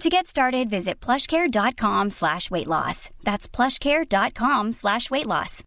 To 0.00 0.10
get 0.10 0.26
started, 0.26 0.68
visit 0.68 1.00
plushcare.com 1.00 2.10
slash 2.10 2.50
weight 2.50 2.66
loss. 2.66 3.10
That's 3.24 3.48
plushcare.com 3.48 4.72
slash 4.72 5.10
weight 5.10 5.26
loss. 5.26 5.62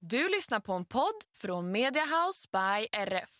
Du 0.00 0.28
lyssnar 0.28 0.60
på 0.60 0.72
en 0.72 0.84
podd 0.84 1.14
från 1.36 1.70
Media 1.72 2.02
House 2.04 2.48
by 2.52 2.86
RF. 3.08 3.30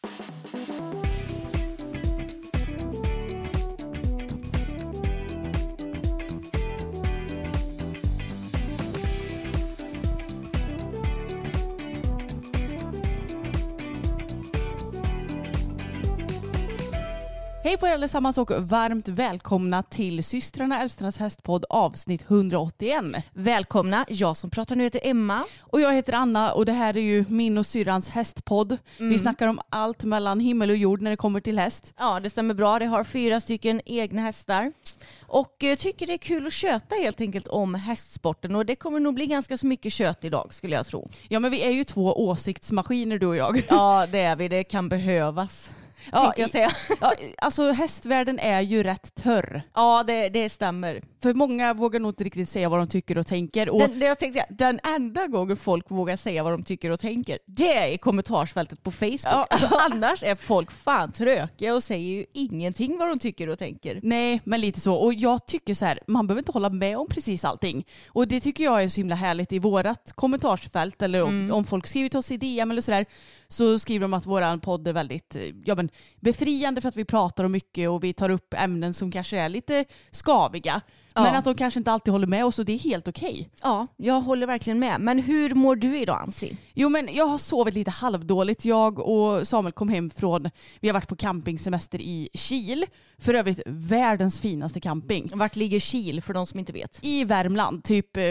Hej 17.65 17.77
på 17.77 17.87
er 17.87 17.93
allesammans 17.93 18.39
och 18.39 18.51
varmt 18.51 19.09
välkomna 19.09 19.83
till 19.83 20.25
systrarna 20.25 20.83
Älvstrands 20.83 21.19
hästpodd 21.19 21.65
avsnitt 21.71 22.23
181. 22.23 23.05
Välkomna, 23.33 24.07
jag 24.09 24.37
som 24.37 24.51
pratar 24.51 24.77
nu 24.77 24.85
heter 24.85 25.01
Emma. 25.03 25.45
Och 25.61 25.81
jag 25.81 25.93
heter 25.93 26.13
Anna 26.13 26.53
och 26.53 26.67
det 26.67 26.73
här 26.73 26.97
är 26.97 27.01
ju 27.01 27.25
min 27.29 27.59
och 27.59 27.67
syrrans 27.67 28.09
hästpodd. 28.09 28.79
Vi 28.99 29.19
snackar 29.19 29.49
om 29.49 29.61
allt 29.69 30.05
mellan 30.05 30.41
himmel 30.41 30.71
och 30.71 30.77
jord 30.77 31.03
när 31.03 31.11
det 31.11 31.17
kommer 31.17 31.41
till 31.41 31.59
häst. 31.59 31.95
Ja 31.99 32.21
det 32.21 32.31
stämmer 32.31 32.55
bra, 32.55 32.79
det 32.79 32.87
har 32.87 33.05
fyra 33.05 33.41
stycken 33.41 33.81
egna 33.85 34.23
hästar. 34.23 34.73
Och 35.21 35.65
eh, 35.65 35.77
tycker 35.77 36.07
det 36.07 36.13
är 36.13 36.19
kul 36.19 36.47
att 36.47 36.53
köta 36.53 36.95
helt 36.95 37.21
enkelt 37.21 37.47
om 37.47 37.75
hästsporten 37.75 38.57
och 38.57 38.67
det 38.67 38.77
kommer 38.77 39.01
nog 39.01 39.15
bli 39.15 39.27
ganska 39.27 39.59
så 39.59 39.67
mycket 39.67 39.93
kött 39.93 40.25
idag 40.25 40.55
skulle 40.55 40.77
jag 40.77 40.87
tro. 40.87 41.09
Ja 41.29 41.41
men 41.41 41.51
vi 41.51 41.63
är 41.63 41.71
ju 41.71 41.85
två 41.85 42.27
åsiktsmaskiner 42.29 43.19
du 43.19 43.27
och 43.27 43.37
jag. 43.37 43.63
Ja 43.69 44.07
det 44.13 44.21
är 44.21 44.37
vi, 44.37 44.49
det 44.49 44.65
kan 44.65 44.89
behövas. 44.89 45.71
Ja, 46.13 46.35
jag 46.37 46.51
säga. 46.51 46.71
Ja, 47.01 47.13
alltså 47.39 47.71
hästvärlden 47.73 48.39
är 48.39 48.61
ju 48.61 48.83
rätt 48.83 49.15
törr. 49.15 49.63
Ja 49.75 50.05
det, 50.07 50.29
det 50.29 50.51
stämmer. 50.51 51.03
För 51.25 51.35
många 51.35 51.75
vågar 51.75 52.01
nog 52.01 52.11
inte 52.11 52.25
riktigt 52.25 52.49
säga 52.49 52.69
vad 52.69 52.81
de 52.81 52.87
tycker 52.87 53.19
och 53.19 53.27
tänker. 53.27 53.69
Och 53.69 53.79
Den, 53.79 54.01
jag 54.01 54.19
tänkte 54.19 54.47
den 54.51 54.81
enda 54.97 55.27
gången 55.27 55.57
folk 55.57 55.91
vågar 55.91 56.17
säga 56.17 56.43
vad 56.43 56.53
de 56.53 56.65
tycker 56.65 56.91
och 56.91 57.01
tänker, 57.01 57.39
det 57.47 57.75
är 57.75 57.89
i 57.89 57.99
kommentarsfältet 57.99 58.83
på 58.83 58.91
Facebook. 58.91 59.21
Ja. 59.25 59.47
Alltså, 59.51 59.67
annars 59.91 60.23
är 60.23 60.35
folk 60.35 60.71
fan 60.71 61.13
trökiga 61.13 61.75
och 61.75 61.83
säger 61.83 62.09
ju 62.09 62.25
ingenting 62.33 62.99
vad 62.99 63.09
de 63.09 63.19
tycker 63.19 63.49
och 63.49 63.59
tänker. 63.59 64.01
Nej, 64.03 64.41
men 64.45 64.61
lite 64.61 64.81
så. 64.81 64.95
Och 64.95 65.15
jag 65.15 65.47
tycker 65.47 65.75
så 65.75 65.85
här, 65.85 66.01
man 66.07 66.27
behöver 66.27 66.41
inte 66.41 66.53
hålla 66.53 66.71
med 66.71 66.99
om 66.99 67.07
precis 67.07 67.45
allting. 67.45 67.87
Och 68.09 68.29
det 68.29 68.41
tycker 68.41 68.65
jag 68.65 68.83
är 68.83 68.89
så 68.89 69.01
himla 69.01 69.15
härligt 69.15 69.53
i 69.53 69.59
vårat 69.59 70.13
kommentarsfält 70.15 71.03
eller 71.03 71.23
om, 71.23 71.53
om 71.53 71.65
folk 71.65 71.87
skriver 71.87 72.09
till 72.09 72.19
oss 72.19 72.31
i 72.31 72.37
DM 72.37 72.71
eller 72.71 72.83
sådär 72.83 73.07
så 73.49 73.79
skriver 73.79 74.05
de 74.05 74.15
att 74.15 74.27
våran 74.27 74.61
podd 74.61 74.89
är 74.89 74.93
väldigt 74.93 75.37
eh, 75.37 75.43
ja, 75.65 75.75
men, 75.75 75.91
befriande 76.21 76.81
för 76.81 76.89
att 76.89 76.97
vi 76.97 77.05
pratar 77.05 77.45
om 77.45 77.53
mycket 77.53 77.89
och 77.89 78.05
vi 78.05 78.13
tar 78.13 78.31
upp 78.31 78.55
ämnen 78.55 78.95
som 78.95 79.11
kanske 79.11 79.39
är 79.39 79.49
lite 79.49 79.85
skaviga. 80.11 80.83
Men 81.17 81.25
Ja. 81.25 81.39
att 81.39 81.45
de 81.45 81.55
kanske 81.55 81.81
inte 81.81 81.93
alltid 81.93 82.13
håller 82.13 82.27
med 82.27 82.45
oss 82.45 82.59
och 82.59 82.65
det 82.65 82.73
är 82.73 82.79
helt 82.79 83.09
okej. 83.09 83.51
Ja, 83.63 83.87
jag 83.97 84.21
håller 84.21 84.47
verkligen 84.47 84.79
med. 84.79 85.01
Men 85.01 85.19
hur 85.19 85.55
mår 85.55 85.77
du 85.77 85.99
idag 85.99 86.21
Ansi? 86.23 86.57
Jo 86.75 86.89
men 86.89 87.09
jag 87.13 87.27
har 87.27 87.39
sovit 87.39 87.75
lite 87.75 87.91
halvdåligt. 87.91 88.65
Jag 88.65 88.99
och 88.99 89.49
Samuel 89.49 89.73
kom 89.73 89.89
hem 89.89 90.11
från, 90.11 90.51
vi 90.81 90.89
har 90.89 90.93
varit 90.95 91.09
på 91.09 91.17
campingsemester 91.17 92.01
i 92.01 92.29
Kil. 92.35 92.85
För 93.19 93.35
övrigt 93.35 93.61
världens 93.67 94.41
finaste 94.41 94.81
camping. 94.81 95.31
Vart 95.35 95.57
ligger 95.57 95.81
Kil 95.81 96.23
för 96.23 96.35
de 96.35 96.47
som 96.47 96.59
inte 96.59 96.73
vet? 96.73 96.99
I 97.03 97.25
Värmland, 97.25 97.85
typ, 97.85 98.17
eh, 98.17 98.23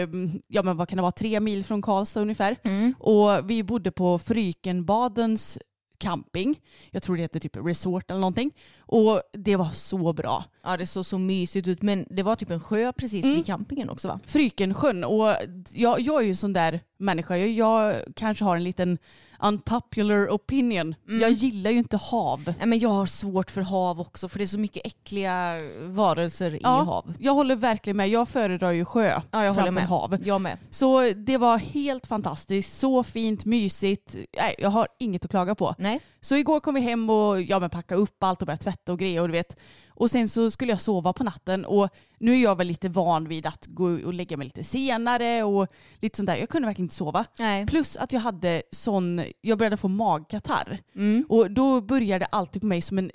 ja 0.48 0.62
men 0.62 0.76
vad 0.76 0.88
kan 0.88 0.96
det 0.96 1.02
vara, 1.02 1.12
tre 1.12 1.40
mil 1.40 1.64
från 1.64 1.82
Karlstad 1.82 2.20
ungefär. 2.20 2.56
Och 2.98 3.50
vi 3.50 3.62
bodde 3.62 3.90
på 3.92 4.18
Frykenbadens 4.18 5.58
camping. 5.98 6.60
Jag 6.90 7.02
tror 7.02 7.16
det 7.16 7.22
heter 7.22 7.40
typ 7.40 7.56
resort 7.56 8.10
eller 8.10 8.20
någonting. 8.20 8.50
Och 8.78 9.22
det 9.32 9.56
var 9.56 9.70
så 9.70 10.12
bra. 10.12 10.44
Ja 10.62 10.76
det 10.76 10.86
såg 10.86 11.06
så 11.06 11.18
mysigt 11.18 11.68
ut 11.68 11.82
men 11.82 12.06
det 12.10 12.22
var 12.22 12.36
typ 12.36 12.50
en 12.50 12.60
sjö 12.60 12.92
precis 12.92 13.24
vid 13.24 13.46
campingen 13.46 13.90
också 13.90 14.08
va? 14.08 14.20
Frykensjön. 14.26 15.04
Och 15.04 15.36
jag, 15.70 16.00
jag 16.00 16.22
är 16.22 16.26
ju 16.26 16.34
sån 16.34 16.52
där 16.52 16.80
människa. 16.96 17.36
Jag, 17.36 17.48
jag 17.48 18.00
kanske 18.16 18.44
har 18.44 18.56
en 18.56 18.64
liten 18.64 18.98
unpopular 19.40 20.28
opinion. 20.28 20.94
Jag 21.20 21.30
gillar 21.30 21.70
ju 21.70 21.78
inte 21.78 21.96
hav. 21.96 22.54
Nej 22.58 22.66
men 22.66 22.78
jag 22.78 22.88
har 22.88 23.06
svårt 23.06 23.50
för 23.50 23.60
hav 23.60 24.00
också 24.00 24.28
för 24.28 24.38
det 24.38 24.44
är 24.44 24.46
så 24.46 24.58
mycket 24.58 24.86
äckliga 24.86 25.54
varelser 25.82 26.54
i 26.54 26.60
hav. 26.64 27.14
Jag 27.18 27.34
håller 27.34 27.56
verkligen 27.56 27.96
med. 27.96 28.08
Jag 28.08 28.28
föredrar 28.28 28.70
ju 28.70 28.84
sjö 28.84 29.20
Ja 29.30 29.44
jag 29.44 29.54
håller 29.54 29.70
med. 29.70 29.86
hav. 29.86 30.18
Jag 30.24 30.40
med. 30.40 30.58
Så 30.70 31.12
det 31.16 31.38
var 31.38 31.58
helt 31.58 32.06
fantastiskt. 32.06 32.78
Så 32.78 33.02
fint, 33.02 33.44
mysigt. 33.44 34.16
Nej, 34.36 34.54
jag 34.58 34.70
har 34.70 34.88
inget 34.98 35.24
att 35.24 35.30
klaga 35.30 35.54
på. 35.54 35.74
Nej. 35.78 36.00
Så 36.20 36.36
igår 36.36 36.60
kom 36.60 36.74
vi 36.74 36.80
hem 36.80 37.10
och 37.10 37.42
ja, 37.42 37.58
men 37.58 37.70
packa 37.70 37.94
upp 37.94 38.22
allt 38.22 38.42
och 38.42 38.46
börja 38.46 38.56
tvätta 38.56 38.92
och 38.92 38.98
grejer. 38.98 39.20
Och, 39.20 39.28
du 39.28 39.32
vet. 39.32 39.56
Och 39.94 40.10
sen 40.10 40.28
så 40.28 40.50
skulle 40.50 40.72
jag 40.72 40.80
sova 40.80 41.12
på 41.12 41.24
natten 41.24 41.64
och 41.64 41.88
nu 42.18 42.32
är 42.32 42.42
jag 42.42 42.56
väl 42.56 42.66
lite 42.66 42.88
van 42.88 43.28
vid 43.28 43.46
att 43.46 43.66
gå 43.66 43.84
och 43.84 44.14
lägga 44.14 44.36
mig 44.36 44.44
lite 44.44 44.64
senare 44.64 45.42
och 45.42 45.68
lite 46.00 46.16
sånt 46.16 46.26
där. 46.26 46.36
Jag 46.36 46.48
kunde 46.48 46.66
verkligen 46.66 46.84
inte 46.84 46.94
sova. 46.94 47.24
Nej. 47.38 47.66
Plus 47.66 47.96
att 47.96 48.12
jag 48.12 48.20
hade 48.20 48.62
sån, 48.70 49.24
jag 49.40 49.58
började 49.58 49.76
få 49.76 49.88
magkatarr. 49.88 50.78
Mm. 50.94 51.26
Och 51.28 51.50
då 51.50 51.80
började 51.80 52.24
alltid 52.26 52.62
på 52.62 52.66
mig 52.66 52.82
som 52.82 52.98
en, 52.98 53.10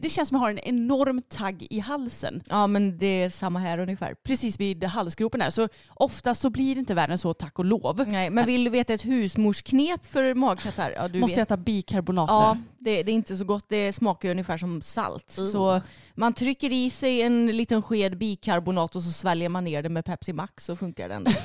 det 0.00 0.10
känns 0.10 0.28
som 0.28 0.36
att 0.36 0.40
jag 0.40 0.46
har 0.46 0.50
en 0.50 0.58
enorm 0.58 1.22
tagg 1.22 1.66
i 1.70 1.78
halsen. 1.80 2.42
Ja 2.48 2.66
men 2.66 2.98
det 2.98 3.06
är 3.06 3.28
samma 3.30 3.58
här 3.58 3.78
ungefär. 3.78 4.14
Precis 4.24 4.60
vid 4.60 4.84
halsgropen 4.84 5.40
där. 5.40 5.50
Så 5.50 5.68
ofta 5.88 6.34
så 6.34 6.50
blir 6.50 6.74
det 6.74 6.78
inte 6.78 6.94
värre 6.94 7.12
än 7.12 7.18
så, 7.18 7.34
tack 7.34 7.58
och 7.58 7.64
lov. 7.64 8.04
Nej 8.08 8.30
men 8.30 8.46
vill 8.46 8.64
du 8.64 8.70
veta 8.70 8.92
ett 8.94 9.04
husmorsknep 9.04 10.06
för 10.06 10.34
magkatarr? 10.34 10.90
Ja 10.96 11.08
du 11.08 11.20
Måste 11.20 11.32
vet. 11.32 11.36
jag 11.38 11.42
äta 11.42 11.56
bikarbonat 11.56 12.30
Ja, 12.30 12.54
nu? 12.54 12.60
Det, 12.84 13.02
det 13.02 13.12
är 13.12 13.14
inte 13.14 13.36
så 13.36 13.44
gott. 13.44 13.64
Det 13.68 13.92
smakar 13.92 14.30
ungefär 14.30 14.58
som 14.58 14.82
salt. 14.82 15.38
Uh. 15.38 15.46
Så 15.46 15.80
man 16.14 16.32
trycker 16.32 16.72
i 16.72 16.90
sig 16.90 17.22
en 17.22 17.46
liten 17.46 17.82
sked 17.82 18.18
bikarbonat 18.18 18.96
och 18.96 19.02
så 19.02 19.10
sväljer 19.10 19.48
man 19.48 19.64
ner 19.64 19.82
det 19.82 19.88
med 19.88 20.04
Pepsi 20.04 20.32
Max 20.32 20.64
så 20.64 20.76
funkar 20.76 21.08
den. 21.08 21.26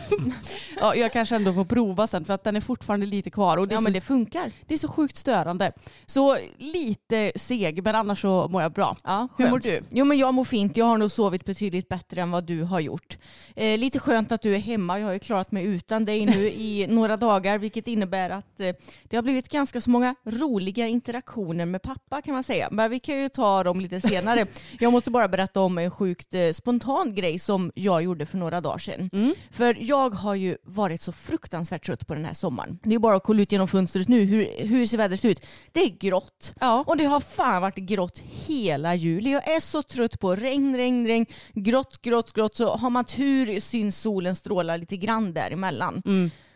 Ja, 0.82 0.96
jag 0.96 1.14
kanske 1.14 1.36
ändå 1.36 1.54
får 1.54 1.66
prova 1.66 2.08
sen 2.08 2.26
för 2.26 2.34
att 2.34 2.44
den 2.44 2.56
är 2.56 2.62
fortfarande 2.62 3.06
lite 3.06 3.30
kvar. 3.30 3.58
Och 3.58 3.68
det, 3.68 3.74
ja 3.74 3.80
så, 3.80 3.84
men 3.84 3.94
det... 3.94 4.00
det 4.00 4.06
funkar. 4.06 4.52
är 4.68 4.78
så 4.78 4.88
sjukt 4.88 5.18
störande. 5.18 5.72
Så 6.06 6.38
lite 6.58 7.32
seg, 7.36 7.84
men 7.84 7.96
annars 7.96 8.22
så 8.22 8.48
mår 8.48 8.62
jag 8.62 8.72
bra. 8.72 8.98
Ja, 9.04 9.28
Hur 9.38 9.50
mår 9.50 9.60
du? 9.60 9.82
Jo 9.90 10.06
men 10.06 10.18
jag 10.18 10.34
mår 10.34 10.44
fint. 10.44 10.78
Jag 10.78 10.86
har 10.86 10.98
nog 10.98 11.12
sovit 11.12 11.46
betydligt 11.46 11.90
bättre 11.90 12.22
än 12.22 12.32
vad 12.32 12.44
du 12.44 12.64
har 12.64 12.80
gjort. 12.80 13.18
Eh, 13.56 13.78
lite 13.78 14.00
skönt 14.00 14.32
att 14.32 14.42
du 14.42 14.56
är 14.56 14.60
hemma. 14.60 15.00
Jag 15.00 15.08
har 15.08 15.14
ju 15.14 15.20
klarat 15.20 15.52
mig 15.52 15.64
utan 15.64 16.06
dig 16.06 16.26
nu 16.26 16.46
i 16.48 16.88
några 16.90 17.18
dagar 17.18 17.58
vilket 17.58 17.88
innebär 17.88 18.30
att 18.30 18.60
eh, 18.60 18.76
det 19.04 19.16
har 19.16 19.24
blivit 19.24 19.50
ganska 19.50 19.82
så 19.82 19.90
många 19.90 20.16
roliga 20.26 20.88
interaktioner 20.88 21.29
med 21.38 21.82
pappa 21.82 22.22
kan 22.22 22.34
man 22.34 22.44
säga. 22.44 22.68
Men 22.72 22.92
vi 22.92 23.00
kan 23.00 23.22
ju 23.22 23.30
ta 23.30 23.64
dem 23.64 23.82
lite 23.82 24.02
senare. 24.02 24.46
jag 24.80 24.92
måste 24.92 25.12
bara 25.12 25.28
berätta 25.28 25.62
om 25.62 25.78
en 25.78 25.92
sjukt 25.92 26.34
eh, 26.34 26.52
spontan 26.52 27.16
grej 27.16 27.40
som 27.40 27.72
jag 27.76 28.04
gjorde 28.04 28.26
för 28.26 28.38
några 28.38 28.62
dagar 28.62 28.78
sedan. 28.78 29.10
För 29.52 29.78
jag 29.80 30.10
har 30.10 30.36
ju 30.36 30.58
varit 30.64 31.02
så 31.02 31.12
fruktansvärt 31.12 31.86
trött 31.86 32.08
på 32.08 32.16
den 32.16 32.26
här 32.26 32.34
sommaren. 32.34 32.80
Det 32.84 32.96
är 32.96 33.00
bara 33.00 33.16
att 33.16 33.24
kolla 33.24 33.42
ut 33.42 33.52
genom 33.52 33.68
fönstret 33.68 34.08
nu. 34.08 34.24
Hur, 34.24 34.68
hur 34.68 34.86
ser 34.86 34.98
vädret 34.98 35.26
ut? 35.26 35.46
Det 35.72 35.84
är 35.84 35.90
grått. 35.90 36.54
Ja. 36.60 36.84
Och 36.88 36.98
det 36.98 37.06
har 37.06 37.22
fan 37.22 37.62
varit 37.62 37.76
grått 37.76 38.20
hela 38.20 38.96
juli. 38.96 39.32
Jag 39.32 39.48
är 39.48 39.60
så 39.60 39.82
trött 39.82 40.20
på 40.20 40.36
regn, 40.36 40.78
regn, 40.78 41.08
regn, 41.08 41.26
grått, 41.54 42.02
grått, 42.02 42.34
grått. 42.34 42.56
Så 42.56 42.76
har 42.76 42.90
man 42.90 43.06
tur 43.06 43.60
syns 43.60 44.02
solen 44.02 44.36
stråla 44.36 44.78
lite 44.78 44.98
grann 44.98 45.34
däremellan. 45.34 46.02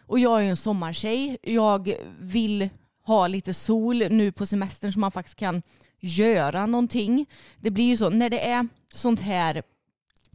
Och 0.07 0.19
jag 0.19 0.39
är 0.39 0.43
ju 0.43 0.49
en 0.49 0.57
sommartjej. 0.57 1.37
Jag 1.41 1.93
vill 2.19 2.69
ha 3.03 3.27
lite 3.27 3.53
sol 3.53 4.03
nu 4.09 4.31
på 4.31 4.45
semestern 4.45 4.93
så 4.93 4.99
man 4.99 5.11
faktiskt 5.11 5.39
kan 5.39 5.61
göra 5.99 6.65
någonting. 6.65 7.25
Det 7.59 7.71
blir 7.71 7.85
ju 7.85 7.97
så 7.97 8.09
när 8.09 8.29
det 8.29 8.49
är 8.49 8.67
sånt 8.93 9.19
här 9.19 9.63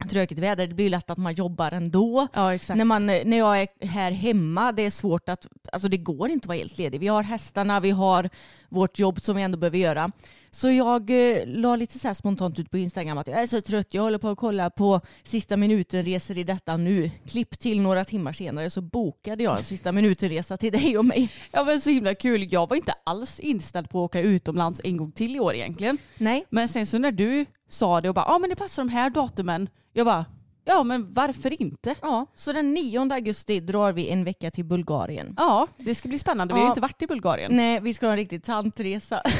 tråkigt 0.09 0.39
väder. 0.39 0.67
Det 0.67 0.75
blir 0.75 0.89
lätt 0.89 1.09
att 1.09 1.17
man 1.17 1.33
jobbar 1.33 1.71
ändå. 1.71 2.27
Ja. 2.33 2.57
När, 2.69 2.85
man, 2.85 3.05
när 3.05 3.37
jag 3.37 3.61
är 3.61 3.87
här 3.87 4.11
hemma, 4.11 4.71
det 4.71 4.81
är 4.81 4.89
svårt 4.89 5.29
att, 5.29 5.47
alltså 5.71 5.87
det 5.87 5.97
går 5.97 6.29
inte 6.29 6.43
att 6.45 6.47
vara 6.47 6.57
helt 6.57 6.77
ledig. 6.77 6.99
Vi 6.99 7.07
har 7.07 7.23
hästarna, 7.23 7.79
vi 7.79 7.91
har 7.91 8.29
vårt 8.69 8.99
jobb 8.99 9.21
som 9.21 9.35
vi 9.35 9.41
ändå 9.41 9.57
behöver 9.57 9.77
göra. 9.77 10.11
Så 10.51 10.71
jag 10.71 11.09
eh, 11.09 11.43
la 11.45 11.75
lite 11.75 11.99
så 11.99 12.13
spontant 12.13 12.59
ut 12.59 12.71
på 12.71 12.77
Instagram 12.77 13.17
att 13.17 13.27
jag 13.27 13.41
är 13.41 13.47
så 13.47 13.61
trött, 13.61 13.93
jag 13.93 14.01
håller 14.01 14.17
på 14.17 14.29
att 14.29 14.37
kolla 14.37 14.69
på 14.69 15.01
sista 15.23 15.57
minuten-resor 15.57 16.37
i 16.37 16.43
detta 16.43 16.77
nu. 16.77 17.11
Klipp 17.27 17.59
till 17.59 17.81
några 17.81 18.05
timmar 18.05 18.33
senare 18.33 18.69
så 18.69 18.81
bokade 18.81 19.43
jag 19.43 19.57
en 19.57 19.63
sista 19.63 19.91
minuten-resa 19.91 20.57
till 20.57 20.71
dig 20.71 20.97
och 20.97 21.05
mig. 21.05 21.31
Ja 21.51 21.63
men 21.63 21.81
så 21.81 21.89
himla 21.89 22.15
kul. 22.15 22.53
Jag 22.53 22.69
var 22.69 22.77
inte 22.77 22.93
alls 23.03 23.39
inställd 23.39 23.89
på 23.89 23.99
att 23.99 24.05
åka 24.05 24.19
utomlands 24.19 24.81
en 24.83 24.97
gång 24.97 25.11
till 25.11 25.35
i 25.35 25.39
år 25.39 25.55
egentligen. 25.55 25.97
Nej. 26.17 26.45
Men 26.49 26.67
sen 26.67 26.85
så 26.85 26.97
när 26.97 27.11
du 27.11 27.45
sa 27.69 28.01
det 28.01 28.09
och 28.09 28.15
bara 28.15 28.25
ja 28.27 28.35
ah, 28.35 28.39
men 28.39 28.49
det 28.49 28.55
passar 28.55 28.83
de 28.83 28.89
här 28.89 29.09
datumen. 29.09 29.69
Jag 29.93 30.05
bara 30.05 30.25
ja 30.65 30.83
men 30.83 31.13
varför 31.13 31.61
inte? 31.61 31.95
Ja, 32.01 32.25
så 32.35 32.53
den 32.53 32.73
9 32.73 33.13
augusti 33.13 33.59
drar 33.59 33.91
vi 33.91 34.09
en 34.09 34.23
vecka 34.23 34.51
till 34.51 34.65
Bulgarien. 34.65 35.33
Ja 35.37 35.67
det 35.77 35.95
ska 35.95 36.09
bli 36.09 36.19
spännande. 36.19 36.53
Vi 36.53 36.59
har 36.59 36.65
ju 36.67 36.69
inte 36.71 36.81
varit 36.81 37.01
i 37.01 37.07
Bulgarien. 37.07 37.55
Nej, 37.55 37.79
vi 37.79 37.93
ska 37.93 38.05
ha 38.05 38.11
en 38.13 38.17
riktig 38.17 38.43
tantresa. 38.43 39.21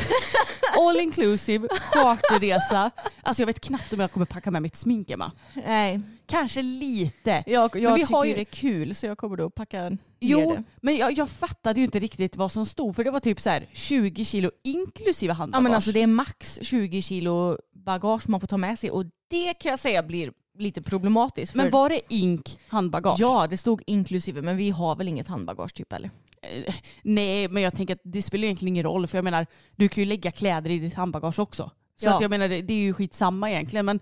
All 0.80 1.00
inclusive, 1.00 1.68
charterresa. 1.94 2.92
Alltså 3.22 3.42
jag 3.42 3.48
vet 3.48 3.60
knappt 3.60 3.94
om 3.94 4.00
jag 4.00 4.12
kommer 4.12 4.26
packa 4.26 4.52
med 4.52 4.62
mitt 4.62 4.76
smink 4.76 5.10
Emma. 5.12 5.32
Nej, 5.66 6.02
Kanske 6.26 6.62
lite. 6.62 7.44
jag, 7.48 7.76
jag 7.76 7.84
Men 7.84 7.94
vi 7.94 8.00
tycker 8.02 8.14
har 8.16 8.24
ju 8.26 8.30
ju- 8.30 8.36
det 8.36 8.42
är 8.42 8.46
kul 8.46 8.96
så 8.96 9.06
jag 9.06 9.18
kommer 9.18 9.38
då 9.38 9.50
packa 9.50 9.82
ner 9.90 9.98
Jo, 10.20 10.56
det. 10.56 10.64
men 10.82 10.98
jag, 10.98 11.18
jag 11.18 11.30
fattade 11.30 11.80
ju 11.80 11.86
inte 11.86 12.00
riktigt 12.00 12.36
vad 12.36 12.52
som 12.52 12.66
stod 12.66 12.96
för 12.96 13.04
det 13.04 13.12
var 13.12 13.20
typ 13.20 13.42
så 13.42 13.50
här 13.50 13.66
20 13.74 14.26
kilo 14.26 14.52
inklusive 14.64 15.34
handbagage. 15.34 15.60
Ja 15.60 15.64
men 15.64 15.76
alltså 15.76 15.92
det 15.92 16.02
är 16.02 16.08
max 16.08 16.60
20 16.62 17.02
kilo 17.02 17.58
bagage 17.86 18.30
man 18.30 18.40
får 18.40 18.48
ta 18.48 18.58
med 18.58 18.80
sig 18.80 18.92
och 18.92 19.06
det 19.30 19.54
kan 19.54 19.70
jag 19.70 19.80
säga 19.80 20.04
blir 20.04 20.32
lite 20.60 20.82
problematiskt. 20.82 21.56
Men 21.56 21.70
var 21.70 21.90
det 21.90 22.02
ink 22.10 22.58
handbagage? 22.68 23.20
Ja, 23.20 23.48
det 23.50 23.58
stod 23.58 23.82
inklusive 23.86 24.42
men 24.42 24.58
vi 24.58 24.70
har 24.70 24.96
väl 24.96 25.08
inget 25.08 25.28
handbagage 25.28 25.74
typ 25.74 25.94
eller? 25.94 26.10
Eh, 26.42 26.74
Nej, 27.04 27.48
men 27.48 27.64
jag 27.64 27.76
tänker 27.76 27.94
att 27.96 28.02
det 28.04 28.22
spelar 28.22 28.44
egentligen 28.44 28.74
ingen 28.74 28.84
roll 28.84 29.08
för 29.08 29.18
jag 29.18 29.24
menar 29.24 29.48
du 29.76 29.90
kan 29.90 30.02
ju 30.04 30.10
lägga 30.10 30.32
kläder 30.32 30.70
i 30.70 30.80
ditt 30.80 30.94
handbagage 30.94 31.40
också. 31.40 31.72
Så 31.98 32.06
Ja. 32.06 32.16
att 32.16 32.22
jag 32.22 32.30
menar 32.30 32.50
det, 32.50 32.62
det 32.62 32.74
är 32.74 32.78
ju 32.78 32.94
skitsamma 32.94 33.52
egentligen 33.52 33.86
men 33.86 34.00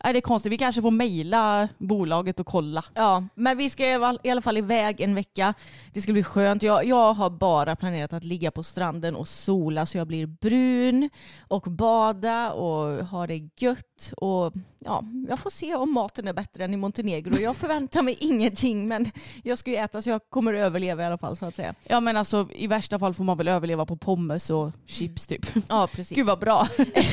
är 0.00 0.12
det 0.12 0.18
är 0.18 0.20
konstigt. 0.20 0.52
Vi 0.52 0.58
kanske 0.58 0.82
får 0.82 0.90
mejla 0.90 1.68
bolaget 1.78 2.40
och 2.40 2.46
kolla. 2.46 2.84
Ja, 2.94 3.24
men 3.34 3.56
vi 3.56 3.70
ska 3.70 3.86
i 3.86 3.94
alla- 3.94 4.18
i 4.22 4.30
alla 4.30 4.42
fall 4.42 4.56
iväg 4.56 5.00
en 5.00 5.14
vecka. 5.14 5.54
Det 5.92 6.02
ska 6.02 6.12
bli 6.12 6.22
skönt. 6.22 6.62
Jag, 6.62 6.84
jag 6.84 7.14
har 7.14 7.30
bara 7.30 7.76
planerat 7.76 8.12
att 8.12 8.24
ligga 8.24 8.50
på 8.50 8.62
stranden 8.62 9.16
och 9.16 9.28
sola 9.28 9.86
så 9.86 9.98
jag 9.98 10.06
blir 10.06 10.26
brun 10.26 11.10
och 11.48 11.62
bada 11.62 12.52
och 12.52 13.06
ha 13.06 13.26
det 13.26 13.48
gött. 13.58 14.12
Och 14.16 14.52
ja, 14.78 15.04
jag 15.28 15.38
får 15.38 15.50
se 15.50 15.74
om 15.74 15.92
maten 15.92 16.28
är 16.28 16.32
bättre 16.32 16.64
än 16.64 16.74
i 16.74 16.76
Montenegro. 16.76 17.38
Jag 17.40 17.56
förväntar 17.56 18.02
mig 18.02 18.16
ingenting 18.20 18.88
men 18.88 19.10
jag 19.42 19.58
ska 19.58 19.70
ju 19.70 19.76
äta 19.76 20.02
så 20.02 20.10
jag 20.10 20.20
kommer 20.30 20.54
överleva 20.54 21.02
i 21.02 21.06
alla 21.06 21.18
fall 21.18 21.36
så 21.36 21.46
att 21.46 21.56
säga. 21.56 21.74
Ja 21.88 22.00
men 22.00 22.16
alltså 22.16 22.48
i 22.54 22.66
värsta 22.66 22.98
fall 22.98 23.14
får 23.14 23.24
man 23.24 23.38
väl 23.38 23.48
överleva 23.48 23.86
på 23.86 23.96
pommes 23.96 24.50
och 24.50 24.72
chips 24.86 25.26
typ. 25.26 25.46
Ja, 25.68 25.86
precis. 25.92 26.16
Gud 26.16 26.26
vad 26.26 26.38
bra. 26.38 26.66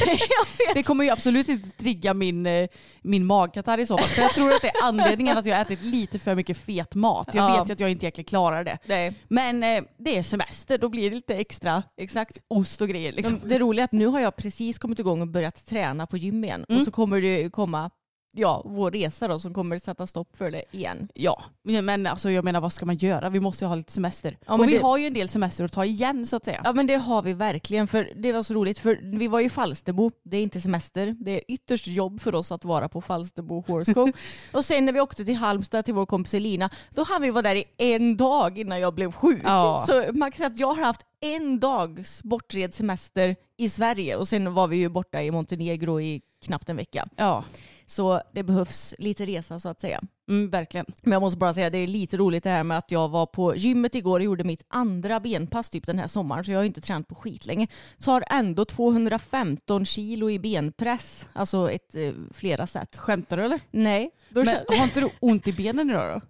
det 0.73 0.83
kommer 0.83 1.03
ju 1.03 1.09
absolut 1.09 1.49
inte 1.49 1.69
trigga 1.69 2.13
min, 2.13 2.45
eh, 2.45 2.67
min 3.01 3.25
magkatarr 3.25 3.77
i 3.77 3.85
så 3.85 3.97
fall. 3.97 4.07
För 4.07 4.21
jag 4.21 4.31
tror 4.31 4.53
att 4.53 4.61
det 4.61 4.67
är 4.67 4.83
anledningen 4.83 5.37
att 5.37 5.45
jag 5.45 5.55
har 5.55 5.61
ätit 5.61 5.81
lite 5.81 6.19
för 6.19 6.35
mycket 6.35 6.57
fet 6.57 6.95
mat. 6.95 7.29
Jag 7.33 7.49
Ja. 7.51 7.59
vet 7.59 7.69
ju 7.69 7.73
att 7.73 7.79
jag 7.79 7.91
inte 7.91 8.05
egentligen 8.05 8.25
klarar 8.25 8.63
det. 8.63 8.77
Nej, 8.85 9.13
Men 9.27 9.63
eh, 9.63 9.83
det 9.97 10.17
är 10.17 10.23
semester, 10.23 10.77
då 10.77 10.89
blir 10.89 11.09
det 11.09 11.15
lite 11.15 11.35
extra 11.35 11.83
exakt. 11.97 12.37
ost 12.47 12.81
och 12.81 12.89
grejer. 12.89 13.11
Liksom. 13.11 13.39
Det 13.45 13.59
roliga 13.59 13.83
är 13.83 13.85
att 13.85 13.91
nu 13.91 14.05
har 14.07 14.19
jag 14.19 14.35
precis 14.35 14.79
kommit 14.79 14.99
igång 14.99 15.21
och 15.21 15.27
börjat 15.27 15.65
träna 15.65 16.07
på 16.07 16.17
gym 16.17 16.43
igen. 16.43 16.65
Mm. 16.69 16.79
Och 16.79 16.85
så 16.85 16.91
kommer 16.91 17.21
det 17.21 17.49
komma 17.53 17.89
ja, 18.35 18.61
vår 18.65 18.91
resa 18.91 19.27
då 19.27 19.39
som 19.39 19.53
kommer 19.53 19.79
sätta 19.79 20.07
stopp 20.07 20.37
för 20.37 20.51
det 20.51 20.63
igen. 20.71 21.07
Ja, 21.13 21.43
men 21.63 22.07
alltså, 22.07 22.31
jag 22.31 22.45
menar 22.45 22.61
vad 22.61 22.73
ska 22.73 22.85
man 22.85 22.95
göra? 22.95 23.29
Vi 23.29 23.39
måste 23.39 23.63
ju 23.65 23.67
ha 23.69 23.75
lite 23.75 23.91
semester. 23.91 24.37
Ja, 24.47 24.53
och 24.53 24.67
vi 24.67 24.71
det- 24.77 24.81
har 24.83 24.97
ju 24.97 25.07
en 25.07 25.13
del 25.13 25.29
semester 25.29 25.63
att 25.63 25.71
ta 25.71 25.85
igen 25.85 26.25
så 26.25 26.35
att 26.35 26.45
säga. 26.45 26.61
Ja 26.63 26.73
men 26.73 26.87
det 26.87 26.95
har 26.95 27.21
vi 27.21 27.33
verkligen 27.33 27.87
för 27.87 28.09
det 28.15 28.31
var 28.31 28.43
så 28.43 28.53
roligt 28.53 28.79
för 28.79 28.99
vi 29.17 29.27
var 29.27 29.39
i 29.39 29.49
Falsterbo, 29.49 30.11
det 30.23 30.37
är 30.37 30.43
inte 30.43 30.61
semester, 30.61 31.15
det 31.19 31.31
är 31.31 31.41
ytterst 31.47 31.87
jobb 31.87 32.21
för 32.21 32.35
oss 32.35 32.51
att 32.51 32.65
vara 32.65 32.89
på 32.89 33.01
Falsterbo 33.01 33.63
Horse 33.67 33.93
Show. 33.93 34.11
och 34.51 34.65
sen 34.65 34.85
när 34.85 34.93
vi 34.93 35.01
åkte 35.01 35.25
till 35.25 35.35
Halmstad 35.35 35.85
till 35.85 35.93
vår 35.93 36.05
kompis 36.05 36.33
Elina, 36.33 36.69
då 36.89 37.03
hann 37.03 37.21
vi 37.21 37.29
vara 37.31 37.41
där 37.41 37.55
i 37.55 37.65
en 37.77 38.17
dag 38.17 38.57
innan 38.57 38.79
jag 38.79 38.93
blev 38.95 39.11
sjuk. 39.11 39.41
Ja. 39.43 39.83
Så 39.87 40.03
man 40.13 40.31
kan 40.31 40.37
säga 40.37 40.47
att 40.47 40.59
jag 40.59 40.67
har 40.73 40.83
haft 40.85 41.01
en 41.19 41.59
dags 41.59 42.23
bortred 42.23 42.73
semester 42.73 43.35
i 43.57 43.69
Sverige 43.69 44.15
och 44.15 44.27
sen 44.27 44.53
var 44.53 44.67
vi 44.67 44.77
ju 44.77 44.89
borta 44.89 45.23
i 45.23 45.31
Montenegro 45.31 46.01
i 46.01 46.21
knappt 46.45 46.69
en 46.69 46.75
vecka. 46.75 47.07
Ja, 47.15 47.43
Så 47.85 48.21
det 48.33 48.43
behövs 48.43 48.95
lite 48.97 49.25
resa 49.25 49.59
så 49.59 49.69
att 49.69 49.81
säga. 49.81 50.01
mm, 50.29 50.49
verkligen. 50.49 50.85
Men 51.01 51.11
jag 51.11 51.21
måste 51.21 51.37
bara 51.37 51.53
säga 51.53 51.69
det 51.69 51.77
är 51.77 51.87
lite 51.87 52.17
roligt 52.17 52.43
det 52.43 52.49
här 52.49 52.63
med 52.63 52.77
att 52.77 52.91
jag 52.91 53.09
var 53.09 53.25
på 53.25 53.55
gymmet 53.55 53.95
igår 53.95 54.19
och 54.19 54.25
gjorde 54.25 54.43
mitt 54.43 54.65
andra 54.67 55.19
benpass 55.19 55.69
typ 55.69 55.85
den 55.87 55.99
här 55.99 56.07
sommaren 56.07 56.43
så 56.43 56.51
jag 56.51 56.59
har 56.59 56.63
inte 56.63 56.81
tränat 56.81 57.07
på 57.07 57.15
skitlänge. 57.15 57.67
Tar 58.03 58.23
ändå 58.29 58.65
215 58.65 59.85
kilo 59.85 60.29
i 60.29 60.39
benpress, 60.39 61.29
alltså 61.33 61.71
ett 61.71 61.95
eh, 61.95 62.13
flera 62.33 62.67
sätt. 62.67 62.95
Skämtar 62.97 63.37
du 63.37 63.43
eller? 63.43 63.59
Nej, 63.71 64.11
Men 64.29 64.77
har 64.77 64.83
inte 64.83 64.99
du 64.99 65.09
ont 65.19 65.47
i 65.47 65.53
benen 65.53 65.89
idag 65.89 66.21
då? 66.21 66.27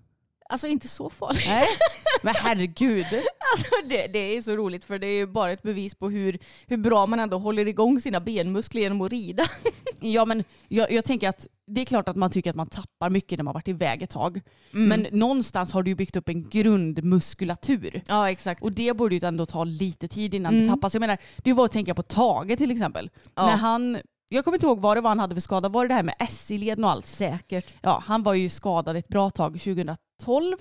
Alltså 0.50 0.68
inte 0.68 0.88
så 0.88 1.10
farligt. 1.10 1.44
Nej. 1.48 1.68
Men 2.24 2.34
herregud. 2.38 3.06
Alltså, 3.06 3.70
det, 3.90 4.08
det 4.08 4.20
är 4.20 4.42
så 4.42 4.56
roligt 4.56 4.86
för 4.86 5.00
det 5.00 5.08
är 5.08 5.14
ju 5.14 5.26
bara 5.28 5.52
ett 5.52 5.62
bevis 5.64 5.96
på 5.96 6.10
hur, 6.10 6.38
hur 6.68 6.78
bra 6.78 7.06
man 7.06 7.20
ändå 7.20 7.38
håller 7.38 7.68
igång 7.68 8.02
sina 8.02 8.20
benmuskler 8.20 8.82
genom 8.82 9.02
att 9.02 9.12
rida. 9.12 9.48
Ja 10.00 10.26
men 10.26 10.44
jag, 10.68 10.92
jag 10.92 11.06
tänker 11.06 11.30
att 11.30 11.48
det 11.68 11.82
är 11.82 11.86
klart 11.86 12.10
att 12.10 12.16
man 12.16 12.30
tycker 12.32 12.50
att 12.50 12.56
man 12.56 12.68
tappar 12.68 13.10
mycket 13.10 13.40
när 13.40 13.44
man 13.44 13.54
varit 13.54 13.68
iväg 13.68 14.02
ett 14.02 14.10
tag. 14.10 14.42
Mm. 14.74 14.88
Men 14.90 15.20
någonstans 15.20 15.72
har 15.72 15.84
du 15.84 15.92
ju 15.92 15.96
byggt 15.96 16.16
upp 16.16 16.30
en 16.30 16.50
grundmuskulatur. 16.50 18.02
Ja 18.08 18.30
exakt. 18.32 18.64
Och 18.64 18.72
det 18.72 18.98
borde 18.98 19.16
ju 19.16 19.28
ändå 19.28 19.46
ta 19.46 19.64
lite 19.64 20.08
tid 20.08 20.34
innan 20.34 20.54
Mm. 20.54 20.66
det 20.68 20.74
tappas. 20.74 20.94
Jag 20.94 21.00
menar, 21.00 21.18
det 21.38 21.48
är 21.50 21.52
ju 21.52 21.56
bara 21.56 21.66
att 21.66 21.72
tänka 21.72 21.94
på 21.94 22.04
Tage 22.04 22.58
till 22.58 22.72
exempel. 22.72 23.10
Ja. 23.36 23.46
När 23.46 23.56
han, 23.58 23.98
jag 24.30 24.44
kommer 24.45 24.56
inte 24.57 24.66
ihåg 24.66 24.80
vad 24.80 24.98
det 24.98 25.01
var 25.01 25.10
han 25.10 25.19
hade 25.19 25.36
för 25.36 25.42
skada. 25.42 25.69
Var 25.69 25.83
det 25.83 25.88
det 25.88 25.94
här 25.94 26.04
med 26.04 26.16
S-leden 26.19 26.83
och 26.83 26.89
allt? 26.89 27.06
Säkert. 27.06 27.75
Ja, 27.81 28.04
han 28.06 28.24
var 28.24 28.33
ju 28.33 28.50
skadad 28.50 28.98
ett 28.98 29.07
bra 29.07 29.30
tag 29.30 29.54
2012 29.54 30.56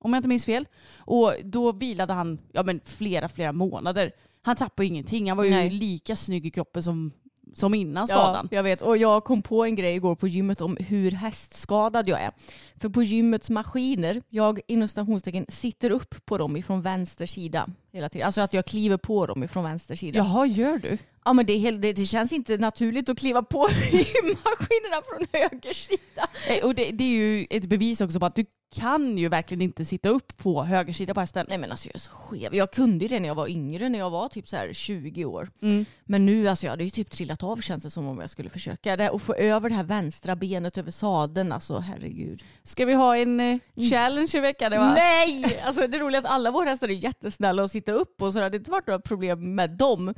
om 0.00 0.12
jag 0.12 0.18
inte 0.18 0.28
minns 0.28 0.44
fel. 0.44 0.66
Och 0.98 1.34
då 1.44 1.72
vilade 1.72 2.12
han 2.12 2.38
ja, 2.52 2.62
men 2.62 2.80
flera, 2.84 3.28
flera 3.28 3.52
månader. 3.52 4.12
Han 4.42 4.56
tappade 4.56 4.86
ingenting. 4.86 5.28
Han 5.28 5.36
var 5.36 5.44
ju 5.44 5.50
Nej. 5.50 5.70
lika 5.70 6.16
snygg 6.16 6.46
i 6.46 6.50
kroppen 6.50 6.82
som, 6.82 7.12
som 7.54 7.74
innan 7.74 8.06
skadan. 8.06 8.48
Ja, 8.50 8.56
jag 8.56 8.62
vet. 8.62 8.82
Och 8.82 8.96
jag 8.96 9.24
kom 9.24 9.42
på 9.42 9.64
en 9.64 9.74
grej 9.76 9.94
igår 9.94 10.14
på 10.14 10.28
gymmet 10.28 10.60
om 10.60 10.76
hur 10.80 11.10
hästskadad 11.10 12.08
jag 12.08 12.20
är. 12.20 12.32
För 12.76 12.88
på 12.88 13.02
gymmets 13.02 13.50
maskiner, 13.50 14.22
jag 14.28 14.60
inom 14.66 14.88
stationstecken 14.88 15.46
sitter 15.48 15.90
upp 15.90 16.26
på 16.26 16.38
dem 16.38 16.56
ifrån 16.56 16.82
vänster 16.82 17.26
sida 17.26 17.66
hela 17.92 18.08
tiden. 18.08 18.26
Alltså 18.26 18.40
att 18.40 18.54
jag 18.54 18.66
kliver 18.66 18.96
på 18.96 19.26
dem 19.26 19.42
ifrån 19.42 19.64
vänster 19.64 19.94
sida. 19.94 20.18
Jaha, 20.18 20.46
gör 20.46 20.78
du? 20.78 20.98
Ja 21.24 21.32
men 21.32 21.46
det, 21.46 21.58
helt, 21.58 21.82
det, 21.82 21.92
det 21.92 22.06
känns 22.06 22.32
inte 22.32 22.56
naturligt 22.56 23.08
att 23.08 23.18
kliva 23.18 23.42
på 23.42 23.68
gymmaskinerna 23.92 25.02
från 25.08 25.26
höger 25.32 25.72
sida. 25.72 26.28
Och 26.62 26.74
det, 26.74 26.90
det 26.90 27.04
är 27.04 27.08
ju 27.08 27.46
ett 27.50 27.66
bevis 27.66 28.00
också 28.00 28.20
på 28.20 28.26
att 28.26 28.34
du 28.34 28.44
kan 28.74 29.18
ju 29.18 29.28
verkligen 29.28 29.62
inte 29.62 29.84
sitta 29.84 30.08
upp 30.08 30.36
på 30.36 30.62
höger 30.64 30.92
sida 30.92 31.14
på 31.14 31.20
hästen. 31.20 31.46
Nej 31.48 31.58
men 31.58 31.70
alltså 31.70 31.88
jag 31.88 31.94
är 31.94 31.98
så 31.98 32.12
skev. 32.12 32.54
Jag 32.54 32.72
kunde 32.72 33.04
ju 33.04 33.08
det 33.08 33.20
när 33.20 33.28
jag 33.28 33.34
var 33.34 33.48
yngre, 33.48 33.88
när 33.88 33.98
jag 33.98 34.10
var 34.10 34.28
typ 34.28 34.48
så 34.48 34.56
här 34.56 34.72
20 34.72 35.24
år. 35.24 35.48
Mm. 35.62 35.84
Men 36.04 36.26
nu 36.26 36.48
alltså 36.48 36.66
jag 36.66 36.70
hade 36.70 36.84
ju 36.84 36.90
typ 36.90 37.10
trillat 37.10 37.42
av 37.42 37.60
känns 37.60 37.84
det 37.84 37.90
som 37.90 38.08
om 38.08 38.20
jag 38.20 38.30
skulle 38.30 38.50
försöka. 38.50 38.96
Det, 38.96 39.10
och 39.10 39.22
få 39.22 39.34
över 39.34 39.68
det 39.68 39.74
här 39.74 39.84
vänstra 39.84 40.36
benet 40.36 40.78
över 40.78 40.90
sadeln, 40.90 41.52
alltså 41.52 41.78
herregud. 41.78 42.42
Ska 42.62 42.84
vi 42.84 42.94
ha 42.94 43.16
en 43.16 43.40
eh, 43.40 43.58
challenge 43.90 44.30
i 44.34 44.40
veckan? 44.40 44.72
Eva? 44.72 44.94
Nej! 44.94 45.60
Alltså 45.64 45.86
det 45.86 45.98
roliga 45.98 46.20
är 46.20 46.24
att 46.24 46.30
alla 46.32 46.50
våra 46.50 46.68
hästar 46.68 46.88
är 46.88 46.92
jättesnälla 46.92 47.62
och 47.62 47.70
sitta 47.70 47.92
upp 47.92 48.22
och 48.22 48.32
så 48.32 48.38
det 48.38 48.44
hade 48.44 48.56
inte 48.56 48.70
varit 48.70 48.86
några 48.86 49.00
problem 49.00 49.54
med 49.54 49.70
dem. 49.70 50.14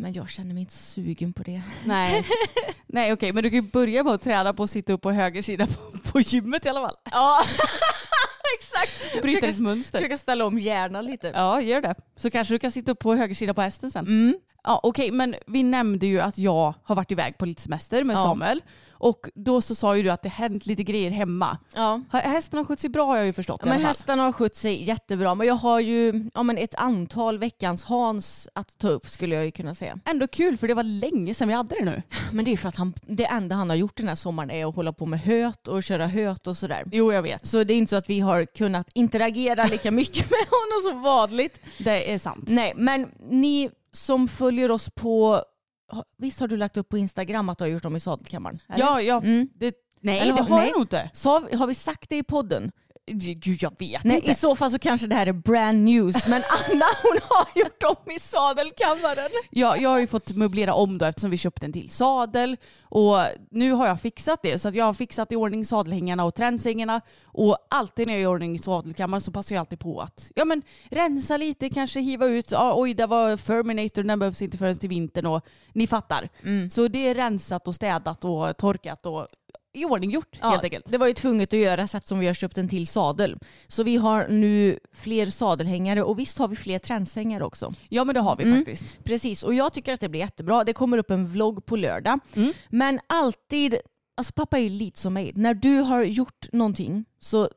Men 0.00 0.12
jag 0.12 0.30
känner 0.30 0.54
mig 0.54 0.60
inte 0.60 0.74
sugen 0.74 1.32
på 1.32 1.42
det. 1.42 1.62
Nej, 1.84 2.26
Nej 2.86 3.12
okej, 3.12 3.32
men 3.32 3.42
du 3.42 3.50
kan 3.50 3.56
ju 3.64 3.70
börja 3.70 4.04
med 4.04 4.12
att 4.12 4.20
träna 4.22 4.52
på 4.54 4.62
att 4.62 4.70
sitta 4.70 4.92
upp 4.92 5.00
på 5.02 5.10
höger 5.10 5.42
sida 5.42 5.66
på, 5.66 5.98
på 6.12 6.20
gymmet 6.20 6.66
i 6.66 6.68
alla 6.68 6.80
fall. 6.80 6.96
Ja, 7.10 7.40
exakt. 8.58 9.22
Bryta 9.22 9.46
ditt 9.46 9.58
mönster. 9.60 9.98
Försöka 9.98 10.18
ställa 10.18 10.46
om 10.46 10.58
hjärnan 10.58 11.06
lite. 11.06 11.32
Ja, 11.34 11.60
gör 11.60 11.80
det. 11.80 11.94
Så 12.16 12.30
kanske 12.30 12.54
du 12.54 12.58
kan 12.58 12.70
sitta 12.70 12.92
upp 12.92 12.98
på 12.98 13.14
höger 13.14 13.34
sida 13.34 13.54
på 13.54 13.62
hästen 13.62 13.90
sen. 13.90 14.06
Mm. 14.06 14.38
Ja, 14.64 14.80
okej, 14.82 15.10
men 15.10 15.34
vi 15.46 15.62
nämnde 15.62 16.06
ju 16.06 16.20
att 16.20 16.38
jag 16.38 16.74
har 16.82 16.94
varit 16.94 17.12
iväg 17.12 17.38
på 17.38 17.46
lite 17.46 17.62
semester 17.62 18.04
med 18.04 18.16
Ja. 18.16 18.22
Samuel. 18.22 18.60
Och 18.98 19.28
då 19.34 19.60
så 19.60 19.74
sa 19.74 19.96
ju 19.96 20.02
du 20.02 20.10
att 20.10 20.22
det 20.22 20.28
hänt 20.28 20.66
lite 20.66 20.82
grejer 20.82 21.10
hemma. 21.10 21.58
Ja. 21.74 22.00
Hästen 22.12 22.56
har 22.56 22.64
skött 22.64 22.80
sig 22.80 22.90
bra 22.90 23.06
har 23.06 23.16
jag 23.16 23.26
ju 23.26 23.32
förstått 23.32 23.66
i 23.66 23.68
Men 23.68 23.80
hästarna 23.80 24.22
har 24.22 24.32
skött 24.32 24.56
sig 24.56 24.84
jättebra. 24.84 25.34
Men 25.34 25.46
jag 25.46 25.54
har 25.54 25.80
ju 25.80 26.30
ja, 26.34 26.42
men 26.42 26.58
ett 26.58 26.74
antal 26.74 27.38
veckans 27.38 27.84
Hans 27.84 28.48
att 28.54 28.78
ta 28.78 28.88
upp 28.88 29.08
skulle 29.08 29.34
jag 29.34 29.44
ju 29.44 29.50
kunna 29.50 29.74
säga. 29.74 29.98
Ändå 30.04 30.26
kul 30.26 30.56
för 30.56 30.68
det 30.68 30.74
var 30.74 30.82
länge 30.82 31.34
sedan 31.34 31.48
vi 31.48 31.54
hade 31.54 31.74
det 31.74 31.84
nu. 31.84 32.02
Men 32.32 32.44
det 32.44 32.52
är 32.52 32.56
för 32.56 32.68
att 32.68 32.76
han, 32.76 32.94
det 33.06 33.24
enda 33.24 33.56
han 33.56 33.70
har 33.70 33.76
gjort 33.76 33.96
den 33.96 34.08
här 34.08 34.14
sommaren 34.14 34.50
är 34.50 34.66
att 34.66 34.76
hålla 34.76 34.92
på 34.92 35.06
med 35.06 35.20
höt 35.20 35.68
och 35.68 35.82
köra 35.82 36.06
höt 36.06 36.46
och 36.46 36.56
sådär. 36.56 36.84
Jo, 36.92 37.12
jag 37.12 37.22
vet. 37.22 37.46
Så 37.46 37.64
det 37.64 37.74
är 37.74 37.78
inte 37.78 37.90
så 37.90 37.96
att 37.96 38.10
vi 38.10 38.20
har 38.20 38.44
kunnat 38.44 38.90
interagera 38.94 39.64
lika 39.64 39.90
mycket 39.90 40.30
med 40.30 40.46
honom 40.50 40.92
som 40.92 41.02
vanligt. 41.02 41.60
Det 41.78 42.12
är 42.12 42.18
sant. 42.18 42.44
Nej, 42.48 42.72
men 42.76 43.08
ni 43.30 43.70
som 43.92 44.28
följer 44.28 44.70
oss 44.70 44.90
på... 44.90 45.42
Visst 46.18 46.40
har 46.40 46.48
du 46.48 46.56
lagt 46.56 46.76
upp 46.76 46.88
på 46.88 46.98
Instagram 46.98 47.48
att 47.48 47.58
du 47.58 47.64
har 47.64 47.68
gjort 47.68 47.82
dem 47.82 47.96
i 47.96 48.00
sadelkammaren? 48.00 48.58
eller? 48.68 48.84
Ja, 48.84 49.00
ja 49.00 49.20
Mm. 49.24 49.48
det 49.54 49.74
Nej 50.00 50.18
Eller 50.18 50.32
det 50.36 50.42
har- 50.42 50.56
nej. 50.56 50.66
jag 50.68 50.72
nog 50.76 50.82
inte. 50.82 51.10
Vi- 51.50 51.56
har 51.56 51.66
vi 51.66 51.74
sagt 51.74 52.10
det 52.10 52.16
i 52.16 52.22
podden? 52.22 52.72
Jag 53.60 53.72
vet 53.78 54.04
Nej, 54.04 54.16
inte. 54.16 54.30
i 54.30 54.34
så 54.34 54.56
fall 54.56 54.70
så 54.70 54.78
kanske 54.78 55.06
det 55.06 55.14
här 55.14 55.26
är 55.26 55.32
brand 55.32 55.84
news. 55.84 56.26
Men 56.26 56.42
Anna 56.70 56.84
hon 57.02 57.18
har 57.28 57.46
gjort 57.54 57.82
om 57.82 58.12
i 58.12 58.18
sadelkammaren. 58.18 59.30
Ja, 59.50 59.76
jag 59.76 59.90
har 59.90 59.98
ju 59.98 60.06
fått 60.06 60.36
möblera 60.36 60.74
om 60.74 60.98
då 60.98 61.06
eftersom 61.06 61.30
vi 61.30 61.36
köpte 61.36 61.66
en 61.66 61.72
till 61.72 61.90
sadel. 61.90 62.56
Och 62.82 63.18
nu 63.50 63.72
har 63.72 63.86
jag 63.86 64.00
fixat 64.00 64.42
det. 64.42 64.58
Så 64.58 64.68
att 64.68 64.74
jag 64.74 64.84
har 64.84 64.94
fixat 64.94 65.32
i 65.32 65.36
ordning 65.36 65.64
sadelhängarna 65.64 66.24
och 66.24 66.34
trändsängarna. 66.34 67.00
Och 67.24 67.58
alltid 67.70 68.06
när 68.06 68.14
jag 68.14 68.22
gör 68.22 68.30
i 68.30 68.34
ordning 68.34 68.58
sadelkammaren 68.58 69.20
så 69.20 69.30
passar 69.30 69.54
jag 69.54 69.60
alltid 69.60 69.80
på 69.80 70.00
att 70.00 70.30
ja, 70.34 70.44
men, 70.44 70.62
rensa 70.90 71.36
lite, 71.36 71.70
kanske 71.70 72.00
hiva 72.00 72.26
ut. 72.26 72.50
Ja, 72.50 72.72
oj, 72.76 72.94
det 72.94 73.06
var 73.06 73.36
Ferminator, 73.36 74.02
den 74.02 74.18
behövs 74.18 74.42
inte 74.42 74.58
förrän 74.58 74.78
till 74.78 74.88
vintern. 74.88 75.26
Och 75.26 75.44
ni 75.72 75.86
fattar. 75.86 76.28
Så 76.70 76.88
det 76.88 77.08
är 77.08 77.14
rensat 77.14 77.68
och 77.68 77.74
städat 77.74 78.24
och 78.24 78.56
torkat 78.56 79.06
och 79.06 79.26
i 79.80 79.84
ordning 79.84 80.10
gjort 80.10 80.38
helt 80.40 80.64
enkelt. 80.64 80.86
Det 80.90 80.98
var 80.98 81.06
ju 81.06 81.14
tvunget 81.14 81.52
att 81.52 81.58
göra 81.58 81.82
eftersom 81.82 82.18
vi 82.18 82.26
har 82.26 82.34
köpt 82.34 82.58
en 82.58 82.68
till 82.68 82.86
sadel. 82.86 83.36
Så 83.68 83.82
vi 83.82 83.96
har 83.96 84.28
nu 84.28 84.78
fler 84.92 85.26
sadelhängare 85.26 86.02
och 86.02 86.18
visst 86.18 86.38
har 86.38 86.48
vi 86.48 86.56
fler 86.56 86.78
trändsängar 86.78 87.42
också. 87.42 87.74
Ja 87.88 88.04
men 88.04 88.14
det 88.14 88.20
har 88.20 88.36
vi 88.36 88.44
Mm. 88.44 88.56
faktiskt. 88.58 89.04
Precis, 89.04 89.42
och 89.42 89.54
jag 89.54 89.72
tycker 89.72 89.92
att 89.92 90.00
det 90.00 90.08
blir 90.08 90.20
jättebra. 90.20 90.64
Det 90.64 90.72
kommer 90.72 90.98
upp 90.98 91.10
en 91.10 91.26
vlogg 91.26 91.66
på 91.66 91.76
lördag. 91.76 92.20
Mm. 92.36 92.52
Men 92.68 93.00
alltid, 93.06 93.76
alltså 94.16 94.32
pappa 94.32 94.58
är 94.58 94.62
ju 94.62 94.70
lite 94.70 94.98
som 95.00 95.14
mig. 95.14 95.32
När 95.34 95.54
du 95.54 95.76
har 95.80 96.04
gjort 96.04 96.52
någonting 96.52 97.04
så, 97.20 97.48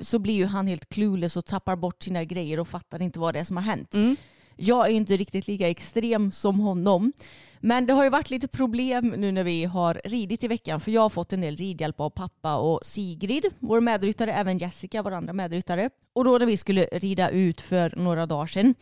så 0.00 0.18
blir 0.18 0.34
ju 0.34 0.46
han 0.46 0.66
helt 0.66 0.88
clueless 0.88 1.36
och 1.36 1.46
tappar 1.46 1.76
bort 1.76 2.02
sina 2.02 2.24
grejer 2.24 2.60
och 2.60 2.68
fattar 2.68 3.02
inte 3.02 3.18
vad 3.18 3.34
det 3.34 3.40
är 3.40 3.44
som 3.44 3.56
har 3.56 3.64
hänt. 3.64 3.94
Mm. 3.94 4.16
Jag 4.56 4.86
är 4.86 4.90
inte 4.90 5.16
riktigt 5.16 5.48
lika 5.48 5.68
extrem 5.68 6.30
som 6.30 6.60
honom. 6.60 7.12
Men 7.60 7.86
det 7.86 7.92
har 7.92 8.04
ju 8.04 8.10
varit 8.10 8.30
lite 8.30 8.48
problem 8.48 9.14
nu 9.16 9.32
när 9.32 9.44
vi 9.44 9.64
har 9.64 10.00
ridit 10.04 10.44
i 10.44 10.48
veckan 10.48 10.80
för 10.80 10.90
jag 10.90 11.00
har 11.00 11.08
fått 11.08 11.32
en 11.32 11.40
del 11.40 11.56
ridhjälp 11.56 12.00
av 12.00 12.10
pappa 12.10 12.56
och 12.56 12.80
Sigrid, 12.82 13.46
vår 13.58 13.80
medryttare, 13.80 14.32
även 14.32 14.58
Jessica, 14.58 15.02
vår 15.02 15.12
andra 15.12 15.32
medryttare. 15.32 15.90
Och 16.12 16.24
då 16.24 16.38
när 16.38 16.46
vi 16.46 16.56
skulle 16.56 16.82
rida 16.92 17.30
ut 17.30 17.60
för 17.60 17.92
några 17.96 18.26
dagar 18.26 18.46
sedan 18.46 18.74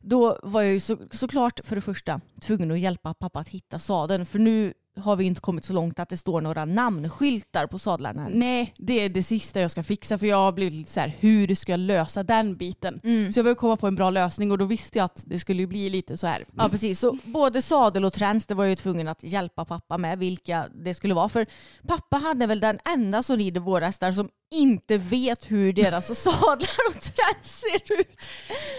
då 0.00 0.38
var 0.42 0.62
jag 0.62 0.72
ju 0.72 0.80
så, 0.80 0.96
såklart 1.10 1.60
för 1.64 1.76
det 1.76 1.82
första 1.82 2.20
tvungen 2.40 2.70
att 2.70 2.78
hjälpa 2.78 3.14
pappa 3.14 3.38
att 3.38 3.48
hitta 3.48 3.78
sadeln 3.78 4.26
för 4.26 4.38
nu 4.38 4.74
har 4.96 5.16
vi 5.16 5.24
inte 5.24 5.40
kommit 5.40 5.64
så 5.64 5.72
långt 5.72 5.98
att 5.98 6.08
det 6.08 6.16
står 6.16 6.40
några 6.40 6.64
namnskyltar 6.64 7.66
på 7.66 7.78
sadlarna. 7.78 8.26
Nej, 8.30 8.74
det 8.78 9.00
är 9.00 9.08
det 9.08 9.22
sista 9.22 9.60
jag 9.60 9.70
ska 9.70 9.82
fixa 9.82 10.18
för 10.18 10.26
jag 10.26 10.36
har 10.36 10.52
blivit 10.52 10.74
lite 10.74 10.90
så 10.90 11.00
här, 11.00 11.16
hur 11.20 11.54
ska 11.54 11.72
jag 11.72 11.80
lösa 11.80 12.22
den 12.22 12.56
biten? 12.56 13.00
Mm. 13.04 13.32
Så 13.32 13.38
jag 13.38 13.44
behöver 13.44 13.58
komma 13.58 13.76
på 13.76 13.86
en 13.86 13.94
bra 13.94 14.10
lösning 14.10 14.50
och 14.50 14.58
då 14.58 14.64
visste 14.64 14.98
jag 14.98 15.04
att 15.04 15.24
det 15.26 15.38
skulle 15.38 15.66
bli 15.66 15.90
lite 15.90 16.16
så 16.16 16.26
här. 16.26 16.44
Ja 16.56 16.68
precis, 16.68 17.00
så 17.00 17.18
både 17.24 17.62
sadel 17.62 18.04
och 18.04 18.12
träns 18.12 18.46
det 18.46 18.54
var 18.54 18.64
jag 18.64 18.70
ju 18.70 18.76
tvungen 18.76 19.08
att 19.08 19.22
hjälpa 19.22 19.64
pappa 19.64 19.98
med 19.98 20.18
vilka 20.18 20.68
det 20.84 20.94
skulle 20.94 21.14
vara. 21.14 21.28
För 21.28 21.46
pappa 21.86 22.16
hade 22.16 22.46
väl 22.46 22.60
den 22.60 22.78
enda 22.94 23.22
som 23.22 23.36
rider 23.36 23.60
våra 23.60 23.86
hästar 23.86 24.12
som 24.12 24.28
inte 24.54 24.98
vet 24.98 25.50
hur 25.50 25.72
deras 25.72 26.18
sadlar 26.22 26.88
och 26.88 27.00
träns 27.00 27.60
ser 27.60 28.00
ut. 28.00 28.18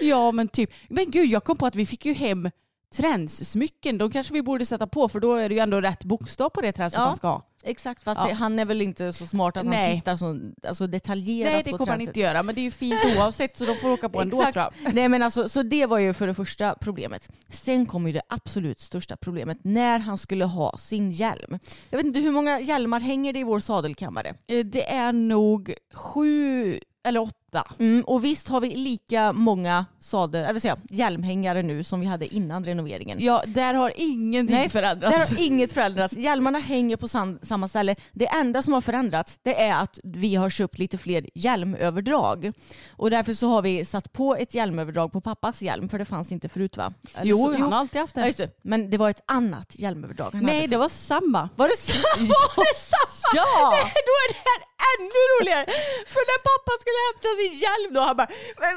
Ja 0.02 0.32
men 0.32 0.48
typ, 0.48 0.70
men 0.90 1.12
gud 1.12 1.30
jag 1.30 1.44
kom 1.44 1.58
på 1.58 1.66
att 1.66 1.76
vi 1.76 1.86
fick 1.86 2.06
ju 2.06 2.14
hem 2.14 2.50
tränssmycken. 2.96 3.98
De 3.98 4.12
kanske 4.12 4.34
vi 4.34 4.42
borde 4.42 4.66
sätta 4.66 4.88
på 4.88 5.08
för 5.10 5.20
då 5.20 5.34
är 5.34 5.50
det 5.50 5.56
ju 5.56 5.62
ändå 5.62 5.82
rätt 5.82 6.04
bokstav 6.04 6.50
på 6.50 6.62
det 6.62 6.72
tränset 6.72 6.98
Ja. 7.00 7.06
man 7.06 7.16
ska 7.16 7.28
ha. 7.28 7.42
Exakt, 7.68 8.04
fast 8.04 8.20
Ja. 8.28 8.34
han 8.34 8.60
är 8.60 8.66
väl 8.66 8.82
inte 8.82 9.14
så 9.14 9.28
smart 9.28 9.58
att 9.58 9.64
han 9.64 9.72
Nej. 9.74 9.96
tittar 9.96 10.16
så 10.16 10.40
alltså 10.68 10.88
detaljerat 10.88 11.54
Nej 11.54 11.62
det 11.66 11.72
kommer 11.72 11.92
han 11.92 12.02
inte 12.02 12.20
göra 12.20 12.44
men 12.44 12.56
det 12.56 12.62
är 12.62 12.64
ju 12.64 12.72
fint 12.72 13.00
oavsett 13.18 13.58
så 13.58 13.66
de 13.66 13.76
får 13.76 13.92
åka 13.92 14.10
på 14.10 14.22
ändå 14.22 14.38
tror 14.44 14.58
jag. 14.84 14.94
Nej 14.94 15.10
men 15.10 15.24
alltså, 15.24 15.50
så 15.50 15.64
det 15.64 15.86
var 15.86 15.98
ju 16.00 16.14
för 16.14 16.28
det 16.28 16.34
första 16.34 16.76
problemet. 16.82 17.30
Sen 17.50 17.86
kom 17.86 18.08
ju 18.08 18.14
det 18.14 18.22
absolut 18.30 18.80
största 18.80 19.18
problemet 19.18 19.58
när 19.64 20.00
han 20.00 20.18
skulle 20.18 20.46
ha 20.46 20.78
sin 20.78 21.12
hjälm. 21.12 21.60
Jag 21.90 21.98
vet 21.98 22.06
inte 22.06 22.20
hur 22.20 22.32
många 22.32 22.60
hjälmar 22.60 23.00
hänger 23.00 23.34
det 23.34 23.40
i 23.40 23.44
vår 23.44 23.60
sadelkammare? 23.60 24.34
Eh, 24.48 24.66
Det 24.66 24.92
är 24.94 25.14
nog 25.14 25.74
sju 25.94 26.80
eller 27.06 27.20
åtta. 27.20 27.64
Mm, 27.80 28.04
och 28.04 28.26
visst 28.26 28.48
har 28.50 28.62
vi 28.62 28.76
lika 28.76 29.34
många 29.34 29.86
sadel, 30.00 30.46
eller 30.46 30.60
säga, 30.60 30.78
hjälmhängare 30.90 31.64
nu 31.64 31.84
som 31.84 32.00
vi 32.00 32.06
hade 32.06 32.36
innan 32.36 32.64
renoveringen. 32.64 33.18
Ja 33.22 33.44
där 33.48 33.74
har 33.74 33.92
ingenting 33.96 34.56
Nej, 34.56 34.70
förändrats. 34.70 35.30
Där 35.30 35.36
har 35.38 35.44
inget 35.46 35.74
förändrats. 35.74 36.14
Hjälmarna 36.18 36.60
hänger 36.60 36.98
på 36.98 37.08
samma 37.46 37.68
ställe. 37.68 37.96
Det 38.12 38.28
enda 38.28 38.62
som 38.62 38.74
har 38.74 38.82
förändrats 38.82 39.40
det 39.44 39.62
är 39.62 39.74
att 39.74 40.00
vi 40.04 40.36
har 40.36 40.50
köpt 40.50 40.80
lite 40.80 40.98
fler 40.98 41.30
hjälmöverdrag. 41.36 42.52
Och 42.90 43.10
därför 43.10 43.34
så 43.34 43.48
har 43.50 43.62
vi 43.62 43.86
satt 43.86 44.14
på 44.14 44.36
ett 44.36 44.54
hjälmöverdrag 44.56 45.12
på 45.12 45.22
pappas 45.22 45.62
hjälm 45.62 45.90
för 45.90 46.00
det 46.00 46.06
fanns 46.06 46.32
inte 46.32 46.50
förut 46.50 46.78
va? 46.78 46.94
Eller 47.14 47.26
Jo, 47.30 47.38
så, 47.38 47.52
han 47.60 47.74
har 47.74 47.80
alltid 47.80 48.02
haft 48.02 48.16
Ja, 48.16 48.22
det. 48.22 48.28
just 48.28 48.38
det. 48.38 48.50
Men 48.62 48.90
det 48.90 48.98
var 48.98 49.10
ett 49.10 49.24
annat 49.26 49.76
hjälmöverdrag 49.80 50.30
han 50.34 50.44
Nej 50.44 50.68
det 50.68 50.78
var 50.78 50.90
samma. 50.90 51.50
Var 51.56 51.68
det 51.68 51.78
samma? 51.78 52.28
Var 52.56 52.64
det 52.64 52.80
samma? 52.80 53.15
Ja! 53.34 53.56
Då 54.10 54.14
är 54.24 54.28
det 54.34 54.42
här 54.50 54.60
ännu 54.94 55.22
roligare. 55.34 55.66
För 56.14 56.24
när 56.32 56.40
pappa 56.50 56.72
skulle 56.82 57.00
hämta 57.08 57.30
sin 57.42 57.54
hjälm 57.66 57.90
då, 57.96 58.02
han 58.10 58.16
bara 58.22 58.30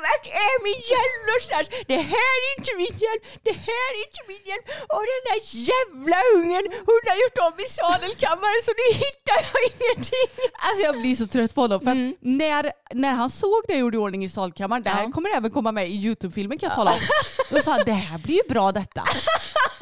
vart 0.07 0.27
är 0.47 0.55
min 0.69 0.81
hjälm 0.93 1.21
någonstans? 1.31 1.67
Det 1.93 2.01
här 2.15 2.37
är 2.47 2.51
inte 2.59 2.71
min 2.83 2.95
hjälm, 3.05 3.23
det 3.49 3.55
här 3.69 3.89
är 3.99 4.03
inte 4.09 4.23
min 4.33 4.43
hjälm. 4.51 4.65
Och 4.95 5.05
den 5.13 5.23
där 5.29 5.41
jävla 5.71 6.19
ungen, 6.37 6.65
hon 6.89 7.01
har 7.11 7.17
gjort 7.25 7.39
om 7.49 7.55
i 7.67 7.69
sadelkammaren 7.81 8.61
så 8.67 8.73
nu 8.81 8.87
hittar 9.05 9.37
jag 9.49 9.61
ingenting. 9.71 10.29
Alltså 10.67 10.81
jag 10.89 10.95
blir 11.01 11.15
så 11.23 11.27
trött 11.35 11.55
på 11.55 11.61
honom. 11.61 11.81
För 11.81 11.91
Mm. 11.99 12.17
när, 12.21 12.63
när 13.05 13.13
han 13.21 13.31
såg 13.31 13.61
det 13.67 13.73
jag 13.73 13.81
gjorde 13.81 13.97
i 13.97 14.01
ordning 14.07 14.25
i 14.25 14.29
salkammaren, 14.29 14.83
det 14.83 14.91
här 14.91 15.03
Ja. 15.05 15.11
kommer 15.15 15.31
även 15.37 15.51
komma 15.51 15.73
med 15.73 15.89
i 15.89 15.95
Youtube-filmen 16.07 16.59
kan 16.59 16.67
jag 16.69 16.77
tala 16.77 16.91
om. 16.93 17.01
Då 17.51 17.63
sa 17.63 17.71
han 17.71 17.81
det 17.87 17.93
här 17.93 18.19
blir 18.19 18.35
ju 18.43 18.49
bra 18.49 18.73
detta. 18.73 19.03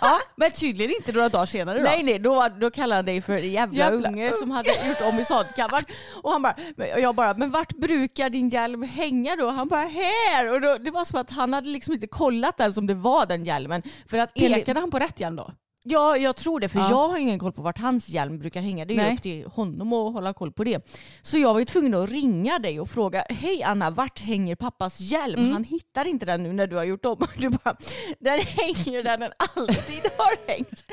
Ja, 0.01 0.21
men 0.37 0.51
tydligen 0.51 0.93
inte 0.97 1.13
några 1.13 1.29
dagar 1.29 1.47
senare 1.47 1.79
då. 1.79 1.85
Nej 1.85 2.03
nej, 2.03 2.19
då, 2.19 2.35
var- 2.35 2.49
då 2.61 2.71
kallade 2.71 2.95
han 2.99 3.05
dig 3.05 3.23
för 3.23 3.39
jävla, 3.39 3.79
Jävla 3.79 4.09
unge 4.09 4.33
som 4.33 4.51
hade 4.57 4.89
gjort 4.89 5.01
om 5.01 5.19
i 5.21 5.25
sadelkammaren. 5.25 5.85
Och 6.23 6.33
han 6.33 6.43
bara, 6.43 6.55
och 6.95 7.01
jag 7.01 7.15
bara, 7.15 7.35
men 7.35 7.51
vart 7.51 7.77
brukar 7.77 8.31
din 8.31 8.49
hjälm 8.49 8.83
hänga 8.83 9.37
då? 9.37 9.51
Han 9.51 9.69
bara, 9.69 9.81
här! 9.81 10.53
Och 10.53 10.61
då, 10.61 10.79
det 10.79 10.91
var 10.91 11.05
som 11.05 11.21
att 11.21 11.31
han 11.31 11.53
hade 11.53 11.69
liksom 11.69 11.95
inte 11.95 12.07
kollat 12.07 12.57
den 12.57 12.73
som 12.73 12.87
det 12.87 12.95
var 12.95 13.27
den 13.27 13.45
hjälmen. 13.45 13.83
För 14.11 14.19
att 14.19 14.35
Pekade 14.35 14.81
han 14.81 14.91
på 14.91 14.99
rätt 14.99 15.21
igen 15.21 15.37
då? 15.37 15.51
Ja, 15.89 16.17
jag 16.17 16.37
tror 16.37 16.61
det. 16.61 16.69
För 16.69 16.79
Ja. 16.79 16.91
jag 16.91 17.09
har 17.09 17.19
ingen 17.19 17.39
koll 17.39 17.53
på 17.53 17.63
vart 17.63 17.79
hans 17.79 18.09
hjälm 18.09 18.39
brukar 18.39 18.61
hänga. 18.61 18.85
Det 18.85 18.93
är 18.93 18.97
ju 18.97 19.03
Nej. 19.03 19.15
upp 19.15 19.23
till 19.23 19.45
honom 19.47 19.93
att 19.93 20.13
hålla 20.13 20.33
koll 20.33 20.53
på 20.53 20.65
det. 20.65 20.87
Så 21.23 21.39
jag 21.39 21.53
var 21.53 21.59
ju 21.61 21.65
tvungen 21.65 21.95
att 21.95 22.11
ringa 22.11 22.59
dig 22.59 22.81
och 22.81 22.91
fråga, 22.91 23.25
hej 23.29 23.63
Anna, 23.63 23.91
vart 23.91 24.19
hänger 24.21 24.57
pappas 24.57 25.01
hjälm? 25.01 25.39
Mm. 25.41 25.53
Han 25.53 25.65
hittar 25.65 26.09
inte 26.09 26.27
den 26.27 26.43
nu 26.43 26.53
när 26.53 26.67
du 26.67 26.77
har 26.77 26.85
gjort 26.85 27.05
om. 27.05 27.17
Du 27.37 27.51
bara, 27.51 27.77
den 28.21 28.39
hänger 28.41 29.03
där 29.03 29.17
den 29.19 29.33
alltid 29.57 30.03
har 30.19 30.49
hängt. 30.53 30.85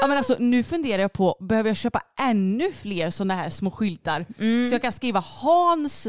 Ja, 0.00 0.06
men 0.06 0.16
alltså, 0.18 0.36
nu 0.38 0.62
funderar 0.62 1.02
jag 1.02 1.12
på, 1.12 1.36
behöver 1.40 1.70
jag 1.70 1.76
köpa 1.76 2.02
ännu 2.20 2.72
fler 2.72 3.10
sådana 3.10 3.34
här 3.34 3.50
små 3.50 3.70
skyltar? 3.70 4.26
Mm. 4.38 4.66
Så 4.66 4.74
jag 4.74 4.82
kan 4.82 4.92
skriva 4.92 5.20
Hans, 5.20 6.06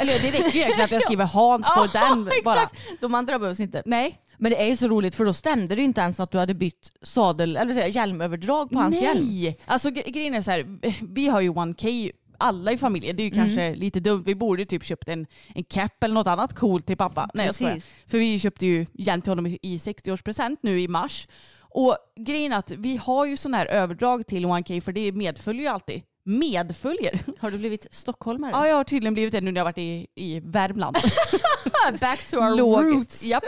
eller 0.00 0.12
det 0.12 0.30
räcker 0.30 0.50
ju 0.50 0.60
egentligen 0.60 0.84
att 0.84 0.92
jag 0.92 1.02
skriver 1.02 1.24
Hans 1.24 1.66
på 1.76 1.86
den 1.92 2.30
bara. 2.44 2.54
exakt. 2.62 2.76
De 3.00 3.14
andra 3.14 3.38
behövs 3.38 3.60
inte. 3.60 3.82
Nej. 3.86 4.18
Men 4.38 4.50
det 4.52 4.62
är 4.62 4.66
ju 4.66 4.76
så 4.76 4.86
roligt 4.86 5.14
för 5.14 5.24
då 5.24 5.32
stämde 5.32 5.74
det 5.74 5.78
ju 5.80 5.84
inte 5.84 6.00
ens 6.00 6.20
att 6.20 6.30
du 6.30 6.38
hade 6.38 6.54
bytt 6.54 6.92
sadel, 7.02 7.56
eller 7.56 7.74
säga, 7.74 7.88
hjälmöverdrag 7.88 8.70
på 8.70 8.78
hans 8.78 9.02
hjälm. 9.02 9.20
Nej! 9.24 9.58
Alltså 9.66 9.88
gre- 9.88 10.10
grejen 10.10 10.34
är 10.34 10.42
så 10.42 10.50
här, 10.50 10.78
vi 11.14 11.28
har 11.28 11.40
ju 11.40 11.50
1K 11.52 12.10
alla 12.38 12.72
i 12.72 12.78
familjen. 12.78 13.16
Det 13.16 13.22
är 13.22 13.24
ju 13.24 13.32
Mm. 13.32 13.44
kanske 13.46 13.74
lite 13.74 14.00
dumt. 14.00 14.22
Vi 14.26 14.34
borde 14.34 14.62
ju 14.62 14.66
typ 14.66 14.84
köpt 14.84 15.08
en, 15.08 15.26
en 15.54 15.64
cap 15.64 16.02
eller 16.04 16.14
något 16.14 16.26
annat 16.26 16.54
coolt 16.54 16.86
till 16.86 16.96
pappa. 16.96 17.30
Nej 17.34 17.46
jag 17.46 17.54
skojar. 17.54 17.72
Precis. 17.74 17.90
För 18.06 18.18
vi 18.18 18.38
köpte 18.38 18.66
ju 18.66 18.86
hjälm 18.92 19.22
till 19.22 19.30
honom 19.30 19.46
i 19.46 19.76
60-årspresent 19.78 20.56
nu 20.60 20.80
i 20.80 20.88
mars. 20.88 21.28
Och 21.60 21.96
grejen 22.16 22.52
är 22.52 22.56
att 22.58 22.70
vi 22.70 22.96
har 22.96 23.26
ju 23.26 23.36
sån 23.36 23.54
här 23.54 23.66
överdrag 23.66 24.26
till 24.26 24.46
1K 24.46 24.80
för 24.80 24.92
det 24.92 25.12
medföljer 25.12 25.62
ju 25.62 25.68
alltid. 25.68 26.02
Medföljer? 26.26 27.20
Har 27.40 27.50
du 27.50 27.58
blivit 27.58 27.86
stockholmare? 27.90 28.50
Ja 28.54 28.66
jag 28.68 28.76
har 28.76 28.84
tydligen 28.84 29.14
blivit 29.14 29.32
det 29.32 29.40
nu 29.40 29.52
när 29.52 29.60
jag 29.60 29.64
varit 29.64 29.78
i, 29.78 30.06
i 30.14 30.40
Värmland. 30.40 30.96
Back 32.00 32.30
to 32.30 32.36
our 32.36 32.56
Logiskt. 32.56 32.94
roots. 32.94 33.24
Japp. 33.24 33.44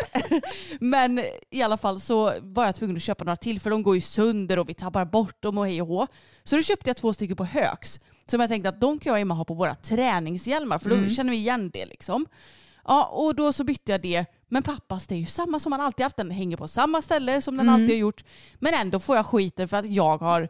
Men 0.81 1.25
i 1.51 1.63
alla 1.63 1.77
fall 1.77 2.01
så 2.01 2.35
var 2.43 2.65
jag 2.67 2.75
tvungen 2.75 2.97
att 2.97 3.03
köpa 3.03 3.25
några 3.25 3.37
till 3.37 3.61
för 3.61 3.71
de 3.71 3.83
går 3.83 3.95
ju 3.95 4.01
sönder 4.01 4.59
och 4.59 4.69
vi 4.69 4.75
tappar 4.75 5.05
bort 5.05 5.43
dem 5.43 5.59
och 5.59 5.67
hej 5.67 5.83
och 5.83 5.89
hå. 5.89 6.07
Så 6.45 6.57
då 6.57 6.63
köpte 6.63 6.91
jag 6.91 6.97
två 6.97 7.13
stycken 7.13 7.37
på 7.37 7.45
Högs. 7.45 8.01
Som 8.31 8.41
jag 8.41 8.49
tänkte 8.51 8.69
att 8.69 8.81
de 8.81 8.99
kan 8.99 9.11
jag 9.11 9.15
och 9.15 9.21
Emma 9.21 9.35
ha 9.35 9.45
på 9.45 9.55
våra 9.55 9.75
träningshjälmar 9.75 10.79
för 10.79 10.91
då 10.91 10.97
Mm. 10.97 11.11
känner 11.11 11.31
vi 11.31 11.37
igen 11.37 11.71
det 11.73 11.87
liksom. 11.87 12.27
Ja 12.85 13.05
och 13.05 13.35
då 13.35 13.53
så 13.53 13.65
bytte 13.65 13.93
jag 13.93 14.03
det. 14.03 14.25
Men 14.49 14.63
pappas 14.63 15.07
det 15.07 15.15
är 15.15 15.19
ju 15.19 15.27
samma 15.27 15.59
som 15.59 15.73
han 15.73 15.81
alltid 15.81 16.05
haft. 16.05 16.17
Den 16.17 16.31
hänger 16.31 16.57
på 16.57 16.69
samma 16.69 17.03
ställe 17.03 17.43
som 17.43 17.57
den 17.57 17.69
Mm. 17.69 17.75
alltid 17.75 17.89
har 17.91 17.95
gjort. 18.01 18.25
Men 18.59 18.75
ändå 18.75 19.01
får 19.01 19.17
jag 19.17 19.27
skiten 19.27 19.69
för 19.69 19.77
att 19.77 19.87
jag 19.91 20.19
har 20.19 20.49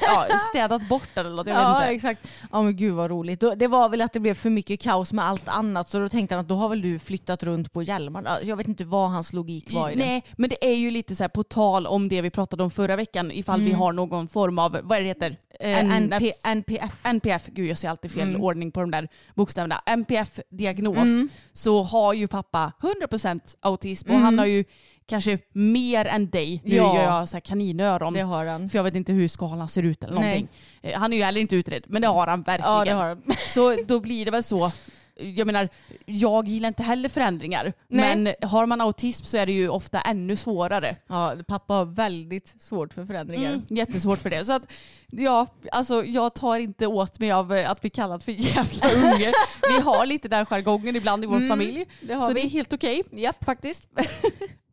ja, 0.00 0.26
städat 0.50 0.88
bort 0.88 1.08
den 1.14 1.26
eller 1.26 1.36
något. 1.36 1.46
Jag 1.46 1.54
vet 1.54 1.62
Ja 1.62 1.82
inte. 1.82 1.94
exakt. 1.94 2.28
Ja 2.52 2.62
men 2.62 2.76
gud 2.76 2.94
vad 2.94 3.10
roligt. 3.10 3.40
Det 3.56 3.66
var 3.66 3.88
väl 3.88 4.00
att 4.00 4.12
det 4.12 4.20
blev 4.20 4.34
för 4.34 4.50
mycket 4.50 4.80
kaos 4.80 5.12
med 5.12 5.24
allt 5.24 5.48
annat 5.48 5.90
så 5.90 5.98
då 5.98 6.08
tänkte 6.08 6.34
han 6.34 6.42
att 6.42 6.48
då 6.48 6.54
har 6.54 6.68
väl 6.68 6.82
du 6.82 6.98
flyttat 6.98 7.42
runt 7.42 7.72
på 7.72 7.82
hjälmarna. 7.82 8.38
Jag 8.42 8.56
vet 8.56 8.68
inte 8.68 8.84
vad 8.84 9.10
hans 9.10 9.32
logik 9.32 9.72
var 9.74 9.90
i 9.90 9.94
det. 9.94 10.04
Nej, 10.04 10.24
men 10.36 10.50
det 10.50 10.64
är 10.70 10.74
ju 10.76 10.90
lite 10.90 11.16
så 11.16 11.22
här 11.22 11.28
på 11.28 11.42
tal 11.42 11.86
om 11.86 12.08
det 12.08 12.20
vi 12.22 12.30
pratade 12.30 12.62
om 12.62 12.70
förra 12.70 12.96
veckan 12.96 13.30
ifall 13.32 13.60
vi 13.60 13.72
har 13.72 13.92
någon 13.92 14.28
form 14.28 14.58
av, 14.58 14.78
vad 14.82 14.98
är 14.98 15.02
det 15.02 15.08
heter? 15.08 15.36
Eh, 15.60 15.96
NP, 15.96 16.32
NPF. 16.44 16.92
NPF, 17.04 17.46
gud 17.46 17.70
jag 17.70 17.78
ser 17.78 17.88
alltid 17.88 18.10
fel 18.10 18.28
Mm. 18.28 18.42
ordning 18.42 18.70
på 18.72 18.80
de 18.80 18.90
där 18.90 19.08
bokstäverna. 19.34 19.82
NPF-diagnos 19.86 20.96
Mm. 20.96 21.28
så 21.52 21.82
har 21.82 22.12
ju 22.12 22.28
pappa 22.28 22.72
100% 22.80 23.27
100% 23.34 23.54
autism 23.60 24.08
och 24.08 24.14
Mm. 24.14 24.24
han 24.24 24.38
har 24.38 24.46
ju 24.46 24.64
kanske 25.06 25.38
mer 25.52 26.04
än 26.04 26.30
dig. 26.30 26.60
Nu 26.64 26.74
Ja. 26.76 26.96
gör 26.96 27.04
jag 27.04 27.28
så 27.28 27.36
här 27.36 27.40
kaninöron. 27.40 28.12
Det 28.12 28.20
har 28.20 28.46
han. 28.46 28.68
För 28.68 28.78
jag 28.78 28.84
vet 28.84 28.94
inte 28.94 29.12
hur 29.12 29.28
skalan 29.28 29.68
ser 29.68 29.82
ut 29.82 30.04
eller 30.04 30.14
Nej. 30.14 30.22
någonting. 30.24 30.48
Eh, 30.82 30.98
Han 31.00 31.12
är 31.12 31.16
ju 31.16 31.22
heller 31.24 31.40
inte 31.40 31.56
utredd, 31.56 31.82
men 31.86 32.02
det 32.02 32.08
har 32.08 32.26
han 32.26 32.42
verkligen. 32.42 32.86
Ja 32.86 32.94
har 32.94 33.08
han. 33.08 33.22
Så 33.48 33.76
då 33.88 34.00
blir 34.00 34.24
det 34.24 34.30
väl 34.30 34.42
så. 34.42 34.72
Jag 35.18 35.46
menar, 35.46 35.68
jag 36.06 36.48
gillar 36.48 36.68
inte 36.68 36.82
heller 36.82 37.08
förändringar. 37.08 37.72
Nej. 37.88 38.16
Men 38.16 38.34
har 38.50 38.66
man 38.66 38.80
autism 38.80 39.24
så 39.24 39.36
är 39.36 39.46
det 39.46 39.52
ju 39.52 39.68
ofta 39.68 40.00
ännu 40.00 40.36
svårare. 40.36 40.96
Ja, 41.06 41.34
pappa 41.46 41.74
har 41.74 41.84
väldigt 41.84 42.54
svårt 42.62 42.92
för 42.94 43.06
förändringar. 43.06 43.50
Mm, 43.52 43.62
jättesvårt 43.68 44.18
för 44.18 44.30
det. 44.30 44.44
Så 44.44 44.52
att, 44.52 44.62
ja, 45.06 45.46
alltså, 45.72 46.04
jag 46.04 46.34
tar 46.34 46.56
inte 46.56 46.86
åt 46.86 47.18
mig 47.20 47.32
av 47.32 47.54
eh, 47.54 47.70
att 47.70 47.80
bli 47.80 47.90
kallad 47.90 48.22
för 48.22 48.32
jävla 48.32 48.90
unge. 49.14 49.32
Vi 49.68 49.80
har 49.80 50.06
lite 50.06 50.28
den 50.28 50.46
jargongen 50.46 50.96
ibland 50.96 51.24
i 51.24 51.26
vår 51.26 51.36
Mm, 51.36 51.48
familj. 51.48 51.84
det 52.00 52.20
så 52.20 52.28
vi. 52.28 52.34
det 52.34 52.40
är 52.46 52.50
helt 52.50 52.72
okej 52.72 53.02
Japp. 53.10 53.44
faktiskt. 53.44 53.88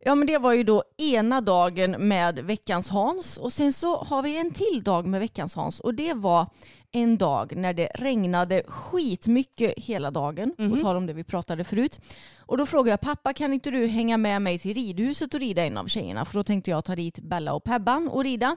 Ja 0.06 0.14
men 0.14 0.26
det 0.26 0.38
var 0.38 0.52
ju 0.52 0.62
då 0.62 0.82
ena 0.96 1.40
dagen 1.40 1.90
med 1.90 2.38
veckans 2.38 2.88
Hans 2.88 3.36
och 3.36 3.52
sen 3.52 3.72
så 3.72 3.96
har 3.96 4.22
vi 4.22 4.36
en 4.36 4.50
till 4.50 4.82
dag 4.82 5.06
med 5.06 5.20
veckans 5.20 5.54
Hans 5.54 5.80
och 5.80 5.94
det 5.94 6.14
var 6.14 6.46
en 6.92 7.18
dag 7.18 7.56
när 7.56 7.74
det 7.74 7.88
regnade 7.94 8.62
skitmycket 8.68 9.74
hela 9.76 10.10
dagen. 10.10 10.54
På 10.70 10.76
tal 10.76 10.96
om 10.96 11.06
det 11.06 11.12
vi 11.12 11.24
pratade 11.24 11.64
förut. 11.64 12.00
Och 12.38 12.58
då 12.58 12.66
frågade 12.66 12.90
jag 12.90 13.00
pappa 13.00 13.32
kan 13.32 13.52
inte 13.52 13.70
du 13.70 13.86
hänga 13.86 14.16
med 14.16 14.42
mig 14.42 14.58
till 14.58 14.74
ridhuset 14.74 15.34
och 15.34 15.40
rida 15.40 15.64
en 15.64 15.78
av 15.78 15.86
tjejerna? 15.86 16.24
För 16.24 16.34
då 16.34 16.44
tänkte 16.44 16.70
jag 16.70 16.84
ta 16.84 16.96
dit 16.96 17.18
Bella 17.18 17.52
och 17.52 17.64
Pebban 17.64 18.08
och 18.08 18.24
rida. 18.24 18.56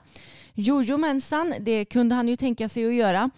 Jojomensan, 0.53 1.53
det 1.59 1.85
kunde 1.85 2.15
han 2.15 2.27
ju 2.27 2.35
tänka 2.35 2.69
sig 2.69 2.87
att 2.87 2.93
göra. 2.93 3.29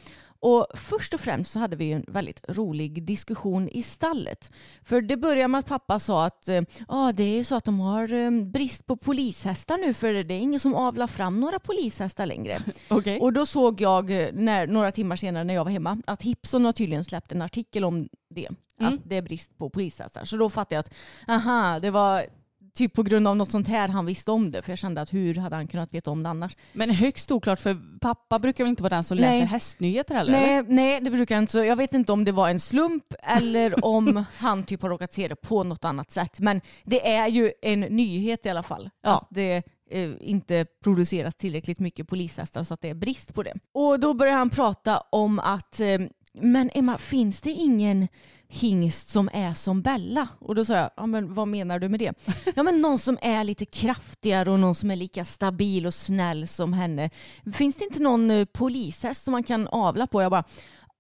Och 0.41 0.67
först 0.73 1.13
och 1.13 1.19
främst 1.19 1.51
så 1.51 1.59
hade 1.59 1.75
vi 1.75 1.91
en 1.91 2.05
väldigt 2.07 2.41
rolig 2.49 3.03
diskussion 3.03 3.69
i 3.69 3.83
stallet. 3.83 4.51
För 4.83 5.01
det 5.01 5.17
började 5.17 5.47
med 5.47 5.59
att 5.59 5.67
pappa 5.67 5.99
sa 5.99 6.25
att 6.25 6.49
ah, 6.87 7.11
det 7.11 7.23
är 7.39 7.43
så 7.43 7.55
att 7.55 7.65
de 7.65 7.79
har 7.79 8.13
eh, 8.13 8.31
brist 8.31 8.85
på 8.85 8.97
polishästar 8.97 9.77
nu 9.77 9.93
för 9.93 10.13
det 10.13 10.33
är 10.33 10.39
ingen 10.39 10.59
som 10.59 10.75
avlar 10.75 11.07
fram 11.07 11.39
några 11.39 11.59
polishästar 11.59 12.25
längre. 12.25 12.59
Okej. 12.89 13.19
Och 13.19 13.33
då 13.33 13.45
såg 13.45 13.81
jag 13.81 14.21
eh, 14.21 14.29
när, 14.33 14.67
några 14.67 14.91
timmar 14.91 15.15
senare 15.15 15.43
när 15.43 15.53
jag 15.53 15.63
var 15.63 15.71
hemma 15.71 16.01
att 16.07 16.21
Hipson 16.21 16.65
har 16.65 16.71
tydligen 16.71 17.03
släppt 17.03 17.31
en 17.31 17.41
artikel 17.41 17.83
om 17.83 18.09
det. 18.29 18.49
Mm. 18.79 18.93
Att 18.93 18.99
det 19.03 19.17
är 19.17 19.21
brist 19.21 19.57
på 19.57 19.69
polishästar. 19.69 20.25
Så 20.25 20.37
då 20.37 20.49
fattade 20.49 20.75
jag 20.75 20.79
att 20.79 20.93
aha, 21.27 21.79
det 21.79 21.91
var 21.91 22.25
typ 22.73 22.93
på 22.93 23.03
grund 23.03 23.27
av 23.27 23.35
något 23.35 23.51
sånt 23.51 23.67
här 23.67 23.87
han 23.87 24.05
visste 24.05 24.31
om 24.31 24.51
det. 24.51 24.61
För 24.61 24.71
jag 24.71 24.79
kände 24.79 25.01
att 25.01 25.13
hur 25.13 25.33
hade 25.33 25.55
han 25.55 25.67
kunnat 25.67 25.93
veta 25.93 26.11
om 26.11 26.23
det 26.23 26.29
annars? 26.29 26.57
Men 26.73 26.89
högst 26.89 27.31
oklart 27.31 27.59
för 27.59 27.99
pappa 27.99 28.39
brukar 28.39 28.63
väl 28.63 28.69
inte 28.69 28.83
vara 28.83 28.95
den 28.95 29.03
som 29.03 29.17
Nej. 29.17 29.39
läser 29.39 29.45
hästnyheter 29.47 30.15
heller? 30.15 30.33
eller? 30.33 30.63
Nej, 30.63 30.63
nej, 30.67 31.01
det 31.01 31.11
brukar 31.11 31.37
inte. 31.37 31.51
Så 31.51 31.63
jag 31.63 31.75
vet 31.75 31.93
inte 31.93 32.11
om 32.11 32.23
det 32.23 32.31
var 32.31 32.49
en 32.49 32.59
slump 32.59 33.13
eller 33.23 33.85
om 33.85 34.25
han 34.37 34.63
typ 34.63 34.81
har 34.81 34.89
råkat 34.89 35.13
se 35.13 35.27
det 35.27 35.35
på 35.35 35.63
något 35.63 35.85
annat 35.85 36.11
sätt. 36.11 36.39
Men 36.39 36.61
det 36.83 37.07
är 37.07 37.27
ju 37.27 37.51
en 37.61 37.79
nyhet 37.79 38.45
i 38.45 38.49
alla 38.49 38.63
fall. 38.63 38.89
Ja. 39.03 39.27
Det 39.31 39.63
eh, 39.91 40.11
inte 40.21 40.65
produceras 40.83 41.35
tillräckligt 41.35 41.79
mycket 41.79 42.07
polishästar 42.07 42.63
så 42.63 42.73
att 42.73 42.81
det 42.81 42.89
är 42.89 42.93
brist 42.93 43.33
på 43.33 43.43
det. 43.43 43.53
Och 43.73 43.99
då 43.99 44.13
börjar 44.13 44.33
han 44.33 44.49
prata 44.49 45.03
om 45.09 45.39
att 45.39 45.79
eh, 45.79 45.99
men 46.33 46.69
Emma, 46.73 46.97
finns 46.97 47.41
det 47.41 47.49
ingen 47.49 48.07
hingst 48.51 49.09
som 49.09 49.29
är 49.33 49.53
som 49.53 49.81
Bella? 49.81 50.27
Och 50.39 50.55
då 50.55 50.65
sa 50.65 50.73
jag, 50.73 50.89
ja, 50.97 51.05
men 51.05 51.33
vad 51.33 51.47
menar 51.47 51.79
du 51.79 51.89
med 51.89 51.99
det? 51.99 52.13
Ja 52.55 52.63
men 52.63 52.81
någon 52.81 52.99
som 52.99 53.17
är 53.21 53.43
lite 53.43 53.65
kraftigare 53.65 54.51
och 54.51 54.59
någon 54.59 54.75
som 54.75 54.91
är 54.91 54.95
lika 54.95 55.25
stabil 55.25 55.85
och 55.85 55.93
snäll 55.93 56.47
som 56.47 56.73
henne. 56.73 57.09
Finns 57.53 57.75
det 57.75 57.83
inte 57.83 58.01
någon 58.01 58.31
eh, 58.31 58.45
polishäst 58.45 59.23
som 59.23 59.31
man 59.31 59.43
kan 59.43 59.67
avla 59.67 60.07
på? 60.07 60.21
Jag 60.21 60.31
bara, 60.31 60.43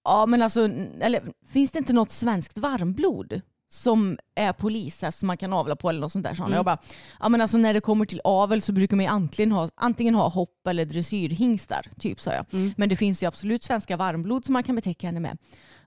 ja 0.03 0.25
men 0.25 0.41
alltså, 0.41 0.69
eller 0.99 1.23
finns 1.51 1.71
det 1.71 1.79
inte 1.79 1.93
något 1.93 2.11
svenskt 2.11 2.57
varmblod? 2.57 3.41
som 3.71 4.17
är 4.35 4.53
polishäst 4.53 5.19
som 5.19 5.27
man 5.27 5.37
kan 5.37 5.53
avla 5.53 5.75
på 5.75 5.89
eller 5.89 5.99
något 5.99 6.11
sånt 6.11 6.25
där. 6.25 6.35
han. 6.35 6.47
Mm. 6.47 6.55
Jag 6.55 6.65
bara, 6.65 6.77
ja 7.19 7.29
men 7.29 7.41
alltså 7.41 7.57
när 7.57 7.73
det 7.73 7.81
kommer 7.81 8.05
till 8.05 8.21
avel 8.23 8.61
så 8.61 8.71
brukar 8.71 8.95
man 8.95 9.05
ju 9.05 9.11
antingen 9.11 9.51
ha, 9.51 9.69
antingen 9.75 10.15
ha 10.15 10.29
hopp 10.29 10.67
eller 10.67 10.85
dressyrhingstar, 10.85 11.87
typ 11.99 12.19
sa 12.19 12.33
jag. 12.33 12.45
Mm. 12.53 12.73
Men 12.77 12.89
det 12.89 12.95
finns 12.95 13.23
ju 13.23 13.27
absolut 13.27 13.63
svenska 13.63 13.97
varmblod 13.97 14.45
som 14.45 14.53
man 14.53 14.63
kan 14.63 14.75
betäcka 14.75 15.07
henne 15.07 15.19
med. 15.19 15.37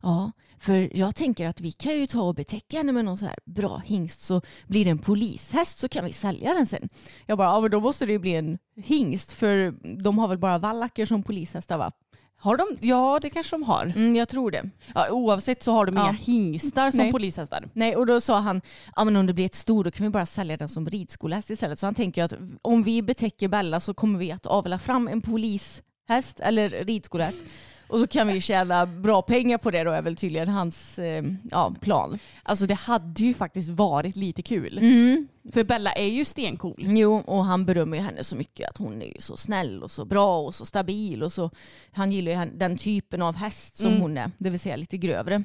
Ja, 0.05 0.33
för 0.59 0.97
jag 0.97 1.15
tänker 1.15 1.49
att 1.49 1.61
vi 1.61 1.73
kan 1.73 1.93
ju 1.99 2.07
ta 2.07 2.23
och 2.23 2.35
betäcka 2.35 2.77
henne 2.77 2.93
med 2.93 3.05
någon 3.05 3.19
så 3.19 3.27
här 3.27 3.39
bra 3.45 3.83
hingst 3.85 4.23
så 4.23 4.41
blir 4.67 4.85
det 4.85 4.91
en 4.91 4.99
polishäst 4.99 5.79
så 5.79 5.89
kan 5.89 6.05
vi 6.05 6.13
sälja 6.13 6.55
den 6.55 6.67
sen. 6.67 6.89
Jag 7.27 7.39
bara, 7.39 7.49
ja 7.49 7.61
men 7.61 7.71
då 7.71 7.81
måste 7.81 8.07
det 8.07 8.13
ju 8.13 8.19
bli 8.19 8.35
en 8.35 8.59
hingst 8.77 9.33
för 9.33 9.75
de 10.03 10.19
har 10.19 10.29
väl 10.29 10.39
bara 10.39 10.59
vallacker 10.59 11.07
som 11.07 11.23
polishästar 11.23 11.79
va? 11.79 11.91
Har 12.37 12.57
de? 12.57 12.67
Ja 12.81 13.19
det 13.23 13.31
kanske 13.31 13.57
de 13.57 13.63
har. 13.63 13.87
Mm, 13.97 14.17
jag 14.17 14.29
tror 14.29 14.51
det. 14.51 14.71
Ja, 14.95 15.11
oavsett 15.11 15.63
så 15.63 15.73
har 15.73 15.87
de 15.87 15.97
Ja. 15.97 16.03
inga 16.03 16.13
hingstar 16.13 16.91
som 16.91 16.99
Nej. 16.99 17.13
polishästar. 17.13 17.65
Nej, 17.73 17.97
och 17.97 18.07
då 18.07 18.21
sa 18.21 18.39
han, 18.39 18.61
ja 18.97 19.05
men 19.05 19.17
om 19.17 19.27
det 19.27 19.33
blir 19.35 19.45
ett 19.47 19.55
stor 19.55 19.85
då 19.85 19.91
kan 19.91 20.05
vi 20.07 20.11
bara 20.11 20.27
sälja 20.27 20.57
den 20.57 20.69
som 20.69 20.89
ridskolehäst 20.89 21.51
istället. 21.51 21.79
Så 21.79 21.87
han 21.87 21.95
tänker 21.95 22.23
att 22.25 22.35
om 22.63 22.83
vi 22.83 23.03
betäcker 23.03 23.49
Bella 23.49 23.81
så 23.81 23.95
kommer 23.95 24.19
vi 24.19 24.33
att 24.33 24.47
avla 24.47 24.79
fram 24.79 25.09
en 25.09 25.21
polishäst 25.23 26.41
eller 26.41 26.71
ridskolehäst. 26.71 27.39
Och 27.87 28.01
så 28.01 28.07
kan 28.07 28.27
vi 28.29 28.41
tjäna 28.41 28.87
bra 28.87 29.23
pengar 29.23 29.59
på 29.59 29.71
det 29.71 29.85
då 29.85 29.91
är 29.91 30.03
väl 30.03 30.17
tydligen 30.17 30.49
hans 30.49 30.99
eh, 30.99 31.25
ja, 31.51 31.75
plan. 31.81 32.19
Alltså 32.43 32.67
det 32.67 32.75
hade 32.75 33.23
ju 33.23 33.35
faktiskt 33.35 33.69
varit 33.69 34.17
lite 34.17 34.43
kul. 34.43 34.79
Mm. 34.79 35.29
För 35.53 35.65
Bella 35.65 35.93
är 35.93 36.09
ju 36.09 36.25
stencool. 36.25 36.75
Jo, 36.79 37.23
och 37.27 37.45
han 37.45 37.65
berömmer 37.65 37.97
ju 37.97 38.03
henne 38.03 38.25
så 38.25 38.37
mycket 38.37 38.71
att 38.71 38.77
hon 38.77 39.03
är 39.03 39.07
ju 39.07 39.21
så 39.21 39.37
snäll 39.37 39.83
och 39.83 39.91
så 39.91 40.05
bra 40.05 40.39
och 40.39 40.55
så 40.55 40.67
stabil 40.67 41.23
och 41.23 41.33
så. 41.33 41.51
Han 41.93 42.13
gillar 42.13 42.45
ju 42.45 42.51
den 42.51 42.79
typen 42.79 43.23
av 43.23 43.37
häst 43.37 43.77
som 43.77 43.87
Mm. 43.87 44.01
hon 44.01 44.19
är, 44.19 44.31
det 44.39 44.51
vill 44.51 44.61
säga 44.61 44.77
lite 44.77 44.97
grövre. 44.97 45.45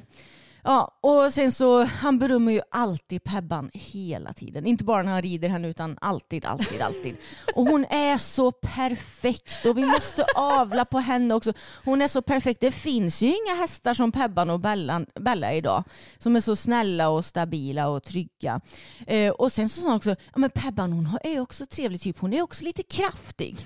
Ja, 0.64 0.98
och 1.00 1.34
sen 1.34 1.52
så, 1.52 1.84
han 1.84 2.18
berömmer 2.18 2.52
ju 2.52 2.60
alltid 2.70 3.24
Pebban 3.24 3.70
hela 3.72 4.32
tiden. 4.32 4.66
Inte 4.66 4.84
bara 4.84 5.02
när 5.02 5.12
han 5.12 5.22
rider 5.22 5.48
henne 5.48 5.68
utan 5.68 5.98
alltid, 6.00 6.44
alltid, 6.44 6.82
alltid. 6.82 7.16
Och 7.54 7.64
hon 7.64 7.84
är 7.84 8.18
så 8.18 8.52
perfekt 8.52 9.66
och 9.66 9.78
vi 9.78 9.84
måste 9.84 10.24
avla 10.36 10.84
på 10.84 10.98
henne 10.98 11.34
också. 11.34 11.52
Hon 11.84 12.02
är 12.02 12.08
så 12.08 12.22
perfekt. 12.22 12.60
Det 12.60 12.72
finns 12.72 13.22
ju 13.22 13.26
inga 13.26 13.54
hästar 13.60 13.94
som 13.94 14.12
Pebban 14.12 14.50
och 14.50 14.60
Bella, 14.60 15.06
Bella 15.20 15.54
idag. 15.54 15.84
Som 16.18 16.36
är 16.36 16.40
så 16.40 16.56
snälla 16.56 17.08
och 17.08 17.24
stabila 17.24 17.88
och 17.88 18.04
trygga. 18.04 18.60
Eh, 19.06 19.30
och 19.30 19.52
sen 19.52 19.68
så 19.68 19.80
sa 19.80 19.86
han 19.88 19.96
också, 19.96 20.10
ja 20.10 20.38
men 20.38 20.50
Pebban 20.50 20.92
hon 20.92 21.18
är 21.22 21.40
också 21.40 21.66
trevlig 21.66 22.00
typ. 22.00 22.18
Hon 22.18 22.32
är 22.32 22.42
också 22.42 22.64
lite 22.64 22.82
kraftig. 22.82 23.56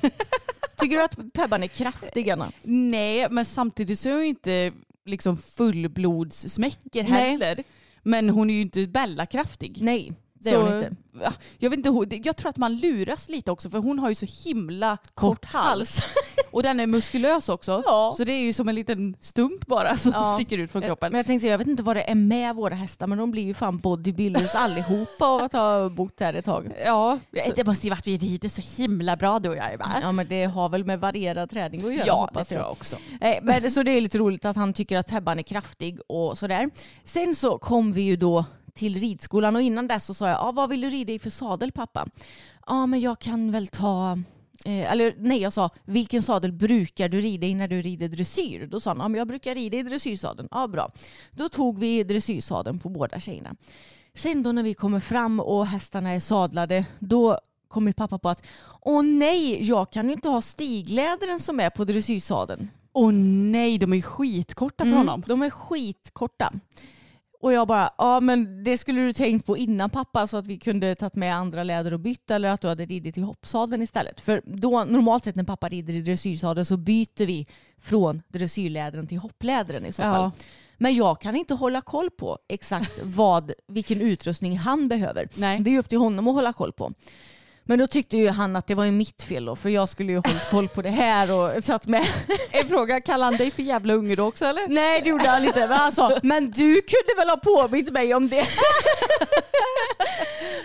Tycker 0.77 0.97
du 0.97 1.03
att 1.03 1.33
Pebban 1.35 1.63
är 1.63 1.69
kraftig 1.69 2.31
Anna? 2.31 2.53
Nej 2.63 3.29
men 3.31 3.45
samtidigt 3.45 4.01
så 4.01 4.09
är 4.09 4.13
hon 4.13 4.23
ju 4.23 4.29
inte 4.29 4.73
liksom 5.05 5.37
fullblodssmäcker 5.37 7.05
heller. 7.05 7.65
Men 8.03 8.31
hon 8.31 8.51
är 8.51 8.55
ju 8.55 8.61
inte 8.61 8.87
Bella-kraftig. 8.87 9.79
Nej, 9.83 10.13
det 10.45 10.51
Så, 10.51 10.61
är 10.61 10.63
hon 10.65 10.75
inte. 10.83 10.97
ja, 11.25 11.33
Jag, 11.59 11.71
vet 11.71 11.87
inte, 11.87 12.17
jag 12.25 12.37
tror 12.37 12.49
att 12.49 12.57
man 12.57 12.77
luras 12.77 13.29
lite 13.29 13.51
också 13.51 13.71
för 13.71 13.79
hon 13.79 13.99
har 13.99 14.09
ju 14.09 14.15
så 14.15 14.27
himla 14.45 14.97
kort, 15.15 15.45
hals. 15.45 16.01
Och 16.51 16.63
den 16.63 16.81
är 16.81 16.87
muskulös 16.87 17.49
också. 17.49 17.83
Ja. 17.87 18.15
Så 18.17 18.25
det 18.25 18.33
är 18.33 18.41
ju 18.41 18.53
som 18.53 18.69
en 18.69 18.75
liten 18.75 19.17
stump 19.21 19.67
bara 19.67 19.97
som 19.97 20.13
Ja. 20.15 20.35
sticker 20.35 20.59
ut 20.59 20.71
från 20.71 20.83
kroppen. 20.83 21.13
Men 21.13 21.19
jag 21.19 21.27
tänkte, 21.27 21.49
jag 21.49 21.59
vet 21.59 21.67
inte 21.67 21.83
vad 21.83 21.97
det 21.97 22.11
är 22.11 22.15
med 22.15 22.55
våra 22.57 22.75
hästar 22.75 23.07
men 23.07 23.19
de 23.19 23.31
blir 23.31 23.43
ju 23.43 23.55
fan 23.55 23.79
bodybuilders 23.79 24.55
allihopa 24.55 25.27
av 25.27 25.43
att 25.43 25.53
ha 25.53 25.89
bott 25.89 26.21
här 26.21 26.35
ett 26.35 26.45
tag. 26.45 26.73
ja, 26.85 27.19
det 27.57 27.67
måste 27.67 27.87
ju 27.87 27.91
varit 27.91 28.07
vi 28.07 28.19
rider 28.19 28.49
så 28.49 28.63
himla 28.83 29.17
bra 29.17 29.39
du 29.39 29.49
och 29.49 29.57
jag 29.57 29.79
va? 29.79 29.87
Ja 30.03 30.13
men 30.13 30.29
det 30.29 30.45
har 30.45 30.69
väl 30.69 30.85
med 30.85 31.01
varierad 31.01 31.51
träning 31.51 31.87
att 31.87 31.95
göra 31.95 32.07
Ja, 32.07 32.31
det 32.35 32.45
tror 32.45 32.61
jag. 32.61 32.71
också. 32.71 32.97
Nej, 33.21 33.41
men 33.43 33.71
så 33.71 33.83
det 33.83 33.91
är 33.91 34.01
lite 34.01 34.19
roligt 34.19 34.45
att 34.45 34.57
han 34.57 34.73
tycker 34.73 34.99
att 34.99 35.07
Pebban 35.09 35.39
är 35.39 35.43
kraftig 35.43 35.99
och 36.07 36.39
sådär. 36.39 36.71
Sen 37.05 37.35
så 37.35 37.59
kom 37.59 37.93
vi 37.93 38.03
ju 38.03 38.17
då 38.17 38.45
till 38.75 38.95
ridskolan 38.95 39.57
och 39.57 39.63
innan 39.63 39.89
dess 39.89 40.05
så 40.05 40.15
sa 40.15 40.29
jag, 40.29 40.39
ah, 40.41 40.53
vad 40.53 40.69
vill 40.71 40.81
du 40.81 40.91
rida 40.91 41.13
i 41.13 41.19
för 41.19 41.31
sadel 41.31 41.73
pappa? 41.73 42.07
Ja 42.67 42.87
men 42.87 43.01
jag 43.01 43.19
kan 43.19 43.53
väl 43.53 43.67
ta 43.67 44.19
Eh, 44.65 44.93
eller 44.93 45.15
nej, 45.19 45.41
jag 45.41 45.53
sa 45.53 45.71
vilken 45.85 46.23
sadel 46.23 46.53
brukar 46.53 47.09
du 47.09 47.21
rida 47.21 47.47
i 47.47 47.55
när 47.55 47.69
du 47.69 47.83
rider 47.83 48.09
dressyr? 48.09 48.67
Då 48.67 48.81
sa 48.81 48.91
han, 48.91 48.99
ja, 48.99 49.09
men 49.09 49.19
jag 49.19 49.29
brukar 49.29 49.55
rida 49.55 49.77
i 49.77 49.83
dressyrsadeln. 49.83 50.49
Ja, 50.51 50.67
bra. 50.69 50.91
Då 51.31 51.49
tog 51.49 51.79
vi 51.79 52.05
dressyrsadeln 52.05 52.79
på 52.79 52.89
båda 52.89 53.21
tjejerna. 53.21 53.55
Sen 54.15 54.43
då 54.43 54.53
när 54.53 54.63
vi 54.63 54.75
kommer 54.75 55.01
fram 55.01 55.41
och 55.41 55.67
hästarna 55.67 56.11
är 56.11 56.21
sadlade, 56.21 56.85
då 56.99 57.39
kommer 57.69 57.93
pappa 57.93 58.19
på 58.19 58.29
att 58.29 58.43
åh 58.81 59.03
nej, 59.03 59.69
jag 59.69 59.91
kan 59.93 60.11
inte 60.11 60.29
ha 60.29 60.43
stiglädren 60.43 61.41
som 61.41 61.61
är 61.61 61.71
på 61.71 61.85
dressyrsadeln. 61.85 62.71
Åh 62.93 63.13
nej, 63.13 63.79
de 63.79 63.93
är 63.93 64.01
skitkorta 64.03 64.85
för 64.85 64.89
Mm, 64.89 64.99
honom. 64.99 65.23
De 65.27 65.43
är 65.43 65.51
skitkorta. 65.51 66.53
Och 67.45 67.53
jag 67.53 67.69
bara, 67.69 67.91
ja 67.99 68.21
men 68.21 68.65
det 68.65 68.79
skulle 68.79 69.01
du 69.01 69.13
tänkt 69.13 69.47
på 69.47 69.57
innan 69.57 69.91
pappa 69.91 70.27
så 70.27 70.37
att 70.37 70.47
vi 70.47 70.59
kunde 70.59 70.95
tagit 70.95 71.15
med 71.15 71.35
andra 71.37 71.63
läder 71.65 71.95
och 71.95 72.01
bytt 72.01 72.31
eller 72.31 72.49
att 72.49 72.61
du 72.61 72.69
hade 72.69 72.85
ridit 72.85 73.19
i 73.19 73.21
hoppsadeln 73.21 73.83
istället. 73.83 74.21
För 74.21 74.43
då 74.45 74.85
normalt 74.85 75.25
sett 75.25 75.37
när 75.37 75.45
pappa 75.45 75.69
rider 75.69 75.95
i 75.95 76.01
dressyrsadeln 76.01 76.65
så 76.65 76.77
byter 76.77 77.27
vi 77.27 77.47
från 77.83 78.23
dressyrlädren 78.29 79.07
till 79.07 79.19
hopplädren 79.19 79.87
i 79.87 79.93
så 79.93 80.03
Ja. 80.03 80.15
fall. 80.15 80.31
Men 80.79 80.95
jag 80.95 81.21
kan 81.21 81.37
inte 81.37 81.55
hålla 81.55 81.81
koll 81.81 82.11
på 82.11 82.39
exakt 82.49 83.01
vad, 83.03 83.53
vilken 83.69 84.01
utrustning 84.01 84.59
han 84.59 84.89
behöver. 84.89 85.29
Nej. 85.35 85.61
Det 85.61 85.71
är 85.75 85.79
upp 85.79 85.89
till 85.89 85.99
honom 85.99 86.29
att 86.29 86.35
hålla 86.35 86.53
koll 86.53 86.73
på. 86.73 86.93
Men 87.67 87.79
då 87.79 87.87
tyckte 87.87 88.17
ju 88.17 88.29
han 88.29 88.57
att 88.57 88.67
det 88.67 88.75
var 88.75 88.85
ju 88.85 88.91
mitt 88.93 89.23
fel 89.23 89.45
då, 89.45 89.57
för 89.57 89.69
jag 89.69 89.89
skulle 89.89 90.13
ju 90.13 90.19
hållit 90.19 90.51
koll 90.51 90.69
på 90.69 90.83
det 90.83 90.91
här 90.91 91.33
och 91.33 91.65
satt 91.65 91.87
med. 91.87 92.07
En 92.51 92.69
fråga, 92.69 93.01
kallar 93.01 93.25
han 93.25 93.37
dig 93.37 93.51
för 93.51 93.63
jävla 93.63 93.95
unge 93.95 94.17
då 94.17 94.25
också 94.27 94.45
eller? 94.45 94.69
Nej 94.69 95.01
det 95.01 95.09
gjorde 95.09 95.29
han 95.29 95.45
inte, 95.45 95.61
men 95.61 95.73
han 95.79 95.93
sa 95.93 96.19
men 96.23 96.51
du 96.51 96.75
kunde 96.75 97.15
väl 97.17 97.29
ha 97.29 97.37
påmint 97.37 97.91
mig 97.93 98.15
om 98.15 98.29
det. 98.29 98.47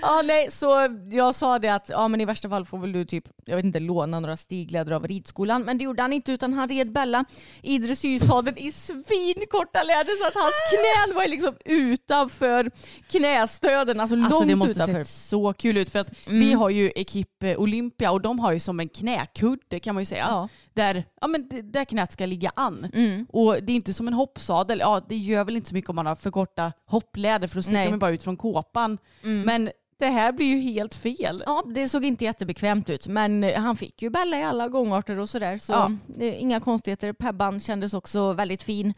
Ja, 0.01 0.21
nej, 0.25 0.51
så 0.51 0.97
jag 1.11 1.35
sa 1.35 1.59
det 1.59 1.69
att 1.69 1.89
ja, 1.89 2.07
men 2.07 2.21
i 2.21 2.25
värsta 2.25 2.49
fall 2.49 2.65
får 2.65 2.77
väl 2.77 2.91
du 2.91 3.05
typ, 3.05 3.23
jag 3.45 3.55
vet 3.55 3.65
inte, 3.65 3.79
låna 3.79 4.19
några 4.19 4.37
stigläder 4.37 4.91
av 4.91 5.07
ridskolan. 5.07 5.61
Men 5.61 5.77
det 5.77 5.83
gjorde 5.83 6.01
han 6.01 6.13
inte 6.13 6.31
utan 6.31 6.53
han 6.53 6.69
red 6.69 6.91
Bella 6.91 7.25
i 7.61 7.77
dressyrsadeln 7.77 8.57
i 8.57 8.71
svinkorta 8.71 9.83
läder 9.83 10.21
så 10.23 10.27
att 10.27 10.33
hans 10.43 10.53
knän 10.69 11.15
var 11.15 11.27
liksom 11.27 11.53
utanför 11.65 12.71
knästöden, 13.09 13.99
alltså, 13.99 14.15
Alltså 14.15 14.29
långt 14.33 14.47
det 14.47 14.55
måste 14.55 14.71
utanför. 14.71 14.93
sett 15.03 15.07
så 15.07 15.53
kul 15.53 15.77
ut 15.77 15.89
för 15.89 15.99
att 15.99 16.27
Mm. 16.27 16.39
vi 16.39 16.53
har 16.53 16.69
ju 16.69 16.91
Ekip 16.95 17.43
eh, 17.43 17.57
Olympia 17.59 18.11
och 18.11 18.21
de 18.21 18.39
har 18.39 18.51
ju 18.51 18.59
som 18.59 18.79
en 18.79 18.89
knäkudde 18.89 19.79
kan 19.79 19.95
man 19.95 20.01
ju 20.01 20.05
säga. 20.05 20.25
Ja. 20.29 20.49
Där, 20.73 21.03
ja, 21.21 21.27
men 21.27 21.49
där 21.71 21.85
knät 21.85 22.11
ska 22.11 22.25
ligga 22.25 22.51
an. 22.55 22.87
Mm. 22.93 23.25
Och 23.29 23.63
det 23.63 23.71
är 23.71 23.75
inte 23.75 23.93
som 23.93 24.07
en 24.07 24.13
hoppsadel. 24.13 24.79
Ja, 24.79 25.05
det 25.09 25.15
gör 25.17 25.43
väl 25.43 25.55
inte 25.55 25.69
så 25.69 25.75
mycket 25.75 25.89
om 25.89 25.95
man 25.95 26.05
har 26.05 26.15
för 26.15 26.31
korta 26.31 26.71
hoppläder 26.85 27.47
för 27.47 27.55
då 27.55 27.61
sticker. 27.63 27.79
Mm. 27.79 27.89
man 27.91 27.99
bara 27.99 28.11
ut 28.11 28.23
från 28.23 28.37
kåpan. 28.37 28.97
Men 29.21 29.69
det 29.99 30.05
här 30.07 30.31
blir 30.31 30.45
ju 30.45 30.59
helt 30.59 30.95
fel. 30.95 31.43
Ja, 31.45 31.63
det 31.67 31.89
såg 31.89 32.05
inte 32.05 32.23
jättebekvämt 32.25 32.89
ut 32.89 33.07
men 33.07 33.43
eh, 33.43 33.59
han 33.61 33.75
fick 33.75 34.01
ju 34.01 34.09
Bella 34.09 34.39
i 34.39 34.43
alla 34.43 34.67
gångarter 34.67 35.19
och 35.19 35.29
sådär 35.29 35.57
så 35.57 35.71
Ja. 35.73 35.91
eh, 36.19 36.41
inga 36.41 36.59
konstigheter. 36.59 37.13
Pebban 37.13 37.59
kändes 37.59 37.93
också 37.93 38.33
väldigt 38.33 38.63
fin. 38.63 38.93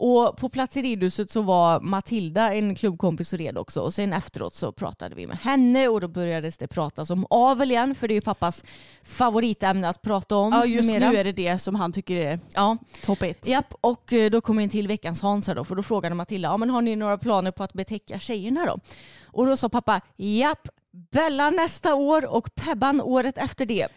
Och 0.00 0.36
på 0.36 0.48
plats 0.48 0.76
i 0.76 0.82
ridhuset 0.82 1.30
så 1.30 1.42
var 1.42 1.80
Matilda 1.80 2.54
en 2.54 2.74
klubbkompis 2.74 3.32
och 3.32 3.38
red 3.38 3.58
också 3.58 3.80
och 3.80 3.94
sen 3.94 4.12
efteråt 4.12 4.54
så 4.54 4.72
pratade 4.72 5.14
vi 5.14 5.26
med 5.26 5.36
henne 5.38 5.88
och 5.88 6.00
då 6.00 6.08
började 6.08 6.50
det 6.58 6.66
pratas 6.66 7.10
om 7.10 7.26
avel 7.30 7.70
igen 7.70 7.94
för 7.94 8.08
det 8.08 8.12
är 8.12 8.14
ju 8.14 8.20
pappas 8.20 8.64
favoritämne 9.02 9.88
att 9.88 10.02
prata 10.02 10.36
om. 10.36 10.52
Ja, 10.52 10.64
just 10.64 10.90
numera. 10.90 11.10
nu 11.10 11.16
är 11.16 11.24
det 11.24 11.32
det 11.32 11.58
som 11.58 11.74
han 11.74 11.92
tycker 11.92 12.16
är 12.16 12.40
Ja, 12.54 12.76
topp 13.04 13.22
ett. 13.22 13.48
Japp, 13.48 13.74
och 13.80 14.12
eh, 14.12 14.30
då 14.30 14.40
kom 14.40 14.60
in 14.60 14.70
till 14.70 14.88
veckans 14.88 15.22
Hans 15.22 15.46
här 15.46 15.54
då, 15.54 15.64
för 15.64 15.74
då 15.74 15.82
frågade 15.82 16.14
Matilda, 16.14 16.48
ja, 16.48 16.56
men 16.56 16.70
har 16.70 16.82
ni 16.82 16.96
några 16.96 17.18
planer 17.18 17.50
på 17.50 17.64
att 17.64 17.72
betäcka 17.72 18.18
tjejerna 18.18 18.66
då? 18.66 18.78
Och 19.24 19.46
då 19.46 19.56
sa 19.56 19.68
pappa, 19.68 20.00
japp, 20.16 20.68
Bella 21.12 21.50
nästa 21.50 21.94
år 21.94 22.34
och 22.34 22.54
Pebban 22.54 23.00
året 23.00 23.38
efter 23.38 23.66
det. 23.66 23.88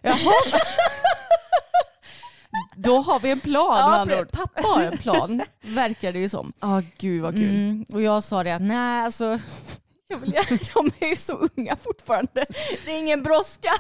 Då 2.83 2.97
har 3.01 3.19
vi 3.19 3.31
en 3.31 3.39
plan 3.39 3.73
med 3.75 3.79
Ja, 3.93 3.95
andra 3.99 4.19
ord. 4.21 4.31
pappa 4.31 4.61
har 4.67 4.81
en 4.83 4.97
plan, 4.97 5.41
verkar 5.61 6.13
det 6.13 6.19
ju 6.19 6.29
som. 6.29 6.53
Ja, 6.59 6.81
gud 6.97 7.21
vad 7.21 7.33
kul. 7.35 7.49
Mm, 7.49 7.85
och 7.93 8.01
jag 8.01 8.23
sa 8.23 8.43
det 8.43 8.51
att 8.55 8.61
nej 8.61 9.05
alltså, 9.05 9.39
jag 10.07 10.17
vill, 10.17 10.31
de 10.73 10.91
är 10.99 11.07
ju 11.09 11.15
så 11.15 11.33
unga 11.55 11.75
fortfarande. 11.75 12.45
Det 12.85 12.91
är 12.91 12.97
ingen 12.99 13.23
brådska. 13.23 13.71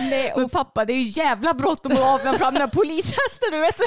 Nej, 0.00 0.32
och 0.32 0.52
pappa 0.52 0.84
det 0.84 0.92
är 0.92 0.96
ju 0.96 1.02
jävla 1.22 1.54
bråttom 1.54 1.92
att 1.92 1.98
avla 1.98 2.32
fram 2.34 2.54
den 2.54 2.60
här 2.60 2.68
polishästen 2.68 3.48
du 3.52 3.58
vet. 3.58 3.80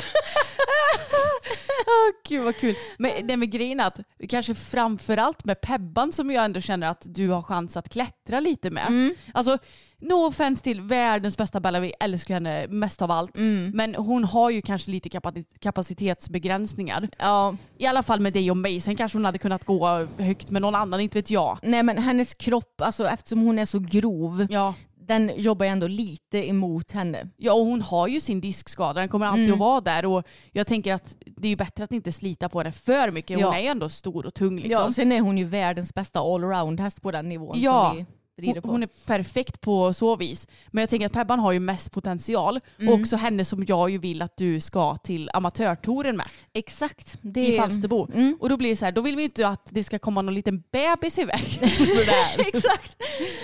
Åh, 1.87 2.11
gud 2.29 2.43
vad 2.43 2.57
kul. 2.57 2.75
Men 2.97 3.27
det 3.27 3.37
med 3.37 3.51
grejen 3.51 3.79
är 3.79 3.87
att 3.87 3.99
kanske 4.29 4.55
framförallt 4.55 5.45
med 5.45 5.61
Pebban 5.61 6.11
som 6.13 6.31
jag 6.31 6.45
ändå 6.45 6.61
känner 6.61 6.87
att 6.87 7.01
du 7.05 7.29
har 7.29 7.41
chans 7.43 7.77
att 7.77 7.89
klättra 7.89 8.39
lite 8.39 8.69
med. 8.69 8.87
Mm. 8.87 9.15
Alltså, 9.33 9.57
no 10.01 10.13
offense 10.27 10.63
till 10.63 10.81
världens 10.81 11.37
bästa 11.37 11.59
Bella, 11.59 11.79
vi 11.79 11.93
älskar 11.99 12.33
henne 12.33 12.67
mest 12.67 13.01
av 13.01 13.11
allt. 13.11 13.37
Mm. 13.37 13.71
Men 13.75 13.95
hon 13.95 14.23
har 14.23 14.49
ju 14.49 14.61
kanske 14.61 14.91
lite 14.91 15.09
kapaci- 15.09 15.45
kapacitetsbegränsningar. 15.59 17.07
Ja, 17.19 17.55
I 17.77 17.85
alla 17.85 18.03
fall 18.03 18.19
med 18.19 18.33
dig 18.33 18.51
och 18.51 18.57
mig. 18.57 18.81
Sen 18.81 18.95
kanske 18.95 19.17
hon 19.17 19.25
hade 19.25 19.37
kunnat 19.37 19.65
gå 19.65 20.07
högt 20.17 20.49
med 20.49 20.61
någon 20.61 20.75
annan, 20.75 20.99
inte 20.99 21.17
vet 21.17 21.29
jag. 21.31 21.57
nej 21.63 21.83
men 21.83 21.97
hennes 21.97 22.33
kropp, 22.33 22.81
alltså 22.81 23.07
eftersom 23.07 23.41
hon 23.41 23.59
är 23.59 23.65
så 23.65 23.79
grov, 23.79 24.47
Ja. 24.49 24.73
den 25.07 25.31
jobbar 25.35 25.65
ändå 25.65 25.87
lite 25.87 26.49
emot 26.49 26.91
henne. 26.91 27.29
Ja 27.37 27.53
och 27.53 27.65
hon 27.65 27.81
har 27.81 28.07
ju 28.07 28.19
sin 28.19 28.41
diskskada, 28.41 28.99
den 28.99 29.09
kommer 29.09 29.25
alltid 29.25 29.43
Mm. 29.43 29.53
att 29.53 29.59
vara 29.59 29.81
där 29.81 30.05
och 30.05 30.23
jag 30.51 30.67
tänker 30.67 30.93
att 30.93 31.15
det 31.37 31.47
är 31.47 31.49
ju 31.49 31.55
bättre 31.55 31.83
att 31.83 31.91
inte 31.91 32.11
slita 32.11 32.49
på 32.49 32.59
henne 32.59 32.71
för 32.71 33.11
mycket. 33.11 33.37
Hon 33.37 33.41
Ja. 33.53 33.55
är 33.57 33.61
ju 33.61 33.67
ändå 33.67 33.89
stor 33.89 34.25
och 34.25 34.33
tung 34.33 34.55
liksom. 34.55 34.71
Ja, 34.85 34.91
sen 34.93 35.11
är 35.11 35.21
hon 35.21 35.37
ju 35.37 35.43
världens 35.45 35.93
bästa 35.93 36.19
allround-häst 36.19 37.01
på 37.01 37.11
den 37.11 37.29
nivån 37.29 37.55
Ja. 37.59 37.89
som 37.89 37.97
vi 37.97 38.05
rider 38.39 38.53
Hon, 38.53 38.61
på. 38.61 38.67
hon 38.67 38.83
är 38.83 38.89
perfekt 39.05 39.61
på 39.61 39.93
så 39.93 40.15
vis. 40.15 40.47
Men 40.67 40.81
jag 40.81 40.89
tänker 40.89 41.05
att 41.05 41.13
Pebban 41.13 41.39
har 41.39 41.51
ju 41.51 41.59
mest 41.59 41.91
potential. 41.91 42.59
Mm. 42.79 42.93
Och 42.93 42.99
också 42.99 43.15
henne 43.15 43.45
som 43.45 43.65
jag 43.67 43.89
ju 43.89 43.97
vill 43.97 44.21
att 44.21 44.37
du 44.37 44.61
ska 44.61 44.95
till 44.97 45.29
amatörtouren 45.33 46.17
med 46.17 46.25
Exakt. 46.53 47.17
Det 47.21 47.47
i 47.47 47.57
Falsterbo. 47.57 48.07
Mm. 48.13 48.37
Och 48.39 48.49
då 48.49 48.57
blir 48.57 48.69
det 48.69 48.75
så 48.75 48.85
här, 48.85 48.91
då 48.91 49.01
vill 49.01 49.15
vi 49.15 49.23
inte 49.23 49.47
att 49.47 49.67
det 49.69 49.83
ska 49.83 49.99
komma 49.99 50.21
någon 50.21 50.33
liten 50.33 50.63
bebis 50.71 51.17
iväg. 51.17 51.59
Exakt. 52.53 52.95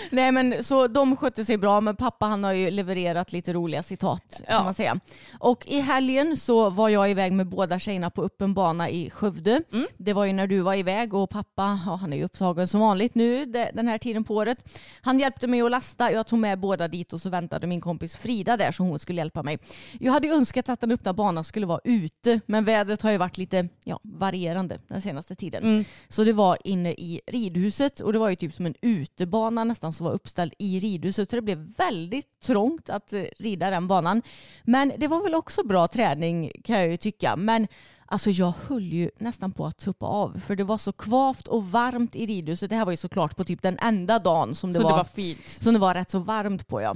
Nej 0.09 0.31
men 0.31 0.63
så 0.63 0.87
de 0.87 1.17
skötte 1.17 1.45
sig 1.45 1.57
bra 1.57 1.81
men 1.81 1.95
pappa 1.95 2.25
han 2.25 2.43
har 2.43 2.53
ju 2.53 2.71
levererat 2.71 3.31
lite 3.33 3.53
roliga 3.53 3.83
citat 3.83 4.41
Ja. 4.47 4.55
kan 4.55 4.65
man 4.65 4.73
säga. 4.73 4.99
Och 5.39 5.67
i 5.67 5.79
helgen 5.79 6.37
så 6.37 6.69
var 6.69 6.89
jag 6.89 7.11
iväg 7.11 7.31
med 7.33 7.47
båda 7.47 7.79
tjejerna 7.79 8.09
på 8.09 8.23
öppen 8.23 8.53
bana 8.53 8.89
i 8.89 9.09
Skövde. 9.09 9.61
Mm. 9.73 9.85
Det 9.97 10.13
var 10.13 10.25
ju 10.25 10.33
när 10.33 10.47
du 10.47 10.59
var 10.59 10.73
iväg 10.75 11.13
och 11.13 11.29
pappa, 11.29 11.79
ja, 11.85 11.95
han 11.95 12.13
är 12.13 12.17
ju 12.17 12.23
upptagen 12.23 12.67
som 12.67 12.79
vanligt 12.79 13.15
nu 13.15 13.45
de- 13.45 13.71
den 13.73 13.87
här 13.87 13.97
tiden 13.97 14.23
på 14.23 14.35
året. 14.35 14.57
Han 15.01 15.19
hjälpte 15.19 15.47
mig 15.47 15.61
att 15.61 15.71
lasta, 15.71 16.11
jag 16.11 16.27
tog 16.27 16.39
med 16.39 16.59
båda 16.59 16.87
dit 16.87 17.13
och 17.13 17.21
så 17.21 17.29
väntade 17.29 17.67
min 17.67 17.81
kompis 17.81 18.15
Frida 18.15 18.57
där 18.57 18.71
så 18.71 18.83
hon 18.83 18.99
skulle 18.99 19.21
hjälpa 19.21 19.43
mig. 19.43 19.59
Jag 19.99 20.11
hade 20.11 20.27
önskat 20.27 20.69
att 20.69 20.81
den 20.81 20.91
öppna 20.91 21.13
banan 21.13 21.43
skulle 21.43 21.65
vara 21.65 21.79
ute 21.83 22.39
men 22.45 22.65
vädret 22.65 23.01
har 23.01 23.11
ju 23.11 23.17
varit 23.17 23.37
lite 23.37 23.67
ja, 23.83 23.99
varierande 24.03 24.79
den 24.87 25.01
senaste 25.01 25.35
tiden. 25.35 25.63
Mm. 25.63 25.85
Så 26.07 26.23
det 26.23 26.33
var 26.33 26.57
inne 26.63 26.91
i 26.91 27.21
ridhuset 27.27 27.99
och 27.99 28.13
det 28.13 28.19
var 28.19 28.29
ju 28.29 28.35
typ 28.35 28.53
som 28.53 28.65
en 28.65 28.75
utebana 28.81 29.63
nästan 29.63 29.93
som 29.93 30.05
var 30.05 30.13
uppställd 30.13 30.53
i 30.59 30.79
ridhuset. 30.79 31.29
Så 31.29 31.35
det 31.35 31.41
blev 31.41 31.73
väldigt 31.77 32.39
trångt 32.39 32.89
att 32.89 33.13
eh, 33.13 33.23
rida 33.39 33.69
den 33.69 33.87
banan. 33.87 34.21
Men 34.63 34.91
det 34.97 35.07
var 35.07 35.23
väl 35.23 35.35
också 35.35 35.63
bra 35.63 35.87
träning 35.87 36.51
kan 36.63 36.79
jag 36.79 36.87
ju 36.87 36.97
tycka. 36.97 37.35
Men 37.35 37.67
alltså 38.05 38.29
jag 38.31 38.53
höll 38.67 38.93
ju 38.93 39.11
nästan 39.17 39.51
på 39.51 39.65
att 39.65 39.77
tuppa 39.77 40.05
av 40.05 40.41
för 40.45 40.55
det 40.55 40.63
var 40.63 40.77
så 40.77 40.91
kvavt 40.91 41.47
och 41.47 41.65
varmt 41.71 42.15
i 42.15 42.25
ridhuset. 42.25 42.69
Det 42.69 42.75
här 42.75 42.85
var 42.85 42.91
ju 42.91 42.97
såklart 42.97 43.35
på 43.37 43.43
typ 43.43 43.61
den 43.61 43.77
enda 43.81 44.19
dagen 44.19 44.55
som 44.55 44.73
det, 44.73 44.79
Så 44.79 44.83
var, 44.83 44.91
det 44.91 44.97
var 44.97 45.03
fint. 45.03 45.39
som 45.47 45.73
det 45.73 45.79
var 45.79 45.93
rätt 45.93 46.11
så 46.11 46.19
varmt 46.19 46.67
på. 46.67 46.81
Ja. 46.81 46.95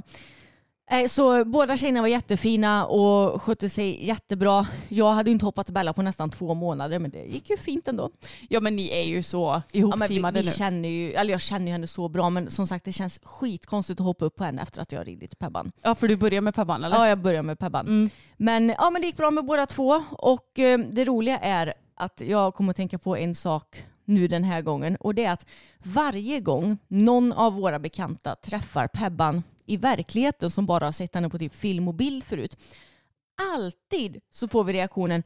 Eh, 0.91 1.07
Så 1.07 1.45
båda 1.45 1.77
tjejerna 1.77 2.01
var 2.01 2.07
jättefina 2.07 2.85
och 2.85 3.41
skötte 3.41 3.69
sig 3.69 4.05
jättebra. 4.05 4.67
Jag 4.87 5.11
hade 5.11 5.31
inte 5.31 5.45
hoppat 5.45 5.69
Bella 5.69 5.93
på 5.93 6.01
nästan 6.01 6.29
två 6.29 6.53
månader 6.53 6.99
men 6.99 7.11
det 7.11 7.23
gick 7.23 7.49
ju 7.49 7.57
fint 7.57 7.87
ändå. 7.87 8.09
Ja 8.49 8.59
men 8.59 8.75
ni 8.75 8.89
är 8.89 9.03
ju 9.03 9.23
så 9.23 9.39
Ja, 9.39 9.61
ihopteamade 9.79 10.39
vi 10.41 10.45
nu. 10.47 10.51
känner 10.53 10.89
ju, 10.89 11.13
eller 11.13 11.31
jag 11.31 11.41
känner 11.41 11.65
ju 11.65 11.71
henne 11.71 11.87
så 11.87 12.09
bra 12.09 12.29
men 12.29 12.49
som 12.49 12.67
sagt 12.67 12.85
det 12.85 12.91
känns 12.93 13.19
skitkonstigt 13.23 13.99
att 13.99 14.05
hoppa 14.05 14.25
upp 14.25 14.35
på 14.35 14.43
henne 14.43 14.61
efter 14.61 14.81
att 14.81 14.91
jag 14.91 14.99
har 14.99 15.05
ridit 15.05 15.39
Pebban. 15.39 15.71
Ja 15.81 15.95
för 15.95 16.07
du 16.07 16.15
börjar 16.17 16.41
med 16.41 16.55
Pebban 16.55 16.83
eller? 16.83 16.95
Ja 16.97 17.07
jag 17.07 17.17
börjar 17.21 17.43
med 17.43 17.59
Pebban. 17.59 17.87
Mm. 17.87 18.09
Men, 18.37 18.69
ja, 18.77 18.89
men 18.89 19.01
det 19.01 19.07
gick 19.07 19.17
bra 19.17 19.31
med 19.31 19.45
båda 19.45 19.65
två 19.65 20.03
och 20.11 20.59
eh, 20.59 20.79
det 20.79 21.05
roliga 21.05 21.37
är 21.37 21.73
att 21.95 22.21
jag 22.25 22.53
kommer 22.55 22.69
att 22.69 22.77
tänka 22.77 22.97
på 22.99 23.17
en 23.17 23.35
sak 23.35 23.83
nu 24.05 24.27
den 24.27 24.43
här 24.43 24.61
gången 24.61 24.95
och 24.95 25.15
det 25.15 25.25
är 25.25 25.31
att 25.31 25.45
varje 25.83 26.39
gång 26.39 26.77
någon 26.87 27.33
av 27.33 27.53
våra 27.53 27.79
bekanta 27.79 28.35
träffar 28.35 28.87
Pebban 28.87 29.43
i 29.69 29.77
verkligheten 29.77 30.51
som 30.51 30.65
bara 30.65 30.85
har 30.85 30.91
sett 30.91 31.15
henne 31.15 31.29
på 31.29 31.37
typ 31.37 31.55
film 31.55 31.87
och 31.87 31.93
bild 31.93 32.23
förut. 32.23 32.57
Alltid 33.53 34.21
så 34.31 34.47
får 34.47 34.63
vi 34.63 34.73
reaktionen 34.73 35.23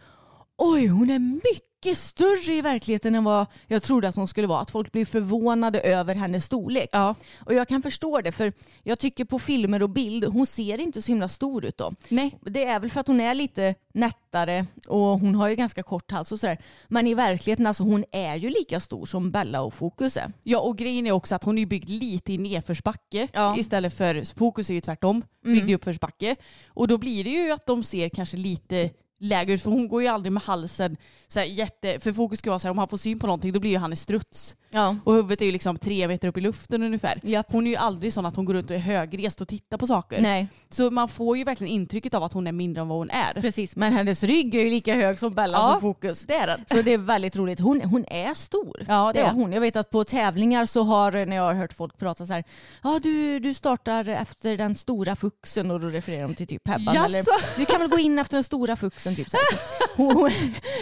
oj 0.57 0.87
hon 0.87 1.09
är 1.09 1.19
mycket 1.19 1.97
större 1.97 2.53
i 2.53 2.61
verkligheten 2.61 3.15
än 3.15 3.23
vad 3.23 3.45
jag 3.67 3.83
trodde 3.83 4.07
att 4.07 4.15
hon 4.15 4.27
skulle 4.27 4.47
vara. 4.47 4.59
Att 4.59 4.71
folk 4.71 4.91
blir 4.91 5.05
förvånade 5.05 5.79
över 5.81 6.15
hennes 6.15 6.45
storlek. 6.45 6.89
Ja. 6.91 7.15
Och 7.45 7.53
jag 7.53 7.67
kan 7.67 7.81
förstå 7.81 8.21
det 8.21 8.31
för 8.31 8.53
jag 8.83 8.99
tycker 8.99 9.25
på 9.25 9.39
filmer 9.39 9.83
och 9.83 9.89
bild 9.89 10.25
hon 10.25 10.45
ser 10.45 10.79
inte 10.79 11.01
så 11.01 11.07
himla 11.11 11.29
stor 11.29 11.65
ut 11.65 11.77
då. 11.77 11.93
Nej. 12.09 12.39
Det 12.41 12.63
är 12.65 12.79
väl 12.79 12.89
för 12.89 12.99
att 12.99 13.07
hon 13.07 13.21
är 13.21 13.33
lite 13.35 13.75
nättare 13.93 14.65
och 14.87 14.99
hon 15.19 15.35
har 15.35 15.47
ju 15.49 15.55
ganska 15.55 15.83
kort 15.83 16.11
hals 16.11 16.31
och 16.31 16.39
sådär. 16.39 16.57
Men 16.87 17.07
i 17.07 17.13
verkligheten 17.13 17.67
alltså 17.67 17.83
hon 17.83 18.05
är 18.11 18.35
ju 18.35 18.49
lika 18.49 18.79
stor 18.79 19.05
som 19.05 19.31
Bella 19.31 19.61
och 19.61 19.73
Fokus 19.73 20.17
är. 20.17 20.31
Ja 20.43 20.59
och 20.59 20.77
grejen 20.77 21.07
är 21.07 21.11
också 21.11 21.35
att 21.35 21.43
hon 21.43 21.57
är 21.57 21.65
byggd 21.65 21.89
lite 21.89 22.33
i 22.33 22.37
nedförsbacke 22.37 23.27
Ja. 23.33 23.57
istället 23.57 23.93
för 23.93 24.35
fokus 24.37 24.69
är 24.69 24.73
ju 24.73 24.81
tvärtom, 24.81 25.23
byggd 25.43 25.69
i 25.69 25.75
uppförsbacke. 25.75 26.35
Och 26.67 26.87
då 26.87 26.97
blir 26.97 27.23
det 27.23 27.29
ju 27.29 27.51
att 27.51 27.65
de 27.65 27.83
ser 27.83 28.09
kanske 28.09 28.37
lite 28.37 28.89
lägre 29.23 29.53
ut 29.53 29.61
för 29.61 29.71
hon 29.71 29.87
går 29.87 30.01
ju 30.01 30.07
aldrig 30.07 30.31
med 30.31 30.43
halsen 30.43 30.97
så 31.27 31.39
här 31.39 31.45
jätte, 31.45 31.99
för 31.99 32.13
fokus 32.13 32.39
ska 32.39 32.49
vara 32.49 32.59
så 32.59 32.67
här 32.67 32.71
om 32.71 32.77
han 32.77 32.87
får 32.87 32.97
syn 32.97 33.19
på 33.19 33.27
någonting 33.27 33.53
då 33.53 33.59
blir 33.59 33.71
ju 33.71 33.77
han 33.77 33.93
i 33.93 33.95
struts. 33.95 34.55
Ja. 34.73 34.95
Och 35.03 35.13
huvudet 35.13 35.41
är 35.41 35.45
ju 35.45 35.51
liksom 35.51 35.77
tre 35.77 36.07
meter 36.07 36.27
upp 36.27 36.37
i 36.37 36.41
luften 36.41 36.83
ungefär. 36.83 37.19
Japp. 37.23 37.45
Hon 37.49 37.67
är 37.67 37.71
ju 37.71 37.77
aldrig 37.77 38.13
sån 38.13 38.25
att 38.25 38.35
hon 38.35 38.45
går 38.45 38.53
runt 38.53 38.69
och 38.69 38.75
är 38.75 38.79
högrest 38.79 39.41
och 39.41 39.47
tittar 39.47 39.77
på 39.77 39.87
saker. 39.87 40.21
Nej, 40.21 40.47
Så 40.69 40.91
man 40.91 41.07
får 41.07 41.37
ju 41.37 41.43
verkligen 41.43 41.73
intrycket 41.73 42.13
av 42.13 42.23
att 42.23 42.33
hon 42.33 42.47
är 42.47 42.51
mindre 42.51 42.81
än 42.81 42.87
vad 42.87 42.97
hon 42.97 43.09
är. 43.09 43.41
precis. 43.41 43.75
Men 43.75 43.93
hennes 43.93 44.23
rygg 44.23 44.55
är 44.55 44.59
ju 44.63 44.69
lika 44.69 44.95
hög 44.95 45.19
som 45.19 45.33
Bellas 45.33 45.59
Ja. 45.61 45.75
och 45.75 45.81
Fokus. 45.81 46.21
Det 46.27 46.35
är 46.35 46.47
den. 46.47 46.65
Så 46.71 46.81
det 46.81 46.91
är 46.93 46.97
väldigt 46.97 47.35
roligt. 47.35 47.59
Hon, 47.59 47.81
hon 47.81 48.05
är 48.07 48.33
stor. 48.33 48.85
Ja 48.87 49.11
det 49.13 49.19
Det 49.19 49.25
är 49.25 49.31
hon. 49.31 49.53
Jag 49.53 49.61
vet 49.61 49.75
att 49.75 49.89
på 49.89 50.03
tävlingar 50.03 50.65
så 50.65 50.83
har, 50.83 51.11
när 51.25 51.35
jag 51.35 51.43
har 51.43 51.53
hört 51.53 51.73
folk 51.73 51.97
prata 51.97 52.25
så 52.25 52.33
här, 52.33 52.43
ja 52.83 52.99
du, 53.03 53.39
du 53.39 53.53
startar 53.53 54.09
efter 54.09 54.57
den 54.57 54.75
stora 54.75 55.15
fuxen 55.15 55.71
och 55.71 55.79
då 55.79 55.87
refererar 55.87 56.27
de 56.27 56.35
till 56.35 56.47
typ 56.47 56.63
Pebban. 56.63 56.95
Eller, 56.95 57.23
du 57.57 57.65
kan 57.65 57.79
väl 57.79 57.89
gå 57.89 57.99
in 57.99 58.19
efter 58.19 58.37
den 58.37 58.43
stora 58.43 58.75
fuxen. 58.75 59.15
Typ, 59.15 59.29
så 59.29 59.37
här. 59.37 59.57
Så 59.95 60.13
hon, 60.13 60.31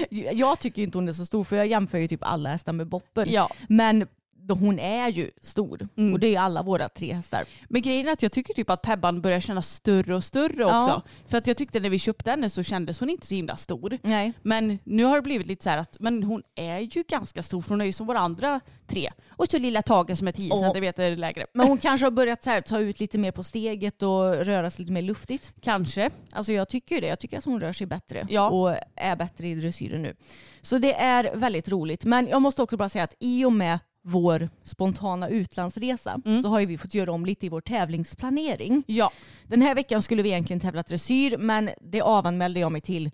jag 0.37 0.59
tycker 0.59 0.81
inte 0.81 0.97
hon 0.97 1.07
är 1.09 1.13
så 1.13 1.25
stor 1.25 1.43
för 1.43 1.55
jag 1.55 1.67
jämför 1.67 1.97
ju 1.97 2.07
typ 2.07 2.23
alla 2.23 2.49
hästar 2.49 2.73
med 2.73 2.87
Boppen. 2.87 3.31
Ja. 3.31 3.49
Men 3.69 3.80
då 3.89 4.05
hon 4.49 4.79
är 4.79 5.07
ju 5.09 5.31
stor. 5.41 5.87
Mm. 5.97 6.13
Och 6.13 6.19
det 6.19 6.27
är 6.27 6.31
ju 6.31 6.35
alla 6.35 6.61
våra 6.63 6.89
tre 6.89 7.13
hästar. 7.13 7.43
Men 7.69 7.81
grejen 7.81 8.07
är 8.07 8.13
att 8.13 8.21
jag 8.21 8.31
tycker 8.31 8.53
typ 8.53 8.69
att 8.69 8.81
Pebban 8.81 9.21
börjar 9.21 9.39
kännas 9.39 9.69
större 9.73 10.15
och 10.15 10.23
större 10.23 10.61
Ja. 10.61 10.77
också. 10.83 11.01
För 11.27 11.37
att 11.37 11.47
jag 11.47 11.57
tyckte 11.57 11.79
när 11.79 11.89
vi 11.89 11.99
köpte 11.99 12.31
henne 12.31 12.49
så 12.49 12.63
kändes 12.63 12.99
hon 12.99 13.09
inte 13.09 13.27
så 13.27 13.35
himla 13.35 13.55
stor. 13.55 13.97
Nej. 14.01 14.33
Men 14.41 14.79
nu 14.83 15.03
har 15.03 15.15
det 15.15 15.21
blivit 15.21 15.47
lite 15.47 15.63
så 15.63 15.69
här 15.69 15.77
att 15.77 15.97
men 15.99 16.23
hon 16.23 16.43
är 16.55 16.79
ju 16.79 17.03
ganska 17.07 17.43
stor 17.43 17.61
för 17.61 17.69
hon 17.69 17.81
är 17.81 17.85
ju 17.85 17.93
som 17.93 18.07
våra 18.07 18.19
andra 18.19 18.59
tre. 18.87 19.09
Och 19.29 19.45
så 19.47 19.59
lilla 19.59 19.81
Tage 19.81 20.17
som 20.17 20.27
är 20.27 20.31
10 20.31 20.51
Och- 20.51 20.59
centimeter 20.59 21.15
lägre. 21.15 21.45
Men 21.53 21.67
hon 21.67 21.77
kanske 21.77 22.05
har 22.05 22.11
börjat 22.11 22.43
så 22.43 22.49
här, 22.49 22.61
ta 22.61 22.79
ut 22.79 22.99
lite 22.99 23.17
mer 23.17 23.31
på 23.31 23.43
steget 23.43 24.03
och 24.03 24.35
röra 24.35 24.71
sig 24.71 24.81
lite 24.83 24.93
mer 24.93 25.01
luftigt. 25.01 25.53
Kanske. 25.61 26.09
Alltså 26.31 26.53
jag 26.53 26.69
tycker 26.69 27.01
det. 27.01 27.07
Jag 27.07 27.19
tycker 27.19 27.37
att 27.37 27.45
hon 27.45 27.59
rör 27.61 27.73
sig 27.73 27.87
bättre 27.87 28.27
Ja. 28.29 28.49
och 28.49 28.75
är 28.95 29.15
bättre 29.15 29.47
i 29.47 29.55
dressyren 29.55 30.01
nu. 30.01 30.15
Så 30.61 30.77
det 30.77 30.93
är 30.93 31.35
väldigt 31.35 31.69
roligt. 31.69 32.05
Men 32.05 32.27
jag 32.27 32.41
måste 32.41 32.61
också 32.63 32.77
bara 32.77 32.89
säga 32.89 33.03
att 33.03 33.15
i 33.19 33.45
och 33.45 33.53
med 33.53 33.79
vår 34.03 34.49
spontana 34.63 35.29
utlandsresa 35.29 36.21
Mm. 36.25 36.41
så 36.41 36.47
har 36.49 36.59
ju 36.59 36.65
vi 36.65 36.77
fått 36.77 36.93
göra 36.93 37.11
om 37.11 37.25
lite 37.25 37.45
i 37.45 37.49
vår 37.49 37.61
tävlingsplanering. 37.61 38.83
Ja. 38.87 39.11
Den 39.47 39.61
här 39.61 39.75
veckan 39.75 40.01
skulle 40.01 40.21
vi 40.23 40.29
egentligen 40.29 40.59
tävla 40.59 40.81
dressyr 40.83 41.37
men 41.37 41.69
det 41.81 42.01
avanmälde 42.01 42.59
jag 42.59 42.71
mig 42.71 42.81
till 42.81 43.11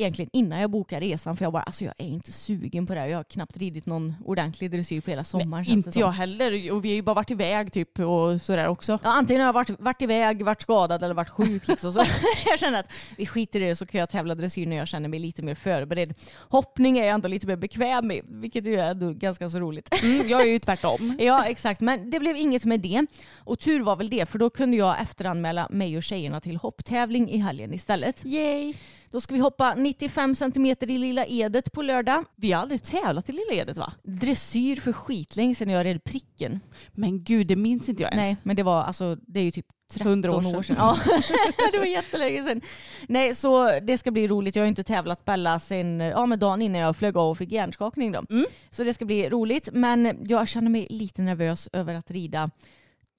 egentligen 0.00 0.30
innan 0.32 0.60
jag 0.60 0.70
bokade 0.70 1.06
resan 1.06 1.36
för 1.36 1.44
jag 1.44 1.52
bara 1.52 1.62
alltså 1.62 1.84
jag 1.84 1.94
är 1.98 2.06
inte 2.06 2.32
sugen 2.32 2.86
på 2.86 2.94
det 2.94 3.00
här. 3.00 3.06
Jag 3.06 3.18
har 3.18 3.24
knappt 3.24 3.56
ridit 3.56 3.86
någon 3.86 4.14
ordentlig 4.24 4.70
dressyr 4.70 5.00
på 5.00 5.10
hela 5.10 5.24
sommaren. 5.24 5.64
det 5.64 5.70
Inte 5.70 5.98
jag 5.98 6.10
heller. 6.10 6.72
Och 6.72 6.84
vi 6.84 6.88
har 6.88 6.94
ju 6.94 7.02
bara 7.02 7.14
varit 7.14 7.30
iväg 7.30 7.72
typ 7.72 7.98
och 8.00 8.42
sådär 8.42 8.68
också. 8.68 8.98
Ja, 9.02 9.10
antingen 9.10 9.40
har 9.40 9.48
jag 9.48 9.52
varit, 9.52 9.80
varit 9.80 10.02
iväg, 10.02 10.44
varit 10.44 10.62
skadad 10.62 11.02
eller 11.02 11.14
varit 11.14 11.28
sjuk. 11.28 11.68
Liksom. 11.68 11.92
Så 11.92 12.04
jag 12.46 12.58
känner 12.58 12.80
att 12.80 12.92
vi 13.16 13.26
skiter 13.26 13.62
i 13.62 13.66
det 13.66 13.76
så 13.76 13.86
kan 13.86 14.00
jag 14.00 14.08
tävla 14.08 14.34
dressyr 14.34 14.66
när 14.66 14.76
jag 14.76 14.88
känner 14.88 15.08
mig 15.08 15.18
lite 15.18 15.42
mer 15.42 15.54
förberedd. 15.54 16.14
Hoppning 16.48 16.98
är 16.98 17.04
jag 17.04 17.14
ändå 17.14 17.28
lite 17.28 17.46
mer 17.46 17.56
bekväm 17.56 18.10
i, 18.10 18.22
vilket 18.24 18.66
ju 18.66 18.80
är 18.80 18.90
ändå 18.90 19.12
ganska 19.12 19.50
så 19.50 19.58
roligt. 19.58 20.02
Mm, 20.02 20.28
jag 20.28 20.40
är 20.40 20.46
ju 20.46 20.58
tvärtom. 20.58 21.16
Ja 21.30 21.44
exakt, 21.44 21.80
men 21.80 22.10
det 22.10 22.20
blev 22.20 22.36
inget 22.36 22.64
med 22.64 22.80
det. 22.80 23.06
Och 23.36 23.58
tur 23.58 23.80
var 23.80 23.96
väl 23.96 24.10
det, 24.10 24.26
för 24.26 24.38
då 24.38 24.50
kunde 24.50 24.76
jag 24.76 25.00
efteranmäla 25.00 25.68
mig 25.70 25.96
och 25.96 26.02
tjejerna 26.02 26.40
till 26.40 26.56
hopptävling 26.56 27.30
i 27.30 27.38
helgen 27.38 27.74
istället. 27.74 28.24
Yay! 28.24 28.74
Då 29.12 29.20
ska 29.20 29.34
vi 29.34 29.40
hoppa 29.40 29.74
95 29.74 30.34
centimeter 30.34 30.90
i 30.90 30.98
Lilla 30.98 31.26
Edet 31.26 31.72
på 31.72 31.82
lördag. 31.82 32.24
Vi 32.36 32.52
har 32.52 32.62
aldrig 32.62 32.82
tävlat 32.82 33.28
i 33.28 33.32
Lilla 33.32 33.52
Edet 33.52 33.78
va? 33.78 33.92
Dressyr 34.02 34.76
för 34.76 34.92
skitlänge 34.92 35.54
sedan 35.54 35.68
jag 35.68 35.86
red 35.86 36.04
pricken. 36.04 36.60
Men 36.92 37.24
gud, 37.24 37.46
det 37.46 37.56
minns 37.56 37.88
inte 37.88 38.02
jag 38.02 38.12
ens. 38.12 38.26
Nej, 38.26 38.36
men 38.42 38.56
det 38.56 38.62
var 38.62 38.82
alltså, 38.82 39.16
det 39.26 39.40
är 39.40 39.44
ju 39.44 39.50
typ 39.50 39.66
13 39.92 40.06
100 40.06 40.30
år 40.30 40.36
år 40.36 40.62
sedan. 40.62 40.62
sedan. 40.62 40.76
Ja, 40.78 40.96
det 41.72 41.78
var 41.78 41.86
jättelänge 41.86 42.42
sedan. 42.44 42.60
Nej, 43.08 43.34
så 43.34 43.80
det 43.80 43.98
ska 43.98 44.10
bli 44.10 44.26
roligt. 44.26 44.56
Jag 44.56 44.62
har 44.62 44.68
inte 44.68 44.84
tävlat 44.84 45.24
Bella 45.24 45.60
sen 45.60 46.00
ja, 46.00 46.26
men 46.26 46.38
dagen 46.38 46.62
innan 46.62 46.80
jag 46.80 46.96
flög 46.96 47.16
av 47.16 47.30
och 47.30 47.38
fick 47.38 47.52
hjärnskakning. 47.52 48.12
Då. 48.12 48.22
Mm. 48.30 48.46
Så 48.70 48.84
det 48.84 48.94
ska 48.94 49.04
bli 49.04 49.28
roligt. 49.28 49.68
Men 49.72 50.26
jag 50.28 50.48
känner 50.48 50.70
mig 50.70 50.86
lite 50.90 51.22
nervös 51.22 51.68
över 51.72 51.94
att 51.94 52.10
rida 52.10 52.50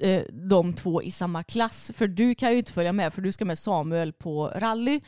eh, 0.03 0.21
de 0.31 0.73
två 0.73 1.01
i 1.01 1.11
samma 1.11 1.43
klass. 1.43 1.91
För 1.95 2.07
du 2.07 2.35
kan 2.35 2.51
ju 2.51 2.57
inte 2.57 2.73
följa 2.73 2.93
med 2.93 3.13
för 3.13 3.21
du 3.21 3.31
ska 3.31 3.45
med 3.45 3.59
Samuel 3.59 4.13
på 4.13 4.47
rally. 4.55 5.01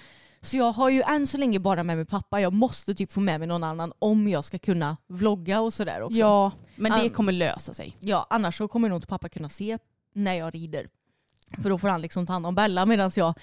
Så 0.43 0.57
jag 0.57 0.71
har 0.71 0.89
ju 0.89 1.01
än 1.01 1.27
så 1.27 1.37
länge 1.37 1.59
bara 1.59 1.83
med 1.83 1.97
mig 1.97 2.05
pappa. 2.05 2.41
Jag 2.41 2.53
måste 2.53 2.95
typ 2.95 3.11
få 3.11 3.19
med 3.19 3.39
mig 3.39 3.47
någon 3.47 3.63
annan 3.63 3.93
om 3.99 4.27
jag 4.27 4.45
ska 4.45 4.59
kunna 4.59 4.97
vlogga 5.07 5.61
och 5.61 5.73
sådär 5.73 6.01
också. 6.01 6.17
Ja, 6.17 6.51
men 6.75 6.91
det 6.91 7.03
Um, 7.03 7.09
kommer 7.09 7.31
lösa 7.31 7.73
sig. 7.73 7.97
Ja, 7.99 8.27
annars 8.29 8.57
så 8.57 8.67
kommer 8.67 8.89
nog 8.89 8.97
inte 8.97 9.07
pappa 9.07 9.29
kunna 9.29 9.49
se 9.49 9.77
när 10.13 10.33
jag 10.33 10.55
rider. 10.55 10.89
För 11.61 11.69
då 11.69 11.77
får 11.77 11.87
han 11.87 12.01
liksom 12.01 12.27
ta 12.27 12.33
hand 12.33 12.45
om 12.45 12.55
Bella 12.55 12.85
medan 12.85 13.11
jag 13.15 13.33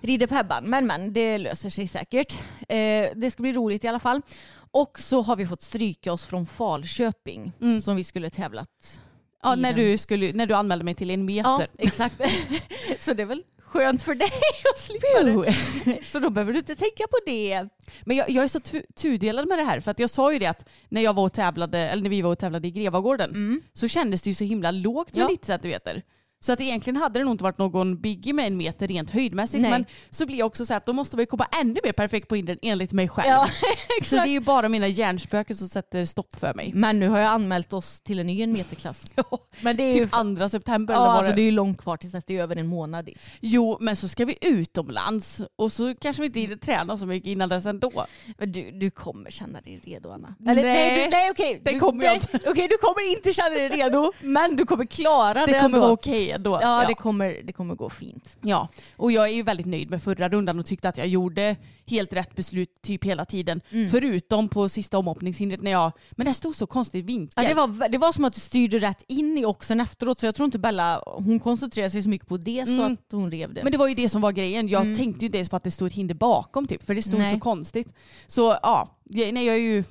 rider 0.00 0.26
Pebban. 0.26 0.64
Men 0.64 0.86
men, 0.86 1.12
det 1.12 1.38
löser 1.38 1.70
sig 1.70 1.88
säkert. 1.88 2.32
Eh, 2.68 3.08
det 3.16 3.30
ska 3.32 3.42
bli 3.42 3.52
roligt 3.52 3.84
i 3.84 3.88
alla 3.88 4.00
fall. 4.00 4.22
Och 4.70 5.00
så 5.00 5.22
har 5.22 5.36
vi 5.36 5.46
fått 5.46 5.62
stryka 5.62 6.12
oss 6.12 6.24
från 6.26 6.46
Falköping 6.46 7.52
Mm. 7.60 7.80
som 7.80 7.96
vi 7.96 8.04
skulle 8.04 8.30
tävlat 8.30 9.00
Ja, 9.42 9.54
när 9.54 9.72
du, 9.74 9.98
skulle, 9.98 10.32
när 10.32 10.46
du 10.46 10.54
anmälde 10.54 10.84
mig 10.84 10.94
till 10.94 11.10
en 11.10 11.24
meter. 11.24 11.50
Ja, 11.50 11.66
exakt. 11.78 12.20
så 12.98 13.12
det 13.14 13.22
är 13.22 13.26
väl 13.26 13.42
skönt 13.72 14.02
för 14.02 14.14
dig 14.14 14.30
att 14.74 14.78
slippa 14.80 15.06
det. 15.22 16.04
Så 16.04 16.18
då 16.18 16.30
behöver 16.30 16.52
du 16.52 16.58
inte 16.58 16.74
tänka 16.74 17.04
på 17.10 17.16
det. 17.26 17.68
Men 18.04 18.16
jag, 18.16 18.30
jag 18.30 18.44
är 18.44 18.48
så 18.48 18.60
tu, 18.60 18.82
tudelad 18.94 19.48
med 19.48 19.58
det 19.58 19.64
här 19.64 19.80
för 19.80 19.90
att 19.90 19.98
jag 19.98 20.10
sa 20.10 20.32
ju 20.32 20.38
det 20.38 20.46
att 20.46 20.68
när 20.88 21.00
jag 21.00 21.14
var 21.14 21.24
och 21.24 21.32
tävlade, 21.32 21.78
eller 21.78 22.02
när 22.02 22.10
vi 22.10 22.22
var 22.22 22.30
och 22.30 22.38
tävlade 22.38 22.68
i 22.68 22.70
Grevagården 22.70 23.62
så 23.72 23.88
kändes 23.88 24.22
det 24.22 24.30
ju 24.30 24.34
så 24.34 24.44
himla 24.44 24.70
lågt 24.70 25.14
med 25.14 25.22
Ja. 25.22 25.28
90 25.28 25.46
centimeter. 25.46 26.02
Så 26.44 26.52
att 26.52 26.60
egentligen 26.60 26.96
hade 26.96 27.18
det 27.20 27.24
nog 27.24 27.34
inte 27.34 27.44
varit 27.44 27.58
någon 27.58 28.00
biggie 28.00 28.32
med 28.32 28.46
en 28.46 28.56
meter 28.56 28.88
rent 28.88 29.10
höjdmässigt. 29.10 29.62
Nej. 29.62 29.70
Men 29.70 29.86
så 30.10 30.26
blir 30.26 30.38
jag 30.38 30.46
också 30.46 30.66
så 30.66 30.74
att 30.74 30.86
då 30.86 30.92
måste 30.92 31.16
vi 31.16 31.26
komma 31.26 31.46
ännu 31.60 31.80
mer 31.84 31.92
perfekt 31.92 32.28
på 32.28 32.34
hindren 32.34 32.58
enligt 32.62 32.92
mig 32.92 33.08
själv. 33.08 33.28
Ja, 33.28 33.48
så 34.02 34.16
det 34.16 34.22
är 34.22 34.26
ju 34.26 34.40
bara 34.40 34.68
mina 34.68 34.88
hjärnspöken 34.88 35.56
som 35.56 35.68
sätter 35.68 36.04
stopp 36.04 36.36
för 36.40 36.54
mig. 36.54 36.70
Men 36.74 37.00
nu 37.00 37.08
har 37.08 37.18
jag 37.18 37.28
anmält 37.28 37.72
oss 37.72 38.00
till 38.00 38.18
en 38.18 38.26
ny 38.26 38.42
en 38.42 38.52
meterklass. 38.52 39.02
Men 39.60 39.76
det 39.76 39.82
är 39.82 39.92
ju 39.92 40.04
Typ 40.04 40.14
andra 40.14 40.48
september 40.48 40.94
Ja, 40.94 41.00
eller 41.04 41.10
alltså 41.14 41.30
det 41.30 41.36
det 41.36 41.42
är 41.42 41.44
ju 41.44 41.50
långt 41.50 41.78
kvar 41.78 41.96
tills. 41.96 42.12
Det 42.26 42.36
är 42.36 42.42
över 42.42 42.56
en 42.56 42.66
månad 42.66 43.04
dit. 43.04 43.18
Jo, 43.40 43.78
men 43.80 43.96
så 43.96 44.08
ska 44.08 44.24
vi 44.24 44.38
utomlands 44.40 45.42
och 45.56 45.72
så 45.72 45.94
kanske 46.00 46.22
vi 46.22 46.26
inte 46.26 46.40
hinner 46.40 46.56
träna 46.56 46.98
så 46.98 47.06
mycket 47.06 47.28
innan 47.28 47.48
dess 47.48 47.66
ändå. 47.66 48.06
Du, 48.38 48.70
du 48.70 48.90
kommer 48.90 49.30
känna 49.30 49.60
dig 49.60 49.80
redo 49.84 50.10
Anna. 50.10 50.34
Nej. 50.38 50.54
nej, 50.54 51.04
du, 51.04 51.10
nej 51.10 51.30
okej. 51.30 51.60
Det 51.64 51.72
Du- 51.72 51.80
kommer 51.80 52.04
jag 52.04 52.20
nej, 52.32 52.42
Okej 52.46 52.68
du 52.68 52.76
kommer 52.78 53.12
inte 53.12 53.32
känna 53.32 53.50
dig 53.50 53.68
redo 53.68 54.12
men 54.20 54.56
du 54.56 54.66
kommer 54.66 54.84
klara 54.84 55.34
det, 55.34 55.40
Det 55.40 55.52
kommer 55.52 55.64
ändå. 55.64 55.80
vara 55.80 55.92
okej 55.92 56.31
ändå. 56.32 56.58
Ja, 56.62 56.84
Det, 56.88 56.94
kommer, 56.94 57.40
det 57.44 57.52
kommer 57.52 57.74
gå 57.74 57.90
fint. 57.90 58.36
Ja, 58.40 58.68
och 58.96 59.12
jag 59.12 59.24
är 59.28 59.32
ju 59.34 59.42
väldigt 59.42 59.66
nöjd 59.66 59.90
med 59.90 60.02
förra 60.02 60.28
rundan 60.28 60.58
och 60.58 60.66
tyckte 60.66 60.88
att 60.88 60.98
jag 60.98 61.06
gjorde 61.08 61.56
helt 61.86 62.12
rätt 62.12 62.34
beslut 62.36 62.82
typ 62.82 63.04
hela 63.04 63.24
tiden. 63.24 63.60
Mm. 63.70 63.90
Förutom 63.90 64.48
på 64.48 64.68
sista 64.68 64.98
omhoppningshindret 64.98 65.62
när 65.62 65.70
jag, 65.70 65.92
men 66.10 66.26
det 66.26 66.34
stod 66.34 66.56
så 66.56 66.66
konstigt 66.66 67.04
vinkel. 67.04 67.44
Ja, 67.44 67.48
det, 67.48 67.54
var, 67.54 67.88
det 67.88 67.98
var 67.98 68.12
som 68.12 68.24
att 68.24 68.32
du 68.32 68.40
styrde 68.40 68.78
rätt 68.78 69.02
in 69.08 69.38
i 69.38 69.44
oxen 69.44 69.80
efteråt 69.80 70.20
så 70.20 70.26
jag 70.26 70.34
tror 70.34 70.44
inte 70.44 70.58
Bella 70.58 71.02
hon 71.06 71.40
koncentrerade 71.40 71.90
sig 71.90 72.02
så 72.02 72.08
mycket 72.08 72.28
på 72.28 72.36
det 72.36 72.66
så 72.66 72.72
Mm. 72.72 72.92
att 72.92 73.12
hon 73.12 73.30
rev 73.30 73.54
det. 73.54 73.62
Men 73.62 73.72
det 73.72 73.78
var 73.78 73.88
ju 73.88 73.94
det 73.94 74.08
som 74.08 74.20
var 74.20 74.32
grejen. 74.32 74.68
Jag 74.68 74.82
tänkte 74.96 75.20
ju 75.20 75.26
inte 75.26 75.38
ens 75.38 75.48
på 75.48 75.56
att 75.56 75.64
det 75.64 75.70
stod 75.70 75.88
ett 75.88 75.94
hinder 75.94 76.14
bakom 76.14 76.66
typ, 76.66 76.86
för 76.86 76.94
det 76.94 77.02
stod 77.02 77.14
Mm. 77.14 77.26
Nej. 77.26 77.34
så 77.34 77.40
konstigt. 77.40 77.94
Så 78.26 78.58
ja, 78.62 78.88
jag- 79.04 79.34
nej, 79.34 79.46
jag 79.46 79.54
är 79.56 79.60
ju... 79.60 79.84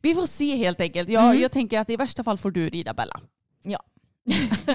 Vi 0.00 0.14
får 0.14 0.26
se 0.26 0.56
helt 0.56 0.80
enkelt. 0.80 1.08
Jag, 1.08 1.24
Mm. 1.24 1.40
jag 1.40 1.52
tänker 1.52 1.78
att 1.78 1.90
i 1.90 1.96
värsta 1.96 2.24
fall 2.24 2.38
får 2.38 2.50
du 2.50 2.68
rida 2.70 2.94
Bella. 2.94 3.20
ja. 3.62 3.78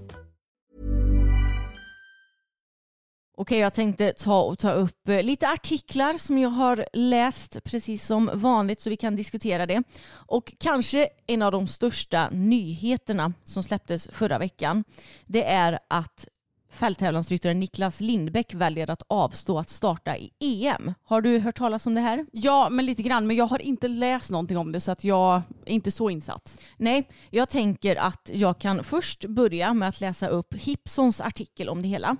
Okej, 3.41 3.59
jag 3.59 3.73
tänkte 3.73 4.13
ta 4.13 4.41
och 4.41 4.59
ta 4.59 4.71
upp 4.71 5.09
eh, 5.09 5.23
lite 5.23 5.47
artiklar 5.47 6.17
som 6.17 6.37
jag 6.37 6.49
har 6.49 6.85
läst 6.93 7.63
precis 7.63 8.05
som 8.05 8.29
vanligt 8.33 8.81
så 8.81 8.89
vi 8.89 8.97
kan 8.97 9.15
diskutera 9.15 9.65
det. 9.65 9.83
Och 10.11 10.53
kanske 10.59 11.09
en 11.27 11.41
av 11.41 11.51
de 11.51 11.67
största 11.67 12.29
nyheterna 12.29 13.33
som 13.43 13.63
släpptes 13.63 14.07
förra 14.07 14.37
veckan 14.37 14.83
det 15.25 15.43
är 15.43 15.79
att 15.87 16.27
fälttävlansryttaren 16.71 17.59
Niklas 17.59 17.99
Lindbäck 17.99 18.53
väljer 18.53 18.89
att 18.89 19.03
avstå 19.07 19.59
att 19.59 19.69
starta 19.69 20.17
i 20.17 20.31
EM. 20.39 20.93
Har 21.03 21.21
du 21.21 21.39
hört 21.39 21.55
talas 21.55 21.85
om 21.85 21.93
det 21.93 22.01
här? 22.01 22.25
Ja, 22.31 22.69
men 22.69 22.85
lite 22.85 23.01
grann. 23.01 23.27
Men 23.27 23.35
jag 23.35 23.45
har 23.45 23.61
inte 23.61 23.87
läst 23.87 24.29
någonting 24.29 24.57
om 24.57 24.71
det 24.71 24.79
så 24.79 24.91
att 24.91 25.03
jag 25.03 25.41
är 25.65 25.73
inte 25.73 25.91
så 25.91 26.09
insatt. 26.09 26.57
Nej, 26.77 27.07
jag 27.29 27.49
tänker 27.49 27.95
att 27.95 28.29
jag 28.33 28.59
kan 28.59 28.83
först 28.83 29.25
börja 29.25 29.73
med 29.73 29.89
att 29.89 30.01
läsa 30.01 30.27
upp 30.27 30.53
Hipsons 30.53 31.21
artikel 31.21 31.69
om 31.69 31.81
det 31.81 31.87
hela. 31.87 32.17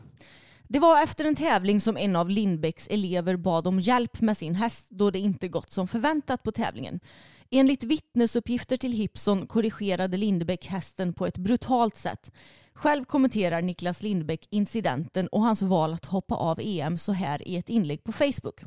Det 0.72 0.80
var 0.80 1.04
efter 1.04 1.26
en 1.26 1.36
tävling 1.36 1.82
som 1.82 1.98
en 1.98 2.16
av 2.16 2.30
Lindbäcks 2.30 2.88
elever 2.88 3.36
bad 3.36 3.68
om 3.68 3.80
hjälp 3.80 4.22
med 4.22 4.38
sin 4.38 4.56
häst 4.56 4.86
då 4.90 5.12
det 5.12 5.20
inte 5.20 5.48
gått 5.48 5.72
som 5.72 5.88
förväntat 5.88 6.44
på 6.44 6.52
tävlingen. 6.52 7.00
Enligt 7.50 7.84
vittnesuppgifter 7.84 8.78
till 8.78 8.92
Hipson 8.92 9.48
korrigerade 9.48 10.18
Lindbäck 10.18 10.66
hästen 10.66 11.14
på 11.14 11.26
ett 11.26 11.38
brutalt 11.38 11.98
sätt. 11.98 12.32
Själv 12.82 13.06
kommenterar 13.06 13.62
Niklas 13.62 14.02
Lindbäck 14.02 14.48
incidenten 14.50 15.28
och 15.28 15.42
hans 15.42 15.62
val 15.62 15.94
att 15.94 16.06
hoppa 16.06 16.36
av 16.36 16.60
EM 16.62 16.98
så 16.98 17.12
här 17.12 17.48
i 17.48 17.58
ett 17.58 17.70
inlägg 17.70 18.04
på 18.04 18.12
Facebook. 18.12 18.62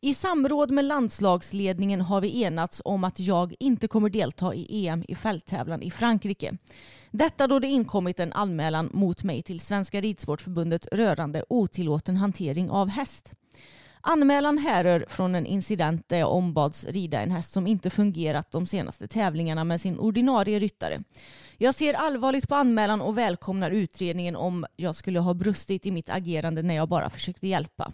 I 0.00 0.14
samråd 0.14 0.70
med 0.70 0.84
landslagsledningen 0.84 2.00
har 2.00 2.20
vi 2.20 2.42
enats 2.42 2.82
om 2.84 3.04
att 3.04 3.20
jag 3.20 3.54
inte 3.58 3.88
kommer 3.88 4.10
delta 4.10 4.54
i 4.54 4.86
EM 4.86 5.04
i 5.08 5.14
fälttävlan 5.14 5.82
i 5.82 5.90
Frankrike. 5.90 6.56
Detta 7.10 7.46
då 7.46 7.58
det 7.58 7.68
inkommit 7.68 8.20
en 8.20 8.32
anmälan 8.32 8.90
mot 8.92 9.22
mig 9.24 9.42
till 9.42 9.60
Svenska 9.60 10.00
Ridsportförbundet 10.00 10.86
rörande 10.92 11.44
otillåten 11.48 12.16
hantering 12.16 12.70
av 12.70 12.88
häst. 12.88 13.32
Anmälan 14.00 14.58
härrör 14.58 15.04
från 15.08 15.34
en 15.34 15.46
incident 15.46 16.08
där 16.08 16.18
jag 16.18 16.32
ombads 16.32 16.84
rida 16.84 17.20
en 17.20 17.30
häst 17.30 17.52
som 17.52 17.66
inte 17.66 17.90
fungerat 17.90 18.50
de 18.50 18.66
senaste 18.66 19.08
tävlingarna 19.08 19.64
med 19.64 19.80
sin 19.80 19.98
ordinarie 19.98 20.58
ryttare. 20.58 21.02
Jag 21.62 21.74
ser 21.74 21.94
allvarligt 21.94 22.48
på 22.48 22.54
anmälan 22.54 23.00
och 23.00 23.18
välkomnar 23.18 23.70
utredningen 23.70 24.36
om 24.36 24.66
jag 24.76 24.96
skulle 24.96 25.20
ha 25.20 25.34
brustit 25.34 25.86
i 25.86 25.90
mitt 25.90 26.10
agerande 26.10 26.62
när 26.62 26.74
jag 26.74 26.88
bara 26.88 27.10
försökte 27.10 27.48
hjälpa. 27.48 27.92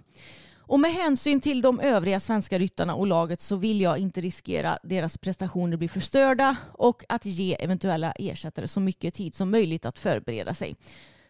Och 0.57 0.81
med 0.81 0.92
hänsyn 0.92 1.40
till 1.40 1.62
de 1.62 1.81
övriga 1.81 2.20
svenska 2.20 2.59
ryttarna 2.59 2.94
och 2.94 3.07
laget 3.07 3.40
så 3.40 3.57
vill 3.57 3.81
jag 3.81 3.98
inte 3.98 4.20
riskera 4.20 4.79
deras 4.83 5.18
prestationer 5.18 5.76
blir 5.76 5.88
förstörda 5.88 6.57
och 6.72 7.02
att 7.09 7.24
ge 7.26 7.55
eventuella 7.55 8.12
ersättare 8.12 8.68
så 8.68 8.81
mycket 8.81 9.14
tid 9.14 9.35
som 9.35 9.50
möjligt 9.50 9.87
att 9.87 9.98
förbereda 9.98 10.55
sig. 10.55 10.76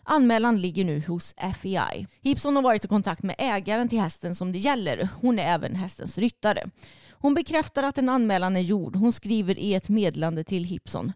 Anmälan 0.02 0.60
ligger 0.60 0.84
nu 0.84 1.02
hos 1.08 1.34
FEI. 1.60 2.06
Hipson 2.20 2.56
har 2.56 2.62
varit 2.62 2.84
i 2.84 2.88
kontakt 2.88 3.22
med 3.22 3.34
ägaren 3.38 3.88
till 3.88 4.00
hästen 4.00 4.34
som 4.34 4.52
det 4.52 4.58
gäller. 4.58 5.08
Hon 5.20 5.38
är 5.38 5.54
även 5.54 5.74
hästens 5.74 6.18
ryttare. 6.18 6.70
Hon 7.10 7.34
bekräftar 7.34 7.82
att 7.82 7.98
en 7.98 8.08
anmälan 8.08 8.56
är 8.56 8.60
gjord. 8.60 8.96
Hon 8.96 9.12
skriver 9.12 9.58
i 9.58 9.74
ett 9.74 9.88
meddelande 9.88 10.44
till 10.44 10.64
Hipson. 10.64 11.12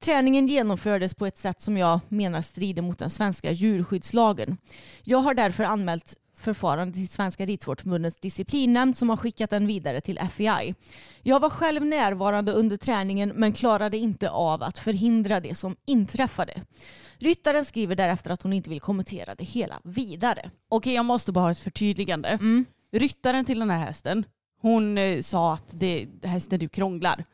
Träningen 0.00 0.46
genomfördes 0.46 1.14
på 1.14 1.26
ett 1.26 1.38
sätt 1.38 1.60
som 1.60 1.76
jag 1.76 2.00
menar 2.08 2.42
strider 2.42 2.82
mot 2.82 2.98
den 2.98 3.10
svenska 3.10 3.52
djurskyddslagen. 3.52 4.56
Jag 5.02 5.18
har 5.18 5.34
därför 5.34 5.64
anmält 5.64 6.16
förfarande 6.44 6.94
till 6.94 7.08
Svenska 7.08 7.46
Ridsportförbundets 7.46 8.20
disciplinnämnd 8.20 8.96
som 8.96 9.10
har 9.10 9.16
skickat 9.16 9.50
den 9.50 9.66
vidare 9.66 10.00
till 10.00 10.20
FEI. 10.32 10.74
Jag 11.22 11.40
var 11.40 11.50
själv 11.50 11.84
närvarande 11.84 12.52
under 12.52 12.76
träningen 12.76 13.32
men 13.34 13.52
klarade 13.52 13.96
inte 13.96 14.30
av 14.30 14.62
att 14.62 14.78
förhindra 14.78 15.40
det 15.40 15.54
som 15.54 15.76
inträffade. 15.86 16.62
Ryttaren 17.18 17.64
skriver 17.64 17.96
därefter 17.96 18.30
att 18.30 18.42
hon 18.42 18.52
inte 18.52 18.70
vill 18.70 18.80
kommentera 18.80 19.34
det 19.34 19.44
hela 19.44 19.80
vidare. 19.84 20.50
Okej, 20.68 20.94
jag 20.94 21.04
måste 21.04 21.32
bara 21.32 21.44
ha 21.44 21.50
ett 21.50 21.58
förtydligande. 21.58 22.28
Mm. 22.28 22.64
Ryttaren 22.92 23.44
till 23.44 23.58
den 23.58 23.70
här 23.70 23.86
hästen, 23.86 24.24
hon 24.60 24.98
eh, 24.98 25.20
sa 25.20 25.52
att 25.54 25.64
det, 25.70 26.08
hästen 26.22 26.58
du 26.58 26.68
krånglar. 26.68 27.24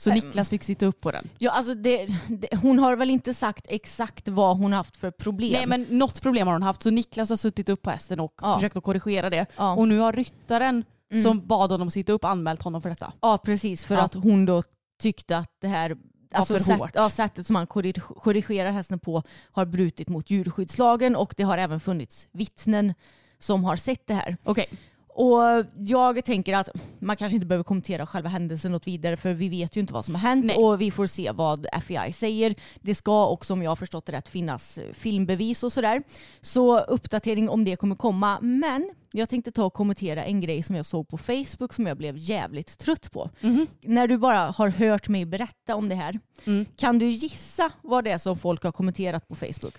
Så. 0.00 0.10
Niklas 0.10 0.48
fick 0.48 0.62
sitta 0.64 0.86
upp 0.86 1.00
på 1.00 1.10
den. 1.10 1.28
Ja, 1.38 1.50
alltså 1.50 1.74
det, 1.74 2.06
det, 2.28 2.56
hon 2.62 2.78
har 2.78 2.96
väl 2.96 3.10
inte 3.10 3.34
sagt 3.34 3.66
exakt 3.68 4.28
vad 4.28 4.56
hon 4.58 4.72
haft 4.72 4.96
för 4.96 5.10
problem. 5.10 5.52
Nej 5.52 5.66
men 5.66 5.86
något 5.98 6.22
problem 6.22 6.46
har 6.46 6.54
hon 6.54 6.62
haft 6.62 6.82
så 6.82 6.90
Niklas 6.90 7.28
har 7.28 7.36
suttit 7.36 7.68
upp 7.68 7.82
på 7.82 7.90
hästen 7.90 8.20
och 8.20 8.34
Ja. 8.42 8.54
försökt 8.54 8.76
att 8.76 8.84
korrigera 8.84 9.30
det. 9.30 9.46
Ja. 9.56 9.74
Och 9.74 9.88
nu 9.88 9.98
har 9.98 10.12
ryttaren 10.12 10.84
Mm. 11.12 11.22
som 11.22 11.46
bad 11.46 11.70
honom 11.70 11.90
sitta 11.90 12.12
upp 12.12 12.24
anmält 12.24 12.62
honom 12.62 12.82
för 12.82 12.88
detta. 12.88 13.12
Ja 13.20 13.38
precis 13.38 13.84
för 13.84 13.94
Ja. 13.94 14.00
att 14.02 14.14
hon 14.14 14.46
då 14.46 14.62
tyckte 15.02 15.36
att 15.36 15.50
det 15.60 15.68
här 15.68 15.96
alltså 16.34 16.52
för 16.52 16.60
sätt, 16.60 16.78
hårt. 16.78 16.90
ja, 16.94 17.10
sättet 17.10 17.46
som 17.46 17.54
man 17.54 17.66
korrig- 17.66 18.00
korrigerar 18.00 18.70
hästen 18.70 18.98
på 18.98 19.22
har 19.52 19.64
brutit 19.66 20.08
mot 20.08 20.30
djurskyddslagen 20.30 21.16
och 21.16 21.34
det 21.36 21.42
har 21.42 21.58
även 21.58 21.80
funnits 21.80 22.28
vittnen 22.32 22.94
som 23.38 23.64
har 23.64 23.76
sett 23.76 24.06
det 24.06 24.14
här. 24.14 24.36
Okej. 24.44 24.66
Och 25.14 25.40
jag 25.76 26.24
tänker 26.24 26.54
att 26.56 26.68
man 26.98 27.16
kanske 27.16 27.34
inte 27.36 27.46
behöver 27.46 27.64
kommentera 27.64 28.06
själva 28.06 28.28
händelsen 28.28 28.72
något 28.72 28.86
vidare 28.86 29.16
för 29.16 29.32
vi 29.34 29.48
vet 29.48 29.76
ju 29.76 29.80
inte 29.80 29.92
vad 29.92 30.04
som 30.04 30.14
har 30.14 30.22
hänt 30.22 30.44
Nej. 30.44 30.56
och 30.56 30.80
vi 30.80 30.90
får 30.90 31.06
se 31.06 31.30
vad 31.32 31.66
FBI 31.72 32.12
säger. 32.12 32.54
Det 32.80 32.94
ska 32.94 33.26
också 33.26 33.52
om 33.52 33.62
jag 33.62 33.70
har 33.70 33.76
förstått 33.76 34.06
det 34.06 34.12
rätt 34.12 34.28
finnas 34.28 34.78
filmbevis 34.92 35.62
och 35.62 35.72
sådär. 35.72 36.02
Så 36.40 36.78
uppdatering 36.80 37.48
om 37.48 37.64
det 37.64 37.76
kommer 37.76 37.96
komma. 37.96 38.38
Men 38.40 38.90
jag 39.12 39.28
tänkte 39.28 39.52
ta 39.52 39.64
och 39.64 39.72
kommentera 39.74 40.24
en 40.24 40.40
grej 40.40 40.62
som 40.62 40.76
jag 40.76 40.86
såg 40.86 41.08
på 41.08 41.18
Facebook 41.18 41.72
som 41.74 41.86
jag 41.86 41.96
blev 41.96 42.14
jävligt 42.18 42.78
trött 42.78 43.12
på. 43.12 43.30
Mhm. 43.40 43.66
När 43.80 44.06
du 44.08 44.18
bara 44.18 44.38
har 44.38 44.68
hört 44.68 45.08
mig 45.08 45.24
berätta 45.26 45.74
om 45.76 45.88
det 45.88 45.94
här, 45.94 46.20
Mm. 46.44 46.66
kan 46.76 46.98
du 46.98 47.08
gissa 47.08 47.72
vad 47.82 48.04
det 48.04 48.10
är 48.10 48.18
som 48.18 48.36
folk 48.36 48.62
har 48.62 48.72
kommenterat 48.72 49.28
på 49.28 49.34
Facebook? 49.34 49.74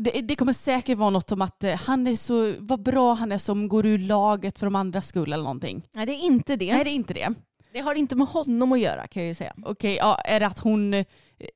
Det, 0.00 0.20
det 0.20 0.36
kommer 0.36 0.52
säkert 0.52 0.98
vara 0.98 1.10
något 1.10 1.32
om 1.32 1.42
att 1.42 1.64
eh, 1.64 1.74
han 1.74 2.06
är 2.06 2.16
så, 2.16 2.54
vad 2.58 2.82
bra 2.82 3.14
han 3.14 3.32
är 3.32 3.38
som 3.38 3.68
går 3.68 3.86
ur 3.86 3.98
laget 3.98 4.58
för 4.58 4.66
de 4.66 4.74
andras 4.74 5.06
skull 5.06 5.32
eller 5.32 5.44
någonting. 5.44 5.88
Nej 5.94 6.06
det 6.06 6.12
är 6.12 6.24
inte 6.24 6.56
det. 6.56 6.74
Nej 6.74 6.84
det 6.84 6.90
är 6.90 6.94
inte 6.94 7.14
det. 7.14 7.34
Det 7.72 7.80
har 7.80 7.94
inte 7.94 8.16
med 8.16 8.26
honom 8.26 8.72
att 8.72 8.80
göra 8.80 9.06
kan 9.06 9.22
jag 9.22 9.28
ju 9.28 9.34
säga. 9.34 9.54
Okej, 9.64 9.96
ja, 9.96 10.14
är 10.14 10.40
det 10.40 10.46
att 10.46 10.58
hon, 10.58 11.04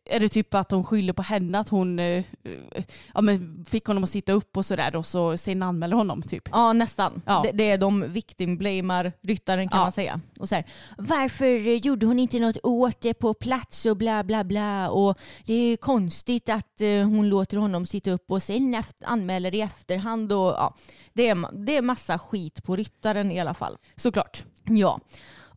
är 0.05 0.21
det 0.21 0.29
typ 0.29 0.55
att 0.55 0.69
de 0.69 0.85
skyller 0.85 1.13
på 1.13 1.23
henne 1.23 1.59
att 1.59 1.69
hon 1.69 1.99
eh, 1.99 2.25
eh, 2.45 2.85
ja, 3.15 3.21
men 3.21 3.65
fick 3.69 3.85
honom 3.87 4.05
att 4.05 4.11
sitta 4.11 4.33
upp 4.33 4.57
och 4.57 4.67
sådär 4.67 4.97
och 4.97 5.07
så 5.07 5.37
sen 5.37 5.63
anmäler 5.63 5.97
honom 5.97 6.23
typ. 6.23 6.49
Ja 6.53 6.73
nästan. 6.73 7.23
Ja. 7.27 7.41
Det, 7.45 7.53
det 7.53 7.71
är 7.71 7.79
de 7.79 8.13
victimblamar 8.13 9.13
ryttaren 9.23 9.69
kan 9.69 9.79
Ja. 9.79 9.85
man 9.85 9.93
säga. 9.93 10.21
Och 10.41 10.49
så 10.49 10.55
här, 10.55 10.65
Varför 10.99 11.47
gjorde 11.87 12.07
hon 12.07 12.19
inte 12.19 12.39
något 12.39 12.57
åt 12.63 13.01
det 13.01 13.15
på 13.15 13.35
plats 13.35 13.87
och 13.87 13.97
bla 13.97 14.25
bla 14.25 14.45
bla. 14.45 14.91
Och 14.91 15.19
det 15.45 15.55
är 15.55 15.69
ju 15.71 15.77
konstigt 15.77 16.49
att 16.49 16.81
eh, 16.81 16.89
hon 16.89 17.29
låter 17.29 17.57
honom 17.57 17.87
sitta 17.87 18.11
upp 18.11 18.31
och 18.31 18.43
sen 18.43 18.83
anmäler 19.05 19.55
i 19.55 19.61
efterhand. 19.61 20.33
Och, 20.33 20.49
ja, 20.53 20.75
det, 21.13 21.29
är, 21.29 21.65
det 21.67 21.77
är 21.77 21.83
massa 21.83 22.19
skit 22.19 22.63
på 22.65 22.77
ryttaren 22.77 23.31
i 23.33 23.41
alla 23.41 23.55
fall. 23.55 23.77
Såklart. 23.97 24.45
Ja. 24.65 25.01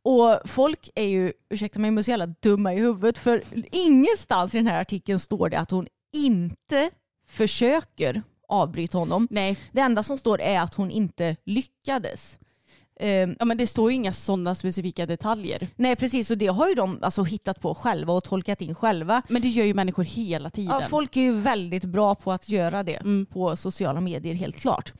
Och 0.02 0.40
folk 0.46 0.90
är 0.96 1.08
ju, 1.08 1.34
ursäkta 1.50 1.80
mig, 1.80 1.92
men 1.92 2.04
så 2.04 2.10
jävla 2.12 2.26
dumma 2.28 2.74
i 2.74 2.80
huvudet 2.80 3.18
för 3.18 3.44
ingenstans 3.72 4.56
i 4.56 4.58
den 4.58 4.68
här 4.68 4.82
artikeln 4.82 5.20
står 5.20 5.50
det 5.50 5.60
att 5.60 5.72
hon 5.72 5.88
inte 6.14 6.90
försöker 7.28 8.22
avbryta 8.48 8.98
honom. 8.98 9.28
Nej, 9.32 9.58
Det 9.72 9.82
enda 9.82 10.04
som 10.04 10.18
står 10.18 10.42
är 10.42 10.60
att 10.60 10.76
hon 10.76 10.92
inte 10.92 11.36
lyckades. 11.46 12.40
Ehm, 13.00 13.36
ja, 13.40 13.46
men 13.46 13.58
det 13.58 13.68
står 13.68 13.90
ju 13.92 13.96
inga 13.96 14.14
sådana 14.14 14.56
specifika 14.56 15.06
detaljer. 15.06 15.68
nej 15.76 15.96
precis, 15.96 16.32
och 16.32 16.38
det 16.38 16.48
har 16.48 16.68
ju 16.70 16.76
de 16.76 17.00
alltså 17.02 17.24
hittat 17.24 17.60
på 17.62 17.76
själva 17.76 18.14
och 18.14 18.24
tolkat 18.24 18.62
in 18.62 18.76
själva. 18.76 19.22
Men 19.30 19.42
det 19.42 19.48
gör 19.48 19.66
ju 19.66 19.74
människor 19.74 20.04
hela 20.04 20.50
tiden. 20.50 20.80
Ja, 20.82 20.88
folk 20.90 21.18
är 21.18 21.22
ju 21.22 21.32
väldigt 21.34 21.86
bra 21.86 22.16
på 22.16 22.32
att 22.32 22.50
göra 22.50 22.84
det 22.84 22.96
Mm. 22.96 23.26
på 23.26 23.56
sociala 23.56 24.02
medier 24.02 24.34
helt 24.34 24.56
klart. 24.56 24.94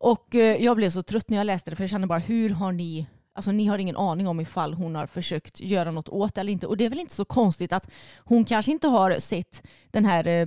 Och 0.00 0.34
eh, 0.34 0.64
jag 0.64 0.76
blev 0.76 0.90
så 0.90 1.02
trött 1.02 1.30
när 1.30 1.36
jag 1.36 1.44
läste 1.44 1.70
det 1.70 1.76
för 1.76 1.82
jag 1.82 1.90
kände 1.90 2.06
bara 2.06 2.18
hur 2.18 2.50
har 2.50 2.72
ni 2.72 3.06
Alltså 3.38 3.52
ni 3.52 3.66
har 3.66 3.78
ingen 3.78 3.96
aning 3.96 4.28
om 4.28 4.40
ifall 4.40 4.74
hon 4.74 4.94
har 4.94 5.06
försökt 5.06 5.60
göra 5.60 5.90
något 5.90 6.08
åt 6.08 6.34
det 6.34 6.40
eller 6.40 6.52
inte. 6.52 6.66
Och 6.66 6.76
det 6.76 6.84
är 6.84 6.90
väl 6.90 6.98
inte 6.98 7.14
så 7.14 7.24
konstigt 7.24 7.72
att 7.72 7.90
hon 8.18 8.44
kanske 8.44 8.72
inte 8.72 8.88
har 8.88 9.18
sett 9.18 9.62
den 9.90 10.04
här 10.04 10.28
eh, 10.28 10.46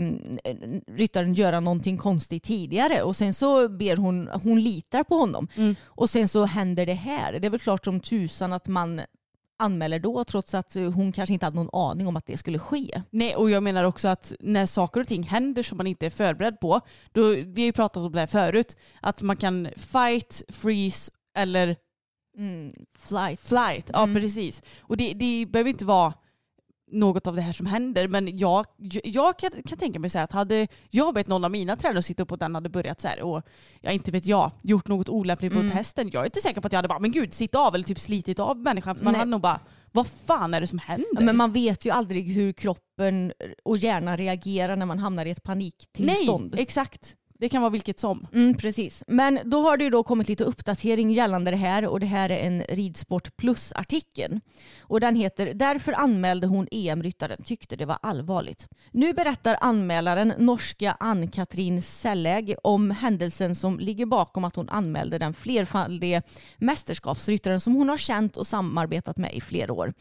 ryttaren 0.88 1.34
göra 1.34 1.60
någonting 1.60 1.98
konstigt 1.98 2.44
tidigare. 2.44 3.02
Och 3.04 3.16
sen 3.16 3.34
så 3.34 3.70
ber 3.70 3.96
hon, 3.98 4.30
hon 4.44 4.62
litar 4.62 5.04
på 5.04 5.16
honom. 5.16 5.48
Mm. 5.56 5.76
Och 5.86 6.10
sen 6.10 6.28
så 6.28 6.46
händer 6.46 6.86
det 6.86 6.94
här. 6.94 7.40
Det 7.40 7.48
är 7.48 7.50
väl 7.50 7.60
klart 7.60 7.86
som 7.86 8.00
tusan 8.00 8.54
att 8.54 8.68
man 8.68 9.02
anmäler 9.60 10.00
då 10.00 10.24
trots 10.24 10.54
att 10.54 10.76
eh, 10.76 10.92
hon 10.92 11.12
kanske 11.12 11.34
inte 11.34 11.46
hade 11.46 11.56
någon 11.56 11.90
aning 11.90 12.08
om 12.08 12.16
att 12.16 12.26
det 12.26 12.38
skulle 12.38 12.60
ske. 12.60 13.02
Nej, 13.10 13.36
och 13.36 13.50
jag 13.50 13.64
menar 13.64 13.84
också 13.84 14.08
att 14.08 14.34
när 14.40 14.66
saker 14.66 15.02
och 15.02 15.08
ting 15.08 15.24
händer 15.24 15.64
som 15.64 15.78
man 15.78 15.88
inte 15.88 16.06
är 16.06 16.10
förberedd 16.10 16.60
på, 16.60 16.82
då, 17.12 17.28
vi 17.30 17.62
har 17.62 17.66
ju 17.66 17.72
pratat 17.72 18.04
om 18.04 18.12
det 18.12 18.20
här 18.20 18.28
förut, 18.28 18.76
att 19.02 19.22
man 19.22 19.36
kan 19.36 19.68
fight, 19.78 20.44
freeze 20.50 21.12
eller 21.38 21.76
Mm, 22.38 22.74
flight. 23.00 23.40
flight. 23.42 23.90
Ja, 23.94 24.04
Mm. 24.04 24.16
precis. 24.22 24.64
Och 24.82 24.98
det, 24.98 25.14
det 25.14 25.46
behöver 25.46 25.70
inte 25.70 25.86
vara 25.86 26.14
något 26.94 27.28
av 27.28 27.36
det 27.36 27.42
här 27.42 27.54
som 27.54 27.66
händer, 27.66 28.08
men 28.08 28.38
jag, 28.38 28.66
jag 29.04 29.40
kan, 29.40 29.50
kan 29.68 29.78
tänka 29.78 30.00
mig 30.00 30.10
så 30.10 30.20
att 30.20 30.32
hade 30.32 30.68
jag 30.90 31.14
bett 31.14 31.28
någon 31.28 31.44
av 31.46 31.52
mina 31.52 31.76
tränare 31.76 32.04
sitta 32.04 32.24
upp 32.24 32.32
och 32.32 32.38
den 32.38 32.56
hade 32.56 32.70
börjat 32.70 33.02
så 33.02 33.08
här 33.08 33.22
och 33.22 33.42
jag 33.82 33.94
inte 33.94 34.12
vet 34.12 34.26
jag, 34.26 34.52
gjort 34.62 34.88
något 34.88 35.10
olämpligt 35.10 35.54
mot 35.54 35.62
Mm. 35.62 35.72
hästen, 35.72 36.10
jag 36.14 36.22
är 36.22 36.26
inte 36.26 36.42
säker 36.42 36.62
på 36.62 36.68
att 36.68 36.74
jag 36.74 36.78
hade 36.78 36.88
bara 36.88 37.00
men 37.00 37.12
gud 37.12 37.34
sitt 37.34 37.56
av 37.56 37.76
eller 37.76 37.86
typ 37.86 38.00
slitit 38.00 38.40
av 38.40 38.58
människan 38.58 38.96
för 38.96 39.04
man 39.04 39.12
Nej. 39.14 39.20
hade 39.20 39.32
nog 39.32 39.42
bara 39.42 39.60
vad 39.92 40.08
fan 40.08 40.54
är 40.54 40.62
det 40.62 40.68
som 40.68 40.80
händer? 40.80 41.08
Ja, 41.14 41.22
men 41.22 41.38
man 41.38 41.52
vet 41.52 41.86
ju 41.86 41.90
aldrig 41.92 42.32
hur 42.32 42.54
kroppen 42.54 43.34
och 43.64 43.78
hjärnan 43.78 44.18
reagerar 44.18 44.76
när 44.76 44.86
man 44.86 45.00
hamnar 45.00 45.26
i 45.26 45.32
ett 45.32 45.44
paniktillstånd. 45.44 46.52
Nej, 46.54 46.62
exakt. 46.64 47.16
Det 47.42 47.50
kan 47.50 47.62
vara 47.62 47.70
vilket 47.70 48.00
som. 48.00 48.28
Mm, 48.34 48.58
precis. 48.58 49.04
Men 49.08 49.40
då 49.46 49.62
har 49.62 49.78
det 49.78 49.84
ju 49.84 49.90
då 49.90 50.04
kommit 50.04 50.28
lite 50.28 50.44
uppdatering 50.44 51.12
gällande 51.12 51.52
det 51.52 51.58
här 51.58 51.86
och 51.86 52.00
det 52.00 52.06
här 52.06 52.30
är 52.30 52.48
en 52.48 52.64
Ridsport 52.70 53.38
Plus-artikel. 53.38 54.40
Och 54.80 55.00
den 55.00 55.16
heter 55.16 55.54
“Därför 55.54 55.94
anmälde 55.94 56.48
hon 56.48 56.68
EM-ryttaren, 56.72 57.44
tyckte 57.44 57.76
det 57.76 57.86
var 57.86 57.98
allvarligt”. 58.02 58.68
Nu 58.92 59.14
berättar 59.14 59.58
anmälaren, 59.62 60.34
norska 60.38 60.98
Ann-Katrin 61.00 61.82
Selläg, 61.82 62.56
om 62.64 62.92
händelsen 62.92 63.56
som 63.56 63.80
ligger 63.80 64.06
bakom 64.06 64.44
att 64.44 64.56
hon 64.56 64.70
anmälde 64.70 65.18
den 65.18 65.34
flerfaldige 65.34 66.22
mästerskapsryttaren 66.58 67.60
som 67.60 67.76
hon 67.76 67.90
har 67.90 67.98
känt 67.98 68.38
och 68.38 68.48
samarbetat 68.48 69.18
med 69.18 69.34
i 69.34 69.42
flera 69.42 69.74
år. 69.74 69.94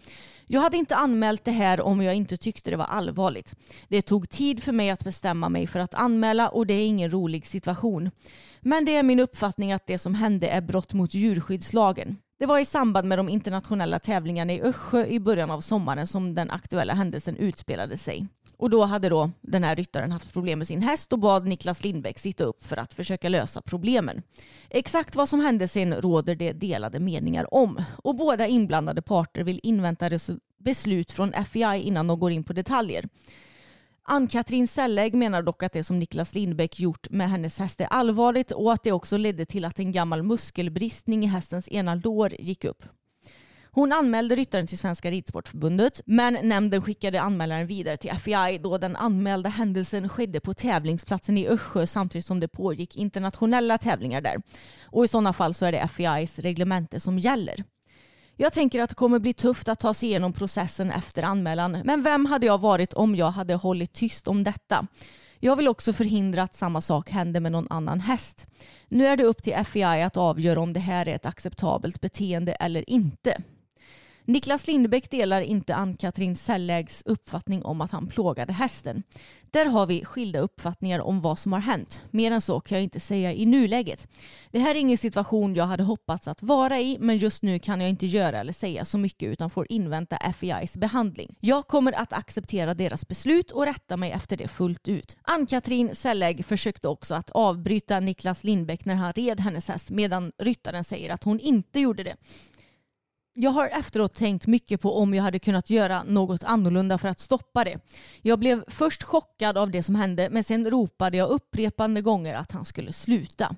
Jag 0.53 0.61
hade 0.61 0.77
inte 0.77 0.97
anmält 0.97 1.45
det 1.45 1.51
här 1.51 1.81
om 1.81 2.03
jag 2.03 2.15
inte 2.15 2.37
tyckte 2.37 2.71
det 2.71 2.77
var 2.77 2.85
allvarligt. 2.85 3.55
Det 3.89 4.03
tog 4.03 4.31
tid 4.31 4.63
för 4.63 4.73
mig 4.73 4.91
att 4.91 5.05
bestämma 5.05 5.49
mig 5.49 5.67
för 5.67 5.81
att 5.81 5.95
anmäla 5.95 6.49
och 6.49 6.67
det 6.67 6.75
är 6.75 6.87
ingen 6.87 7.11
rolig 7.13 7.30
situation. 7.39 8.11
Men 8.61 8.85
det 8.85 8.97
är 8.97 9.03
min 9.03 9.21
uppfattning 9.21 9.73
att 9.73 9.87
det 9.87 9.99
som 9.99 10.15
hände 10.15 10.49
är 10.49 10.61
brott 10.61 10.93
mot 10.93 11.15
djurskyddslagen. 11.15 12.17
Det 12.39 12.47
var 12.47 12.59
i 12.59 12.65
samband 12.65 13.09
med 13.09 13.19
de 13.19 13.29
internationella 13.29 13.99
tävlingarna 13.99 14.53
i 14.53 14.63
Össjö 14.63 15.07
i 15.07 15.21
början 15.21 15.51
av 15.51 15.61
sommaren 15.61 16.07
som 16.07 16.35
den 16.35 16.51
aktuella 16.51 16.95
händelsen 16.95 17.37
utspelade 17.37 17.97
sig. 17.97 18.27
Och 18.57 18.71
då 18.71 18.85
hade 18.85 19.09
då 19.09 19.31
den 19.41 19.65
här 19.65 19.77
ryttaren 19.77 20.13
haft 20.13 20.33
problem 20.33 20.59
med 20.59 20.69
sin 20.69 20.83
häst 20.83 21.13
och 21.13 21.19
bad 21.19 21.47
Niklas 21.47 21.85
Lindbäck 21.85 22.19
sitta 22.19 22.45
upp 22.45 22.63
för 22.63 22.77
att 22.77 22.95
försöka 22.95 23.29
lösa 23.29 23.63
problemen. 23.63 24.23
Exakt 24.71 25.17
vad 25.17 25.29
som 25.29 25.41
hände 25.41 25.69
sen 25.69 25.95
råder 25.95 26.35
det 26.35 26.53
delade 26.53 27.01
meningar 27.01 27.55
om 27.55 27.83
och 28.05 28.17
båda 28.17 28.47
inblandade 28.47 29.03
parter 29.03 29.45
vill 29.45 29.61
invänta 29.63 30.11
beslut 30.59 31.13
från 31.13 31.33
FEI 31.33 31.83
innan 31.83 32.07
de 32.07 32.21
går 32.21 32.31
in 32.31 32.45
på 32.45 32.53
detaljer. 32.53 33.09
Ann-Katrin 34.03 34.69
Sellägg 34.69 35.15
menar 35.15 35.43
dock 35.43 35.63
att 35.63 35.73
det 35.73 35.85
som 35.85 35.99
Niklas 35.99 36.35
Lindbäck 36.35 36.81
gjort 36.81 37.11
med 37.11 37.31
hennes 37.31 37.59
häst 37.59 37.81
är 37.81 37.87
allvarligt 37.87 38.53
och 38.53 38.73
att 38.73 38.83
det 38.83 38.93
också 38.93 39.17
ledde 39.17 39.47
till 39.47 39.65
att 39.65 39.79
en 39.79 39.93
gammal 39.93 40.23
muskelbristning 40.23 41.25
i 41.25 41.27
hästens 41.27 41.69
ena 41.69 41.95
lår 41.95 42.35
gick 42.39 42.65
upp. 42.65 42.85
Hon 43.73 43.93
anmälde 43.93 44.35
ryttaren 44.35 44.67
till 44.67 44.79
Svenska 44.79 45.11
Ridsportförbundet 45.11 46.01
men 46.07 46.39
nämnden 46.43 46.83
skickade 46.83 47.21
anmälaren 47.21 47.67
vidare 47.67 47.97
till 47.97 48.11
FEI 48.11 48.59
då 48.59 48.79
den 48.79 48.97
anmälda 48.97 49.51
händelsen 49.51 50.09
skedde 50.09 50.41
på 50.41 50.55
tävlingsplatsen 50.55 51.39
i 51.39 51.49
Össjö 51.49 51.87
samtidigt 51.87 52.27
som 52.27 52.41
det 52.41 52.49
pågick 52.49 52.97
internationella 52.97 53.79
tävlingar 53.79 54.21
där. 54.21 54.37
Och 54.83 55.05
i 55.05 55.09
sådana 55.09 55.33
fall 55.33 55.55
så 55.55 55.65
är 55.65 55.73
det 55.73 55.89
FEIs 55.89 56.39
reglemente 56.39 57.01
som 57.01 57.19
gäller. 57.19 57.65
Jag 58.41 58.53
tänker 58.53 58.83
att 58.83 58.89
det 58.89 58.95
kommer 58.95 59.19
bli 59.19 59.33
tufft 59.33 59.69
att 59.69 59.81
ta 59.81 59.95
sig 59.95 60.09
igenom 60.09 60.33
processen 60.33 60.91
efter 60.91 61.23
anmälan 61.23 61.79
men 61.85 62.03
vem 62.03 62.27
hade 62.27 62.47
jag 62.47 62.61
varit 62.61 62.93
om 62.93 63.17
jag 63.17 63.31
hade 63.31 63.55
hållit 63.55 63.93
tyst 63.93 64.29
om 64.29 64.45
detta? 64.45 64.87
Jag 65.41 65.57
vill 65.57 65.69
också 65.69 65.93
förhindra 65.93 66.43
att 66.43 66.57
samma 66.57 66.81
sak 66.81 67.11
händer 67.11 67.41
med 67.41 67.53
någon 67.53 67.67
annan 67.71 68.01
häst. 68.01 68.47
Nu 68.89 69.07
är 69.07 69.17
det 69.17 69.25
upp 69.25 69.43
till 69.43 69.65
FEI 69.65 70.03
att 70.03 70.17
avgöra 70.17 70.61
om 70.61 70.73
det 70.73 70.81
här 70.81 71.09
är 71.09 71.15
ett 71.15 71.27
acceptabelt 71.27 72.01
beteende 72.01 72.53
eller 72.53 72.91
inte. 72.91 73.43
Niklas 74.31 74.67
Lindbäck 74.67 75.11
delar 75.11 75.41
inte 75.41 75.75
Ann-Katrin 75.75 76.37
Sellägs 76.37 77.03
uppfattning 77.07 77.65
om 77.65 77.81
att 77.81 77.91
han 77.91 78.07
plågade 78.07 78.53
hästen. 78.53 79.03
Där 79.51 79.67
har 79.67 79.87
vi 79.87 80.05
skilda 80.05 80.39
uppfattningar 80.41 81.01
om 81.01 81.21
vad 81.21 81.39
som 81.39 81.53
har 81.53 81.61
hänt. 81.61 82.03
Mer 82.11 82.31
än 82.31 82.41
så 82.41 82.61
kan 82.61 82.79
jag 82.79 82.83
inte 82.83 83.01
säga 83.01 83.33
i 83.33 83.47
nuläget. 83.47 84.09
Det 84.51 84.59
här 84.59 84.75
är 84.75 84.79
ingen 84.79 84.99
situation 84.99 85.55
jag 85.55 85.65
hade 85.65 85.83
hoppats 85.83 86.29
att 86.29 86.43
vara 86.43 86.81
i 86.81 86.97
men 87.01 87.17
just 87.17 87.43
nu 87.43 87.59
kan 87.59 87.81
jag 87.81 87.91
inte 87.91 88.07
göra 88.07 88.39
eller 88.39 88.53
säga 88.53 88.85
så 88.85 88.99
mycket 88.99 89.29
utan 89.29 89.51
får 89.51 89.67
invänta 89.69 90.33
FEIs 90.33 90.77
behandling. 90.77 91.37
Jag 91.41 91.67
kommer 91.67 91.93
att 91.93 92.13
acceptera 92.13 92.75
deras 92.75 93.09
beslut 93.09 93.51
och 93.51 93.67
rätta 93.67 93.97
mig 93.97 94.11
efter 94.11 94.37
det 94.37 94.49
fullt 94.49 94.89
ut. 94.89 95.19
Ann-Katrin 95.23 95.95
Sellägg 95.95 96.45
försökte 96.45 96.89
också 96.89 97.15
att 97.15 97.31
avbryta 97.31 98.01
Niklas 98.01 98.45
Lindbäck 98.45 98.85
när 98.85 98.95
han 98.95 99.13
red 99.13 99.41
hennes 99.41 99.69
häst 99.69 99.91
medan 99.91 100.33
ryttaren 100.39 100.85
säger 100.85 101.13
att 101.15 101.25
hon 101.25 101.41
inte 101.41 101.81
gjorde 101.81 102.03
det. 102.03 102.17
Jag 103.35 103.51
har 103.51 103.69
efteråt 103.69 104.15
tänkt 104.15 104.47
mycket 104.47 104.81
på 104.81 104.99
om 104.99 105.15
jag 105.15 105.23
hade 105.23 105.39
kunnat 105.39 105.71
göra 105.71 106.03
något 106.03 106.45
annorlunda 106.45 106.99
för 106.99 107.09
att 107.09 107.21
stoppa 107.21 107.65
det. 107.65 107.79
Jag 108.23 108.39
blev 108.39 108.65
först 108.69 109.03
chockad 109.03 109.59
av 109.59 109.71
det 109.71 109.83
som 109.83 109.95
hände 109.95 110.29
men 110.31 110.45
sen 110.45 110.71
ropade 110.71 111.17
jag 111.17 111.29
upprepande 111.29 112.03
gånger 112.03 112.35
att 112.35 112.53
han 112.53 112.65
skulle 112.65 112.93
sluta. 112.93 113.57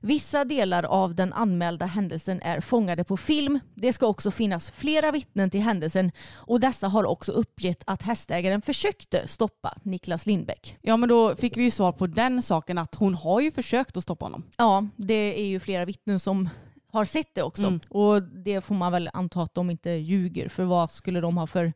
Vissa 0.00 0.44
delar 0.44 0.82
av 0.82 1.14
den 1.14 1.32
anmälda 1.32 1.86
händelsen 1.86 2.40
är 2.42 2.60
fångade 2.60 3.04
på 3.04 3.16
film. 3.16 3.60
Det 3.74 3.92
ska 3.92 4.06
också 4.06 4.30
finnas 4.30 4.70
flera 4.70 5.10
vittnen 5.10 5.50
till 5.50 5.60
händelsen 5.60 6.12
och 6.34 6.60
dessa 6.60 6.88
har 6.88 7.04
också 7.04 7.32
uppgett 7.32 7.82
att 7.86 8.02
hästägaren 8.02 8.62
försökte 8.62 9.28
stoppa 9.28 9.74
Niklas 9.82 10.26
Lindbäck. 10.26 10.78
Ja 10.82 10.96
men 10.96 11.08
då 11.08 11.36
fick 11.36 11.56
vi 11.56 11.62
ju 11.62 11.70
svar 11.70 11.92
på 11.92 12.06
den 12.06 12.42
saken 12.42 12.78
att 12.78 12.94
hon 12.94 13.14
har 13.14 13.40
ju 13.40 13.52
försökt 13.52 13.96
att 13.96 14.02
stoppa 14.02 14.24
honom. 14.24 14.42
Ja, 14.56 14.88
det 14.96 15.40
är 15.40 15.46
ju 15.46 15.60
flera 15.60 15.84
vittnen 15.84 16.20
som 16.20 16.48
har 16.96 17.04
sett 17.04 17.34
det 17.34 17.42
också. 17.42 17.66
Mm. 17.66 17.80
Och 17.88 18.22
det 18.22 18.60
får 18.60 18.74
man 18.74 18.92
väl 18.92 19.10
anta 19.12 19.42
att 19.42 19.54
de 19.54 19.70
inte 19.70 19.90
ljuger. 19.90 20.48
För 20.48 20.64
vad 20.64 20.90
skulle 20.90 21.20
de 21.20 21.36
ha 21.36 21.46
för 21.46 21.72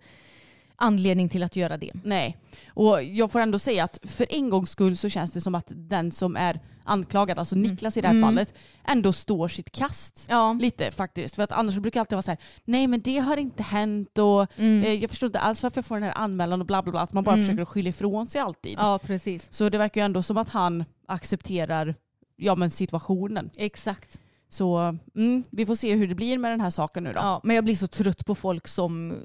anledning 0.76 1.28
till 1.28 1.42
att 1.42 1.56
göra 1.56 1.76
det? 1.76 1.90
Nej, 2.04 2.36
och 2.68 3.02
jag 3.02 3.32
får 3.32 3.40
ändå 3.40 3.58
säga 3.58 3.84
att 3.84 3.98
för 4.02 4.26
en 4.30 4.50
gångs 4.50 4.70
skull 4.70 4.96
så 4.96 5.08
känns 5.08 5.32
det 5.32 5.40
som 5.40 5.54
att 5.54 5.66
den 5.68 6.12
som 6.12 6.36
är 6.36 6.60
anklagad, 6.84 7.38
alltså 7.38 7.54
mm. 7.54 7.70
Niklas 7.70 7.96
i 7.96 8.00
det 8.00 8.08
här 8.08 8.14
mm. 8.14 8.28
fallet, 8.28 8.54
ändå 8.84 9.12
står 9.12 9.48
sitt 9.48 9.72
kast. 9.72 10.26
Ja. 10.28 10.52
Lite 10.52 10.90
faktiskt. 10.90 11.36
För 11.36 11.42
att 11.42 11.52
annars 11.52 11.76
brukar 11.76 12.00
det 12.00 12.00
alltid 12.00 12.16
vara 12.16 12.22
så 12.22 12.30
här, 12.30 12.40
nej 12.64 12.86
men 12.86 13.00
det 13.00 13.18
har 13.18 13.36
inte 13.36 13.62
hänt 13.62 14.18
och 14.18 14.58
mm. 14.58 14.84
eh, 14.84 14.92
jag 14.92 15.10
förstår 15.10 15.26
inte 15.26 15.40
alls 15.40 15.62
varför 15.62 15.78
jag 15.78 15.84
får 15.84 15.94
den 15.94 16.04
här 16.04 16.12
anmälan 16.16 16.60
och 16.60 16.66
bla 16.66 16.82
bla 16.82 16.90
bla. 16.90 17.00
Att 17.00 17.12
man 17.12 17.24
bara 17.24 17.34
mm. 17.34 17.46
försöker 17.46 17.64
skylla 17.64 17.88
ifrån 17.88 18.26
sig 18.26 18.40
alltid. 18.40 18.74
Ja, 18.78 18.98
precis. 18.98 19.46
Så 19.50 19.68
det 19.68 19.78
verkar 19.78 20.00
ju 20.00 20.04
ändå 20.04 20.22
som 20.22 20.36
att 20.36 20.48
han 20.48 20.84
accepterar 21.06 21.94
ja, 22.36 22.54
men 22.54 22.70
situationen. 22.70 23.50
Exakt. 23.56 24.20
Så 24.52 24.98
mm, 25.14 25.44
vi 25.50 25.66
får 25.66 25.74
se 25.74 25.94
hur 25.94 26.08
det 26.08 26.14
blir 26.14 26.38
med 26.38 26.50
den 26.50 26.60
här 26.60 26.70
saken 26.70 27.04
nu 27.04 27.12
då. 27.12 27.18
Ja, 27.18 27.40
men 27.44 27.56
jag 27.56 27.64
blir 27.64 27.74
så 27.74 27.86
trött 27.86 28.26
på 28.26 28.34
folk 28.34 28.68
som 28.68 29.16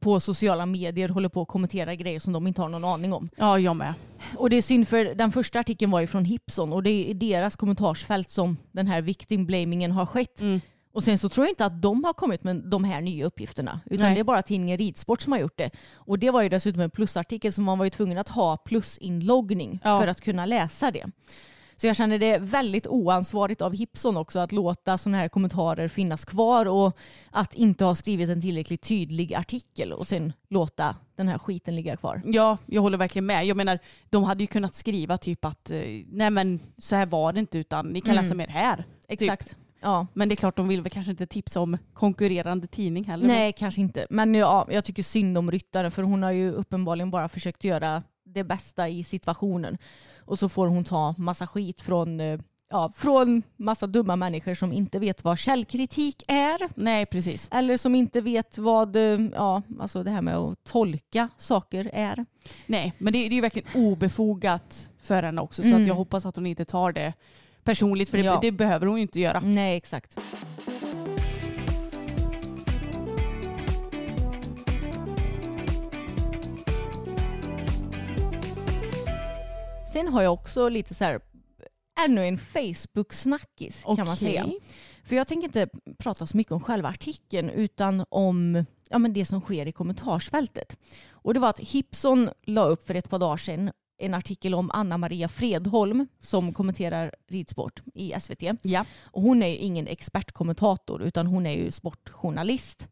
på 0.00 0.20
sociala 0.20 0.66
medier 0.66 1.08
håller 1.08 1.28
på 1.28 1.42
att 1.42 1.48
kommentera 1.48 1.94
grejer 1.94 2.20
som 2.20 2.32
de 2.32 2.46
inte 2.46 2.62
har 2.62 2.68
någon 2.68 2.84
aning 2.84 3.12
om. 3.12 3.28
Ja, 3.36 3.58
jag 3.58 3.76
med. 3.76 3.94
Och 4.36 4.50
det 4.50 4.56
är 4.56 4.62
synd 4.62 4.88
för 4.88 5.04
den 5.04 5.32
första 5.32 5.60
artikeln 5.60 5.90
var 5.90 6.00
ju 6.00 6.06
från 6.06 6.24
Hipson 6.24 6.72
och 6.72 6.82
det 6.82 6.90
är 6.90 7.04
i 7.04 7.14
deras 7.14 7.56
kommentarsfält 7.56 8.30
som 8.30 8.56
den 8.72 8.86
här 8.86 9.00
victim 9.00 9.46
blamingen 9.46 9.92
har 9.92 10.06
skett. 10.06 10.40
Mm. 10.40 10.60
Och 10.92 11.04
sen 11.04 11.18
så 11.18 11.28
tror 11.28 11.46
jag 11.46 11.52
inte 11.52 11.64
att 11.64 11.82
de 11.82 12.04
har 12.04 12.12
kommit 12.12 12.44
med 12.44 12.56
de 12.56 12.84
här 12.84 13.00
nya 13.00 13.26
uppgifterna. 13.26 13.80
Utan 13.86 14.06
Nej. 14.06 14.14
det 14.14 14.20
är 14.20 14.24
bara 14.24 14.42
tidningen 14.42 14.78
Ridsport 14.78 15.20
som 15.20 15.32
har 15.32 15.40
gjort 15.40 15.58
det. 15.58 15.70
Och 15.92 16.18
det 16.18 16.30
var 16.30 16.42
ju 16.42 16.48
dessutom 16.48 16.80
en 16.80 16.90
plusartikel 16.90 17.52
som 17.52 17.64
man 17.64 17.78
var 17.78 17.84
ju 17.84 17.90
tvungen 17.90 18.18
att 18.18 18.28
ha 18.28 18.56
plusinloggning 18.56 19.80
ja. 19.84 20.00
för 20.00 20.06
att 20.06 20.20
kunna 20.20 20.46
läsa 20.46 20.90
det. 20.90 21.06
Så 21.80 21.86
jag 21.86 21.96
känner 21.96 22.18
det 22.18 22.38
väldigt 22.38 22.86
oansvarigt 22.86 23.62
av 23.62 23.72
Hipson 23.72 24.16
också 24.16 24.38
att 24.38 24.52
låta 24.52 24.98
sådana 24.98 25.16
här 25.16 25.28
kommentarer 25.28 25.88
finnas 25.88 26.24
kvar 26.24 26.66
och 26.66 26.98
att 27.30 27.54
inte 27.54 27.84
ha 27.84 27.94
skrivit 27.94 28.28
en 28.28 28.40
tillräckligt 28.40 28.82
tydlig 28.82 29.34
artikel 29.34 29.92
och 29.92 30.06
sen 30.06 30.32
låta 30.48 30.96
den 31.16 31.28
här 31.28 31.38
skiten 31.38 31.76
ligga 31.76 31.96
kvar. 31.96 32.22
Ja, 32.24 32.58
jag 32.66 32.82
håller 32.82 32.98
verkligen 32.98 33.26
med. 33.26 33.46
Jag 33.46 33.56
menar, 33.56 33.78
de 34.10 34.24
hade 34.24 34.42
ju 34.42 34.46
kunnat 34.46 34.74
skriva 34.74 35.18
typ 35.18 35.44
att 35.44 35.70
eh, 35.70 35.80
nej 36.06 36.30
men 36.30 36.60
så 36.78 36.96
här 36.96 37.06
var 37.06 37.32
det 37.32 37.40
inte 37.40 37.58
utan 37.58 37.86
ni 37.86 38.00
kan 38.00 38.12
mm. 38.12 38.24
läsa 38.24 38.34
mer 38.34 38.48
här. 38.48 38.76
Typ. 38.76 38.86
Exakt. 39.08 39.48
Typ. 39.48 39.58
Ja. 39.80 40.06
Men 40.14 40.28
det 40.28 40.34
är 40.34 40.36
klart 40.36 40.56
de 40.56 40.68
vill 40.68 40.82
väl 40.82 40.90
kanske 40.90 41.10
inte 41.10 41.26
tipsa 41.26 41.60
om 41.60 41.78
konkurrerande 41.92 42.66
tidning 42.66 43.04
heller. 43.04 43.26
Nej, 43.26 43.52
kanske 43.52 43.80
inte. 43.80 44.06
Men 44.10 44.34
ja, 44.34 44.66
jag 44.70 44.84
tycker 44.84 45.02
synd 45.02 45.38
om 45.38 45.50
ryttaren 45.50 45.90
för 45.90 46.02
hon 46.02 46.22
har 46.22 46.32
ju 46.32 46.50
uppenbarligen 46.52 47.10
bara 47.10 47.28
försökt 47.28 47.64
göra 47.64 48.02
det 48.32 48.44
bästa 48.44 48.88
i 48.88 49.04
situationen. 49.04 49.78
Och 50.18 50.38
så 50.38 50.48
får 50.48 50.66
hon 50.66 50.84
ta 50.84 51.14
massa 51.18 51.46
skit 51.46 51.80
från 51.80 52.20
eh, 52.20 52.40
ja, 52.70 52.92
från 52.96 53.42
massa 53.56 53.86
dumma 53.86 54.16
människor 54.16 54.54
som 54.54 54.72
inte 54.72 54.98
vet 54.98 55.24
vad 55.24 55.38
källkritik 55.38 56.22
är. 56.28 56.68
Nej, 56.74 57.06
precis. 57.06 57.48
Eller 57.52 57.76
som 57.76 57.94
inte 57.94 58.20
vet 58.20 58.58
vad 58.58 58.96
eh, 58.96 59.20
ja, 59.34 59.62
alltså 59.80 60.02
det 60.02 60.10
här 60.10 60.22
med 60.22 60.36
att 60.36 60.64
tolka 60.64 61.28
saker 61.36 61.90
är. 61.92 62.26
Nej, 62.66 62.92
men 62.98 63.12
det, 63.12 63.18
är 63.18 63.30
ju 63.30 63.40
verkligen 63.40 63.68
obefogat 63.74 64.90
för 65.02 65.22
henne 65.22 65.40
också. 65.40 65.62
Så 65.62 65.68
mm. 65.68 65.82
att 65.82 65.88
jag 65.88 65.94
hoppas 65.94 66.26
att 66.26 66.36
hon 66.36 66.46
inte 66.46 66.64
tar 66.64 66.92
det 66.92 67.12
personligt. 67.64 68.10
För 68.10 68.18
det, 68.18 68.24
ja. 68.24 68.38
det 68.42 68.52
behöver 68.52 68.86
hon 68.86 68.96
ju 68.96 69.02
inte 69.02 69.20
göra. 69.20 69.40
Nej, 69.40 69.76
exakt. 69.76 70.18
Sen 79.92 80.08
har 80.08 80.22
jag 80.22 80.32
också 80.32 80.68
lite 80.68 80.94
så 80.94 81.04
här, 81.04 81.20
ännu 82.04 82.26
en 82.26 82.38
Facebook-snackis 82.38 83.84
kan 83.96 84.06
man 84.06 84.16
säga. 84.16 84.46
För 85.04 85.16
jag 85.16 85.28
tänker 85.28 85.44
inte 85.44 85.68
prata 85.98 86.26
så 86.26 86.36
mycket 86.36 86.52
om 86.52 86.60
själva 86.60 86.88
artikeln 86.88 87.50
utan 87.50 88.04
om 88.08 88.64
ja, 88.88 88.98
men 88.98 89.12
det 89.12 89.24
som 89.24 89.40
sker 89.40 89.66
i 89.66 89.72
kommentarsfältet. 89.72 90.76
Och 91.10 91.34
det 91.34 91.40
var 91.40 91.48
att 91.50 91.60
Hipson 91.60 92.30
la 92.46 92.64
upp 92.64 92.86
för 92.86 92.94
ett 92.94 93.10
par 93.10 93.18
dagar 93.18 93.36
sedan 93.36 93.70
en 93.98 94.14
artikel 94.14 94.54
om 94.54 94.70
Anna 94.70 94.98
Maria 94.98 95.28
Fredholm 95.28 96.06
som 96.20 96.52
kommenterar 96.52 97.14
ridsport 97.28 97.82
i 97.94 98.14
SVT. 98.20 98.42
Ja. 98.62 98.84
Och 99.02 99.22
hon 99.22 99.42
är 99.42 99.48
ju 99.48 99.56
ingen 99.56 99.86
expertkommentator 99.86 101.02
utan 101.02 101.26
hon 101.26 101.46
är 101.46 101.54
ju 101.54 101.70
sportjournalist. 101.70 102.88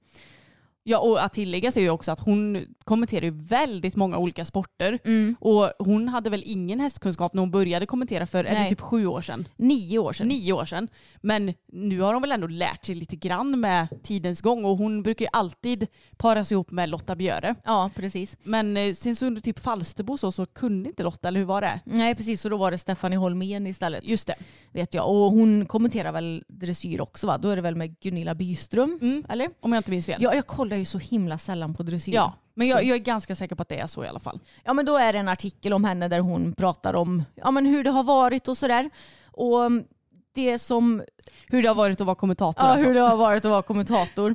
Ja 0.89 0.99
och 0.99 1.25
att 1.25 1.33
tillägga 1.33 1.73
sig 1.73 1.83
ju 1.83 1.91
också 1.91 2.13
att 2.13 2.21
hon 2.21 2.67
kommenterar 2.85 3.25
ju 3.25 3.31
väldigt 3.31 3.97
många 3.97 4.19
olika 4.19 4.45
sporter. 4.45 4.99
Mm. 5.05 5.37
Och 5.41 5.73
hon 5.79 6.09
hade 6.09 6.31
väl 6.31 6.43
ingen 6.47 6.81
hästkunskap 6.81 7.35
när 7.35 7.41
hon 7.41 7.51
började 7.51 7.87
kommentera 7.87 8.27
för 8.27 8.45
är 8.45 8.63
det 8.63 8.69
typ 8.69 8.81
sju 8.81 9.07
år 9.07 9.23
sedan. 9.23 9.49
Nio 9.57 9.99
år 9.99 10.13
sedan. 10.13 10.29
Nio 10.29 10.53
år 10.53 10.65
sedan. 10.65 10.89
Men 11.21 11.55
nu 11.73 12.01
har 12.01 12.13
hon 12.13 12.23
väl 12.23 12.33
ändå 12.33 12.47
lärt 12.47 12.85
sig 12.87 12.95
lite 12.95 13.17
grann 13.17 13.61
med 13.61 13.89
tidens 14.03 14.41
gång 14.41 14.65
och 14.65 14.77
hon 14.77 15.03
brukar 15.03 15.25
ju 15.25 15.29
alltid 15.33 15.87
paras 16.17 16.53
ihop 16.53 16.71
med 16.71 16.89
Lotta 16.89 17.17
Björe. 17.17 17.55
Ja, 17.65 17.91
precis. 17.95 18.37
Men 18.43 18.77
eh, 18.77 18.95
sen 18.95 19.17
så 19.17 19.27
under 19.27 19.41
typ 19.41 19.59
Falsterbo 19.59 20.17
så, 20.17 20.33
så 20.33 20.47
kunde 20.47 20.89
inte 20.89 21.03
Lotta, 21.03 21.29
eller 21.29 21.41
hur 21.41 21.47
var 21.47 21.61
det? 21.61 21.81
Nej, 21.85 22.15
precis. 22.15 22.41
Så 22.41 22.49
då 22.49 22.57
var 22.57 22.71
det 22.71 22.79
Stephanie 22.79 23.19
Holmén 23.19 23.67
istället. 23.67 24.09
Just 24.09 24.27
det. 24.27 24.35
Vet 24.73 24.95
jag. 24.95 25.09
Och 25.09 25.31
hon 25.31 25.67
kommenterar 25.67 26.13
väl 26.13 26.45
dressyr 26.49 27.01
också 27.01 27.27
va? 27.27 27.39
Då 27.39 27.49
är 27.49 27.57
det 27.57 27.63
väl 27.63 27.77
med 27.77 28.01
Gunilla 28.01 28.35
Byström? 28.35 28.99
Mm. 29.03 29.25
Eller? 29.29 29.51
Om 29.61 29.73
jag 29.73 29.79
inte 29.79 29.91
minns 29.91 30.07
fel. 30.07 30.23
Ja, 30.23 30.35
jag 30.35 30.47
kollar 30.47 30.78
ju 30.79 30.85
så 30.85 30.99
himla 30.99 31.39
sällan 31.39 31.75
på 31.75 31.83
dressyr. 31.83 32.15
Ja, 32.15 32.33
men 32.55 32.69
jag, 32.69 32.85
jag 32.85 32.95
är 32.95 32.99
ganska 32.99 33.35
säker 33.35 33.57
på 33.57 33.63
att 33.63 33.69
det 33.69 33.79
är 33.79 33.87
så 33.87 34.05
i 34.05 34.09
alla 34.09 34.19
fall. 34.21 34.41
Ja 34.65 34.73
men 34.73 34.87
då 34.87 34.97
är 34.97 35.13
det 35.13 35.19
en 35.19 35.29
artikel 35.29 35.73
om 35.73 35.85
henne 35.85 36.09
där 36.09 36.19
hon 36.21 36.55
pratar 36.55 36.95
om 36.95 37.25
ja, 37.35 37.51
men 37.51 37.67
hur 37.67 37.85
det 37.85 37.91
har 37.91 38.03
varit 38.05 38.49
och 38.49 38.59
sådär. 38.59 38.91
Och 39.33 39.59
um, 39.59 39.85
det 40.35 40.59
som, 40.59 41.03
Hur 41.47 41.63
det 41.63 41.69
har 41.69 41.75
varit 41.75 42.01
att 42.01 42.07
vara 42.07 42.17
kommentator 42.17 42.65
ja, 42.65 42.71
alltså. 42.71 42.87
hur 42.87 42.95
det 42.95 43.01
har 43.01 43.17
varit 43.17 43.45
att 43.45 43.51
vara 43.51 43.63
kommentator. 43.63 44.35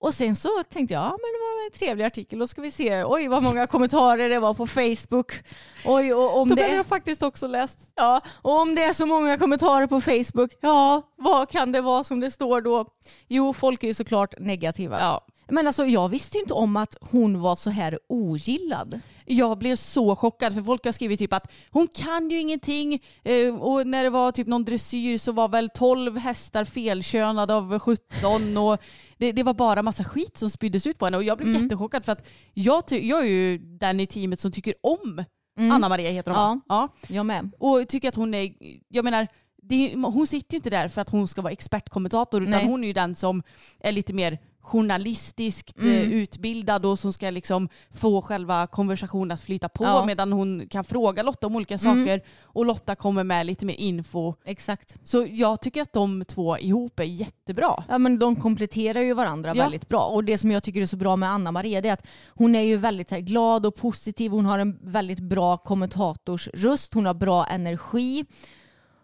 Och 0.00 0.14
sen 0.14 0.36
så 0.36 0.48
tänkte 0.68 0.94
jag, 0.94 1.00
ja 1.04 1.08
men 1.10 1.18
det 1.18 1.38
var 1.40 1.64
en 1.66 1.78
trevlig 1.78 2.04
artikel, 2.04 2.38
då 2.38 2.46
ska 2.46 2.62
vi 2.62 2.70
se, 2.70 3.04
oj 3.04 3.28
vad 3.28 3.42
många 3.42 3.66
kommentarer 3.74 4.28
det 4.28 4.38
var 4.38 4.54
på 4.54 4.66
Facebook. 4.66 5.32
Oj, 5.84 6.14
och 6.14 6.38
om 6.38 6.48
Då 6.48 6.54
det 6.54 6.62
har 6.62 6.70
jag 6.70 6.86
faktiskt 6.86 7.22
också 7.22 7.46
läst. 7.46 7.78
ja, 7.94 8.20
och 8.42 8.60
om 8.60 8.74
det 8.74 8.82
är 8.82 8.92
så 8.92 9.06
många 9.06 9.38
kommentarer 9.38 9.86
på 9.86 10.00
Facebook, 10.00 10.52
ja 10.60 11.02
vad 11.16 11.48
kan 11.50 11.72
det 11.72 11.80
vara 11.80 12.04
som 12.04 12.20
det 12.20 12.30
står 12.30 12.60
då? 12.60 12.86
Jo, 13.28 13.52
folk 13.52 13.82
är 13.82 13.88
ju 13.88 13.94
såklart 13.94 14.34
negativa. 14.38 15.00
Ja. 15.00 15.26
Men 15.48 15.66
alltså 15.66 15.86
jag 15.86 16.08
visste 16.08 16.36
ju 16.36 16.40
inte 16.42 16.54
om 16.54 16.76
att 16.76 16.96
hon 17.00 17.40
var 17.40 17.56
så 17.56 17.70
här 17.70 17.98
ogillad. 18.08 19.00
Jag 19.26 19.58
blev 19.58 19.76
så 19.76 20.16
chockad 20.16 20.54
för 20.54 20.62
folk 20.62 20.84
har 20.84 20.92
skrivit 20.92 21.18
typ 21.18 21.32
att 21.32 21.52
hon 21.70 21.88
kan 21.88 22.30
ju 22.30 22.40
ingenting 22.40 23.02
eh, 23.22 23.54
och 23.54 23.86
när 23.86 24.04
det 24.04 24.10
var 24.10 24.32
typ 24.32 24.46
någon 24.46 24.64
dressyr 24.64 25.18
så 25.18 25.32
var 25.32 25.48
väl 25.48 25.70
12 25.74 26.16
hästar 26.18 26.64
felkönade 26.64 27.54
av 27.54 27.78
17 27.78 28.56
och 28.58 28.78
det, 29.18 29.32
det 29.32 29.42
var 29.42 29.54
bara 29.54 29.82
massa 29.82 30.04
skit 30.04 30.36
som 30.38 30.50
spyddes 30.50 30.86
ut 30.86 30.98
på 30.98 31.04
henne 31.04 31.16
och 31.16 31.24
jag 31.24 31.38
blev 31.38 31.48
Mm. 31.48 31.62
jättechockad 31.62 32.04
för 32.04 32.12
att 32.12 32.26
jag, 32.54 32.82
jag 32.90 33.20
är 33.20 33.28
ju 33.28 33.58
den 33.58 34.00
i 34.00 34.06
teamet 34.06 34.40
som 34.40 34.52
tycker 34.52 34.74
om 34.82 35.24
Anna 35.58 35.88
Maria 35.88 36.10
heter 36.10 36.30
hon 36.30 36.40
Mm. 36.46 36.60
Ja. 36.68 36.88
ja. 37.08 37.14
Jag 37.14 37.26
med. 37.26 37.50
Och 37.58 37.88
tycker 37.88 38.08
att 38.08 38.14
hon 38.14 38.34
är, 38.34 38.52
jag 38.88 39.04
menar, 39.04 39.26
det, 39.62 39.94
hon 39.94 40.26
sitter 40.26 40.52
ju 40.54 40.56
inte 40.56 40.70
där 40.70 40.88
för 40.88 41.00
att 41.02 41.10
hon 41.10 41.28
ska 41.28 41.42
vara 41.42 41.52
expertkommentator 41.52 42.42
utan 42.42 42.50
Nej. 42.50 42.66
hon 42.66 42.84
är 42.84 42.88
ju 42.88 42.92
den 42.92 43.14
som 43.14 43.42
är 43.80 43.92
lite 43.92 44.12
mer 44.12 44.38
journalistiskt 44.64 45.78
Mm. 45.78 45.94
eh, 45.94 46.02
utbildad 46.12 46.86
och 46.86 46.98
som 46.98 47.12
ska 47.12 47.30
liksom 47.30 47.68
få 47.90 48.22
själva 48.22 48.66
konversationen 48.66 49.30
att 49.30 49.40
flyta 49.40 49.68
på 49.68 49.84
Ja. 49.84 50.04
medan 50.06 50.32
hon 50.32 50.68
kan 50.68 50.84
fråga 50.84 51.22
Lotta 51.22 51.46
om 51.46 51.56
olika 51.56 51.74
Mm. 51.74 52.04
saker 52.06 52.22
och 52.42 52.64
Lotta 52.66 52.94
kommer 52.94 53.24
med 53.24 53.46
lite 53.46 53.66
mer 53.66 53.74
info. 53.74 54.34
Exakt. 54.44 54.96
Så 55.02 55.26
jag 55.30 55.60
tycker 55.60 55.82
att 55.82 55.92
de 55.92 56.24
två 56.24 56.58
ihop 56.58 57.00
är 57.00 57.04
jättebra. 57.04 57.84
Ja, 57.88 57.98
men 57.98 58.18
de 58.18 58.36
kompletterar 58.36 59.00
ju 59.00 59.14
varandra 59.14 59.52
Ja. 59.54 59.62
väldigt 59.62 59.88
bra. 59.88 60.00
Och 60.00 60.24
det 60.24 60.38
som 60.38 60.50
jag 60.50 60.62
tycker 60.62 60.82
är 60.82 60.86
så 60.86 60.96
bra 60.96 61.16
med 61.16 61.30
Anna 61.30 61.52
Maria 61.52 61.78
är 61.78 61.92
att 61.92 62.06
hon 62.28 62.54
är 62.54 62.60
ju 62.60 62.76
väldigt 62.76 63.10
här, 63.10 63.20
glad 63.20 63.66
och 63.66 63.74
positiv. 63.74 64.30
Hon 64.30 64.44
har 64.46 64.58
en 64.58 64.78
väldigt 64.82 65.20
bra 65.20 65.56
kommentatorsröst. 65.56 66.94
Hon 66.94 67.06
har 67.06 67.14
bra 67.14 67.46
energi. 67.46 68.24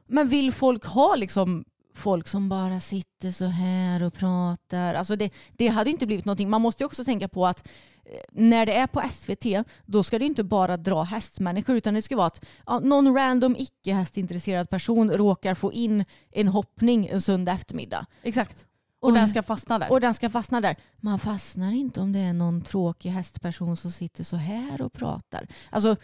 Men 0.06 0.28
vill 0.28 0.52
folk 0.52 0.84
ha 0.86 1.14
liksom 1.16 1.64
folk 1.94 2.28
som 2.28 2.48
bara 2.48 2.80
sitter 2.80 3.30
så 3.30 3.44
här 3.44 4.02
och 4.02 4.14
pratar. 4.14 4.94
Alltså 4.94 5.16
det, 5.16 5.32
det 5.56 5.68
hade 5.68 5.90
inte 5.90 6.06
blivit 6.06 6.24
någonting. 6.24 6.50
Man 6.50 6.60
måste 6.60 6.82
ju 6.82 6.86
också 6.86 7.04
tänka 7.04 7.28
på 7.28 7.46
att 7.46 7.68
eh, 8.04 8.20
när 8.32 8.66
det 8.66 8.72
är 8.74 8.86
på 8.86 9.02
SVT 9.10 9.66
då 9.86 10.02
ska 10.02 10.18
det 10.18 10.24
inte 10.24 10.44
bara 10.44 10.76
dra 10.76 11.02
hästmänniskor 11.02 11.76
utan 11.76 11.94
det 11.94 12.02
ska 12.02 12.16
vara 12.16 12.26
att 12.26 12.44
ja, 12.66 12.78
någon 12.78 13.14
random 13.16 13.56
icke 13.58 13.92
hästintresserad 13.92 14.70
person 14.70 15.10
råkar 15.10 15.54
få 15.54 15.72
in 15.72 16.04
en 16.30 16.48
hoppning 16.48 17.06
en 17.06 17.20
söndag 17.20 17.52
eftermiddag. 17.52 18.06
Exakt. 18.22 18.66
Och, 19.00 19.08
Och- 19.08 19.14
den 19.14 19.28
ska 19.28 19.42
fastna 19.42 19.78
där. 19.78 19.92
Och 19.92 20.00
den 20.00 20.14
ska 20.14 20.30
fastna 20.30 20.60
där. 20.60 20.76
Man 20.96 21.18
fastnar 21.18 21.72
inte 21.72 22.00
om 22.00 22.12
det 22.12 22.18
är 22.18 22.32
någon 22.32 22.62
tråkig 22.62 23.10
hästperson 23.10 23.76
som 23.76 23.90
sitter 23.90 24.24
så 24.24 24.36
här 24.36 24.82
och 24.82 24.92
pratar. 24.92 25.46
Alltså, 25.70 25.96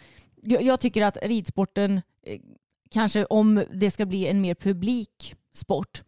jag, 0.42 0.62
jag 0.62 0.80
tycker 0.80 1.04
att 1.04 1.18
ridsporten, 1.22 2.02
eh, 2.22 2.40
kanske 2.90 3.24
om 3.24 3.64
det 3.74 3.90
ska 3.90 4.06
bli 4.06 4.26
en 4.26 4.40
mer 4.40 4.54
publik 4.54 5.34
sport, 5.56 6.02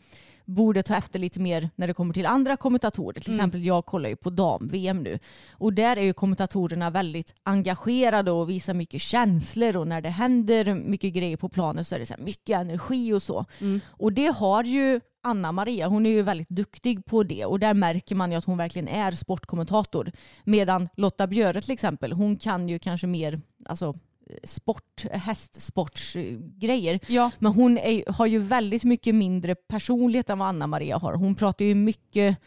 borde 0.45 0.83
ta 0.83 0.97
efter 0.97 1.19
lite 1.19 1.41
mer 1.41 1.71
när 1.77 1.87
det 1.87 1.95
kommer 1.95 2.15
till 2.15 2.27
andra 2.27 2.57
kommentatorer. 2.57 3.21
Till 3.21 3.33
Mm. 3.33 3.41
exempel 3.41 3.65
jag 3.65 3.87
kollar 3.87 4.09
ju 4.09 4.17
på 4.17 4.31
dam-VM 4.31 5.03
nu 5.03 5.19
och 5.51 5.73
där 5.73 5.97
är 5.97 6.03
ju 6.03 6.13
kommentatorerna 6.13 6.91
väldigt 6.91 7.35
engagerade 7.43 8.31
och 8.31 8.51
visar 8.51 8.75
mycket 8.75 9.01
känslor 9.01 9.77
och 9.77 9.87
när 9.89 10.01
det 10.01 10.09
händer 10.09 10.75
mycket 10.75 11.13
grejer 11.15 11.37
på 11.37 11.49
planen 11.49 11.85
så 11.85 11.95
är 11.95 11.99
det 11.99 12.07
så 12.07 12.15
mycket 12.19 12.57
energi 12.57 13.13
och 13.13 13.23
så. 13.23 13.45
Mm. 13.61 13.81
Och 13.89 14.13
det 14.13 14.27
har 14.37 14.65
ju 14.65 15.01
Anna 15.23 15.53
Maria, 15.53 15.89
hon 15.89 16.07
är 16.07 16.11
ju 16.11 16.23
väldigt 16.23 16.49
duktig 16.49 17.05
på 17.05 17.23
det 17.23 17.45
och 17.45 17.61
där 17.61 17.75
märker 17.75 18.15
man 18.15 18.33
ju 18.33 18.39
att 18.39 18.45
hon 18.45 18.59
verkligen 18.59 18.89
är 18.89 19.11
sportkommentator. 19.13 20.13
Medan 20.45 20.89
Lotta 20.97 21.27
Björe 21.27 21.63
till 21.63 21.73
exempel, 21.73 22.13
hon 22.13 22.37
kan 22.37 22.69
ju 22.69 22.79
kanske 22.79 23.07
mer 23.07 23.41
alltså, 23.67 23.99
sport, 24.45 25.05
hästsportsgrejer. 25.13 27.01
Ja. 27.07 27.31
Men 27.39 27.53
hon 27.53 27.79
är, 27.79 28.13
har 28.13 28.27
ju 28.27 28.39
väldigt 28.39 28.85
mycket 28.85 29.15
mindre 29.15 29.55
personlighet 29.55 30.31
än 30.31 30.39
vad 30.39 30.49
Anna 30.49 30.67
Maria 30.67 30.99
har. 30.99 31.15
Hon 31.15 31.35
pratar 31.35 31.65
ju 31.65 31.75
mycket, 31.75 32.39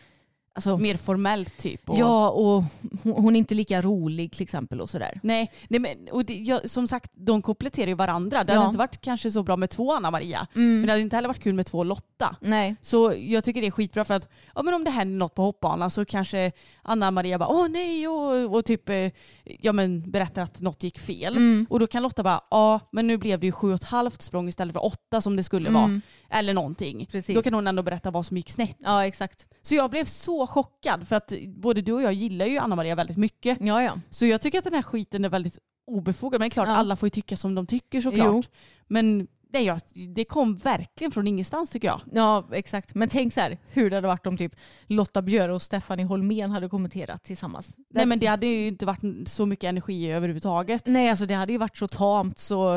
alltså, 0.53 0.77
Mer 0.77 0.97
formellt 0.97 1.57
typ. 1.57 1.89
Och... 1.89 1.97
ja 1.97 2.29
och 2.29 2.63
hon, 3.03 3.35
är 3.35 3.39
inte 3.39 3.55
lika 3.55 3.81
rolig 3.81 4.31
till 4.31 4.41
exempel 4.43 4.81
och 4.81 4.89
sådär. 4.89 5.19
Nej, 5.23 5.51
nej 5.69 5.79
men, 5.79 5.91
och 6.11 6.25
det, 6.25 6.33
jag, 6.33 6.69
som 6.69 6.87
sagt 6.87 7.11
de 7.13 7.41
kompletterar 7.41 7.87
ju 7.87 7.93
varandra. 7.93 8.43
Det 8.43 8.53
Ja. 8.53 8.59
hade 8.59 8.67
inte 8.67 8.77
varit 8.79 9.01
kanske 9.01 9.31
så 9.31 9.43
bra 9.43 9.55
med 9.57 9.69
två 9.69 9.93
Anna 9.93 10.11
Maria. 10.11 10.47
Mm. 10.55 10.73
Men 10.77 10.85
det 10.87 10.91
hade 10.91 11.01
inte 11.01 11.15
heller 11.15 11.27
varit 11.27 11.43
kul 11.43 11.53
med 11.55 11.65
två 11.65 11.83
Lotta. 11.83 12.35
Nej. 12.41 12.75
Så 12.81 13.13
jag 13.17 13.43
tycker 13.43 13.61
det 13.61 13.67
är 13.67 13.71
skitbra 13.71 14.05
för 14.05 14.13
att 14.13 14.29
ja, 14.55 14.61
men 14.63 14.73
om 14.73 14.83
det 14.83 14.89
händer 14.91 15.17
något 15.17 15.35
på 15.35 15.41
hoppbanan 15.41 15.91
så 15.91 16.05
kanske 16.05 16.51
Anna 16.81 17.11
Maria 17.11 17.37
bara 17.39 17.49
åh 17.49 17.67
nej 17.69 18.07
och, 18.07 18.55
och 18.55 18.65
typ 18.65 18.89
eh, 18.89 19.11
ja, 19.43 19.71
men 19.71 20.11
berättar 20.11 20.41
att 20.41 20.61
något 20.61 20.83
gick 20.83 20.99
fel. 20.99 21.37
Mm. 21.37 21.67
Och 21.69 21.79
då 21.79 21.87
kan 21.87 22.03
Lotta 22.03 22.23
bara 22.23 22.41
ja 22.49 22.79
men 22.91 23.07
nu 23.07 23.17
blev 23.17 23.39
det 23.39 23.45
ju 23.45 23.51
sju 23.51 23.69
och 23.69 23.75
ett 23.75 23.83
halvt 23.83 24.21
språng 24.21 24.47
istället 24.47 24.73
för 24.73 24.85
åtta 24.85 25.21
som 25.21 25.35
det 25.35 25.43
skulle 25.43 25.69
Mm. 25.69 25.81
vara. 25.81 26.01
Eller 26.39 26.53
någonting. 26.53 27.05
Precis. 27.11 27.35
Då 27.35 27.41
kan 27.41 27.53
hon 27.53 27.67
ändå 27.67 27.83
berätta 27.83 28.11
vad 28.11 28.25
som 28.25 28.37
gick 28.37 28.49
snett. 28.49 28.77
Ja 28.79 29.05
exakt. 29.05 29.45
Så 29.61 29.75
jag 29.75 29.89
blev 29.89 30.05
så 30.05 30.40
chockad 30.47 31.07
för 31.07 31.15
att 31.15 31.33
både 31.47 31.81
du 31.81 31.93
och 31.93 32.01
jag 32.01 32.13
gillar 32.13 32.45
ju 32.45 32.57
Anna 32.57 32.75
Maria 32.75 32.95
väldigt 32.95 33.17
mycket. 33.17 33.57
Ja 33.61 33.83
ja. 33.83 33.99
Så 34.09 34.25
jag 34.25 34.41
tycker 34.41 34.57
att 34.57 34.63
den 34.63 34.73
här 34.73 34.81
skiten 34.81 35.25
är 35.25 35.29
väldigt 35.29 35.59
obefogad. 35.87 36.39
Men 36.41 36.49
det 36.49 36.53
är 36.53 36.53
klart, 36.53 36.67
Ja. 36.67 36.75
alla 36.75 36.95
får 36.95 37.07
ju 37.07 37.09
tycka 37.11 37.37
som 37.37 37.55
de 37.55 37.67
tycker 37.67 38.01
såklart. 38.01 38.27
Jo. 38.27 38.43
Men 38.87 39.27
det, 39.51 39.59
jag, 39.61 39.79
det 40.15 40.25
kom 40.25 40.57
verkligen 40.57 41.11
från 41.11 41.27
ingenstans 41.27 41.69
tycker 41.69 41.87
jag. 41.87 42.01
Ja 42.11 42.47
exakt. 42.51 42.95
Men 42.95 43.09
tänk 43.09 43.33
så 43.33 43.39
här 43.39 43.57
hur 43.67 43.89
det 43.89 43.95
hade 43.95 44.07
varit 44.07 44.27
om 44.27 44.37
typ 44.37 44.55
Lotta 44.87 45.21
Björe 45.21 45.53
och 45.53 45.61
Stephanie 45.61 46.05
Holmén 46.05 46.51
hade 46.51 46.69
kommenterat 46.69 47.23
tillsammans. 47.23 47.75
Nej 47.89 48.05
men 48.05 48.19
det 48.19 48.27
hade 48.27 48.47
ju 48.47 48.67
inte 48.67 48.85
varit 48.85 49.01
så 49.25 49.45
mycket 49.45 49.67
energi 49.67 50.11
överhuvudtaget. 50.11 50.85
Nej, 50.85 51.09
alltså 51.09 51.25
det 51.25 51.33
hade 51.33 51.51
ju 51.51 51.57
varit 51.57 51.77
så 51.77 51.87
tamt 51.87 52.39
så 52.39 52.71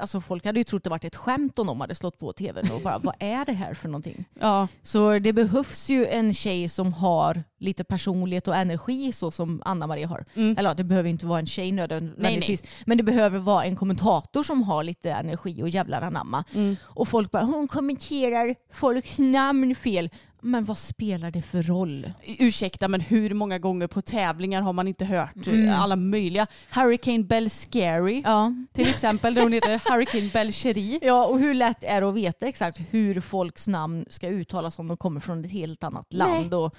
alltså 0.00 0.20
folk 0.20 0.44
hade 0.44 0.60
ju 0.60 0.64
trott 0.64 0.84
det 0.84 0.90
varit 0.90 1.04
ett 1.04 1.16
skämt 1.16 1.58
om 1.58 1.66
de 1.66 1.80
hade 1.80 1.94
slått 1.94 2.18
på 2.18 2.32
tvn 2.32 2.70
och 2.70 2.80
bara 2.80 2.98
vad 2.98 3.14
är 3.18 3.44
det 3.44 3.52
här 3.52 3.74
för 3.74 3.88
någonting? 3.88 4.24
Ja, 4.40 4.68
Så 4.82 5.18
det 5.18 5.32
behövs 5.32 5.90
ju 5.90 6.06
en 6.06 6.34
tjej 6.34 6.68
som 6.68 6.92
har 6.92 7.42
lite 7.58 7.84
personlighet 7.84 8.48
och 8.48 8.56
energi 8.56 9.12
så 9.12 9.30
som 9.30 9.62
Anna-Maria 9.64 10.06
har. 10.06 10.24
Mm. 10.34 10.58
Eller 10.58 10.74
det 10.74 10.84
behöver 10.84 11.08
inte 11.08 11.26
vara 11.26 11.38
en 11.38 11.46
tjej 11.46 11.72
nödvändigtvis. 11.72 12.62
Men 12.86 12.98
det 12.98 13.04
behöver 13.04 13.38
vara 13.38 13.64
en 13.64 13.76
kommentator 13.76 14.42
som 14.42 14.62
har 14.62 14.84
lite 14.84 15.12
energi 15.12 15.62
och 15.62 15.68
jävlar 16.00 16.06
anamma. 16.20 16.44
Mm. 16.54 16.76
Och 16.82 17.08
folk 17.08 17.30
bara 17.30 17.44
hon 17.44 17.68
kommenterar 17.68 18.54
folks 18.72 19.18
namn 19.18 19.74
fel. 19.74 20.10
Men 20.42 20.64
vad 20.64 20.78
spelar 20.78 21.30
det 21.30 21.42
för 21.42 21.62
roll? 21.62 22.12
ursäkta 22.38 22.88
men 22.88 23.00
hur 23.00 23.34
många 23.34 23.58
gånger 23.58 23.86
på 23.86 24.02
tävlingar 24.02 24.62
har 24.62 24.72
man 24.72 24.88
inte 24.88 25.04
hört 25.04 25.46
eh, 25.46 25.52
Mm. 25.52 25.74
alla 25.80 25.96
möjliga. 25.96 26.46
Hurricane 26.70 27.24
Bell 27.24 27.50
Scary 27.50 28.22
Ja. 28.24 28.52
till 28.72 28.88
exempel 28.88 29.34
där 29.34 29.42
hon 29.42 29.52
heter 29.52 29.90
Hurricane 29.92 30.30
Bell 30.32 30.52
Cherie. 30.52 30.98
Ja, 31.02 31.24
och 31.26 31.38
hur 31.38 31.54
lätt 31.54 31.84
är 31.84 32.00
det 32.00 32.08
att 32.08 32.14
veta 32.14 32.46
exakt 32.46 32.80
hur 32.90 33.20
folks 33.20 33.66
namn 33.68 34.04
ska 34.10 34.28
uttalas 34.28 34.78
om 34.78 34.88
de 34.88 34.96
kommer 34.96 35.20
från 35.20 35.44
ett 35.44 35.50
helt 35.52 35.84
annat 35.84 36.12
land? 36.12 36.54
Och, 36.54 36.74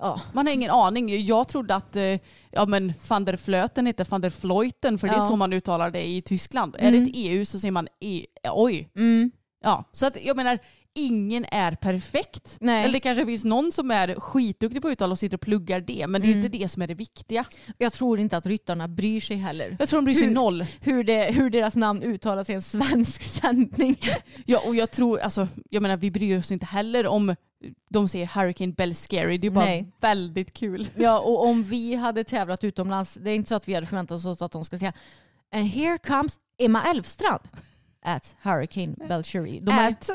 ja. 0.00 0.20
Man 0.32 0.46
har 0.46 0.54
ingen 0.54 0.70
aning. 0.70 1.24
Jag 1.26 1.48
trodde 1.48 1.74
att 1.74 1.96
eh, 1.96 2.18
ja, 2.50 2.66
men 2.66 2.92
van 3.08 3.24
der 3.24 3.36
Flöten 3.36 3.86
heter 3.86 4.06
van 4.10 4.20
der 4.20 4.30
Fleuten 4.30 4.98
för 4.98 5.08
det 5.08 5.14
är 5.14 5.20
så 5.20 5.36
man 5.36 5.52
uttalar 5.52 5.90
det 5.90 6.06
i 6.08 6.22
Tyskland. 6.22 6.76
Är 6.78 6.90
det 6.90 6.96
Mm. 6.96 7.02
ett 7.02 7.10
EU 7.14 7.44
så 7.44 7.58
säger 7.58 7.72
man 7.72 7.88
e 8.00 8.24
oj. 8.52 8.88
Mm. 8.96 9.30
Ja, 9.64 9.84
så 9.92 10.06
att 10.06 10.16
jag 10.24 10.36
menar 10.36 10.58
ingen 10.94 11.44
är 11.44 11.72
perfekt. 11.74 12.56
Nej. 12.60 12.82
Eller 12.84 12.92
det 12.92 13.00
kanske 13.00 13.26
finns 13.26 13.44
någon 13.44 13.72
som 13.72 13.90
är 13.90 14.14
skitduktig 14.20 14.82
på 14.82 14.88
att 14.88 14.92
uttala 14.92 15.12
och 15.12 15.18
sitter 15.18 15.36
och 15.36 15.40
pluggar 15.40 15.80
det. 15.80 16.06
Men 16.08 16.20
det 16.20 16.26
är 16.28 16.32
Mm. 16.32 16.44
inte 16.46 16.58
det 16.58 16.68
som 16.68 16.82
är 16.82 16.86
det 16.86 16.94
viktiga. 16.94 17.44
Jag 17.78 17.92
tror 17.92 18.18
inte 18.20 18.36
att 18.36 18.46
ryttarna 18.46 18.88
bryr 18.88 19.20
sig 19.20 19.36
heller. 19.36 19.76
Jag 19.78 19.88
tror 19.88 19.98
de 19.98 20.04
bryr 20.04 20.14
sig 20.14 20.26
Hur- 20.26 20.34
noll. 20.34 20.66
Hur, 20.80 21.04
det, 21.04 21.34
hur 21.34 21.50
deras 21.50 21.74
namn 21.76 22.02
uttalas 22.02 22.50
i 22.50 22.52
en 22.52 22.62
svensk 22.62 23.22
sändning. 23.40 23.96
Ja, 24.46 24.60
och 24.66 24.74
jag 24.74 24.90
tror, 24.90 25.18
alltså, 25.20 25.48
jag 25.70 25.82
menar 25.82 25.96
vi 25.96 26.10
bryr 26.10 26.38
oss 26.38 26.50
inte 26.52 26.66
heller 26.66 27.06
om 27.06 27.36
de 27.88 28.08
säger 28.08 28.26
Hurricane 28.26 28.72
Bell 28.72 28.94
Scary. 28.94 29.38
Det 29.38 29.46
är 29.46 29.50
bara 29.50 29.64
Nej. 29.64 29.92
väldigt 30.00 30.52
kul. 30.52 30.88
Ja, 30.96 31.18
och 31.18 31.44
om 31.46 31.62
vi 31.62 31.94
hade 31.94 32.24
tävlat 32.24 32.64
utomlands, 32.64 33.14
det 33.14 33.30
är 33.30 33.34
inte 33.34 33.48
så 33.48 33.54
att 33.54 33.68
vi 33.68 33.74
hade 33.74 33.86
förväntat 33.86 34.24
oss 34.24 34.42
att 34.42 34.52
de 34.52 34.64
ska 34.64 34.78
säga 34.78 34.92
And 35.54 35.66
here 35.68 35.98
comes 35.98 36.38
Emma 36.58 36.82
Elfstrand 36.90 37.40
at 38.04 38.36
Hurricane 38.42 38.94
Belcherie. 39.08 39.60
De 39.60 39.70
är 39.72 39.90
Ät. 39.90 40.08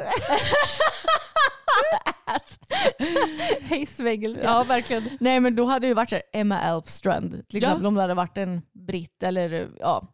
Hej 3.61 3.85
svengelska. 3.85 4.43
Ja, 4.43 4.63
verkligen. 4.63 5.09
Nej 5.19 5.39
men 5.39 5.55
då 5.55 5.65
hade 5.65 5.87
det 5.87 5.93
varit 5.93 6.09
så 6.09 6.15
här, 6.15 6.23
Emma 6.33 6.61
Elfstrand. 6.61 7.31
Till 7.49 7.61
Ja. 7.61 7.67
exempel 7.67 7.85
om 7.85 7.95
det 7.95 8.01
hade 8.01 8.13
varit 8.13 8.37
en 8.37 8.61
britt 8.73 9.23
eller 9.23 9.69
ja, 9.79 10.07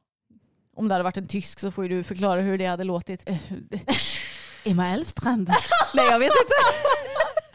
om 0.75 0.87
det 0.87 0.93
hade 0.93 1.03
varit 1.03 1.17
en 1.17 1.27
tysk 1.27 1.59
så 1.59 1.71
får 1.71 1.83
ju 1.83 1.89
du 1.89 2.03
förklara 2.03 2.41
hur 2.41 2.57
det 2.57 2.65
hade 2.65 2.83
låtit. 2.83 3.29
Emma 4.63 4.87
Elfstrand. 4.89 5.49
Nej 5.93 6.05
jag 6.05 6.19
vet 6.19 6.31
inte. 6.43 6.53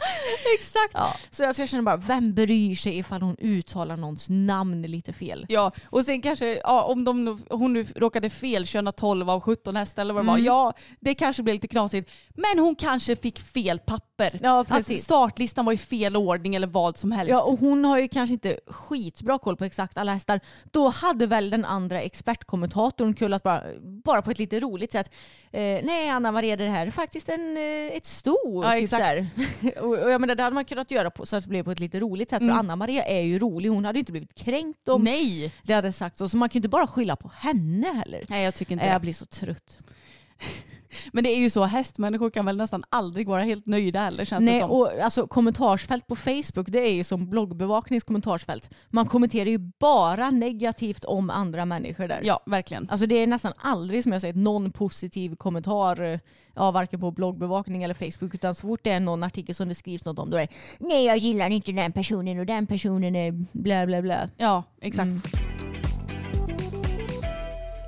Exakt. 0.59 0.94
Ja. 0.94 1.16
Så 1.30 1.42
jag, 1.42 1.54
så 1.54 1.62
jag 1.62 1.68
känner 1.68 1.82
bara, 1.82 1.96
vem 1.96 2.34
bryr 2.34 2.74
sig 2.74 2.98
ifall 2.98 3.22
hon 3.22 3.36
uttalar 3.38 3.96
någons 3.96 4.26
namn 4.28 4.82
lite 4.82 5.12
fel? 5.12 5.46
Ja, 5.48 5.72
och 5.84 6.04
sen 6.04 6.22
kanske 6.22 6.61
ja, 6.64 6.82
om 6.82 7.04
de, 7.04 7.44
hon 7.50 7.72
nu 7.72 7.86
råkade 7.96 8.30
felköna 8.30 8.92
12 8.92 9.30
av 9.30 9.40
17 9.40 9.76
hästar 9.76 10.02
eller 10.02 10.14
vad 10.14 10.24
det 10.24 10.26
var. 10.26 10.34
Mm. 10.34 10.46
Ja, 10.46 10.72
det 11.00 11.14
kanske 11.14 11.42
blev 11.42 11.54
lite 11.54 11.68
knasigt. 11.68 12.11
Men 12.34 12.59
hon 12.59 12.74
kanske 12.74 13.16
fick 13.16 13.40
fel 13.40 13.78
papper. 13.78 14.15
Ja 14.42 14.64
Att 14.68 14.98
startlistan 14.98 15.64
var 15.64 15.72
i 15.72 15.76
fel 15.76 16.16
ordning 16.16 16.54
eller 16.54 16.66
vad 16.66 16.98
som 16.98 17.12
helst. 17.12 17.30
Ja, 17.30 17.42
och 17.42 17.58
hon 17.58 17.84
har 17.84 17.98
ju 17.98 18.08
kanske 18.08 18.32
inte 18.32 18.60
skitbra 18.66 19.38
koll 19.38 19.56
på 19.56 19.64
exakt 19.64 19.98
alla 19.98 20.12
hästar. 20.12 20.40
Då 20.70 20.88
hade 20.88 21.26
väl 21.26 21.50
den 21.50 21.64
andra 21.64 22.00
expertkommentatorn 22.00 23.14
kullat 23.14 23.42
bara, 23.42 23.62
bara 24.04 24.22
på 24.22 24.30
ett 24.30 24.38
lite 24.38 24.60
roligt 24.60 24.92
sätt. 24.92 25.10
Eh, 25.52 25.60
nej 25.60 26.08
Anna 26.08 26.32
Maria 26.32 26.56
det 26.56 26.68
här 26.68 26.86
är 26.86 26.90
faktiskt 26.90 27.28
en, 27.28 27.56
eh, 27.56 27.96
ett 27.96 28.06
sto. 28.06 28.62
Ja, 28.64 28.72
typ 28.72 28.82
exakt. 28.82 29.22
och, 29.80 29.88
och 29.88 30.10
jag 30.10 30.20
menar, 30.20 30.34
det 30.34 30.42
hade 30.42 30.54
man 30.54 30.64
kunnat 30.64 30.90
göra 30.90 31.10
på, 31.10 31.26
så 31.26 31.36
att 31.36 31.44
det 31.44 31.48
blev 31.50 31.62
på 31.62 31.70
ett 31.70 31.80
lite 31.80 32.00
roligt 32.00 32.30
sätt. 32.30 32.42
Mm. 32.42 32.54
För 32.54 32.58
Anna 32.58 32.76
Maria 32.76 33.04
är 33.04 33.20
ju 33.20 33.38
rolig. 33.38 33.68
Hon 33.68 33.84
hade 33.84 33.98
ju 33.98 34.00
inte 34.00 34.12
blivit 34.12 34.34
kränkt 34.34 34.88
om 34.88 35.02
Nej. 35.02 35.52
det 35.62 35.72
hade 35.72 35.92
sagts 35.92 36.18
så. 36.18 36.28
Så 36.28 36.36
man 36.36 36.48
kan 36.48 36.54
ju 36.54 36.58
inte 36.58 36.68
bara 36.68 36.86
skylla 36.86 37.16
på 37.16 37.30
henne 37.34 37.86
heller. 37.86 38.24
Nej, 38.28 38.44
jag 38.44 38.54
tycker 38.54 38.72
inte 38.72 38.84
Nej, 38.84 38.90
det. 38.90 38.94
jag 38.94 39.00
blir 39.00 39.12
så 39.12 39.26
trött. 39.26 39.78
Men 41.12 41.24
det 41.24 41.30
är 41.30 41.38
ju 41.38 41.51
så, 41.51 41.64
hästmänniskor 41.64 42.30
kan 42.30 42.47
väl 42.47 42.57
nästan 42.57 42.84
aldrig 42.88 43.28
vara 43.28 43.42
helt 43.42 43.66
nöjda 43.66 44.01
heller 44.01 44.24
känns 44.24 44.44
det 44.44 44.51
Nej, 44.51 44.61
som. 44.61 44.70
och 44.70 44.90
alltså, 45.03 45.26
kommentarsfält 45.26 46.07
på 46.07 46.16
Facebook 46.16 46.68
det 46.68 46.78
är 46.78 46.92
ju 46.92 47.05
som 47.05 47.30
bloggbevaknings 47.30 48.05
kommentarsfält. 48.05 48.70
Man 48.88 49.07
kommenterar 49.07 49.49
ju 49.49 49.59
bara 49.59 50.30
negativt 50.30 51.05
om 51.05 51.30
andra 51.30 51.64
människor 51.64 52.09
där. 52.09 52.20
Ja, 52.22 52.40
verkligen. 52.47 52.88
Alltså 52.90 53.07
det 53.07 53.14
är 53.14 53.26
nästan 53.26 53.53
aldrig 53.57 54.03
som 54.03 54.12
jag 54.12 54.20
säger 54.20 54.34
någon 54.34 54.72
positiv 54.72 55.36
kommentar, 55.36 56.03
eh, 56.03 56.18
ja, 56.55 56.70
varken 56.70 57.01
på 57.01 57.11
bloggbevakning 57.11 57.82
eller 57.82 57.94
Facebook, 57.94 58.34
utan 58.34 58.55
så 58.55 58.61
fort 58.61 58.80
det 58.82 58.90
är 58.90 59.01
någon 59.01 59.22
artikel 59.22 59.55
som 59.55 59.68
det 59.68 59.74
skrivs 59.74 60.05
något 60.05 60.18
om 60.18 60.30
då 60.30 60.36
är 60.36 60.40
det 60.40 60.49
nej 60.78 61.05
jag 61.05 61.16
gillar 61.16 61.51
inte 61.51 61.72
den 61.72 61.92
personen 61.92 62.38
och 62.38 62.47
den 62.47 62.66
personen 62.66 63.16
är 63.16 63.32
bla 63.53 63.86
bla 63.86 64.03
bla. 64.03 64.28
Ja, 64.36 64.62
exakt. 64.80 65.07
Mm. 65.07 65.75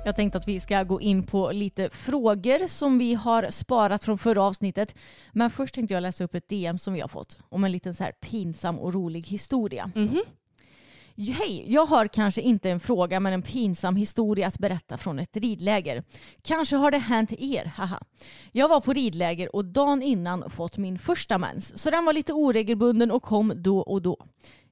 Jag 0.05 0.15
tänkte 0.15 0.37
att 0.37 0.47
vi 0.47 0.59
ska 0.59 0.83
gå 0.83 1.01
in 1.01 1.23
på 1.23 1.51
lite 1.51 1.89
frågor 1.89 2.67
som 2.67 2.97
vi 2.97 3.13
har 3.13 3.49
sparat 3.49 4.03
från 4.03 4.17
förra 4.17 4.43
avsnittet. 4.43 4.95
Men 5.31 5.49
först 5.49 5.75
tänkte 5.75 5.93
jag 5.93 6.01
läsa 6.01 6.23
upp 6.23 6.35
ett 6.35 6.49
DM 6.49 6.77
som 6.77 6.93
vi 6.93 6.99
har 6.99 7.07
fått 7.07 7.39
om 7.49 7.63
en 7.63 7.71
liten 7.71 7.93
så 7.93 8.03
här 8.03 8.11
pinsam 8.11 8.79
och 8.79 8.93
rolig 8.93 9.21
historia. 9.21 9.91
Mhm. 9.95 10.21
Hej, 11.17 11.65
jag 11.67 11.85
har 11.85 12.07
kanske 12.07 12.41
inte 12.41 12.69
en 12.69 12.79
fråga 12.79 13.19
men 13.19 13.33
en 13.33 13.41
pinsam 13.41 13.95
historia 13.95 14.47
att 14.47 14.59
berätta 14.59 14.97
från 14.97 15.19
ett 15.19 15.37
ridläger. 15.37 16.03
Kanske 16.41 16.75
har 16.75 16.91
det 16.91 16.97
hänt 16.97 17.33
er, 17.33 17.65
haha. 17.65 17.99
Jag 18.51 18.69
var 18.69 18.81
på 18.81 18.93
ridläger 18.93 19.55
och 19.55 19.65
dagen 19.65 20.01
innan 20.01 20.49
fått 20.49 20.77
min 20.77 20.99
första 20.99 21.37
mens. 21.37 21.77
Så 21.77 21.89
den 21.89 22.05
var 22.05 22.13
lite 22.13 22.33
oregelbunden 22.33 23.11
och 23.11 23.23
kom 23.23 23.53
då 23.55 23.79
och 23.79 24.01
då. 24.01 24.25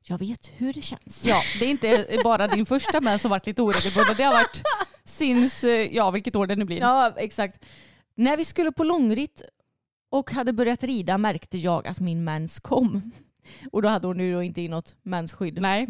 Jag 0.10 0.18
vet 0.18 0.52
hur 0.58 0.74
det 0.74 0.82
känns. 0.82 1.26
Ja, 1.26 1.42
det 1.60 1.66
är 1.66 1.70
inte 1.70 2.20
bara 2.24 2.48
din 2.48 2.66
första 2.66 3.02
mens 3.02 3.22
som 3.22 3.32
varit 3.32 3.46
lite 3.48 3.62
oregelbunden. 3.62 4.16
Det 4.18 4.24
har 4.24 4.34
varit 4.34 4.62
sinns, 5.04 5.64
eh, 5.64 5.96
ja 5.96 6.12
vilket 6.12 6.36
år 6.36 6.48
det 6.48 6.56
nu 6.56 6.66
blir. 6.66 6.80
Ja, 6.80 7.14
exakt. 7.18 7.66
När 8.16 8.38
vi 8.38 8.46
skulle 8.46 8.72
på 8.72 8.84
långritt 8.84 9.42
och 10.12 10.32
hade 10.32 10.54
börjat 10.54 10.84
rida 10.84 11.18
märkte 11.18 11.58
jag 11.58 11.88
att 11.88 12.00
min 12.00 12.24
mens 12.24 12.60
kom. 12.60 13.12
Och 13.72 13.82
då 13.82 13.88
hade 13.88 14.08
hon 14.08 14.20
ju 14.20 14.42
inte 14.42 14.62
i 14.62 14.68
något 14.68 14.96
mensskydd. 15.04 15.62
Nej. 15.62 15.88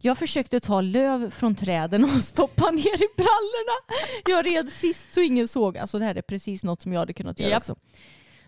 Jag 0.00 0.18
försökte 0.18 0.60
ta 0.60 0.80
löv 0.80 1.30
från 1.30 1.54
träden 1.54 2.04
och 2.04 2.10
stoppa 2.24 2.70
ner 2.70 3.04
i 3.04 3.08
brallorna. 3.16 3.94
Jag 4.26 4.46
red 4.46 4.72
sist 4.72 5.12
så 5.14 5.20
ingen 5.20 5.48
såg. 5.48 5.78
Alltså 5.78 5.98
det 5.98 6.04
här 6.04 6.14
är 6.14 6.22
precis 6.22 6.64
något 6.64 6.82
som 6.82 6.92
jag 6.92 7.00
hade 7.00 7.12
kunnat 7.12 7.38
göra 7.38 7.50
Japp. 7.50 7.60
också. 7.60 7.76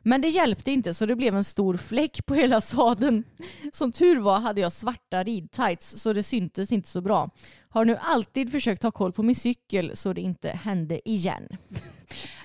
Men 0.03 0.21
det 0.21 0.29
hjälpte 0.29 0.71
inte 0.71 0.95
så 0.95 1.07
det 1.07 1.17
blev 1.17 1.37
en 1.37 1.45
stor 1.45 1.77
fläck 1.77 2.27
på 2.27 2.35
hela 2.35 2.61
sadeln. 2.61 3.25
Som 3.73 3.93
tur 3.93 4.21
var 4.21 4.41
hade 4.41 4.61
jag 4.61 4.73
svarta 4.73 5.23
ridtights 5.23 6.01
så 6.01 6.13
det 6.13 6.23
syntes 6.23 6.73
inte 6.73 6.89
så 6.89 7.01
bra. 7.01 7.31
Har 7.69 7.85
nu 7.85 7.97
alltid 8.01 8.53
försökt 8.53 8.83
ha 8.83 8.91
koll 8.91 9.13
på 9.13 9.23
min 9.23 9.37
cykel 9.37 9.97
så 9.97 10.13
det 10.13 10.21
inte 10.21 10.49
hände 10.49 11.09
igen. 11.09 11.49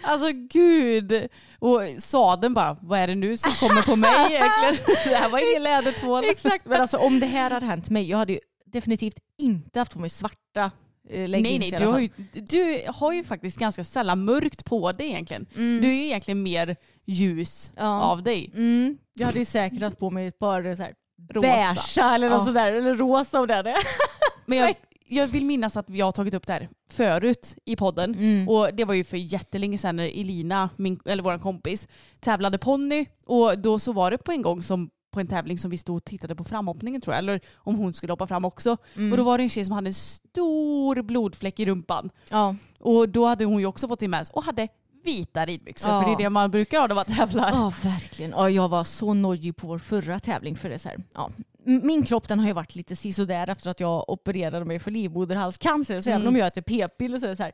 Alltså 0.08 0.32
gud. 0.34 1.28
Och 1.60 1.82
sadeln 1.98 2.54
bara, 2.54 2.78
vad 2.82 3.00
är 3.00 3.08
det 3.08 3.16
nu 3.16 3.38
som 3.38 3.52
kommer 3.52 3.82
på 3.82 3.96
mig 3.96 4.12
egentligen? 4.30 4.96
Det 5.04 5.16
här 5.16 5.30
var 5.30 5.52
ingen 5.52 5.64
lädertvål. 5.64 6.24
Exakt, 6.26 6.66
men 6.66 6.82
alltså 6.82 6.98
om 6.98 7.20
det 7.20 7.26
här 7.26 7.52
hade 7.52 7.66
hänt 7.66 7.90
mig, 7.90 8.10
jag 8.10 8.18
hade 8.18 8.34
ju 8.34 8.40
definitivt 8.66 9.20
inte 9.38 9.80
haft 9.80 9.94
på 9.94 10.00
mig 10.00 10.10
svarta 10.10 10.72
eh, 11.10 11.30
Nej 11.30 11.60
nej, 11.60 11.72
du 11.80 11.86
har, 11.86 12.00
ju, 12.00 12.10
du 12.34 12.84
har 12.88 13.14
ju 13.14 13.24
faktiskt 13.24 13.58
ganska 13.58 13.84
sällan 13.84 14.26
mörkt 14.26 14.66
på 14.66 14.92
dig 14.92 15.08
egentligen. 15.08 15.46
Mm. 15.56 15.82
Du 15.82 15.88
är 15.88 15.94
ju 15.94 16.06
egentligen 16.06 16.44
mer 16.44 16.76
ljus 17.06 17.72
Ja. 17.76 18.02
av 18.02 18.24
dig. 18.24 18.52
Mm, 18.56 18.98
jag 19.14 19.26
hade 19.26 19.40
ju 19.40 19.46
säkert 19.46 19.82
haft 19.82 20.00
på 20.00 20.10
mig 20.12 20.28
ett 20.28 20.40
par 20.40 20.76
så 20.76 20.82
här, 20.84 20.94
Rosa. 21.34 22.16
eller 22.16 22.30
något 22.30 22.40
Ja. 22.40 22.46
sådär, 22.46 22.74
eller 22.74 22.96
rosa 22.96 23.40
och 23.40 23.48
det. 23.48 23.62
där. 23.62 23.76
Men 24.46 24.58
jag, 24.58 24.76
jag 25.08 25.28
vill 25.28 25.46
minnas 25.46 25.78
att 25.78 25.90
vi 25.90 26.02
har 26.02 26.12
tagit 26.12 26.34
upp 26.34 26.48
det 26.48 26.54
här 26.54 26.70
förut 26.92 27.56
i 27.66 27.76
podden. 27.76 28.16
Mm. 28.16 28.50
Och 28.50 28.74
det 28.74 28.86
var 28.86 28.94
ju 28.94 29.04
för 29.04 29.18
jättelänge 29.18 29.78
sedan 29.78 29.96
när 29.96 30.04
Elina, 30.20 30.70
min, 30.76 31.00
eller 31.06 31.24
vår 31.24 31.38
kompis, 31.38 31.88
tävlade 32.20 32.58
ponny. 32.58 33.06
Och 33.26 33.60
då 33.60 33.80
så 33.80 33.92
var 33.94 34.12
det 34.12 34.18
på 34.18 34.32
en 34.32 34.42
gång 34.42 34.64
som 34.64 34.90
på 35.12 35.20
en 35.20 35.28
tävling 35.28 35.60
som 35.60 35.72
vi 35.72 35.78
stod 35.78 35.98
och 35.98 36.04
tittade 36.06 36.36
på 36.36 36.44
framhoppningen 36.44 37.02
tror 37.02 37.14
jag. 37.14 37.20
Eller 37.20 37.42
om 37.56 37.76
hon 37.76 37.94
skulle 37.94 38.14
hoppa 38.14 38.28
fram 38.28 38.46
också. 38.46 38.78
Mm. 38.96 39.12
Och 39.12 39.18
då 39.18 39.24
var 39.24 39.38
det 39.38 39.44
en 39.44 39.50
tjej 39.50 39.66
som 39.66 39.74
hade 39.74 39.90
en 39.90 39.94
stor 39.94 41.02
blodfläck 41.02 41.60
i 41.60 41.66
rumpan. 41.66 42.10
Ja. 42.30 42.56
Och 42.80 43.10
då 43.10 43.26
hade 43.26 43.46
hon 43.46 43.60
ju 43.60 43.66
också 43.66 43.88
fått 43.88 44.00
sin 44.00 44.12
mens 44.12 44.30
och 44.30 44.44
hade 44.44 44.68
vita 45.06 45.46
ridbyxor. 45.46 45.92
Ja. 45.92 46.02
För 46.02 46.10
det 46.10 46.14
är 46.16 46.18
det 46.24 46.30
man 46.30 46.52
brukar 46.52 46.80
ha 46.80 46.88
när 46.88 46.96
man 46.96 47.06
tävlar. 47.06 47.50
Ja, 47.52 47.74
verkligen. 47.84 48.32
Ja, 48.32 48.50
jag 48.50 48.70
var 48.70 48.84
så 48.84 49.14
nojig 49.14 49.56
på 49.56 49.68
vår 49.68 49.80
förra 49.80 50.20
tävling 50.20 50.56
för 50.58 50.70
det 50.70 50.80
så 50.80 50.90
här, 50.90 50.98
ja. 51.14 51.30
Min 51.68 52.04
kropp 52.04 52.28
den 52.28 52.40
har 52.40 52.48
ju 52.48 52.54
varit 52.54 52.76
lite 52.76 52.96
sisådär 52.96 53.50
efter 53.50 53.70
att 53.70 53.80
jag 53.80 54.10
opererade 54.10 54.66
mig 54.66 54.80
för 54.80 54.92
livmoderhalscancer. 54.92 56.02
Så 56.02 56.10
även 56.10 56.22
Mm. 56.22 56.34
om 56.34 56.40
jag 56.40 56.48
äter 56.48 56.62
p-piller 56.62 57.20
så 57.20 57.26
är 57.26 57.30
det 57.30 57.36
så 57.36 57.44
här, 57.44 57.52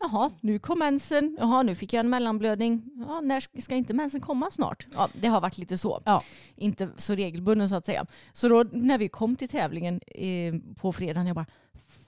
jaha, 0.00 0.30
nu 0.40 0.58
kom 0.58 0.78
mensen, 0.78 1.36
jaha, 1.40 1.62
nu 1.62 1.74
fick 1.74 1.92
jag 1.92 2.00
en 2.00 2.10
mellanblödning. 2.10 2.82
Ja, 3.08 3.20
när 3.20 3.40
ska- 3.40 3.60
ska 3.60 3.74
inte 3.74 3.94
mensen 3.94 4.20
komma 4.20 4.50
snart? 4.52 4.86
Ja, 4.94 5.08
det 5.12 5.28
har 5.28 5.40
varit 5.40 5.58
lite 5.58 5.78
så. 5.78 6.02
Ja. 6.04 6.22
Inte 6.56 6.88
så 6.96 7.14
regelbunden 7.14 7.68
så 7.68 7.74
att 7.76 7.86
säga. 7.86 8.06
Så 8.32 8.48
då 8.48 8.64
när 8.72 8.98
vi 8.98 9.08
kom 9.08 9.36
till 9.36 9.48
tävlingen 9.48 10.00
eh, 10.06 10.54
på 10.80 10.92
fredagen, 10.92 11.26
jag 11.26 11.34
bara, 11.36 11.46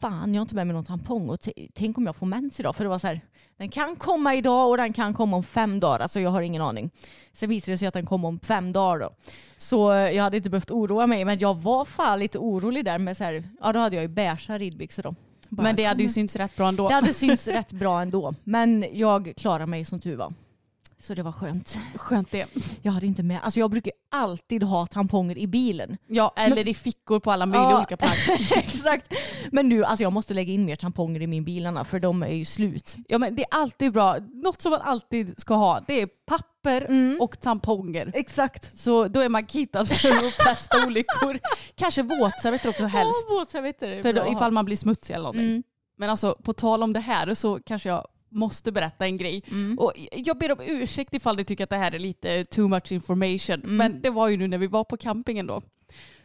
fan 0.00 0.34
jag 0.34 0.40
har 0.40 0.44
inte 0.44 0.54
med 0.54 0.66
mig 0.66 0.74
någon 0.74 0.84
tampong 0.84 1.28
och 1.28 1.38
tänk 1.74 1.98
om 1.98 2.06
jag 2.06 2.16
får 2.16 2.26
mens 2.26 2.60
idag. 2.60 2.76
För 2.76 2.84
det 2.84 2.90
var 2.90 2.98
så 2.98 3.06
här, 3.06 3.20
den 3.56 3.68
kan 3.68 3.96
komma 3.96 4.34
idag 4.34 4.70
och 4.70 4.76
den 4.76 4.92
kan 4.92 5.14
komma 5.14 5.36
om 5.36 5.42
fem 5.42 5.80
dagar. 5.80 6.00
Alltså 6.00 6.20
jag 6.20 6.30
har 6.30 6.42
ingen 6.42 6.62
aning. 6.62 6.90
Sen 7.32 7.48
visade 7.48 7.72
det 7.72 7.78
sig 7.78 7.88
att 7.88 7.94
den 7.94 8.06
kom 8.06 8.24
om 8.24 8.40
fem 8.40 8.72
dagar 8.72 9.00
då. 9.00 9.10
Så 9.56 9.92
eh, 9.92 10.10
jag 10.10 10.22
hade 10.22 10.36
inte 10.36 10.50
behövt 10.50 10.70
oroa 10.70 11.06
mig. 11.06 11.24
Men 11.24 11.38
jag 11.38 11.54
var 11.54 11.84
fan 11.84 12.18
lite 12.18 12.38
orolig 12.38 12.84
där 12.84 12.98
med 12.98 13.16
så 13.16 13.24
här, 13.24 13.48
ja 13.60 13.72
då 13.72 13.80
hade 13.80 13.96
jag 13.96 14.02
ju 14.02 14.08
beiga 14.08 14.58
ridbyxor 14.58 15.02
då. 15.02 15.14
Bara, 15.48 15.62
Men 15.62 15.76
det 15.76 15.84
hade 15.84 16.02
ju 16.02 16.08
synts 16.08 16.36
rätt 16.36 16.56
bra 16.56 16.68
ändå. 16.68 16.88
det 16.88 16.94
hade 16.94 17.14
synts 17.14 17.48
rätt 17.48 17.72
bra 17.72 18.02
ändå. 18.02 18.34
Men 18.44 18.86
jag 18.92 19.32
klarade 19.36 19.66
mig 19.66 19.84
som 19.84 20.00
tur 20.00 20.16
var. 20.16 20.34
Så 21.00 21.14
det 21.14 21.22
var 21.22 21.32
skönt. 21.32 21.78
Skönt 21.94 22.30
det. 22.30 22.46
Jag 22.82 22.92
hade 22.92 23.06
inte 23.06 23.22
med, 23.22 23.40
alltså 23.42 23.60
jag 23.60 23.70
brukar 23.70 23.92
alltid 24.10 24.62
ha 24.62 24.86
tamponger 24.86 25.38
i 25.38 25.46
bilen. 25.46 25.96
Ja, 26.06 26.32
eller 26.36 26.68
i 26.68 26.74
fickor 26.74 27.20
på 27.20 27.32
alla 27.32 27.46
möjliga 27.46 27.70
Ja. 27.70 27.76
olika 27.78 27.96
plagg. 27.96 28.12
Exakt. 28.56 29.12
Men 29.52 29.68
nu, 29.68 29.84
alltså 29.84 30.02
jag 30.02 30.12
måste 30.12 30.34
lägga 30.34 30.52
in 30.52 30.64
mer 30.64 30.76
tamponger 30.76 31.22
i 31.22 31.26
min 31.26 31.44
bilarna 31.44 31.84
för 31.84 32.00
de 32.00 32.22
är 32.22 32.26
ju 32.34 32.44
slut. 32.44 32.96
Ja 33.08 33.18
men 33.18 33.36
det 33.36 33.42
är 33.42 33.48
alltid 33.50 33.92
bra. 33.92 34.16
Något 34.32 34.60
som 34.62 34.70
man 34.70 34.80
alltid 34.80 35.40
ska 35.40 35.54
ha 35.54 35.80
det 35.86 36.00
är 36.02 36.06
papper 36.26 36.56
Mm. 36.88 37.20
och 37.20 37.40
tamponger. 37.40 38.10
Exakt. 38.14 38.78
Så 38.78 39.08
då 39.08 39.20
är 39.20 39.28
man 39.28 39.46
kittad 39.46 39.88
för 39.88 40.08
de 40.22 40.30
flesta 40.44 40.86
olyckor. 40.86 41.38
Kanske 41.74 42.02
våtservetter 42.02 42.68
också 42.68 42.84
helst. 42.84 43.26
Ja, 43.28 43.34
våtservetter 43.38 43.88
är 43.88 44.02
För 44.02 44.12
bra 44.12 44.24
då, 44.24 44.32
ifall 44.32 44.50
man 44.52 44.64
blir 44.64 44.76
smutsig 44.76 45.14
eller 45.14 45.22
någonting. 45.22 45.44
Mm. 45.50 45.62
Men 45.98 46.10
alltså 46.10 46.36
på 46.42 46.52
tal 46.52 46.82
om 46.82 46.92
det 46.92 47.00
här 47.00 47.34
så 47.34 47.58
kanske 47.66 47.88
jag 47.88 48.06
måste 48.36 48.72
berätta 48.72 49.04
en 49.06 49.16
grej. 49.16 49.42
Mm. 49.50 49.78
Och 49.78 49.92
jag 50.12 50.38
ber 50.38 50.52
om 50.52 50.58
ursäkt 50.60 51.14
ifall 51.14 51.36
ni 51.36 51.44
tycker 51.44 51.64
att 51.64 51.70
det 51.70 51.76
här 51.76 51.94
är 51.94 51.98
lite 51.98 52.44
too 52.44 52.68
much 52.68 52.92
information. 52.92 53.54
Mm. 53.54 53.76
Men 53.76 54.00
det 54.02 54.10
var 54.10 54.28
ju 54.28 54.36
nu 54.36 54.48
när 54.48 54.58
vi 54.58 54.66
var 54.66 54.84
på 54.84 54.96
campingen 54.96 55.46
då. 55.46 55.62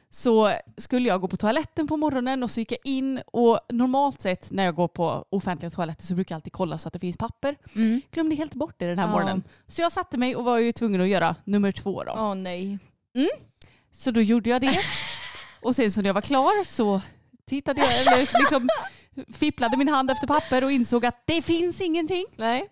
Så 0.10 0.54
skulle 0.78 1.08
jag 1.08 1.22
gå 1.22 1.28
på 1.28 1.38
toaletten 1.38 1.88
på 1.88 1.98
morgonen 1.98 2.44
och 2.44 2.52
så 2.52 2.60
gick 2.60 2.72
jag 2.72 2.80
in 2.84 3.22
och 3.26 3.60
normalt 3.70 4.22
sett 4.22 4.52
när 4.52 4.64
jag 4.66 4.76
går 4.76 4.88
på 4.88 5.26
offentliga 5.30 5.72
toaletter 5.72 6.06
så 6.06 6.14
brukar 6.16 6.36
jag 6.36 6.38
alltid 6.38 6.54
kolla 6.54 6.78
så 6.78 6.88
att 6.88 6.94
det 6.94 7.00
finns 7.00 7.18
papper. 7.18 7.56
Mm. 7.76 8.02
Glömde 8.12 8.36
helt 8.36 8.56
bort 8.56 8.76
det 8.78 8.88
den 8.88 9.00
här 9.00 9.06
Ja. 9.08 9.12
morgonen. 9.12 9.44
Så 9.68 9.82
jag 9.82 9.92
satte 9.92 10.18
mig 10.18 10.36
och 10.36 10.44
var 10.44 10.58
ju 10.58 10.72
tvungen 10.72 11.02
att 11.02 11.08
göra 11.08 11.36
nummer 11.44 11.72
två 11.72 12.04
då. 12.04 12.12
Åh 12.18 12.36
nej. 12.36 12.80
Så 13.92 14.12
då 14.12 14.22
gjorde 14.22 14.50
jag 14.50 14.62
det. 14.62 14.80
Och 15.62 15.76
sen 15.76 15.92
så 15.92 16.02
när 16.02 16.10
jag 16.10 16.14
var 16.14 16.22
klar 16.22 16.64
så 16.66 17.02
tittade 17.46 17.82
jag, 17.82 18.02
eller 18.02 18.40
liksom 18.40 18.68
fipplade 19.34 19.78
min 19.78 19.88
hand 19.88 20.12
efter 20.12 20.28
papper 20.28 20.64
och 20.64 20.72
insåg 20.72 21.06
att 21.06 21.24
det 21.26 21.42
finns 21.42 21.82
ingenting. 21.82 22.26
Nej. 22.36 22.68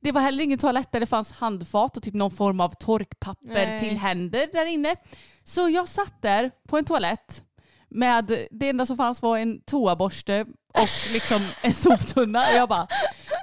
Det 0.00 0.12
var 0.12 0.20
heller 0.20 0.44
ingen 0.44 0.58
toalett 0.58 0.92
där 0.92 1.00
det 1.00 1.06
fanns 1.06 1.32
handfat 1.32 1.96
och 1.96 2.02
typ 2.02 2.14
någon 2.14 2.30
form 2.30 2.60
av 2.60 2.68
torkpapper 2.68 3.66
Nej. 3.66 3.80
till 3.80 3.98
händer 3.98 4.48
där 4.52 4.66
inne. 4.66 4.96
Så 5.44 5.68
jag 5.68 5.88
satt 5.88 6.22
där 6.22 6.50
på 6.68 6.78
en 6.78 6.84
toalett 6.84 7.44
med 7.88 8.46
det 8.50 8.68
enda 8.68 8.86
som 8.86 8.96
fanns 8.96 9.22
var 9.22 9.38
en 9.38 9.60
toaborste 9.60 10.46
och 10.74 11.12
liksom 11.12 11.46
en 11.62 11.72
soptunna. 11.72 12.40
Och 12.40 12.54
jag 12.54 12.68
bara, 12.68 12.86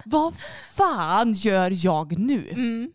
vad 0.05 0.33
fan 0.73 1.33
gör 1.33 1.85
jag 1.85 2.19
nu? 2.19 2.49
Mm. 2.49 2.91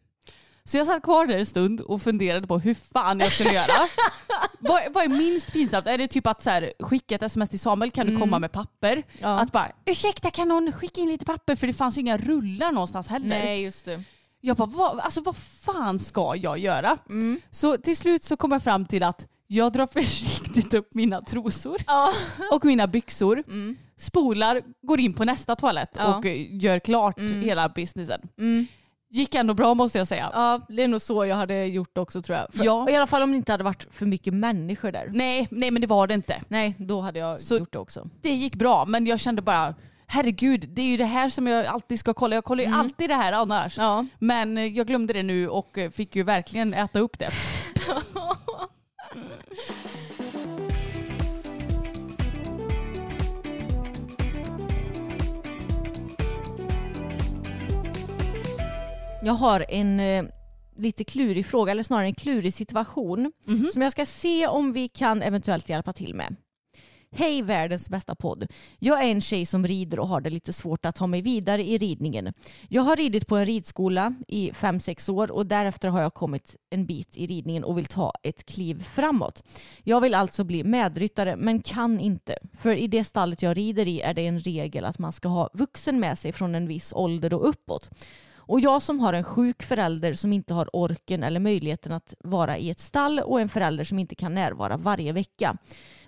Så 0.68 0.76
jag 0.76 0.86
satt 0.86 1.02
kvar 1.02 1.26
där 1.26 1.38
en 1.38 1.46
stund 1.46 1.80
och 1.80 2.02
funderade 2.02 2.46
på 2.46 2.58
hur 2.58 2.74
fan 2.74 3.20
jag 3.20 3.32
skulle 3.32 3.52
göra. 3.52 3.72
vad, 4.58 4.80
vad 4.92 5.04
är 5.04 5.08
minst 5.08 5.52
pinsamt? 5.52 5.86
Är 5.86 5.98
det 5.98 6.08
typ 6.08 6.26
att 6.26 6.42
så 6.42 6.50
här, 6.50 6.72
skicka 6.80 7.14
ett 7.14 7.22
sms 7.22 7.50
till 7.50 7.60
Samuel, 7.60 7.90
kan 7.90 8.06
du 8.06 8.16
komma 8.18 8.38
med 8.38 8.52
papper? 8.52 8.92
Mm. 8.92 9.04
Ja. 9.18 9.28
Att 9.40 9.52
bara, 9.52 9.72
ursäkta 9.86 10.30
kan 10.30 10.48
någon 10.48 10.72
skicka 10.72 11.00
in 11.00 11.08
lite 11.08 11.24
papper? 11.24 11.54
För 11.54 11.66
det 11.66 11.72
fanns 11.72 11.96
ju 11.96 12.00
inga 12.00 12.16
rullar 12.16 12.72
någonstans 12.72 13.06
heller. 13.08 13.28
Nej, 13.28 13.62
just 13.62 13.84
det. 13.84 14.02
Jag 14.40 14.56
bara, 14.56 14.66
vad, 14.68 15.00
alltså, 15.00 15.20
vad 15.20 15.36
fan 15.36 15.98
ska 15.98 16.34
jag 16.36 16.58
göra? 16.58 16.96
Mm. 17.08 17.40
Så 17.50 17.76
till 17.76 17.96
slut 17.96 18.24
så 18.24 18.36
kom 18.36 18.52
jag 18.52 18.62
fram 18.62 18.86
till 18.86 19.02
att 19.02 19.26
jag 19.46 19.72
drar 19.72 19.86
försiktigt 19.92 20.74
upp 20.74 20.94
mina 20.94 21.20
trosor 21.22 21.76
Ja. 21.86 22.12
och 22.52 22.64
mina 22.64 22.86
byxor, 22.86 23.42
Mm. 23.46 23.76
spolar, 23.98 24.62
går 24.82 25.00
in 25.00 25.14
på 25.14 25.24
nästa 25.24 25.56
toalett 25.56 25.90
Ja. 25.96 26.16
och 26.16 26.26
eh, 26.26 26.56
gör 26.62 26.78
klart 26.78 27.18
Mm. 27.18 27.42
hela 27.42 27.68
businessen. 27.68 28.20
Mm. 28.38 28.66
Gick 29.10 29.34
ändå 29.34 29.54
bra 29.54 29.74
måste 29.74 29.98
jag 29.98 30.08
säga. 30.08 30.30
Ja, 30.32 30.66
det 30.68 30.82
är 30.82 30.88
nog 30.88 31.00
så 31.00 31.24
jag 31.26 31.36
hade 31.36 31.64
gjort 31.64 31.98
också 31.98 32.22
tror 32.22 32.38
jag. 32.38 32.46
För, 32.54 32.64
Ja. 32.64 32.90
I 32.90 32.96
alla 32.96 33.06
fall 33.06 33.22
om 33.22 33.30
det 33.30 33.36
inte 33.36 33.52
hade 33.52 33.64
varit 33.64 33.86
för 33.90 34.06
mycket 34.06 34.34
människor 34.34 34.92
där. 34.92 35.10
Nej, 35.12 35.48
nej 35.50 35.70
men 35.70 35.80
det 35.80 35.86
var 35.86 36.06
det 36.06 36.14
inte. 36.14 36.42
Nej, 36.48 36.74
då 36.78 37.00
hade 37.00 37.18
jag 37.18 37.40
Så- 37.40 37.58
gjort 37.58 37.72
det 37.72 37.78
också. 37.78 38.08
Det 38.22 38.30
gick 38.34 38.54
bra 38.54 38.84
men 38.88 39.06
jag 39.06 39.20
kände 39.20 39.42
bara 39.42 39.74
herregud 40.06 40.68
det 40.68 40.82
är 40.82 40.86
ju 40.86 40.96
det 40.96 41.04
här 41.04 41.28
som 41.30 41.46
jag 41.46 41.66
alltid 41.66 41.98
ska 41.98 42.14
kolla. 42.14 42.34
Jag 42.34 42.44
kollar 42.44 42.64
ju 42.64 42.70
alltid 42.70 43.10
det 43.10 43.14
här 43.14 43.32
annars. 43.32 43.78
Ja. 43.78 44.06
Men 44.18 44.58
eh, 44.58 44.64
jag 44.64 44.86
glömde 44.86 45.12
det 45.12 45.22
nu 45.22 45.48
och 45.48 45.78
eh, 45.78 45.90
fick 45.90 46.16
ju 46.16 46.22
verkligen 46.22 46.74
äta 46.74 46.98
upp 47.00 47.18
det. 47.18 47.30
Jag 59.22 59.32
har 59.32 59.64
en 59.68 60.00
eh, 60.00 60.24
lite 60.76 61.04
klurig 61.04 61.46
fråga, 61.46 61.72
eller 61.72 61.82
snarare 61.82 62.06
en 62.06 62.14
klurig 62.14 62.54
situation 62.54 63.32
Mhm. 63.44 63.70
som 63.72 63.82
jag 63.82 63.92
ska 63.92 64.06
se 64.06 64.46
om 64.46 64.72
vi 64.72 64.88
kan 64.88 65.22
eventuellt 65.22 65.68
hjälpa 65.68 65.92
till 65.92 66.14
med. 66.14 66.36
Hej 67.10 67.42
världens 67.42 67.88
bästa 67.88 68.14
podd. 68.14 68.46
Jag 68.78 69.04
är 69.04 69.10
en 69.10 69.20
tjej 69.20 69.46
som 69.46 69.66
rider 69.66 69.98
och 69.98 70.08
har 70.08 70.20
det 70.20 70.30
lite 70.30 70.52
svårt 70.52 70.84
att 70.86 70.94
ta 70.94 71.06
mig 71.06 71.22
vidare 71.22 71.64
i 71.64 71.78
ridningen. 71.78 72.32
Jag 72.68 72.82
har 72.82 72.96
ridit 72.96 73.26
på 73.28 73.36
en 73.36 73.46
ridskola 73.46 74.14
i 74.28 74.50
5-6 74.52 75.08
år 75.12 75.30
och 75.30 75.46
därefter 75.46 75.88
har 75.88 76.02
jag 76.02 76.14
kommit 76.14 76.56
en 76.70 76.86
bit 76.86 77.16
i 77.16 77.26
ridningen 77.26 77.64
och 77.64 77.78
vill 77.78 77.86
ta 77.86 78.12
ett 78.22 78.46
kliv 78.46 78.82
framåt. 78.82 79.42
Jag 79.84 80.00
vill 80.00 80.14
alltså 80.14 80.44
bli 80.44 80.64
medryttare 80.64 81.36
men 81.36 81.62
kan 81.62 82.00
inte. 82.00 82.38
För 82.58 82.74
i 82.76 82.86
det 82.86 83.04
stallet 83.04 83.42
jag 83.42 83.56
rider 83.56 83.88
i 83.88 84.00
är 84.00 84.14
det 84.14 84.26
en 84.26 84.38
regel 84.40 84.84
att 84.84 84.98
man 84.98 85.12
ska 85.12 85.28
ha 85.28 85.50
vuxen 85.54 86.00
med 86.00 86.18
sig 86.18 86.32
från 86.32 86.54
en 86.54 86.66
viss 86.68 86.92
ålder 86.92 87.34
och 87.34 87.48
uppåt. 87.48 87.90
Och 88.48 88.60
jag 88.60 88.82
som 88.82 89.00
har 89.00 89.12
en 89.12 89.24
sjuk 89.24 89.62
förälder 89.62 90.12
som 90.12 90.32
inte 90.32 90.54
har 90.54 90.76
orken 90.76 91.22
eller 91.22 91.40
möjligheten 91.40 91.92
att 91.92 92.14
vara 92.24 92.58
i 92.58 92.70
ett 92.70 92.80
stall 92.80 93.20
och 93.20 93.40
en 93.40 93.48
förälder 93.48 93.84
som 93.84 93.98
inte 93.98 94.14
kan 94.14 94.34
närvara 94.34 94.76
varje 94.76 95.12
vecka. 95.12 95.56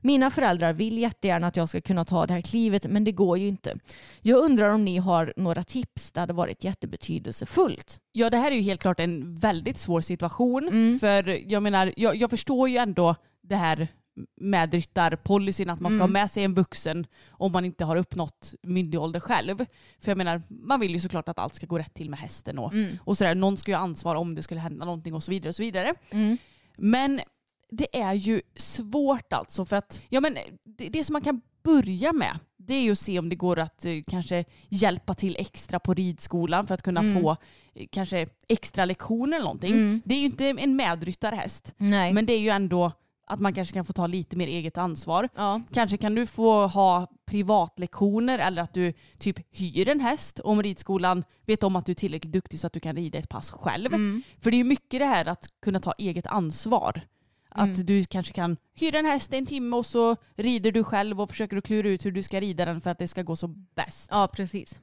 Mina 0.01 0.31
föräldrar 0.31 0.73
vill 0.73 0.99
jättegärna 0.99 1.47
att 1.47 1.57
jag 1.57 1.69
ska 1.69 1.81
kunna 1.81 2.05
ta 2.05 2.27
det 2.27 2.35
här 2.35 2.41
klivet 2.41 2.87
men 2.87 3.05
det 3.05 3.13
går 3.13 3.39
ju 3.39 3.49
inte. 3.49 3.77
Jag 4.23 4.45
undrar 4.45 4.71
om 4.71 4.85
ni 4.85 4.99
har 4.99 5.33
några 5.37 5.65
tips, 5.65 6.13
det 6.13 6.21
hade 6.21 6.33
varit 6.33 6.65
jättebetydelsefullt. 6.65 8.01
Ja 8.13 8.31
det 8.31 8.37
här 8.37 8.51
är 8.51 8.57
ju 8.57 8.63
helt 8.63 8.81
klart 8.81 9.01
en 9.01 9.39
väldigt 9.39 9.79
svår 9.79 10.01
situation. 10.01 10.69
Mm. 10.69 10.99
För 10.99 11.53
jag 11.53 11.63
menar, 11.63 11.93
jag, 11.97 12.17
jag 12.17 12.31
förstår 12.31 12.69
ju 12.69 12.77
ändå 12.77 13.15
det 13.43 13.57
här 13.57 13.89
med 14.37 14.75
ryttarpolicyn 14.75 15.71
att 15.71 15.81
man 15.81 15.91
ska 15.91 15.97
Mm. 15.97 16.01
ha 16.01 16.13
med 16.21 16.31
sig 16.31 16.45
en 16.45 16.55
vuxen 16.55 17.07
om 17.31 17.53
man 17.53 17.65
inte 17.65 17.85
har 17.85 17.97
uppnått 17.97 18.55
myndig 18.63 19.01
ålder 19.01 19.21
själv. 19.21 19.59
För 20.01 20.11
jag 20.11 20.19
menar, 20.19 20.43
man 20.49 20.81
vill 20.81 20.91
ju 20.95 21.01
såklart 21.01 21.29
att 21.29 21.39
allt 21.39 21.55
ska 21.55 21.67
gå 21.67 21.79
rätt 21.79 21.95
till 21.95 22.11
med 22.11 22.19
hästen 22.19 22.59
och, 22.59 22.73
Mm. 22.73 22.97
och 23.05 23.19
sådär. 23.19 23.35
Någon 23.35 23.57
ska 23.57 23.71
ju 23.71 23.77
ha 23.77 23.83
ansvar 23.83 24.15
om 24.15 24.35
det 24.35 24.43
skulle 24.43 24.61
hända 24.61 24.85
någonting 24.85 25.15
och 25.15 25.25
så 25.25 25.31
vidare. 25.31 25.49
Och 25.49 25.57
så 25.57 25.63
vidare. 25.63 25.95
Mm. 26.11 26.37
Men 26.77 27.21
det 27.71 28.01
är 28.01 28.15
ju 28.15 28.43
svårt 28.57 29.33
alltså 29.33 29.65
för 29.65 29.77
att 29.77 30.01
ja, 30.09 30.21
men 30.21 30.37
det, 30.65 30.89
det 30.89 31.05
som 31.05 31.13
man 31.13 31.23
kan 31.23 31.41
börja 31.63 32.13
med 32.13 32.39
det 32.57 32.75
är 32.75 32.83
ju 32.83 32.93
att 32.93 32.99
se 32.99 33.19
om 33.19 33.29
det 33.29 33.37
går 33.37 33.59
att 33.59 33.85
eh, 33.85 33.93
kanske 34.07 34.45
hjälpa 34.69 35.15
till 35.15 35.37
extra 35.39 35.81
på 35.81 35.95
ridskolan 35.95 36.67
för 36.67 36.75
att 36.75 36.83
kunna 36.83 37.01
Mm. 37.01 37.23
få 37.23 37.37
eh, 37.75 37.87
kanske 37.93 38.27
extra 38.49 38.85
lektioner 38.85 39.37
eller 39.37 39.45
någonting. 39.45 39.73
Mm. 39.73 40.03
Det 40.05 40.15
är 40.15 40.19
ju 40.19 40.25
inte 40.25 40.47
en 40.47 40.77
medryttarhäst 40.77 41.75
Nej. 41.77 42.13
men 42.13 42.27
det 42.27 42.33
är 42.33 42.39
ju 42.39 42.49
ändå 42.51 42.93
att 43.31 43.41
man 43.41 43.55
kanske 43.55 43.75
kan 43.75 43.85
få 43.85 43.93
ta 43.93 44.07
lite 44.07 44.37
mer 44.37 44.47
eget 44.47 44.79
ansvar. 44.79 45.29
ja. 45.37 45.61
Kanske 45.73 45.97
kan 45.97 46.15
du 46.15 46.27
få 46.27 46.67
ha 46.67 47.07
privatlektioner 47.27 48.39
eller 48.39 48.63
att 48.63 48.75
du 48.75 48.93
typ 49.19 49.39
hyr 49.51 49.89
en 49.89 50.01
häst 50.01 50.41
om 50.41 50.63
ridskolan 50.63 51.25
vet 51.47 51.63
om 51.63 51.77
att 51.77 51.87
du 51.87 51.93
är 51.93 51.97
tillräckligt 51.97 52.33
duktig 52.33 52.61
så 52.61 52.67
att 52.67 52.73
du 52.73 52.81
kan 52.81 52.95
rida 52.97 53.19
ett 53.19 53.29
pass 53.29 53.51
själv. 53.51 53.95
Mm. 53.95 54.23
För 54.41 54.51
det 54.51 54.57
är 54.61 54.65
mycket 54.65 55.01
det 55.01 55.07
här 55.07 55.29
att 55.29 55.47
kunna 55.63 55.79
ta 55.79 55.93
eget 55.99 56.27
ansvar. 56.27 57.01
Att 57.53 57.67
Mm. 57.69 57.87
du 57.87 58.05
kanske 58.05 58.33
kan 58.33 58.57
hyra 58.75 58.99
en 58.99 59.07
häst 59.07 59.33
en 59.35 59.47
timme 59.47 59.77
och 59.77 59.87
så 59.87 60.17
rider 60.37 60.73
du 60.73 60.85
själv 60.85 61.21
och 61.21 61.31
försöker 61.31 61.57
att 61.57 61.65
klura 61.65 61.89
ut 61.89 62.05
hur 62.05 62.13
du 62.13 62.23
ska 62.23 62.41
rida 62.41 62.65
den 62.65 62.81
för 62.81 62.91
att 62.91 62.99
det 62.99 63.09
ska 63.09 63.23
gå 63.23 63.37
så 63.37 63.47
bäst. 63.75 64.09
Ja, 64.11 64.29
precis. 64.33 64.81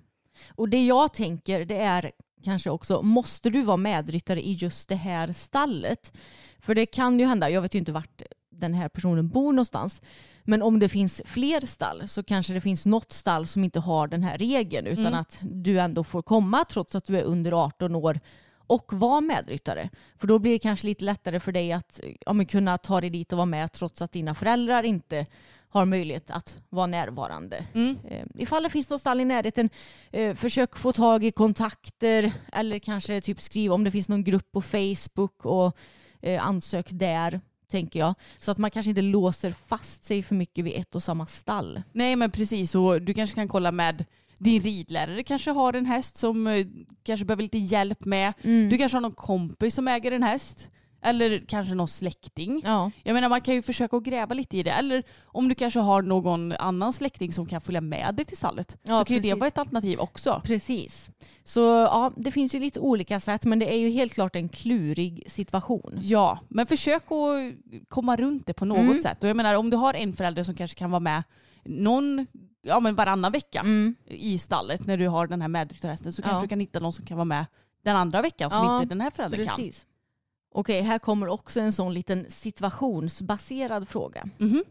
Och 0.56 0.70
det 0.70 0.86
jag 0.86 1.14
tänker 1.14 1.66
det 1.66 1.78
är 1.78 2.12
kanske 2.44 2.70
också, 2.70 3.02
måste 3.02 3.50
du 3.50 3.62
vara 3.62 3.78
medryttare 3.78 4.42
i 4.42 4.52
just 4.54 4.90
det 4.90 4.96
här 4.96 5.34
stallet? 5.34 6.14
För 6.60 6.76
det 6.76 6.86
kan 6.86 7.20
ju 7.20 7.26
hända, 7.26 7.50
jag 7.50 7.62
vet 7.62 7.76
ju 7.76 7.80
inte 7.80 7.92
vart 7.92 8.22
den 8.50 8.74
här 8.74 8.90
personen 8.90 9.30
bor 9.30 9.54
någonstans, 9.54 10.02
men 10.44 10.62
om 10.62 10.80
det 10.80 10.90
finns 10.90 11.22
fler 11.26 11.66
stall 11.66 12.08
så 12.08 12.24
kanske 12.24 12.54
det 12.54 12.62
finns 12.62 12.86
något 12.86 13.14
stall 13.14 13.48
som 13.48 13.64
inte 13.64 13.80
har 13.80 14.08
den 14.08 14.24
här 14.24 14.38
regeln 14.38 14.88
utan 14.88 15.06
Mm. 15.06 15.20
att 15.20 15.40
du 15.42 15.80
ändå 15.80 16.04
får 16.04 16.22
komma 16.22 16.66
trots 16.70 16.96
att 16.96 17.06
du 17.06 17.18
är 17.20 17.24
under 17.24 17.52
18 17.66 17.96
år 17.96 18.20
och 18.68 18.94
vara 18.94 19.22
medryttare. 19.22 19.90
För 20.18 20.28
då 20.28 20.40
blir 20.40 20.52
det 20.52 20.60
kanske 20.60 20.88
lite 20.88 21.06
lättare 21.06 21.40
för 21.40 21.52
dig 21.52 21.72
att 21.72 22.00
ja, 22.26 22.46
kunna 22.46 22.78
ta 22.78 23.02
dig 23.02 23.10
dit 23.10 23.32
och 23.32 23.38
vara 23.38 23.46
med 23.46 23.72
trots 23.72 24.02
att 24.02 24.12
dina 24.12 24.36
föräldrar 24.36 24.84
inte 24.84 25.26
har 25.70 25.86
möjlighet 25.86 26.32
att 26.32 26.58
vara 26.70 26.88
närvarande. 26.88 27.66
Mm. 27.74 27.98
Eh, 28.10 28.26
Ifall 28.36 28.64
det 28.64 28.70
finns 28.70 28.90
något 28.90 29.02
stall 29.02 29.22
i 29.22 29.26
närheten, 29.26 29.70
eh, 30.12 30.36
försök 30.36 30.78
få 30.78 30.92
tag 30.94 31.24
i 31.24 31.32
kontakter 31.32 32.32
eller 32.54 32.80
kanske 32.80 33.22
typ 33.22 33.42
skriva 33.42 33.76
om 33.76 33.84
det 33.84 33.92
finns 33.92 34.10
någon 34.10 34.24
grupp 34.24 34.52
på 34.52 34.62
Facebook 34.62 35.46
och 35.46 35.78
eh, 36.22 36.48
ansök 36.48 36.88
där, 36.92 37.42
tänker 37.72 38.00
jag. 38.00 38.14
Så 38.40 38.52
att 38.52 38.58
man 38.58 38.72
kanske 38.72 38.90
inte 38.90 39.02
låser 39.02 39.52
fast 39.52 40.06
sig 40.06 40.24
för 40.24 40.36
mycket 40.36 40.66
vid 40.66 40.74
ett 40.76 40.96
och 40.96 41.04
samma 41.04 41.26
stall. 41.26 41.82
Nej 41.92 42.16
men 42.16 42.32
precis 42.32 42.76
och 42.76 43.02
du 43.02 43.14
kanske 43.14 43.36
kan 43.36 43.48
kolla 43.48 43.72
med 43.72 44.06
din 44.40 44.62
ridlärare 44.62 45.24
kanske 45.24 45.52
har 45.52 45.74
en 45.74 45.86
häst 45.86 46.18
som 46.18 46.66
kanske 47.04 47.26
behöver 47.26 47.44
lite 47.44 47.58
hjälp 47.58 48.06
med. 48.06 48.34
Mm. 48.42 48.70
Du 48.70 48.78
kanske 48.78 48.96
har 48.96 49.02
någon 49.02 49.12
kompis 49.12 49.76
som 49.76 49.88
äger 49.88 50.12
en 50.12 50.24
häst. 50.24 50.70
Eller 51.02 51.40
kanske 51.48 51.76
någon 51.76 51.88
släkting. 51.88 52.62
Ja, 52.66 52.92
Jag 53.04 53.14
menar 53.14 53.30
man 53.30 53.42
kan 53.42 53.54
ju 53.56 53.62
försöka 53.62 53.98
att 53.98 54.04
gräva 54.04 54.34
lite 54.36 54.58
i 54.58 54.64
det. 54.64 54.72
Eller 54.72 55.04
om 55.26 55.50
du 55.50 55.56
kanske 55.56 55.80
har 55.80 56.02
någon 56.02 56.52
annan 56.52 56.94
släkting 56.94 57.34
som 57.34 57.46
kan 57.46 57.62
följa 57.62 57.82
med 57.82 58.16
dig 58.16 58.26
till 58.26 58.38
stallet. 58.38 58.78
Ja, 58.84 59.00
så 59.00 59.06
kan 59.06 59.14
ju 59.16 59.22
det 59.22 59.28
precis. 59.30 59.40
vara 59.40 59.48
ett 59.48 59.58
alternativ 59.58 60.00
också. 60.00 60.42
precis. 60.46 61.10
Så 61.44 61.60
ja, 61.62 62.12
det 62.18 62.32
finns 62.32 62.56
ju 62.56 62.60
lite 62.60 62.80
olika 62.80 63.20
sätt 63.20 63.46
men 63.46 63.60
det 63.60 63.74
är 63.74 63.78
ju 63.78 63.90
helt 63.90 64.14
klart 64.14 64.36
en 64.36 64.50
klurig 64.50 65.24
situation. 65.28 66.00
Ja, 66.02 66.40
men 66.48 66.68
försök 66.68 67.04
att 67.12 67.88
komma 67.88 68.16
runt 68.16 68.46
det 68.48 68.54
på 68.54 68.66
något 68.66 68.78
Mm. 68.78 69.02
sätt. 69.02 69.24
Och 69.24 69.30
jag 69.30 69.38
menar 69.38 69.56
om 69.56 69.70
du 69.70 69.78
har 69.78 69.94
en 69.94 70.14
förälder 70.14 70.44
som 70.44 70.56
kanske 70.56 70.78
kan 70.78 70.92
vara 70.92 71.00
med 71.00 71.24
någon, 71.66 72.28
ja 72.62 72.80
men 72.80 72.96
varannan 72.96 73.32
vecka 73.32 73.60
Mm. 73.60 73.96
i 74.06 74.40
stallet 74.40 74.86
när 74.88 74.98
du 74.98 75.08
har 75.08 75.28
den 75.28 75.42
här 75.42 75.48
medryttarhästen 75.48 76.14
så 76.14 76.22
Ja. 76.22 76.30
kanske 76.30 76.46
du 76.46 76.50
kan 76.50 76.60
hitta 76.60 76.80
någon 76.80 76.94
som 76.94 77.06
kan 77.06 77.18
vara 77.18 77.26
med 77.26 77.46
den 77.84 77.96
andra 77.96 78.22
veckan 78.22 78.52
som 78.52 78.64
Ja, 78.66 78.82
inte 78.82 78.96
den 78.96 79.02
här 79.02 79.12
föräldern 79.12 79.46
kan. 79.48 79.72
Okej, 80.58 80.82
här 80.82 81.00
kommer 81.00 81.28
också 81.28 81.60
en 81.60 81.74
sån 81.74 81.94
liten 81.94 82.26
situationsbaserad 82.30 83.88
fråga. 83.88 84.30
Mhm. 84.38 84.64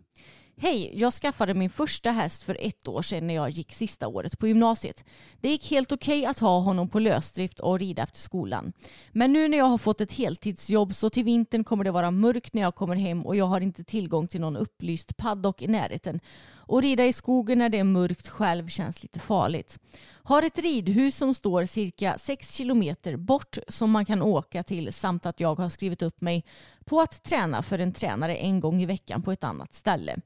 Hej, 0.57 0.91
jag 0.95 1.13
skaffade 1.15 1.55
min 1.55 1.71
första 1.71 2.11
häst 2.11 2.43
för 2.43 2.57
ett 2.61 2.89
år 2.89 3.03
sedan 3.03 3.27
när 3.27 3.35
jag 3.35 3.51
gick 3.51 3.73
sista 3.73 4.09
året 4.09 4.39
på 4.39 4.49
gymnasiet. 4.49 5.05
Det 5.41 5.49
gick 5.49 5.71
helt 5.71 5.93
okej 5.93 6.27
att 6.27 6.39
ha 6.39 6.61
honom 6.61 6.89
på 6.89 6.99
lösdrift 6.99 7.61
och 7.61 7.79
rida 7.79 8.03
efter 8.03 8.19
skolan. 8.19 8.73
Men 9.13 9.33
nu 9.33 9.49
när 9.49 9.59
jag 9.59 9.65
har 9.65 9.79
fått 9.79 10.01
ett 10.01 10.13
heltidsjobb 10.13 10.95
så 10.95 11.11
till 11.11 11.25
vintern 11.25 11.65
kommer 11.65 11.85
det 11.85 11.91
vara 11.91 12.11
mörkt 12.11 12.55
när 12.55 12.63
jag 12.63 12.75
kommer 12.75 12.97
hem 12.97 13.27
och 13.27 13.37
jag 13.37 13.47
har 13.47 13.61
inte 13.61 13.85
tillgång 13.85 14.29
till 14.29 14.41
någon 14.41 14.57
upplyst 14.57 15.17
paddock 15.17 15.63
i 15.63 15.67
närheten. 15.67 16.21
Och 16.67 16.83
rida 16.83 17.07
i 17.07 17.13
skogen 17.13 17.59
när 17.59 17.69
det 17.69 17.79
är 17.79 17.85
mörkt 17.85 18.29
själv 18.29 18.69
känns 18.69 19.03
lite 19.03 19.21
farligt. 19.21 19.79
Har 20.23 20.43
ett 20.43 20.59
ridhus 20.59 21.17
som 21.17 21.35
står 21.35 21.67
cirka 21.67 22.19
6 22.19 22.53
kilometer 22.53 23.17
bort 23.17 23.59
som 23.69 23.91
man 23.91 24.05
kan 24.05 24.23
åka 24.23 24.63
till 24.63 24.93
samt 24.93 25.27
att 25.27 25.41
jag 25.41 25.55
har 25.55 25.69
skrivit 25.69 26.03
upp 26.03 26.21
mig 26.21 26.45
på 26.85 27.01
att 27.01 27.23
träna 27.23 27.63
för 27.63 27.79
en 27.79 27.93
tränare 27.93 28.37
en 28.37 28.61
gång 28.61 28.83
i 28.83 28.87
veckan 28.87 29.23
på 29.23 29.33
ett 29.33 29.45
annat 29.45 29.75
ställe. 29.75 30.17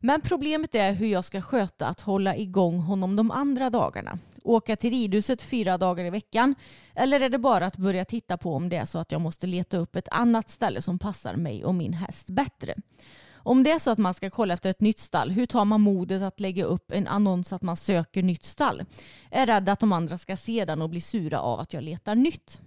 Men 0.00 0.20
problemet 0.20 0.74
är 0.74 0.92
hur 0.92 1.06
jag 1.06 1.24
ska 1.24 1.42
sköta 1.42 1.86
att 1.86 2.00
hålla 2.00 2.36
igång 2.36 2.78
honom 2.78 3.16
de 3.16 3.30
andra 3.30 3.70
dagarna. 3.70 4.18
Åka 4.42 4.76
till 4.76 4.90
ridhuset 4.90 5.42
fyra 5.42 5.78
dagar 5.78 6.04
i 6.04 6.10
veckan 6.10 6.54
eller 6.94 7.20
är 7.20 7.28
det 7.28 7.38
bara 7.38 7.66
att 7.66 7.76
börja 7.76 8.04
titta 8.04 8.36
på 8.36 8.54
om 8.54 8.68
det 8.68 8.76
är 8.76 8.84
så 8.84 8.98
att 8.98 9.12
jag 9.12 9.20
måste 9.20 9.46
leta 9.46 9.76
upp 9.76 9.96
ett 9.96 10.08
annat 10.10 10.50
ställe 10.50 10.82
som 10.82 10.98
passar 10.98 11.36
mig 11.36 11.64
och 11.64 11.74
min 11.74 11.92
häst 11.92 12.26
bättre. 12.26 12.74
Om 13.48 13.62
det 13.62 13.70
är 13.70 13.78
så 13.78 13.90
att 13.90 13.98
man 13.98 14.14
ska 14.14 14.30
kolla 14.30 14.54
efter 14.54 14.70
ett 14.70 14.80
nytt 14.80 14.98
stall, 14.98 15.30
hur 15.30 15.46
tar 15.46 15.64
man 15.64 15.80
modet 15.80 16.22
att 16.22 16.40
lägga 16.40 16.64
upp 16.64 16.92
en 16.92 17.06
annons 17.06 17.52
att 17.52 17.62
man 17.62 17.76
söker 17.76 18.22
nytt 18.22 18.44
stall? 18.44 18.82
Är 19.30 19.46
rädd 19.46 19.68
att 19.68 19.80
de 19.80 19.92
andra 19.92 20.18
ska 20.18 20.36
se 20.36 20.64
den 20.64 20.82
och 20.82 20.90
bli 20.90 21.00
sura 21.00 21.40
av 21.40 21.60
att 21.60 21.72
jag 21.72 21.82
letar 21.82 22.14
nytt. 22.14 22.60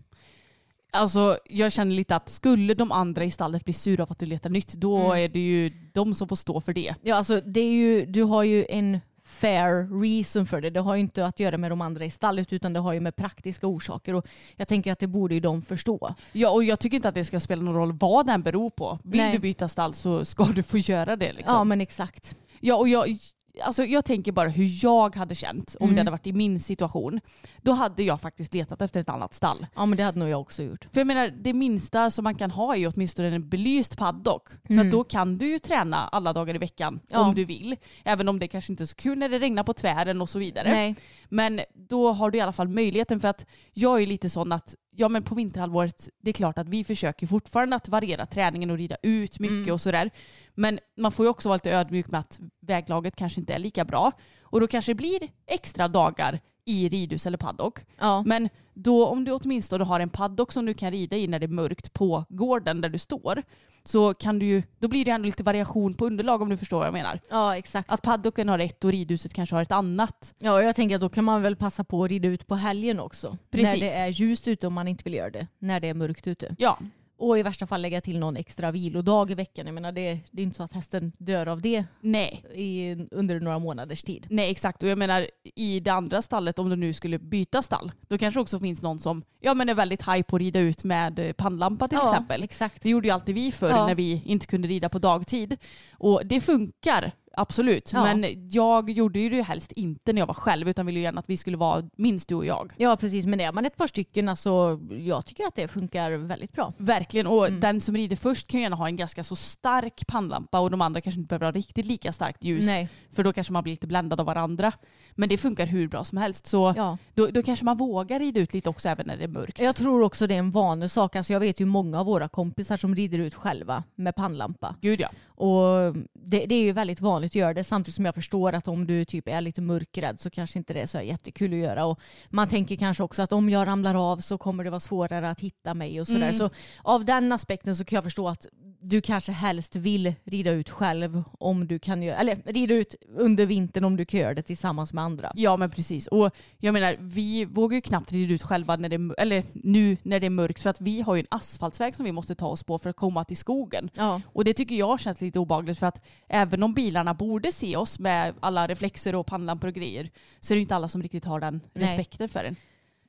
Alltså 0.92 1.38
jag 1.46 1.72
känner 1.72 1.96
lite 1.96 2.16
att 2.16 2.30
skulle 2.30 2.74
de 2.74 2.92
andra 2.92 3.24
i 3.24 3.32
stallet 3.32 3.66
bli 3.66 3.74
sura 3.74 4.04
av 4.04 4.12
att 4.12 4.20
du 4.20 4.26
letar 4.26 4.50
nytt 4.50 4.74
då 4.74 4.98
Mm. 4.98 5.12
är 5.24 5.30
det 5.30 5.40
ju 5.40 5.70
de 5.94 6.14
som 6.14 6.28
får 6.28 6.36
stå 6.36 6.62
för 6.62 6.74
det. 6.74 6.96
Ja, 7.02 7.16
alltså 7.16 7.42
det 7.42 7.60
är 7.60 7.72
ju, 7.72 8.06
du 8.06 8.24
har 8.24 8.44
ju 8.44 8.66
en 8.70 9.00
fair 9.32 10.02
reason 10.02 10.46
för 10.46 10.62
det. 10.62 10.70
Det 10.70 10.80
har 10.80 10.96
ju 10.96 11.02
inte 11.02 11.26
att 11.26 11.40
göra 11.40 11.58
med 11.58 11.72
de 11.72 11.82
andra 11.82 12.06
i 12.06 12.10
stallet 12.10 12.54
utan 12.54 12.74
det 12.74 12.80
har 12.80 12.94
ju 12.94 13.00
med 13.00 13.16
praktiska 13.16 13.68
orsaker 13.68 14.14
och 14.14 14.28
jag 14.56 14.68
tänker 14.68 14.92
att 14.92 15.00
det 15.00 15.08
borde 15.08 15.34
ju 15.34 15.40
de 15.40 15.62
förstå. 15.62 16.16
Ja 16.32 16.50
och 16.50 16.64
jag 16.64 16.80
tycker 16.80 16.96
inte 16.96 17.10
att 17.10 17.16
det 17.16 17.26
ska 17.26 17.40
spela 17.40 17.62
någon 17.62 17.76
roll 17.76 17.98
vad 18.00 18.26
den 18.26 18.42
beror 18.42 18.70
på. 18.70 19.00
Vill 19.04 19.22
Nej. 19.22 19.32
du 19.32 19.40
byta 19.40 19.68
stall 19.68 19.94
så 19.94 20.26
ska 20.26 20.44
du 20.44 20.64
få 20.64 20.78
göra 20.78 21.16
det. 21.16 21.34
Liksom. 21.34 21.56
Ja 21.56 21.64
men 21.64 21.82
exakt. 21.82 22.36
Ja, 22.60 22.76
och 22.76 22.90
jag, 22.90 23.18
alltså 23.64 23.84
jag 23.86 24.06
tänker 24.06 24.32
bara 24.32 24.50
hur 24.50 24.84
jag 24.84 25.16
hade 25.16 25.36
känt 25.36 25.76
om 25.80 25.84
Mm. 25.84 25.96
det 25.96 26.00
hade 26.02 26.12
varit 26.12 26.28
i 26.28 26.34
min 26.34 26.60
situation. 26.60 27.20
Då 27.62 27.72
hade 27.72 28.04
jag 28.04 28.22
faktiskt 28.22 28.54
letat 28.54 28.82
efter 28.82 29.00
ett 29.00 29.10
annat 29.10 29.34
stall. 29.34 29.66
Ja 29.76 29.86
men 29.86 29.98
det 29.98 30.04
hade 30.04 30.20
nog 30.20 30.30
jag 30.30 30.42
också 30.42 30.64
gjort. 30.64 30.88
För 30.94 31.00
jag 31.00 31.08
menar, 31.08 31.28
det 31.28 31.54
minsta 31.54 32.12
som 32.12 32.24
man 32.24 32.36
kan 32.36 32.52
ha 32.52 32.74
är 32.76 32.80
ju 32.80 32.88
åtminstone 32.88 33.28
en 33.36 33.50
belyst 33.50 33.98
paddock. 33.98 34.50
För 34.68 34.74
Mm. 34.74 34.86
att 34.88 34.92
då 34.92 35.04
kan 35.04 35.38
du 35.38 35.48
ju 35.52 35.60
träna 35.60 35.98
alla 35.98 36.34
dagar 36.34 36.56
i 36.56 36.58
veckan 36.58 37.00
Ja. 37.10 37.20
om 37.20 37.36
du 37.36 37.46
vill. 37.46 37.76
Även 38.04 38.28
om 38.28 38.40
det 38.40 38.48
kanske 38.48 38.74
inte 38.74 38.84
är 38.84 38.86
så 38.86 38.96
kul 38.96 39.18
när 39.18 39.30
det 39.30 39.40
regnar 39.40 39.64
på 39.64 39.74
tvären 39.74 40.22
och 40.22 40.30
så 40.30 40.40
vidare. 40.40 40.72
Nej. 40.72 40.96
Men 41.30 41.62
då 41.74 42.12
har 42.12 42.32
du 42.32 42.38
i 42.38 42.42
alla 42.42 42.54
fall 42.54 42.68
möjligheten 42.68 43.20
för 43.20 43.28
att 43.28 43.46
jag 43.74 44.02
är 44.02 44.08
lite 44.08 44.30
sån 44.30 44.52
att 44.52 44.76
ja 44.96 45.10
men 45.10 45.24
på 45.24 45.36
vinterhalvåret 45.36 46.10
det 46.22 46.30
är 46.30 46.34
klart 46.34 46.58
att 46.58 46.70
vi 46.70 46.84
försöker 46.84 47.28
fortfarande 47.28 47.76
att 47.76 47.88
variera 47.90 48.26
träningen 48.26 48.70
och 48.70 48.78
rida 48.78 48.98
ut 49.04 49.40
mycket 49.40 49.52
Mm. 49.58 49.74
och 49.74 49.82
sådär. 49.82 50.10
Men 50.56 50.80
man 50.98 51.12
får 51.12 51.26
ju 51.26 51.30
också 51.30 51.50
vara 51.50 51.56
lite 51.56 51.72
ödmjuk 51.72 52.12
med 52.12 52.20
att 52.20 52.40
väglaget 52.62 53.16
kanske 53.16 53.40
inte 53.40 53.54
är 53.54 53.60
lika 53.60 53.86
bra. 53.86 54.12
Och 54.42 54.60
då 54.60 54.68
kanske 54.68 54.92
det 54.92 54.96
blir 54.96 55.20
extra 55.48 55.88
dagar 55.88 56.40
i 56.66 56.90
ridhus 56.90 57.26
eller 57.26 57.38
paddock. 57.38 57.80
Ja. 58.00 58.24
Men 58.26 58.50
då 58.74 59.06
om 59.08 59.26
du 59.26 59.32
åtminstone 59.32 59.84
har 59.84 60.00
en 60.00 60.10
paddock 60.10 60.52
som 60.52 60.66
du 60.66 60.74
kan 60.74 60.92
rida 60.92 61.18
i 61.18 61.28
när 61.28 61.40
det 61.40 61.46
är 61.46 61.48
mörkt 61.48 61.94
på 61.94 62.26
gården 62.30 62.82
där 62.82 62.90
du 62.90 63.00
står 63.00 63.44
så 63.84 64.14
kan 64.14 64.40
du 64.40 64.46
ju, 64.46 64.64
då 64.80 64.88
blir 64.88 65.06
det 65.06 65.12
ändå 65.12 65.26
lite 65.26 65.44
variation 65.44 65.94
på 65.94 66.06
underlag 66.06 66.42
om 66.42 66.50
du 66.50 66.58
förstår 66.58 66.78
vad 66.78 66.88
jag 66.88 66.94
menar. 66.94 67.20
ja 67.30 67.58
exakt. 67.58 67.92
Att 67.92 68.02
paddocken 68.02 68.50
har 68.50 68.60
ett 68.60 68.84
och 68.84 68.92
ridhuset 68.92 69.34
kanske 69.34 69.56
har 69.56 69.62
ett 69.62 69.72
annat. 69.72 70.34
Ja 70.38 70.54
och 70.54 70.64
jag 70.64 70.76
tänker 70.76 70.96
att 70.96 71.02
då 71.02 71.10
kan 71.10 71.24
man 71.24 71.42
väl 71.42 71.56
passa 71.56 71.84
på 71.84 72.04
att 72.04 72.10
rida 72.10 72.28
ut 72.28 72.48
på 72.48 72.56
helgen 72.56 73.00
också. 73.00 73.38
Precis. 73.52 73.68
När 73.74 73.80
det 73.80 73.94
är 73.94 74.08
ljust 74.08 74.48
ute 74.48 74.68
om 74.68 74.74
man 74.74 74.88
inte 74.88 75.04
vill 75.04 75.14
göra 75.14 75.30
det. 75.30 75.48
När 75.60 75.80
det 75.80 75.88
är 75.88 75.94
mörkt 75.94 76.28
ute. 76.28 76.56
Ja, 76.58 76.80
Och 77.22 77.40
i 77.40 77.44
värsta 77.44 77.68
fall 77.68 77.82
lägga 77.82 78.02
till 78.02 78.20
någon 78.20 78.38
extra 78.38 78.72
vilodag 78.72 79.32
i 79.32 79.36
veckan. 79.36 79.66
Jag 79.66 79.74
menar 79.74 79.92
det, 79.92 80.20
det 80.32 80.42
är 80.42 80.44
inte 80.44 80.58
så 80.58 80.64
att 80.64 80.74
hästen 80.74 81.12
dör 81.18 81.48
av 81.48 81.62
det 81.62 81.86
nej. 82.02 82.44
i, 82.54 82.96
under 83.12 83.40
några 83.40 83.60
månaders 83.60 84.04
tid. 84.04 84.28
Nej 84.30 84.52
exakt 84.52 84.84
och 84.84 84.90
jag 84.90 84.98
menar 84.98 85.28
i 85.56 85.80
det 85.80 85.90
andra 85.90 86.22
stallet 86.22 86.60
om 86.60 86.70
du 86.70 86.76
nu 86.76 86.94
skulle 86.94 87.20
byta 87.20 87.62
stall 87.62 87.92
då 88.08 88.18
kanske 88.18 88.40
också 88.40 88.60
finns 88.60 88.82
någon 88.82 89.00
som 89.00 89.24
ja, 89.40 89.54
men 89.54 89.70
är 89.70 89.74
väldigt 89.74 90.02
haj 90.02 90.24
på 90.24 90.36
att 90.36 90.40
rida 90.42 90.60
ut 90.60 90.84
med 90.84 91.20
eh, 91.20 91.34
pannlampa 91.34 91.88
till 91.88 91.98
Ja, 92.02 92.12
exempel. 92.12 92.44
exakt. 92.44 92.84
Det 92.84 92.90
gjorde 92.90 93.08
ju 93.08 93.14
alltid 93.14 93.36
vi 93.36 93.52
förr 93.52 93.70
Ja. 93.70 93.88
när 93.88 93.96
vi 93.96 94.22
inte 94.26 94.48
kunde 94.48 94.68
rida 94.68 94.90
på 94.90 95.00
dagtid. 95.00 95.58
Och 95.92 96.22
det 96.26 96.42
funkar 96.42 97.12
absolut. 97.34 97.90
Ja. 97.94 98.04
Men 98.04 98.50
jag 98.50 98.90
gjorde 98.90 99.20
ju 99.20 99.30
det 99.30 99.42
helst 99.42 99.72
inte 99.72 100.14
när 100.14 100.22
jag 100.22 100.28
var 100.28 100.34
själv 100.34 100.70
utan 100.70 100.86
ville 100.86 101.00
ju 101.00 101.04
gärna 101.04 101.20
att 101.20 101.30
vi 101.30 101.38
skulle 101.38 101.58
vara 101.58 101.84
minst 101.96 102.28
du 102.30 102.36
och 102.36 102.46
jag. 102.46 102.74
Ja 102.78 102.96
precis 102.98 103.26
men 103.26 103.40
är 103.40 103.52
man 103.52 103.66
ett 103.66 103.78
par 103.78 103.88
stycken 103.88 104.30
alltså 104.30 104.80
jag 104.92 105.26
tycker 105.26 105.46
att 105.48 105.56
det 105.56 105.68
funkar 105.68 106.12
väldigt 106.12 106.54
bra. 106.54 106.74
Verkligen. 106.78 107.28
Och 107.28 107.48
Mm. 107.48 107.60
den 107.60 107.82
som 107.82 107.96
rider 107.96 108.16
först 108.16 108.48
kan 108.48 108.60
ju 108.60 108.64
gärna 108.64 108.76
ha 108.76 108.88
en 108.88 108.96
ganska 108.96 109.24
så 109.24 109.36
stark 109.36 110.08
pannlampa 110.08 110.60
och 110.60 110.72
de 110.72 110.82
andra 110.82 111.02
kanske 111.02 111.20
inte 111.20 111.28
behöver 111.30 111.46
ha 111.46 111.52
riktigt 111.52 111.86
lika 111.86 112.14
starkt 112.14 112.44
ljus. 112.44 112.66
Nej. 112.66 112.90
För 113.12 113.24
då 113.24 113.34
kanske 113.34 113.54
man 113.54 113.64
blir 113.64 113.74
lite 113.74 113.88
bländad 113.88 114.20
av 114.20 114.26
varandra. 114.26 114.72
Men 115.16 115.30
det 115.30 115.38
funkar 115.38 115.66
hur 115.66 115.88
bra 115.88 116.04
som 116.04 116.18
helst. 116.18 116.48
Så 116.48 116.74
Ja. 116.78 116.98
då, 117.14 117.28
då 117.28 117.44
kanske 117.44 117.66
man 117.66 117.78
vågar 117.78 118.20
rida 118.20 118.40
ut 118.40 118.54
lite 118.54 118.70
också 118.70 118.90
även 118.90 119.08
när 119.08 119.18
det 119.18 119.24
är 119.24 119.28
mörkt. 119.28 119.60
Jag 119.60 119.76
tror 119.76 120.02
också 120.02 120.28
det 120.28 120.34
är 120.36 120.40
en 120.40 120.52
vanlig 120.52 120.92
sak. 120.92 121.16
Alltså 121.16 121.34
jag 121.34 121.40
vet 121.40 121.60
ju 121.60 121.66
många 121.66 122.00
av 122.00 122.06
våra 122.06 122.28
kompisar 122.28 122.78
som 122.78 122.96
rider 122.96 123.20
ut 123.20 123.36
själva 123.36 123.84
med 123.96 124.16
pannlampa. 124.16 124.76
Gud 124.82 125.02
ja. 125.02 125.10
Och 125.44 125.96
det, 126.14 126.46
det 126.46 126.56
är 126.56 126.64
ju 126.64 126.72
väldigt 126.72 127.02
vanligt 127.02 127.32
att 127.32 127.36
göra 127.36 127.54
det 127.54 127.64
samtidigt 127.64 127.96
som 127.96 128.06
jag 128.06 128.16
förstår 128.16 128.54
att 128.54 128.68
om 128.68 128.88
du 128.88 129.06
typ 129.06 129.28
är 129.28 129.42
lite 129.42 129.62
mörkrädd 129.62 130.20
så 130.20 130.30
kanske 130.30 130.60
inte 130.60 130.74
det 130.74 130.82
är 130.82 130.88
så 130.88 131.02
jättekul 131.02 131.54
att 131.54 131.60
göra. 131.60 131.86
Och 131.86 132.00
man 132.30 132.48
tänker 132.48 132.76
kanske 132.76 133.04
också 133.04 133.22
att 133.22 133.34
om 133.34 133.50
jag 133.50 133.68
ramlar 133.68 134.12
av 134.12 134.18
så 134.18 134.38
kommer 134.38 134.64
det 134.64 134.70
vara 134.70 134.80
svårare 134.80 135.30
att 135.30 135.40
hitta 135.40 135.74
mig 135.74 136.02
och 136.02 136.08
sådär. 136.08 136.22
Mm. 136.22 136.34
Så 136.34 136.50
av 136.84 137.06
den 137.06 137.32
aspekten 137.32 137.76
så 137.76 137.86
kan 137.86 137.96
jag 137.98 138.04
förstå 138.04 138.28
att 138.28 138.46
du 138.82 139.02
kanske 139.02 139.32
helst 139.32 139.76
vill 139.76 140.14
rida 140.24 140.52
ut 140.52 140.70
själv 140.70 141.24
om 141.40 141.68
du 141.68 141.80
kan 141.80 142.04
göra, 142.04 142.18
eller 142.18 142.38
rida 142.46 142.76
ut 142.76 142.96
under 143.16 143.46
vintern 143.46 143.84
om 143.84 143.98
du 143.98 144.06
kan 144.06 144.20
göra 144.20 144.34
det 144.34 144.42
tillsammans 144.42 144.94
med 144.94 145.04
andra. 145.04 145.32
Ja 145.36 145.58
men 145.58 145.70
precis. 145.70 146.08
Och 146.08 146.36
jag 146.58 146.74
menar 146.74 146.96
vi 147.00 147.46
vågar 147.46 147.76
ju 147.76 147.82
knappt 147.82 148.12
rida 148.12 148.34
ut 148.34 148.44
själva 148.44 148.76
när 148.76 148.90
det 148.90 149.14
eller 149.18 149.44
nu 149.54 149.98
när 150.04 150.20
det 150.20 150.26
är 150.26 150.30
mörkt 150.30 150.62
för 150.62 150.70
att 150.70 150.82
vi 150.82 151.02
har 151.02 151.16
ju 151.16 151.20
en 151.20 151.28
asfaltsväg 151.30 151.96
som 151.96 152.06
vi 152.06 152.12
måste 152.12 152.36
ta 152.36 152.48
oss 152.48 152.64
på 152.64 152.80
för 152.80 152.90
att 152.90 152.96
komma 152.96 153.24
till 153.24 153.38
skogen. 153.38 153.90
Ja. 153.94 154.22
Och 154.26 154.46
det 154.46 154.54
tycker 154.54 154.76
jag 154.76 155.00
känns 155.00 155.22
lite 155.22 155.40
obagligt 155.40 155.80
för 155.80 155.88
att 155.88 156.04
även 156.28 156.64
om 156.64 156.74
bilarna 156.74 157.14
borde 157.14 157.52
se 157.52 157.76
oss 157.76 158.00
med 158.00 158.34
alla 158.40 158.68
reflexer 158.68 159.16
och 159.16 159.26
pannlampor 159.26 159.68
och 159.68 159.74
grejer 159.74 160.10
så 160.40 160.54
är 160.54 160.56
det 160.56 160.62
inte 160.62 160.76
alla 160.76 160.90
som 160.90 161.04
riktigt 161.04 161.26
har 161.26 161.40
den 161.40 161.62
Nej. 161.74 161.84
respekten 161.84 162.30
för 162.30 162.44
en. 162.44 162.56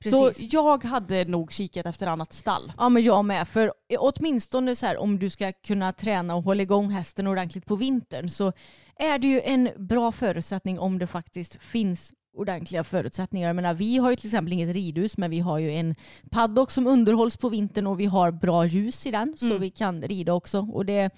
Så 0.05 0.27
Precis. 0.27 0.53
jag 0.53 0.85
hade 0.85 1.25
nog 1.25 1.53
kikat 1.53 1.87
efter 1.87 2.07
annat 2.07 2.33
stall. 2.33 2.73
Ja 2.79 2.89
men 2.89 3.03
jag 3.03 3.25
med. 3.25 3.49
För 3.49 3.73
åtminstone 3.99 4.77
så 4.77 4.87
här, 4.87 4.97
om 4.97 5.19
du 5.19 5.31
ska 5.31 5.53
kunna 5.53 5.93
träna 5.93 6.35
och 6.35 6.43
hålla 6.43 6.63
igång 6.63 6.91
hästen 6.91 7.27
ordentligt 7.27 7.67
på 7.67 7.77
vintern 7.77 8.31
så 8.31 8.53
är 8.97 9.19
det 9.19 9.29
ju 9.29 9.41
en 9.41 9.69
bra 9.77 10.13
förutsättning 10.13 10.79
om 10.79 10.99
det 10.99 11.07
faktiskt 11.07 11.63
finns 11.63 12.13
ordentliga 12.35 12.85
förutsättningar. 12.85 13.47
Jag 13.49 13.57
menar, 13.57 13.75
vi 13.75 13.97
har 13.97 14.11
ju 14.11 14.17
till 14.17 14.27
exempel 14.27 14.53
inget 14.53 14.75
ridhus 14.75 15.17
men 15.17 15.31
vi 15.31 15.41
har 15.41 15.59
ju 15.59 15.73
en 15.73 15.95
paddock 16.31 16.71
som 16.71 16.87
underhålls 16.87 17.37
på 17.37 17.49
vintern 17.49 17.87
och 17.87 18.01
vi 18.01 18.05
har 18.05 18.31
bra 18.31 18.67
ljus 18.67 19.07
i 19.07 19.11
den 19.11 19.35
så 19.39 19.47
Mm. 19.47 19.61
vi 19.61 19.71
kan 19.71 20.03
rida 20.03 20.33
också. 20.33 20.69
Och 20.73 20.87
det, 20.87 21.11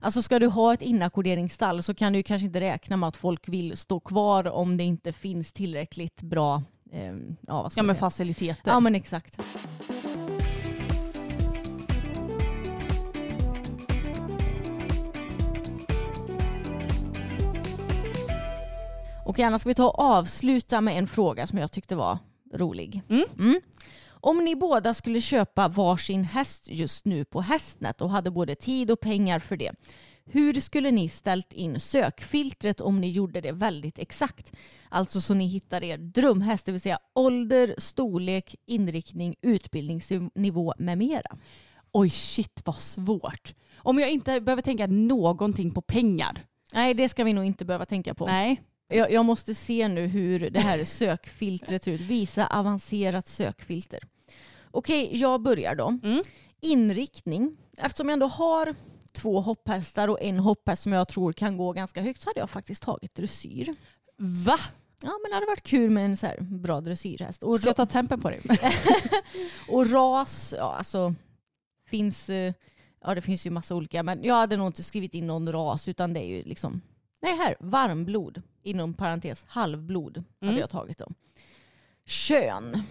alltså 0.00 0.22
ska 0.22 0.38
du 0.38 0.46
ha 0.46 0.74
ett 0.74 0.82
inackorderingsstall 0.82 1.82
så 1.82 1.94
kan 1.94 2.12
du 2.12 2.22
kanske 2.22 2.46
inte 2.46 2.60
räkna 2.60 2.96
med 2.96 3.08
att 3.08 3.16
folk 3.16 3.48
vill 3.48 3.76
stå 3.76 4.00
kvar 4.00 4.48
om 4.48 4.76
det 4.76 4.84
inte 4.84 5.12
finns 5.12 5.52
tillräckligt 5.52 6.22
bra 6.22 6.62
eh, 6.92 7.14
ja, 7.46 7.70
Ja 7.76 7.82
men 7.82 7.96
faciliteter. 7.96 8.70
Ja 8.70 8.80
men 8.80 8.94
exakt. 8.94 9.40
Och 19.24 19.38
gärna 19.38 19.58
ska 19.58 19.68
vi 19.68 19.74
ta 19.74 19.88
och 19.88 19.98
avsluta 19.98 20.80
med 20.80 20.98
en 20.98 21.06
fråga 21.06 21.46
som 21.46 21.58
jag 21.58 21.72
tyckte 21.72 21.96
var 21.96 22.18
rolig. 22.54 23.02
Mm. 23.08 23.60
Om 24.10 24.44
ni 24.44 24.56
båda 24.56 24.94
skulle 24.94 25.20
köpa 25.20 25.68
varsin 25.68 26.24
häst 26.24 26.68
just 26.68 27.04
nu 27.04 27.24
på 27.24 27.40
Hästnet 27.40 28.00
och 28.00 28.10
hade 28.10 28.30
både 28.30 28.54
tid 28.54 28.90
och 28.90 29.00
pengar 29.00 29.38
för 29.38 29.56
det. 29.56 29.72
Hur 30.24 30.52
skulle 30.52 30.90
ni 30.90 31.08
ställt 31.08 31.52
in 31.52 31.80
sökfiltret 31.80 32.80
om 32.80 33.00
ni 33.00 33.10
gjorde 33.10 33.40
det 33.40 33.52
väldigt 33.52 33.98
exakt? 33.98 34.52
Alltså 34.88 35.20
så 35.20 35.34
ni 35.34 35.46
hittar 35.46 35.82
er 35.84 35.98
drömhäst, 35.98 36.66
det 36.66 36.72
vill 36.72 36.80
säga 36.80 36.98
ålder, 37.14 37.74
storlek, 37.78 38.56
inriktning, 38.66 39.34
utbildningsnivå 39.42 40.74
med 40.78 40.98
mera. 40.98 41.38
Oj 41.92 42.10
shit 42.10 42.62
vad 42.64 42.78
svårt. 42.78 43.54
Om 43.76 43.98
jag 43.98 44.10
inte 44.10 44.40
behöver 44.40 44.62
tänka 44.62 44.86
någonting 44.86 45.70
på 45.70 45.82
pengar. 45.82 46.40
Nej, 46.72 46.94
det 46.94 47.08
ska 47.08 47.24
vi 47.24 47.32
nog 47.32 47.44
inte 47.44 47.64
behöva 47.64 47.84
tänka 47.84 48.14
på. 48.14 48.26
Nej. 48.26 48.62
Jag, 48.88 49.12
jag 49.12 49.24
måste 49.24 49.54
se 49.54 49.88
nu 49.88 50.06
hur 50.06 50.50
det 50.50 50.60
här 50.60 50.84
sökfiltret 50.84 51.84
ser 51.84 51.92
ut. 51.92 52.00
Visa 52.00 52.46
avancerat 52.46 53.28
sökfilter. 53.28 54.00
Okej, 54.70 55.10
jag 55.12 55.42
börjar 55.42 55.74
då. 55.74 55.88
Mm. 55.88 56.22
Inriktning. 56.60 57.56
Eftersom 57.76 58.08
jag 58.08 58.12
ändå 58.12 58.26
har 58.26 58.74
två 59.12 59.40
hopphästar 59.40 60.08
och 60.08 60.22
en 60.22 60.38
hopphäst 60.38 60.82
som 60.82 60.92
jag 60.92 61.08
tror 61.08 61.32
kan 61.32 61.56
gå 61.56 61.72
ganska 61.72 62.02
högt 62.02 62.22
så 62.22 62.30
hade 62.30 62.40
jag 62.40 62.50
faktiskt 62.50 62.82
tagit 62.82 63.14
dressyr. 63.14 63.74
Va? 64.16 64.58
Ja 65.02 65.12
men 65.22 65.30
det 65.30 65.34
hade 65.34 65.46
varit 65.46 65.62
kul 65.62 65.90
med 65.90 66.04
en 66.04 66.16
så 66.16 66.26
här 66.26 66.40
bra 66.40 66.80
dressyrhäst. 66.80 67.42
Och, 67.42 67.58
Ska 67.58 67.68
jag 67.68 67.76
ta 67.76 67.86
tempen 67.86 68.20
på 68.20 68.30
dig? 68.30 68.42
och 69.68 69.90
ras, 69.90 70.54
ja 70.56 70.74
alltså 70.74 71.14
finns, 71.88 72.30
eh, 72.30 72.54
ja 73.00 73.14
det 73.14 73.22
finns 73.22 73.46
ju 73.46 73.50
massa 73.50 73.74
olika 73.74 74.02
men 74.02 74.24
jag 74.24 74.34
hade 74.34 74.56
nog 74.56 74.66
inte 74.66 74.82
skrivit 74.82 75.14
in 75.14 75.26
någon 75.26 75.52
ras 75.52 75.88
utan 75.88 76.12
det 76.12 76.20
är 76.20 76.36
ju 76.36 76.44
liksom 76.44 76.80
Nej 77.22 77.36
här, 77.36 77.56
varmblod. 77.60 78.42
Inom 78.62 78.94
parentes 78.94 79.44
halvblod 79.48 80.16
hade 80.40 80.50
Mm. 80.50 80.60
jag 80.60 80.70
tagit 80.70 80.98
då. 80.98 81.08
Kön. 82.06 82.82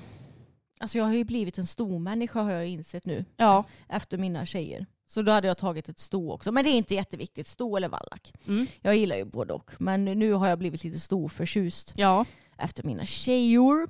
Alltså 0.79 0.97
jag 0.97 1.05
har 1.05 1.13
ju 1.13 1.23
blivit 1.23 1.57
en 1.57 1.67
stormänniska 1.67 2.41
har 2.41 2.51
jag 2.51 2.67
insett 2.67 3.05
nu. 3.05 3.25
Ja. 3.37 3.63
Efter 3.89 4.17
mina 4.17 4.45
tjejer. 4.45 4.85
Så 5.11 5.21
då 5.21 5.31
hade 5.31 5.47
jag 5.47 5.57
tagit 5.57 5.89
ett 5.89 5.99
sto 5.99 6.31
också. 6.31 6.51
Men 6.51 6.63
det 6.63 6.69
är 6.69 6.77
inte 6.77 6.95
jätteviktigt, 6.95 7.47
sto 7.47 7.77
eller 7.77 7.89
vallack. 7.89 8.33
Mm. 8.47 8.67
Jag 8.81 8.95
gillar 8.95 9.15
ju 9.15 9.25
både 9.25 9.53
och. 9.53 9.71
Men 9.79 10.05
nu 10.05 10.33
har 10.33 10.47
jag 10.47 10.59
blivit 10.59 10.83
lite 10.83 10.99
storförtjust 10.99 11.93
Ja. 11.95 12.25
efter 12.57 12.83
mina 12.83 13.05
tjejor. 13.05 13.89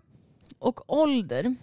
Och 0.59 0.93
ålder. 0.99 1.55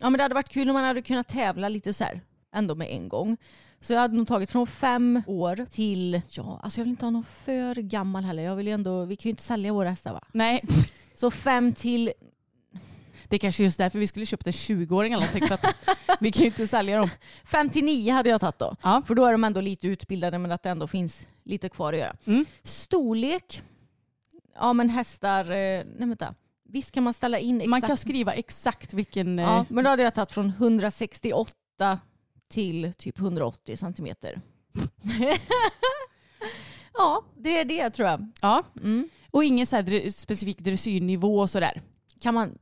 Ja 0.00 0.10
men 0.10 0.12
det 0.18 0.22
hade 0.22 0.34
varit 0.34 0.48
kul 0.48 0.68
om 0.70 0.74
man 0.74 0.84
hade 0.84 1.02
kunnat 1.02 1.28
tävla 1.28 1.68
lite 1.68 1.92
så 1.92 2.04
här 2.04 2.20
ändå 2.54 2.74
med 2.74 2.88
en 2.90 3.08
gång. 3.08 3.36
Så 3.80 3.92
jag 3.92 4.00
hade 4.00 4.16
nog 4.16 4.28
tagit 4.28 4.50
från 4.50 4.66
fem 4.66 5.22
år 5.26 5.66
till, 5.70 6.22
ja 6.30 6.60
alltså 6.62 6.80
jag 6.80 6.84
vill 6.84 6.90
inte 6.90 7.04
ha 7.06 7.10
någon 7.10 7.24
för 7.24 7.74
gammal 7.74 8.24
heller. 8.24 8.42
Jag 8.42 8.56
vill 8.56 8.66
ju 8.66 8.72
ändå, 8.72 9.04
vi 9.04 9.16
kan 9.16 9.28
ju 9.28 9.30
inte 9.30 9.42
sälja 9.42 9.72
våra 9.72 9.90
hästar 9.90 10.12
va? 10.12 10.24
Nej, 10.32 10.62
Så 11.14 11.30
fem 11.30 11.72
till, 11.72 12.12
det 13.28 13.36
är 13.36 13.38
kanske 13.38 13.62
just 13.62 13.78
därför 13.78 13.98
vi 13.98 14.06
skulle 14.06 14.26
köpt 14.26 14.46
en 14.46 14.52
20-åring 14.52 15.12
eller 15.12 15.26
någonting 15.26 15.48
för 15.48 15.54
att 15.54 15.74
vi 16.20 16.32
kan 16.32 16.40
ju 16.40 16.46
inte 16.46 16.66
sälja 16.66 16.98
dem. 16.98 17.10
fem 17.44 17.70
till 17.70 17.84
nio 17.84 18.12
hade 18.12 18.30
jag 18.30 18.40
tagit 18.40 18.58
då. 18.58 18.76
Ja. 18.82 19.02
För 19.06 19.14
då 19.14 19.24
är 19.26 19.32
de 19.32 19.44
ändå 19.44 19.60
lite 19.60 19.86
utbildade 19.86 20.38
men 20.38 20.52
att 20.52 20.62
det 20.62 20.70
ändå 20.70 20.86
finns 20.86 21.26
lite 21.44 21.68
kvar 21.68 21.92
att 21.92 21.98
göra. 21.98 22.16
Mm. 22.24 22.44
Storlek, 22.62 23.62
ja 24.54 24.72
men 24.72 24.88
hästar, 24.88 25.44
eh, 25.44 25.84
nej 25.96 26.08
vänta. 26.08 26.34
Visst 26.70 26.92
kan 26.92 27.02
man 27.02 27.14
ställa 27.14 27.38
in 27.38 27.56
exakt. 27.56 27.70
Man 27.70 27.82
kan 27.82 27.96
skriva 27.96 28.32
exakt 28.32 28.92
vilken... 28.92 29.38
Ja, 29.38 29.58
eh, 29.58 29.64
men 29.68 29.84
då 29.84 29.90
hade 29.90 30.02
jag 30.02 30.14
tagit 30.14 30.32
från 30.32 30.48
168 30.48 31.98
till 32.48 32.94
typ 32.94 33.18
180 33.18 33.76
centimeter. 33.76 34.40
ja, 36.94 37.24
det 37.36 37.58
är 37.60 37.64
det 37.64 37.90
tror 37.90 38.08
jag. 38.08 38.26
ja. 38.42 38.62
Mm. 38.76 39.08
Och 39.30 39.44
ingen 39.44 39.66
så 39.66 39.76
här 39.76 40.10
specifik 40.10 40.58
dressyrnivå 40.58 41.38
och 41.38 41.50
sådär. 41.50 41.82
Kan, 42.20 42.34
man, 42.34 42.58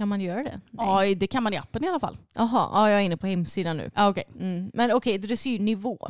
kan 0.00 0.08
man 0.08 0.20
göra 0.20 0.42
det? 0.42 0.60
Nej. 0.70 1.10
Ja, 1.10 1.14
det 1.14 1.26
kan 1.26 1.42
man 1.42 1.52
i 1.52 1.56
appen 1.56 1.84
i 1.84 1.88
alla 1.88 2.00
fall. 2.00 2.16
Jaha, 2.34 2.68
ja, 2.72 2.90
jag 2.90 3.00
är 3.00 3.04
inne 3.04 3.16
på 3.16 3.26
hemsidan 3.26 3.76
nu. 3.76 3.90
Ja, 3.94 4.08
okej. 4.08 4.24
Mm. 4.40 4.70
Men 4.74 4.92
okej, 4.92 5.18
dressyrnivå. 5.18 6.08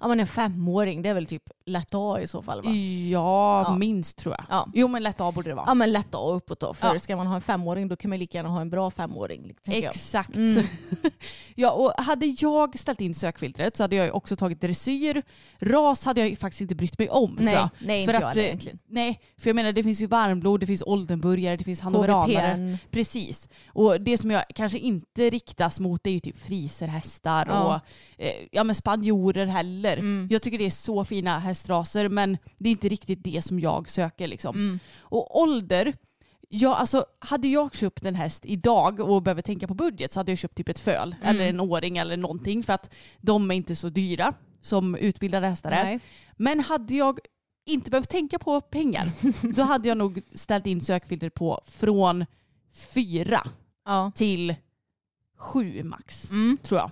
Ja 0.00 0.08
men 0.08 0.20
en 0.20 0.26
femåring, 0.26 1.02
det 1.02 1.08
är 1.08 1.14
väl 1.14 1.26
typ 1.26 1.42
lätt 1.66 1.90
A 1.94 2.20
i 2.20 2.26
så 2.26 2.42
fall 2.42 2.62
va? 2.62 2.70
Ja, 2.70 3.62
Ja. 3.66 3.76
minst 3.76 4.16
tror 4.16 4.34
jag. 4.38 4.44
Ja. 4.50 4.68
Jo 4.74 4.88
men 4.88 5.02
lätt 5.02 5.20
A 5.20 5.32
borde 5.32 5.50
det 5.50 5.54
vara. 5.54 5.64
Ja 5.68 5.74
men 5.74 5.92
lätt 5.92 6.14
A 6.14 6.18
och 6.18 6.36
uppåt 6.36 6.60
då. 6.60 6.74
För 6.74 6.92
Ja. 6.94 6.98
ska 7.00 7.16
man 7.16 7.26
ha 7.26 7.34
en 7.34 7.40
femåring 7.42 7.88
då 7.88 7.96
kan 7.96 8.08
man 8.08 8.18
lika 8.18 8.38
gärna 8.38 8.48
ha 8.48 8.60
en 8.60 8.70
bra 8.70 8.90
femåring. 8.90 9.54
jag. 9.64 9.76
Exakt. 9.76 10.36
Mm. 10.36 10.64
ja, 11.54 11.70
och 11.72 11.92
hade 12.04 12.26
jag 12.26 12.78
ställt 12.78 13.00
in 13.00 13.14
sökfiltret 13.14 13.76
så 13.76 13.82
hade 13.84 13.96
jag 13.96 14.14
också 14.14 14.36
tagit 14.36 14.60
dressyr. 14.60 15.22
Ras 15.58 16.04
hade 16.04 16.20
jag 16.28 16.38
faktiskt 16.38 16.60
inte 16.60 16.74
brytt 16.74 16.98
mig 16.98 17.08
om 17.10 17.36
tror 17.36 17.44
Nej, 17.44 17.54
jag. 17.54 17.68
nej 17.78 18.06
För 18.06 18.12
inte 18.14 18.22
jag 18.24 18.28
att, 18.28 18.34
heller 18.36 18.42
eh, 18.42 18.46
egentligen. 18.48 18.78
Nej, 18.88 19.20
för 19.38 19.48
jag 19.48 19.54
menar 19.56 19.72
det 19.72 19.82
finns 19.82 20.00
ju 20.00 20.06
varmblod, 20.06 20.60
det 20.60 20.66
finns 20.66 20.82
oldenburgare, 20.82 21.56
det 21.56 21.64
finns 21.64 21.80
hannoveranare. 21.80 22.78
Precis. 22.90 23.48
Och 23.68 24.00
det 24.00 24.18
som 24.18 24.30
jag 24.30 24.44
kanske 24.54 24.78
inte 24.78 25.30
riktas 25.30 25.80
mot 25.80 26.04
det 26.04 26.10
är 26.10 26.14
ju 26.14 26.20
typ 26.20 26.38
friserhästar 26.38 27.46
Ja. 27.48 27.62
och 27.66 27.80
eh, 28.24 28.32
ja, 28.52 28.64
men 28.64 28.74
spanjorer 28.74 29.46
heller. 29.46 29.85
Mm. 29.92 30.28
Jag 30.30 30.42
tycker 30.42 30.58
det 30.58 30.66
är 30.66 30.70
så 30.70 31.04
fina 31.04 31.38
hästraser 31.38 32.08
men 32.08 32.38
det 32.58 32.68
är 32.68 32.72
inte 32.72 32.88
riktigt 32.88 33.24
det 33.24 33.42
som 33.44 33.60
jag 33.60 33.90
söker. 33.90 34.26
Liksom. 34.28 34.56
Mm. 34.56 34.78
Och 34.98 35.40
ålder, 35.40 35.92
ja, 36.48 36.74
alltså, 36.74 37.06
hade 37.18 37.48
jag 37.48 37.74
köpt 37.74 38.04
en 38.04 38.14
häst 38.14 38.46
idag 38.46 39.00
och 39.00 39.22
behöver 39.22 39.42
tänka 39.42 39.66
på 39.68 39.74
budget 39.74 40.12
så 40.12 40.20
hade 40.20 40.32
jag 40.32 40.38
köpt 40.38 40.56
typ 40.56 40.68
ett 40.68 40.78
föl 40.78 41.14
Mm. 41.22 41.28
eller 41.36 41.48
en 41.48 41.60
åring 41.60 41.98
eller 41.98 42.16
någonting 42.16 42.62
för 42.62 42.72
att 42.72 42.90
de 43.20 43.50
är 43.50 43.54
inte 43.54 43.76
så 43.76 43.88
dyra 43.88 44.32
som 44.62 44.94
utbildade 44.94 45.48
hästar 45.48 45.70
är. 45.70 46.00
Men 46.36 46.60
hade 46.60 46.94
jag 46.94 47.18
inte 47.66 47.90
behövt 47.90 48.08
tänka 48.10 48.38
på 48.38 48.60
pengar 48.60 49.08
då 49.56 49.62
hade 49.62 49.88
jag 49.88 49.98
nog 49.98 50.22
ställt 50.34 50.66
in 50.66 50.80
sökfilter 50.80 51.30
på 51.30 51.60
från 51.66 52.26
fyra 52.94 53.46
Ja. 53.84 54.12
till 54.14 54.54
sju 55.38 55.82
max 55.82 56.30
Mm. 56.30 56.58
tror 56.62 56.80
jag. 56.80 56.90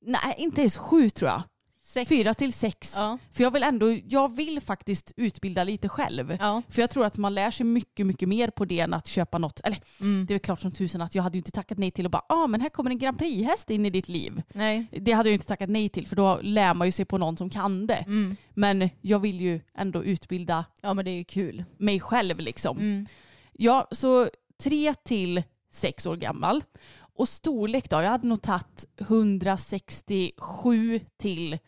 Nej, 0.00 0.34
inte 0.38 0.60
ens 0.60 0.76
sju 0.76 1.10
tror 1.10 1.30
jag. 1.30 1.42
Sex. 1.88 2.08
Fyra 2.08 2.34
till 2.34 2.52
sex. 2.52 2.92
Ja. 2.96 3.18
För 3.32 3.42
jag 3.42 3.50
vill 3.50 3.62
ändå, 3.62 3.92
jag 4.08 4.36
vill 4.36 4.60
faktiskt 4.60 5.12
utbilda 5.16 5.64
lite 5.64 5.88
själv. 5.88 6.36
Ja. 6.40 6.62
För 6.68 6.82
jag 6.82 6.90
tror 6.90 7.04
att 7.04 7.16
man 7.16 7.34
lär 7.34 7.50
sig 7.50 7.66
mycket, 7.66 8.06
mycket 8.06 8.28
mer 8.28 8.50
på 8.50 8.64
det 8.64 8.80
än 8.80 8.94
att 8.94 9.06
köpa 9.06 9.38
något. 9.38 9.60
Eller 9.60 9.78
Mm. 10.00 10.26
det 10.26 10.32
är 10.32 10.34
väl 10.34 10.40
klart 10.40 10.60
som 10.60 10.72
tusen 10.72 11.02
att 11.02 11.14
jag 11.14 11.22
hade 11.22 11.36
ju 11.36 11.40
inte 11.40 11.50
tackat 11.50 11.78
nej 11.78 11.90
till 11.90 12.06
att 12.06 12.12
bara, 12.12 12.22
ja 12.28 12.34
ah, 12.34 12.46
men 12.46 12.60
här 12.60 12.68
kommer 12.68 12.90
en 12.90 12.98
Grand 12.98 13.18
Prix-häst 13.18 13.70
in 13.70 13.86
i 13.86 13.90
ditt 13.90 14.08
liv. 14.08 14.42
Nej. 14.54 14.86
Det 14.92 15.12
hade 15.12 15.28
jag 15.28 15.34
inte 15.34 15.46
tackat 15.46 15.70
nej 15.70 15.88
till 15.88 16.06
för 16.06 16.16
då 16.16 16.38
lär 16.42 16.74
man 16.74 16.88
ju 16.88 16.92
sig 16.92 17.04
på 17.04 17.18
någon 17.18 17.36
som 17.36 17.50
kan 17.50 17.86
det. 17.86 17.94
Mm. 18.06 18.36
Men 18.54 18.90
jag 19.00 19.18
vill 19.18 19.40
ju 19.40 19.60
ändå 19.74 20.04
utbilda 20.04 20.64
Ja 20.80 20.94
men 20.94 21.04
det 21.04 21.10
är 21.10 21.24
kul. 21.24 21.64
mig 21.76 22.00
själv 22.00 22.38
liksom. 22.38 22.76
Mm. 22.78 23.06
Ja, 23.52 23.88
så 23.90 24.28
tre 24.62 24.94
till 24.94 25.42
sex 25.72 26.06
år 26.06 26.16
gammal. 26.16 26.62
Och 26.98 27.28
storlek 27.28 27.90
då? 27.90 28.02
Jag 28.02 28.10
hade 28.10 28.26
nog 28.26 28.42
tagit 28.42 28.84
167 28.98 31.00
till 31.18 31.58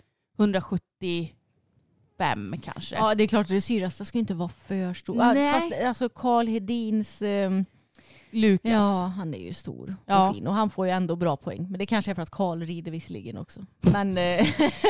175 0.41 1.35
kanske. 2.63 2.97
Ja 2.97 3.15
det 3.15 3.25
är 3.25 3.29
klart 3.29 3.49
dressyrhästar 3.49 4.05
ska 4.05 4.19
inte 4.19 4.35
vara 4.35 4.49
för 4.49 4.95
stor. 4.95 5.15
Nej. 5.15 5.53
Fast 5.53 5.73
alltså 5.87 6.09
Karl 6.09 6.47
Hedins, 6.47 7.23
ehm, 7.23 7.65
Lukas. 8.31 8.73
ja 8.73 9.13
han 9.17 9.35
är 9.35 9.39
ju 9.39 9.53
stor 9.55 9.97
Ja. 10.07 10.29
och 10.29 10.35
fin 10.35 10.47
och 10.47 10.55
han 10.55 10.71
får 10.71 10.87
ju 10.87 10.93
ändå 10.93 11.17
bra 11.17 11.37
poäng. 11.37 11.67
Men 11.71 11.79
det 11.79 11.87
kanske 11.87 12.11
är 12.11 12.15
för 12.15 12.23
att 12.23 12.31
Karl 12.31 12.63
rider 12.63 12.93
visserligen 12.93 13.39
också. 13.39 13.61
Men 13.93 14.19
eh, 14.19 14.47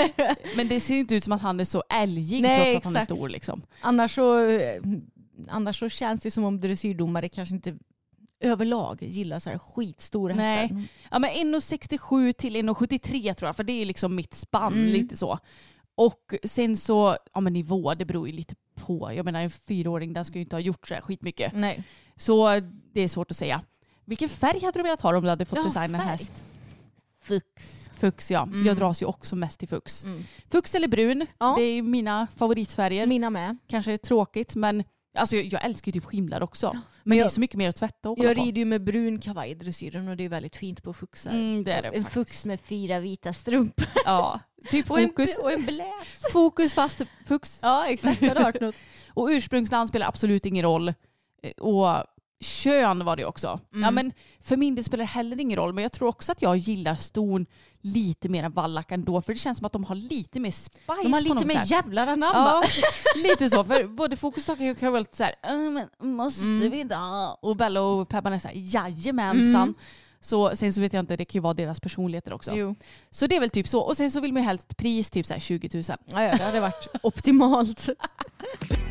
Men 0.57 0.69
det 0.69 0.81
ser 0.81 0.95
ju 0.95 1.01
inte 1.01 1.15
ut 1.15 1.25
som 1.25 1.33
att 1.33 1.43
han 1.43 1.61
är 1.61 1.65
så 1.65 1.83
älgig 1.89 2.43
Nej, 2.43 2.73
trots 2.73 2.77
att 2.77 2.85
han 2.85 2.97
är 2.97 3.01
exakt. 3.01 3.17
stor. 3.19 3.29
Liksom. 3.29 3.63
annars, 3.81 4.15
så, 4.15 4.47
eh, 4.49 4.83
annars 5.49 5.79
så 5.79 5.89
känns 5.89 6.21
det 6.21 6.31
som 6.31 6.45
om 6.45 6.61
dressyrdomare 6.61 7.29
kanske 7.29 7.55
inte 7.55 7.79
överlag 8.41 9.03
gillar 9.03 9.39
så 9.39 9.51
här 9.51 9.59
skitstora 9.59 10.35
Nej. 10.35 10.57
hästar. 10.59 10.83
Ja, 11.11 11.19
men 11.19 11.31
1,67 11.31 12.33
till 12.33 12.57
1,73 12.57 13.35
tror 13.35 13.49
jag, 13.49 13.57
för 13.57 13.65
det 13.65 13.73
är 13.73 13.87
liksom 13.87 14.15
mitt 14.15 14.35
spann. 14.35 14.73
Mm. 14.73 14.87
lite 14.93 15.17
så. 15.17 15.39
Och 15.95 16.35
sen 16.45 16.77
så, 16.77 17.17
ja 17.35 17.41
men 17.41 17.53
nivå, 17.53 17.95
det 17.95 18.05
beror 18.05 18.27
ju 18.29 18.33
lite 18.35 18.55
på. 18.75 19.13
Jag 19.15 19.25
menar 19.25 19.41
en 19.41 19.51
fyraåring 19.51 20.13
den 20.13 20.25
ska 20.25 20.35
ju 20.35 20.41
inte 20.43 20.57
ha 20.57 20.61
gjort 20.61 20.89
så 20.89 20.95
här 20.95 21.01
skitmycket. 21.01 21.53
Nej. 21.55 21.83
Så 22.17 22.61
det 22.93 23.01
är 23.01 23.09
svårt 23.09 23.31
att 23.31 23.37
säga. 23.37 23.63
Vilken 24.05 24.29
färg 24.29 24.61
hade 24.65 24.79
du 24.79 24.83
velat 24.83 25.03
ha 25.03 25.17
om 25.17 25.23
du 25.25 25.31
hade 25.31 25.45
fått 25.45 25.59
Ja, 25.59 25.65
designa 25.65 25.99
färg. 25.99 26.09
häst? 26.09 26.45
Fux. 27.23 27.47
Fux 27.95 28.31
ja. 28.31 28.43
Mm. 28.43 28.67
Jag 28.67 28.77
dras 28.77 29.03
ju 29.03 29.07
också 29.07 29.37
mest 29.37 29.59
till 29.59 29.69
fux. 29.69 30.05
Mm. 30.05 30.25
Fux 30.51 30.75
eller 30.75 30.89
brun, 30.89 31.27
Ja. 31.39 31.55
det 31.59 31.63
är 31.63 31.83
mina 31.83 32.27
favoritfärger. 32.37 33.07
Mina 33.07 33.31
med. 33.31 33.57
Kanske 33.67 33.99
tråkigt 33.99 34.55
men 34.55 34.85
alltså, 35.19 35.37
jag, 35.37 35.45
jag 35.45 35.65
älskar 35.65 35.89
ju 35.89 35.93
typ 35.93 36.05
skimlar 36.05 36.41
också. 36.43 36.79
Men 37.05 37.19
jag- 37.19 37.25
det 37.27 37.29
är 37.29 37.31
så 37.31 37.41
mycket 37.41 37.57
mer 37.57 37.69
att 37.69 37.77
tvätta 37.77 38.11
och 38.11 38.19
Jag 38.19 38.37
på. 38.37 38.43
rider 38.45 38.59
ju 38.59 38.65
med 38.65 38.85
brun 38.85 39.19
kavaj 39.21 39.51
i 39.51 39.55
dressyren 39.55 40.09
och 40.09 40.17
det 40.17 40.25
är 40.25 40.29
väldigt 40.29 40.57
fint 40.57 40.83
på 40.83 40.93
fuxar. 40.93 41.31
Mm, 41.31 41.65
det 41.65 41.73
är 41.73 41.83
det 41.83 41.89
en 41.89 41.95
faktiskt. 41.95 42.15
fux 42.15 42.45
med 42.45 42.61
fyra 42.61 43.01
vita 43.01 43.33
strumpor. 43.33 43.87
Ja, 44.05 44.41
typ 44.71 44.91
Och 44.91 45.01
en, 45.01 45.09
fokus. 45.09 45.39
och 45.39 45.53
en. 45.53 45.67
Fokus 46.33 46.75
fast 46.75 47.01
fux. 47.27 47.59
Ja 47.63 47.87
exakt, 47.87 48.21
har 48.21 48.35
hört 48.45 48.61
något. 48.61 48.75
Och 49.15 49.27
ursprungsland 49.31 49.89
spelar 49.89 50.07
absolut 50.09 50.47
ingen 50.47 50.63
roll. 50.65 50.89
Eh, 51.43 51.51
Och 51.59 52.05
kön 52.41 53.05
var 53.05 53.17
det 53.17 53.25
också. 53.25 53.61
Mm. 53.73 53.83
Ja, 53.85 53.91
men 53.91 54.13
för 54.41 54.57
min 54.57 54.75
del 54.75 54.85
spelar 54.85 55.03
det 55.05 55.09
heller 55.11 55.41
ingen 55.41 55.57
roll. 55.59 55.73
Men 55.75 55.83
jag 55.83 55.93
tror 55.93 56.09
också 56.09 56.33
att 56.33 56.43
jag 56.43 56.57
gillar 56.57 56.95
ston 56.97 57.47
lite 57.83 58.29
mer 58.29 58.45
än 58.45 58.53
vallack 58.53 58.91
ändå. 58.91 59.23
För 59.23 59.33
det 59.33 59.39
känns 59.39 59.59
som 59.59 59.65
att 59.67 59.73
de 59.73 59.85
har 59.85 59.95
lite 59.95 60.41
mer 60.41 60.51
spice 60.51 60.83
De 61.03 61.13
har 61.13 61.21
lite 61.21 61.47
mer 61.47 61.63
jävlar 61.67 62.07
anamma. 62.07 62.33
Ja, 62.35 62.63
lite 63.23 63.51
så. 63.51 63.65
För 63.65 63.85
både 63.85 64.17
Fokus 64.17 64.49
och 64.49 64.61
jag 64.61 64.79
kan 64.79 64.93
vara 64.93 65.01
lite 65.01 65.17
såhär, 65.17 65.35
"Äh, 65.43 65.57
men 65.71 65.89
måste 66.17 66.43
Mm. 66.47 66.71
vi 66.71 66.85
då? 66.85 67.39
Och 67.43 67.57
Bella 67.57 67.81
och 67.83 68.09
Pebban 68.09 68.33
är 68.33 68.39
såhär, 68.39 68.55
jajamensan. 68.57 69.63
Mm. 69.63 69.75
Så, 70.21 70.57
sen 70.57 70.73
så 70.73 70.81
vet 70.81 70.93
jag 70.93 71.03
inte, 71.03 71.17
det 71.17 71.25
kan 71.25 71.39
ju 71.39 71.43
vara 71.43 71.55
deras 71.55 71.81
personligheter 71.81 72.33
också. 72.33 72.53
Jo. 72.55 72.75
Så 73.11 73.27
det 73.27 73.37
är 73.37 73.41
väl 73.41 73.51
typ 73.51 73.69
så. 73.69 73.81
Och 73.81 73.97
sen 73.97 74.11
så 74.11 74.21
vill 74.21 74.33
man 74.33 74.43
ju 74.43 74.47
helst 74.47 74.77
pris 74.77 75.11
typ 75.11 75.27
så 75.27 75.33
här 75.33 75.41
20 75.41 75.69
000. 75.75 75.85
Ja, 75.89 76.23
ja, 76.23 76.37
det 76.37 76.45
hade 76.45 76.61
varit 76.61 76.87
optimalt. 77.03 77.89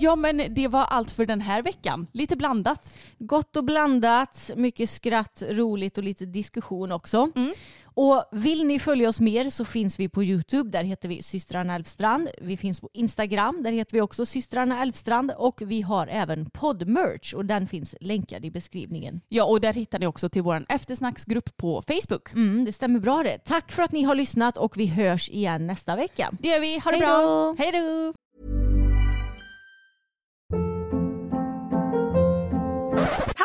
Ja 0.00 0.16
men 0.16 0.42
det 0.50 0.68
var 0.68 0.84
allt 0.84 1.10
för 1.10 1.26
den 1.26 1.40
här 1.40 1.62
veckan. 1.62 2.06
Lite 2.12 2.36
blandat. 2.36 2.96
Gott 3.18 3.56
och 3.56 3.64
blandat, 3.64 4.50
mycket 4.56 4.90
skratt, 4.90 5.42
roligt 5.50 5.98
och 5.98 6.04
lite 6.04 6.26
diskussion 6.26 6.92
också. 6.92 7.30
Mm. 7.36 7.52
Och 7.94 8.24
vill 8.32 8.66
ni 8.66 8.78
följa 8.78 9.08
oss 9.08 9.20
mer 9.20 9.50
så 9.50 9.64
finns 9.64 10.00
vi 10.00 10.08
på 10.08 10.24
Youtube, 10.24 10.70
där 10.70 10.84
heter 10.84 11.08
vi 11.08 11.22
systrarna 11.22 11.74
Elfstrand. 11.74 12.28
Vi 12.40 12.56
finns 12.56 12.80
på 12.80 12.88
Instagram, 12.92 13.62
där 13.62 13.72
heter 13.72 13.92
vi 13.92 14.00
också 14.00 14.26
systrarna 14.26 14.82
Elfstrand. 14.82 15.32
Och 15.36 15.62
vi 15.66 15.82
har 15.82 16.06
även 16.06 16.50
poddmerch 16.50 17.34
och 17.34 17.44
den 17.44 17.66
finns 17.66 17.94
länkad 18.00 18.44
i 18.44 18.50
beskrivningen. 18.50 19.20
Ja 19.28 19.44
och 19.44 19.60
där 19.60 19.72
hittar 19.72 19.98
ni 19.98 20.06
också 20.06 20.28
till 20.28 20.42
vår 20.42 20.64
eftersnacksgrupp 20.68 21.56
på 21.56 21.82
Facebook. 21.82 22.32
Mm, 22.32 22.64
det 22.64 22.72
stämmer 22.72 23.00
bra 23.00 23.22
det. 23.22 23.38
Tack 23.38 23.72
för 23.72 23.82
att 23.82 23.92
ni 23.92 24.02
har 24.02 24.14
lyssnat 24.14 24.56
och 24.56 24.76
vi 24.76 24.86
hörs 24.86 25.30
igen 25.30 25.66
nästa 25.66 25.96
vecka. 25.96 26.30
Det 26.32 26.48
gör 26.48 26.60
vi. 26.60 26.78
Ha 26.78 26.90
det 26.90 26.96
Hej 26.96 27.06
bra. 27.06 27.56
Hej 27.58 27.72
då! 27.72 28.19